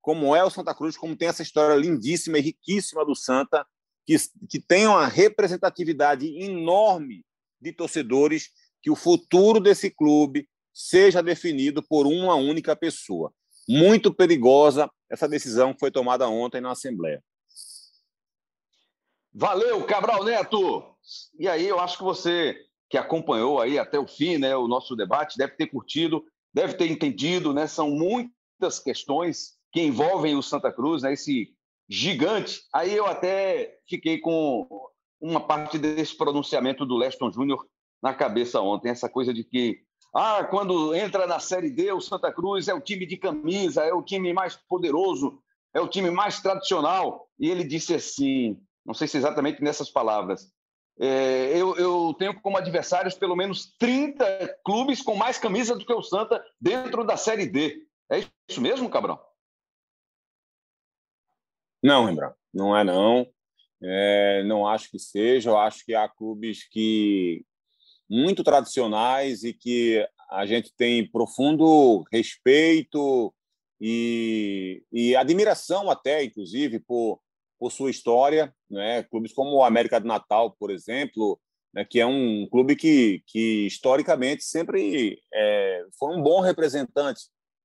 como 0.00 0.34
é 0.34 0.44
o 0.44 0.50
Santa 0.50 0.74
Cruz, 0.74 0.96
como 0.96 1.16
tem 1.16 1.28
essa 1.28 1.42
história 1.42 1.74
lindíssima 1.74 2.38
e 2.38 2.42
riquíssima 2.42 3.04
do 3.04 3.14
Santa, 3.14 3.66
que, 4.06 4.16
que 4.48 4.60
tem 4.60 4.86
uma 4.86 5.06
representatividade 5.06 6.26
enorme 6.42 7.24
de 7.60 7.72
torcedores, 7.72 8.48
que 8.80 8.90
o 8.90 8.96
futuro 8.96 9.60
desse 9.60 9.90
clube 9.90 10.48
seja 10.72 11.22
definido 11.22 11.82
por 11.82 12.06
uma 12.06 12.34
única 12.36 12.76
pessoa. 12.76 13.32
Muito 13.68 14.14
perigosa 14.14 14.90
essa 15.10 15.28
decisão 15.28 15.74
que 15.74 15.80
foi 15.80 15.90
tomada 15.90 16.28
ontem 16.28 16.60
na 16.60 16.70
Assembleia. 16.70 17.22
Valeu, 19.40 19.84
Cabral 19.84 20.24
Neto! 20.24 20.82
E 21.38 21.46
aí, 21.46 21.68
eu 21.68 21.78
acho 21.78 21.96
que 21.96 22.02
você 22.02 22.56
que 22.90 22.98
acompanhou 22.98 23.60
aí 23.60 23.78
até 23.78 23.96
o 23.96 24.04
fim 24.04 24.36
né, 24.36 24.56
o 24.56 24.66
nosso 24.66 24.96
debate 24.96 25.38
deve 25.38 25.52
ter 25.52 25.68
curtido, 25.68 26.24
deve 26.52 26.74
ter 26.74 26.90
entendido, 26.90 27.54
né? 27.54 27.68
São 27.68 27.88
muitas 27.88 28.80
questões 28.80 29.52
que 29.70 29.80
envolvem 29.80 30.34
o 30.34 30.42
Santa 30.42 30.72
Cruz, 30.72 31.04
né, 31.04 31.12
esse 31.12 31.54
gigante. 31.88 32.62
Aí 32.74 32.92
eu 32.92 33.06
até 33.06 33.78
fiquei 33.88 34.18
com 34.18 34.66
uma 35.20 35.38
parte 35.38 35.78
desse 35.78 36.16
pronunciamento 36.16 36.84
do 36.84 36.96
Leston 36.96 37.30
Júnior 37.30 37.64
na 38.02 38.12
cabeça 38.12 38.60
ontem, 38.60 38.88
essa 38.88 39.08
coisa 39.08 39.32
de 39.32 39.44
que 39.44 39.84
ah, 40.12 40.42
quando 40.50 40.92
entra 40.96 41.28
na 41.28 41.38
Série 41.38 41.70
D, 41.70 41.92
o 41.92 42.00
Santa 42.00 42.32
Cruz 42.32 42.66
é 42.66 42.74
o 42.74 42.80
time 42.80 43.06
de 43.06 43.16
camisa, 43.16 43.84
é 43.84 43.92
o 43.92 44.02
time 44.02 44.32
mais 44.32 44.56
poderoso, 44.56 45.40
é 45.72 45.80
o 45.80 45.86
time 45.86 46.10
mais 46.10 46.40
tradicional. 46.40 47.28
E 47.38 47.48
ele 47.48 47.62
disse 47.62 47.94
assim, 47.94 48.60
não 48.88 48.94
sei 48.94 49.06
se 49.06 49.18
exatamente 49.18 49.62
nessas 49.62 49.90
palavras, 49.90 50.50
é, 50.98 51.50
eu, 51.52 51.76
eu, 51.76 52.14
tenho 52.18 52.40
como 52.40 52.56
adversários 52.56 53.14
pelo 53.14 53.36
menos 53.36 53.66
30 53.78 54.60
clubes 54.64 55.02
com 55.02 55.14
mais 55.14 55.38
camisa 55.38 55.76
do 55.76 55.84
que 55.84 55.92
o 55.92 56.02
Santa 56.02 56.42
dentro 56.58 57.04
da 57.04 57.14
Série 57.14 57.44
D. 57.44 57.86
É 58.10 58.20
isso 58.48 58.62
mesmo, 58.62 58.88
Cabrão? 58.88 59.20
Não, 61.82 62.06
Rembrandt, 62.06 62.34
não 62.52 62.74
é 62.74 62.82
não. 62.82 63.30
É, 63.82 64.42
não 64.44 64.66
acho 64.66 64.90
que 64.90 64.98
seja. 64.98 65.50
Eu 65.50 65.58
acho 65.58 65.84
que 65.84 65.94
há 65.94 66.08
clubes 66.08 66.66
que 66.66 67.44
muito 68.08 68.42
tradicionais 68.42 69.44
e 69.44 69.52
que 69.52 70.02
a 70.30 70.46
gente 70.46 70.72
tem 70.74 71.06
profundo 71.06 72.04
respeito 72.10 73.34
e, 73.78 74.82
e 74.90 75.14
admiração 75.14 75.90
até, 75.90 76.24
inclusive, 76.24 76.80
por, 76.80 77.20
por 77.58 77.72
sua 77.72 77.90
história. 77.90 78.54
Né? 78.70 79.02
Clubes 79.04 79.32
como 79.32 79.56
o 79.56 79.64
América 79.64 80.00
do 80.00 80.06
Natal, 80.06 80.54
por 80.58 80.70
exemplo, 80.70 81.38
né? 81.74 81.84
que 81.84 82.00
é 82.00 82.06
um 82.06 82.46
clube 82.50 82.76
que, 82.76 83.22
que 83.26 83.66
historicamente 83.66 84.44
sempre 84.44 85.20
é, 85.32 85.84
foi 85.98 86.16
um 86.16 86.22
bom 86.22 86.40
representante 86.40 87.22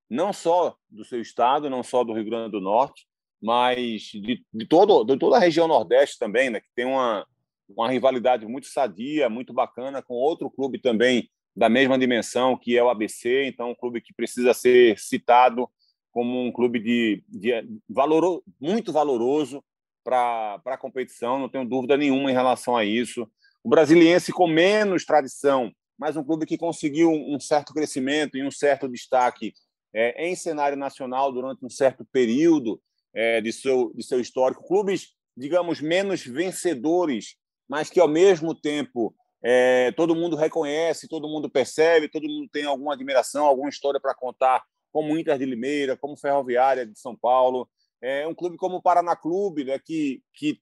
não 0.10 0.32
só 0.32 0.76
do 0.90 1.04
seu 1.04 1.22
estado, 1.22 1.70
não 1.70 1.82
só 1.82 2.04
do 2.04 2.14
Rio 2.14 2.26
Grande 2.26 2.52
do 2.52 2.62
Norte, 2.62 3.08
mas 3.42 4.04
de, 4.04 4.46
de, 4.54 4.66
todo, 4.66 5.04
de 5.04 5.18
toda 5.18 5.38
a 5.38 5.40
região 5.40 5.68
Nordeste 5.68 6.20
também, 6.20 6.50
né, 6.50 6.60
que 6.60 6.70
tem 6.76 6.86
uma, 6.86 7.26
uma 7.68 7.90
rivalidade 7.90 8.46
muito 8.46 8.68
sadia, 8.68 9.30
muito 9.30 9.54
bacana, 9.54 10.02
com 10.02 10.14
outro 10.14 10.50
clube 10.50 10.80
também 10.80 11.30
da 11.56 11.68
mesma 11.68 11.98
dimensão, 11.98 12.58
que 12.58 12.78
é 12.78 12.84
o 12.84 12.90
ABC, 12.90 13.46
então 13.46 13.72
um 13.72 13.76
clube 13.76 14.02
que 14.02 14.14
precisa 14.14 14.54
ser 14.54 14.98
citado 15.00 15.68
como 16.12 16.42
um 16.42 16.52
clube 16.52 16.80
de, 16.80 17.24
de 17.28 17.52
valoro, 17.90 18.44
muito 18.62 18.92
valoroso 18.92 19.64
para 20.04 20.62
a 20.66 20.78
competição, 20.78 21.40
não 21.40 21.50
tenho 21.50 21.66
dúvida 21.66 21.96
nenhuma 21.98 22.30
em 22.30 22.34
relação 22.34 22.76
a 22.76 22.84
isso. 22.84 23.30
O 23.64 23.70
brasiliense 23.70 24.32
com 24.32 24.48
menos 24.48 25.06
tradição, 25.06 25.72
mas 25.98 26.18
um 26.18 26.24
clube 26.24 26.46
que 26.46 26.58
conseguiu 26.58 27.10
um 27.12 27.40
certo 27.40 27.74
crescimento 27.74 28.38
e 28.38 28.46
um 28.46 28.52
certo 28.52 28.88
destaque 28.88 29.54
é, 29.94 30.28
em 30.28 30.36
cenário 30.36 30.78
nacional 30.78 31.32
durante 31.32 31.66
um 31.66 31.70
certo 31.70 32.06
período 32.12 32.82
é, 33.14 33.40
de, 33.40 33.54
seu, 33.54 33.94
de 33.94 34.04
seu 34.04 34.20
histórico. 34.20 34.68
Clubes, 34.68 35.14
digamos, 35.38 35.80
menos 35.80 36.26
vencedores, 36.26 37.36
mas 37.70 37.90
que, 37.90 38.00
ao 38.00 38.08
mesmo 38.08 38.54
tempo, 38.54 39.16
é, 39.42 39.92
todo 39.92 40.16
mundo 40.16 40.36
reconhece, 40.36 41.08
todo 41.08 41.28
mundo 41.28 41.50
percebe, 41.50 42.10
todo 42.10 42.28
mundo 42.28 42.50
tem 42.52 42.66
alguma 42.66 42.94
admiração, 42.94 43.46
alguma 43.46 43.70
história 43.70 44.00
para 44.00 44.16
contar, 44.16 44.64
como 44.92 45.18
Inter 45.18 45.38
de 45.38 45.46
Limeira, 45.46 45.98
como 45.98 46.18
Ferroviária 46.18 46.86
de 46.86 46.98
São 46.98 47.16
Paulo. 47.16 47.70
É 48.04 48.28
um 48.28 48.36
clube 48.36 48.58
como 48.58 48.76
o 48.76 48.82
Paraná 48.82 49.16
Clube, 49.16 49.64
né, 49.64 49.80
que, 49.80 50.22
que 50.34 50.60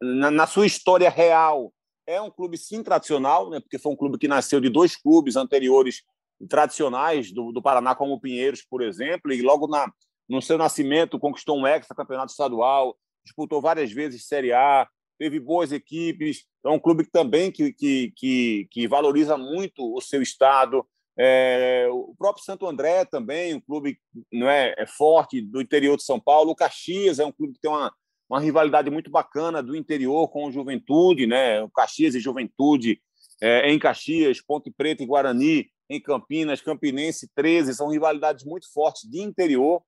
na, 0.00 0.30
na 0.30 0.46
sua 0.46 0.66
história 0.66 1.10
real 1.10 1.72
é 2.06 2.20
um 2.20 2.30
clube 2.30 2.56
sim 2.56 2.80
tradicional, 2.82 3.50
né, 3.50 3.58
porque 3.58 3.78
foi 3.78 3.92
um 3.92 3.96
clube 3.96 4.18
que 4.18 4.28
nasceu 4.28 4.60
de 4.60 4.68
dois 4.68 4.94
clubes 4.94 5.34
anteriores 5.34 6.04
tradicionais 6.48 7.32
do, 7.32 7.50
do 7.50 7.60
Paraná, 7.60 7.94
como 7.94 8.12
o 8.12 8.20
Pinheiros, 8.20 8.62
por 8.62 8.82
exemplo, 8.82 9.32
e 9.32 9.42
logo 9.42 9.66
na, 9.66 9.90
no 10.28 10.40
seu 10.40 10.56
nascimento 10.56 11.18
conquistou 11.18 11.58
um 11.58 11.66
ex-campeonato 11.66 12.30
estadual, 12.30 12.96
disputou 13.24 13.60
várias 13.60 13.90
vezes 13.90 14.26
Série 14.26 14.52
A, 14.52 14.88
teve 15.18 15.40
boas 15.40 15.72
equipes, 15.72 16.44
é 16.64 16.68
um 16.68 16.78
clube 16.78 17.04
também 17.10 17.50
que, 17.50 17.72
que, 17.72 18.12
que, 18.14 18.68
que 18.70 18.86
valoriza 18.86 19.36
muito 19.36 19.94
o 19.94 20.00
seu 20.00 20.22
estado. 20.22 20.86
É, 21.18 21.88
o 21.90 22.14
próprio 22.18 22.44
Santo 22.44 22.66
André 22.66 23.04
também, 23.04 23.54
um 23.54 23.60
clube 23.60 23.98
não 24.32 24.48
é, 24.48 24.74
é 24.76 24.86
forte 24.86 25.40
do 25.40 25.60
interior 25.60 25.96
de 25.96 26.04
São 26.04 26.20
Paulo. 26.20 26.50
O 26.50 26.56
Caxias 26.56 27.18
é 27.18 27.24
um 27.24 27.32
clube 27.32 27.54
que 27.54 27.60
tem 27.60 27.70
uma, 27.70 27.92
uma 28.28 28.40
rivalidade 28.40 28.90
muito 28.90 29.10
bacana 29.10 29.62
do 29.62 29.74
interior 29.74 30.28
com 30.28 30.46
o 30.46 30.52
Juventude, 30.52 31.26
né? 31.26 31.62
O 31.62 31.70
Caxias 31.70 32.14
e 32.14 32.20
Juventude 32.20 33.00
é, 33.40 33.70
em 33.70 33.78
Caxias, 33.78 34.40
Ponte 34.40 34.70
Preta 34.70 35.02
e 35.02 35.06
Guarani 35.06 35.68
em 35.88 36.00
Campinas, 36.00 36.60
Campinense 36.60 37.30
13, 37.34 37.74
são 37.74 37.88
rivalidades 37.88 38.44
muito 38.44 38.70
fortes 38.72 39.08
de 39.08 39.20
interior 39.20 39.82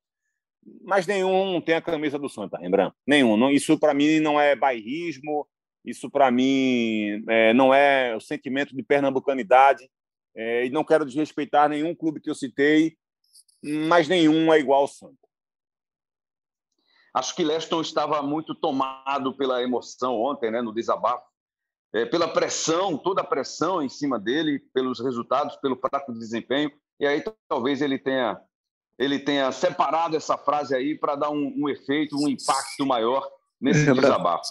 mas 0.82 1.06
nenhum 1.06 1.60
tem 1.60 1.74
a 1.74 1.82
camisa 1.82 2.18
do 2.18 2.28
Santa, 2.28 2.58
Rembrandt. 2.58 2.94
Nenhum. 3.06 3.36
Não, 3.36 3.50
isso 3.50 3.78
para 3.78 3.94
mim 3.94 4.20
não 4.20 4.40
é 4.40 4.54
bairrismo, 4.54 5.46
isso 5.84 6.10
para 6.10 6.30
mim 6.30 7.22
é, 7.28 7.54
não 7.54 7.72
é 7.72 8.14
o 8.16 8.20
sentimento 8.20 8.74
de 8.74 8.82
pernambucanidade. 8.82 9.88
É, 10.40 10.66
e 10.66 10.70
não 10.70 10.84
quero 10.84 11.04
desrespeitar 11.04 11.68
nenhum 11.68 11.96
clube 11.96 12.20
que 12.20 12.30
eu 12.30 12.34
citei, 12.34 12.96
mas 13.60 14.06
nenhum 14.06 14.52
é 14.52 14.60
igual 14.60 14.82
ao 14.82 14.88
Santa. 14.88 15.18
Acho 17.12 17.34
que 17.34 17.42
Leston 17.42 17.80
estava 17.80 18.22
muito 18.22 18.54
tomado 18.54 19.36
pela 19.36 19.60
emoção 19.60 20.14
ontem, 20.14 20.52
né, 20.52 20.62
no 20.62 20.72
desabafo, 20.72 21.26
é, 21.92 22.06
pela 22.06 22.28
pressão, 22.28 22.96
toda 22.96 23.22
a 23.22 23.26
pressão 23.26 23.82
em 23.82 23.88
cima 23.88 24.16
dele, 24.16 24.60
pelos 24.72 25.00
resultados, 25.00 25.56
pelo 25.56 25.74
fraco 25.74 26.12
desempenho. 26.12 26.70
E 27.00 27.06
aí 27.06 27.24
talvez 27.48 27.82
ele 27.82 27.98
tenha 27.98 28.40
ele 28.96 29.18
tenha 29.18 29.50
separado 29.52 30.16
essa 30.16 30.36
frase 30.36 30.74
aí 30.74 30.96
para 30.96 31.14
dar 31.14 31.30
um, 31.30 31.54
um, 31.56 31.68
efeito, 31.68 32.16
um 32.16 32.28
impacto 32.28 32.84
maior 32.84 33.28
nesse 33.60 33.92
desabafo. 33.92 34.50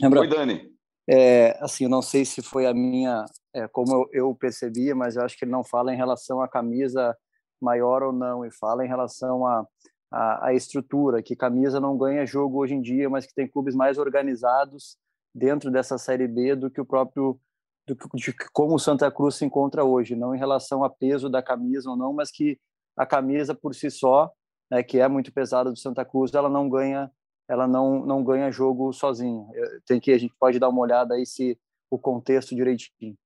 Lembra, 0.00 0.20
Oi, 0.20 0.28
Dani. 0.28 0.72
É, 1.08 1.58
assim, 1.62 1.88
não 1.88 2.02
sei 2.02 2.24
se 2.24 2.42
foi 2.42 2.66
a 2.66 2.72
minha, 2.72 3.24
é, 3.54 3.66
como 3.68 3.92
eu, 3.92 4.08
eu 4.12 4.34
percebia, 4.34 4.94
mas 4.94 5.16
eu 5.16 5.22
acho 5.24 5.36
que 5.36 5.44
ele 5.44 5.52
não 5.52 5.64
fala 5.64 5.92
em 5.92 5.96
relação 5.96 6.40
à 6.40 6.48
camisa 6.48 7.16
maior 7.60 8.02
ou 8.02 8.12
não, 8.12 8.44
e 8.44 8.50
fala 8.50 8.84
em 8.84 8.88
relação 8.88 9.46
à 9.46 9.66
a, 10.10 10.18
a, 10.18 10.46
a, 10.48 10.54
estrutura, 10.54 11.22
que 11.22 11.34
camisa 11.34 11.80
não 11.80 11.96
ganha 11.96 12.26
jogo 12.26 12.58
hoje 12.58 12.74
em 12.74 12.80
dia, 12.82 13.08
mas 13.08 13.26
que 13.26 13.34
tem 13.34 13.48
clubes 13.48 13.74
mais 13.74 13.98
organizados 13.98 14.96
dentro 15.34 15.70
dessa 15.70 15.96
Série 15.98 16.28
B 16.28 16.54
do 16.54 16.70
que 16.70 16.80
o 16.80 16.84
próprio 16.84 17.38
do 17.86 17.96
que, 17.96 18.08
de 18.16 18.34
como 18.52 18.74
o 18.74 18.78
Santa 18.78 19.10
Cruz 19.10 19.36
se 19.36 19.44
encontra 19.44 19.84
hoje, 19.84 20.14
não 20.14 20.34
em 20.34 20.38
relação 20.38 20.84
a 20.84 20.90
peso 20.90 21.28
da 21.28 21.42
camisa 21.42 21.90
ou 21.90 21.96
não, 21.96 22.12
mas 22.12 22.30
que 22.30 22.58
a 22.96 23.06
camisa 23.06 23.54
por 23.54 23.74
si 23.74 23.90
só, 23.90 24.30
né, 24.70 24.82
que 24.82 24.98
é 25.00 25.08
muito 25.08 25.32
pesada 25.32 25.70
do 25.70 25.78
Santa 25.78 26.04
Cruz, 26.04 26.32
ela 26.32 26.48
não 26.48 26.68
ganha, 26.68 27.10
ela 27.48 27.66
não 27.66 28.04
não 28.04 28.24
ganha 28.24 28.50
jogo 28.50 28.92
sozinha. 28.92 29.46
Tem 29.86 30.00
que 30.00 30.12
a 30.12 30.18
gente 30.18 30.34
pode 30.38 30.58
dar 30.58 30.68
uma 30.68 30.80
olhada 30.80 31.14
aí 31.14 31.26
se 31.26 31.58
o 31.90 31.98
contexto 31.98 32.54
direitinho. 32.54 33.16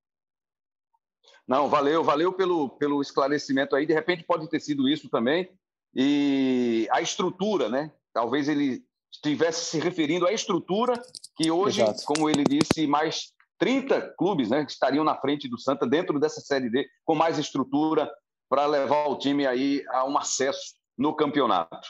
Não, 1.46 1.68
valeu, 1.68 2.02
valeu 2.02 2.32
pelo 2.32 2.68
pelo 2.70 3.00
esclarecimento 3.00 3.76
aí. 3.76 3.86
De 3.86 3.94
repente 3.94 4.24
pode 4.24 4.48
ter 4.48 4.60
sido 4.60 4.88
isso 4.88 5.08
também. 5.08 5.50
E 5.94 6.88
a 6.90 7.00
estrutura, 7.00 7.68
né? 7.68 7.92
Talvez 8.12 8.48
ele 8.48 8.84
estivesse 9.12 9.64
se 9.64 9.78
referindo 9.78 10.26
à 10.26 10.32
estrutura 10.32 11.00
que 11.36 11.50
hoje, 11.50 11.82
Exato. 11.82 12.02
como 12.04 12.28
ele 12.28 12.44
disse, 12.44 12.86
mais 12.86 13.32
30 13.58 14.14
clubes 14.18 14.50
né, 14.50 14.64
que 14.64 14.72
estariam 14.72 15.04
na 15.04 15.16
frente 15.16 15.48
do 15.48 15.58
Santa 15.58 15.86
dentro 15.86 16.18
dessa 16.18 16.40
Série 16.40 16.70
D, 16.70 16.86
com 17.04 17.14
mais 17.14 17.38
estrutura, 17.38 18.10
para 18.48 18.66
levar 18.66 19.08
o 19.08 19.18
time 19.18 19.46
aí 19.46 19.82
a 19.88 20.04
um 20.04 20.16
acesso 20.16 20.74
no 20.96 21.14
campeonato. 21.14 21.88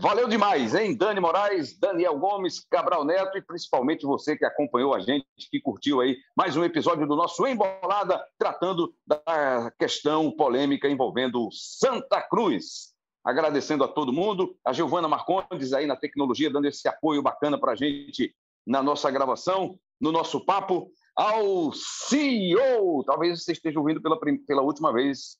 Valeu 0.00 0.28
demais, 0.28 0.76
hein? 0.76 0.96
Dani 0.96 1.18
Moraes, 1.18 1.76
Daniel 1.76 2.16
Gomes, 2.16 2.60
Cabral 2.70 3.04
Neto 3.04 3.36
e 3.36 3.42
principalmente 3.42 4.06
você 4.06 4.36
que 4.36 4.44
acompanhou 4.44 4.94
a 4.94 5.00
gente, 5.00 5.26
que 5.50 5.60
curtiu 5.60 6.00
aí 6.00 6.16
mais 6.36 6.56
um 6.56 6.62
episódio 6.62 7.04
do 7.04 7.16
nosso 7.16 7.44
Embolada, 7.44 8.24
tratando 8.38 8.94
da 9.04 9.72
questão 9.76 10.30
polêmica 10.30 10.88
envolvendo 10.88 11.48
Santa 11.50 12.22
Cruz. 12.22 12.94
Agradecendo 13.24 13.82
a 13.82 13.88
todo 13.88 14.12
mundo, 14.12 14.56
a 14.64 14.72
Giovana 14.72 15.08
Marcondes 15.08 15.72
aí 15.72 15.84
na 15.84 15.96
tecnologia, 15.96 16.48
dando 16.48 16.68
esse 16.68 16.86
apoio 16.86 17.20
bacana 17.20 17.58
para 17.58 17.72
a 17.72 17.76
gente 17.76 18.32
na 18.64 18.80
nossa 18.80 19.10
gravação, 19.10 19.76
no 20.00 20.12
nosso 20.12 20.44
papo, 20.44 20.92
ao 21.16 21.72
CEO, 21.72 23.02
talvez 23.04 23.42
você 23.42 23.50
esteja 23.50 23.80
ouvindo 23.80 24.00
pela, 24.00 24.16
pela 24.46 24.62
última 24.62 24.92
vez, 24.92 25.38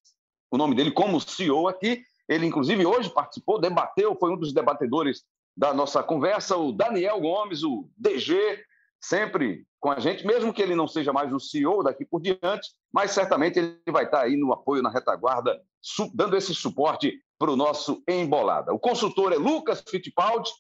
o 0.51 0.57
nome 0.57 0.75
dele 0.75 0.91
como 0.91 1.21
CEO 1.21 1.69
aqui. 1.69 2.03
Ele, 2.29 2.47
inclusive, 2.47 2.85
hoje 2.85 3.11
participou, 3.11 3.61
debateu, 3.61 4.15
foi 4.15 4.31
um 4.31 4.37
dos 4.37 4.53
debatedores 4.53 5.25
da 5.57 5.73
nossa 5.73 6.03
conversa, 6.03 6.57
o 6.57 6.73
Daniel 6.73 7.21
Gomes, 7.21 7.65
o 7.65 7.89
DG, 7.97 8.63
sempre 9.01 9.67
com 9.81 9.91
a 9.91 9.99
gente, 9.99 10.27
mesmo 10.27 10.53
que 10.53 10.61
ele 10.61 10.75
não 10.75 10.87
seja 10.87 11.13
mais 11.13 11.33
o 11.33 11.41
CEO 11.41 11.83
daqui 11.83 12.05
por 12.05 12.21
diante, 12.21 12.75
mas 12.93 13.13
certamente 13.13 13.59
ele 13.59 13.79
vai 13.89 14.05
estar 14.05 14.23
aí 14.23 14.37
no 14.37 14.53
apoio, 14.53 14.83
na 14.83 14.91
retaguarda, 14.91 15.61
dando 16.15 16.37
esse 16.37 16.55
suporte 16.55 17.21
para 17.39 17.51
o 17.51 17.57
nosso 17.57 18.03
Embolada. 18.09 18.73
O 18.73 18.79
consultor 18.79 19.33
é 19.33 19.37
Lucas 19.37 19.83
Fittipaldi, 19.89 20.51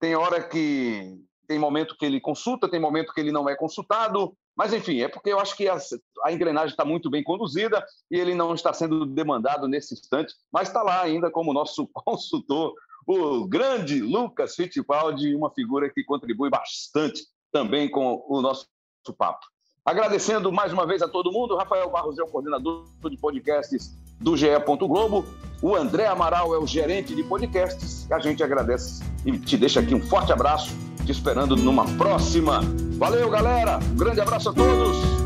tem 0.00 0.14
hora 0.14 0.42
que 0.42 1.20
tem 1.46 1.58
momento 1.58 1.96
que 1.96 2.06
ele 2.06 2.20
consulta, 2.20 2.68
tem 2.68 2.80
momento 2.80 3.12
que 3.12 3.20
ele 3.20 3.32
não 3.32 3.48
é 3.48 3.56
consultado, 3.56 4.36
mas, 4.56 4.72
enfim, 4.72 5.00
é 5.00 5.08
porque 5.08 5.30
eu 5.30 5.40
acho 5.40 5.56
que 5.56 5.68
a, 5.68 5.76
a 6.24 6.32
engrenagem 6.32 6.70
está 6.70 6.84
muito 6.84 7.10
bem 7.10 7.22
conduzida 7.22 7.84
e 8.10 8.16
ele 8.16 8.34
não 8.34 8.54
está 8.54 8.72
sendo 8.72 9.04
demandado 9.04 9.66
nesse 9.66 9.94
instante, 9.94 10.34
mas 10.52 10.68
está 10.68 10.82
lá 10.82 11.02
ainda 11.02 11.30
como 11.30 11.52
nosso 11.52 11.88
consultor, 11.92 12.74
o 13.06 13.46
grande 13.46 14.00
Lucas 14.00 14.54
Fittipaldi, 14.54 15.34
uma 15.34 15.50
figura 15.50 15.90
que 15.90 16.04
contribui 16.04 16.48
bastante 16.48 17.22
também 17.52 17.90
com 17.90 18.24
o 18.28 18.40
nosso 18.40 18.66
papo. 19.18 19.44
Agradecendo 19.84 20.50
mais 20.50 20.72
uma 20.72 20.86
vez 20.86 21.02
a 21.02 21.08
todo 21.08 21.30
mundo, 21.30 21.56
Rafael 21.56 21.90
Barros 21.90 22.18
é 22.18 22.22
o 22.22 22.26
coordenador 22.26 22.86
de 23.10 23.18
podcasts 23.18 23.94
do 24.18 24.34
GE. 24.34 24.46
Globo, 24.80 25.26
o 25.60 25.74
André 25.74 26.06
Amaral 26.06 26.54
é 26.54 26.58
o 26.58 26.66
gerente 26.66 27.14
de 27.14 27.22
podcasts. 27.22 28.10
A 28.10 28.18
gente 28.18 28.42
agradece 28.42 29.04
e 29.26 29.38
te 29.38 29.58
deixa 29.58 29.80
aqui 29.80 29.94
um 29.94 30.00
forte 30.00 30.32
abraço 30.32 30.74
te 31.04 31.12
esperando 31.12 31.56
numa 31.56 31.84
próxima. 31.84 32.60
Valeu, 32.98 33.28
galera. 33.30 33.78
Um 33.92 33.96
grande 33.96 34.20
abraço 34.20 34.50
a 34.50 34.52
todos. 34.52 35.23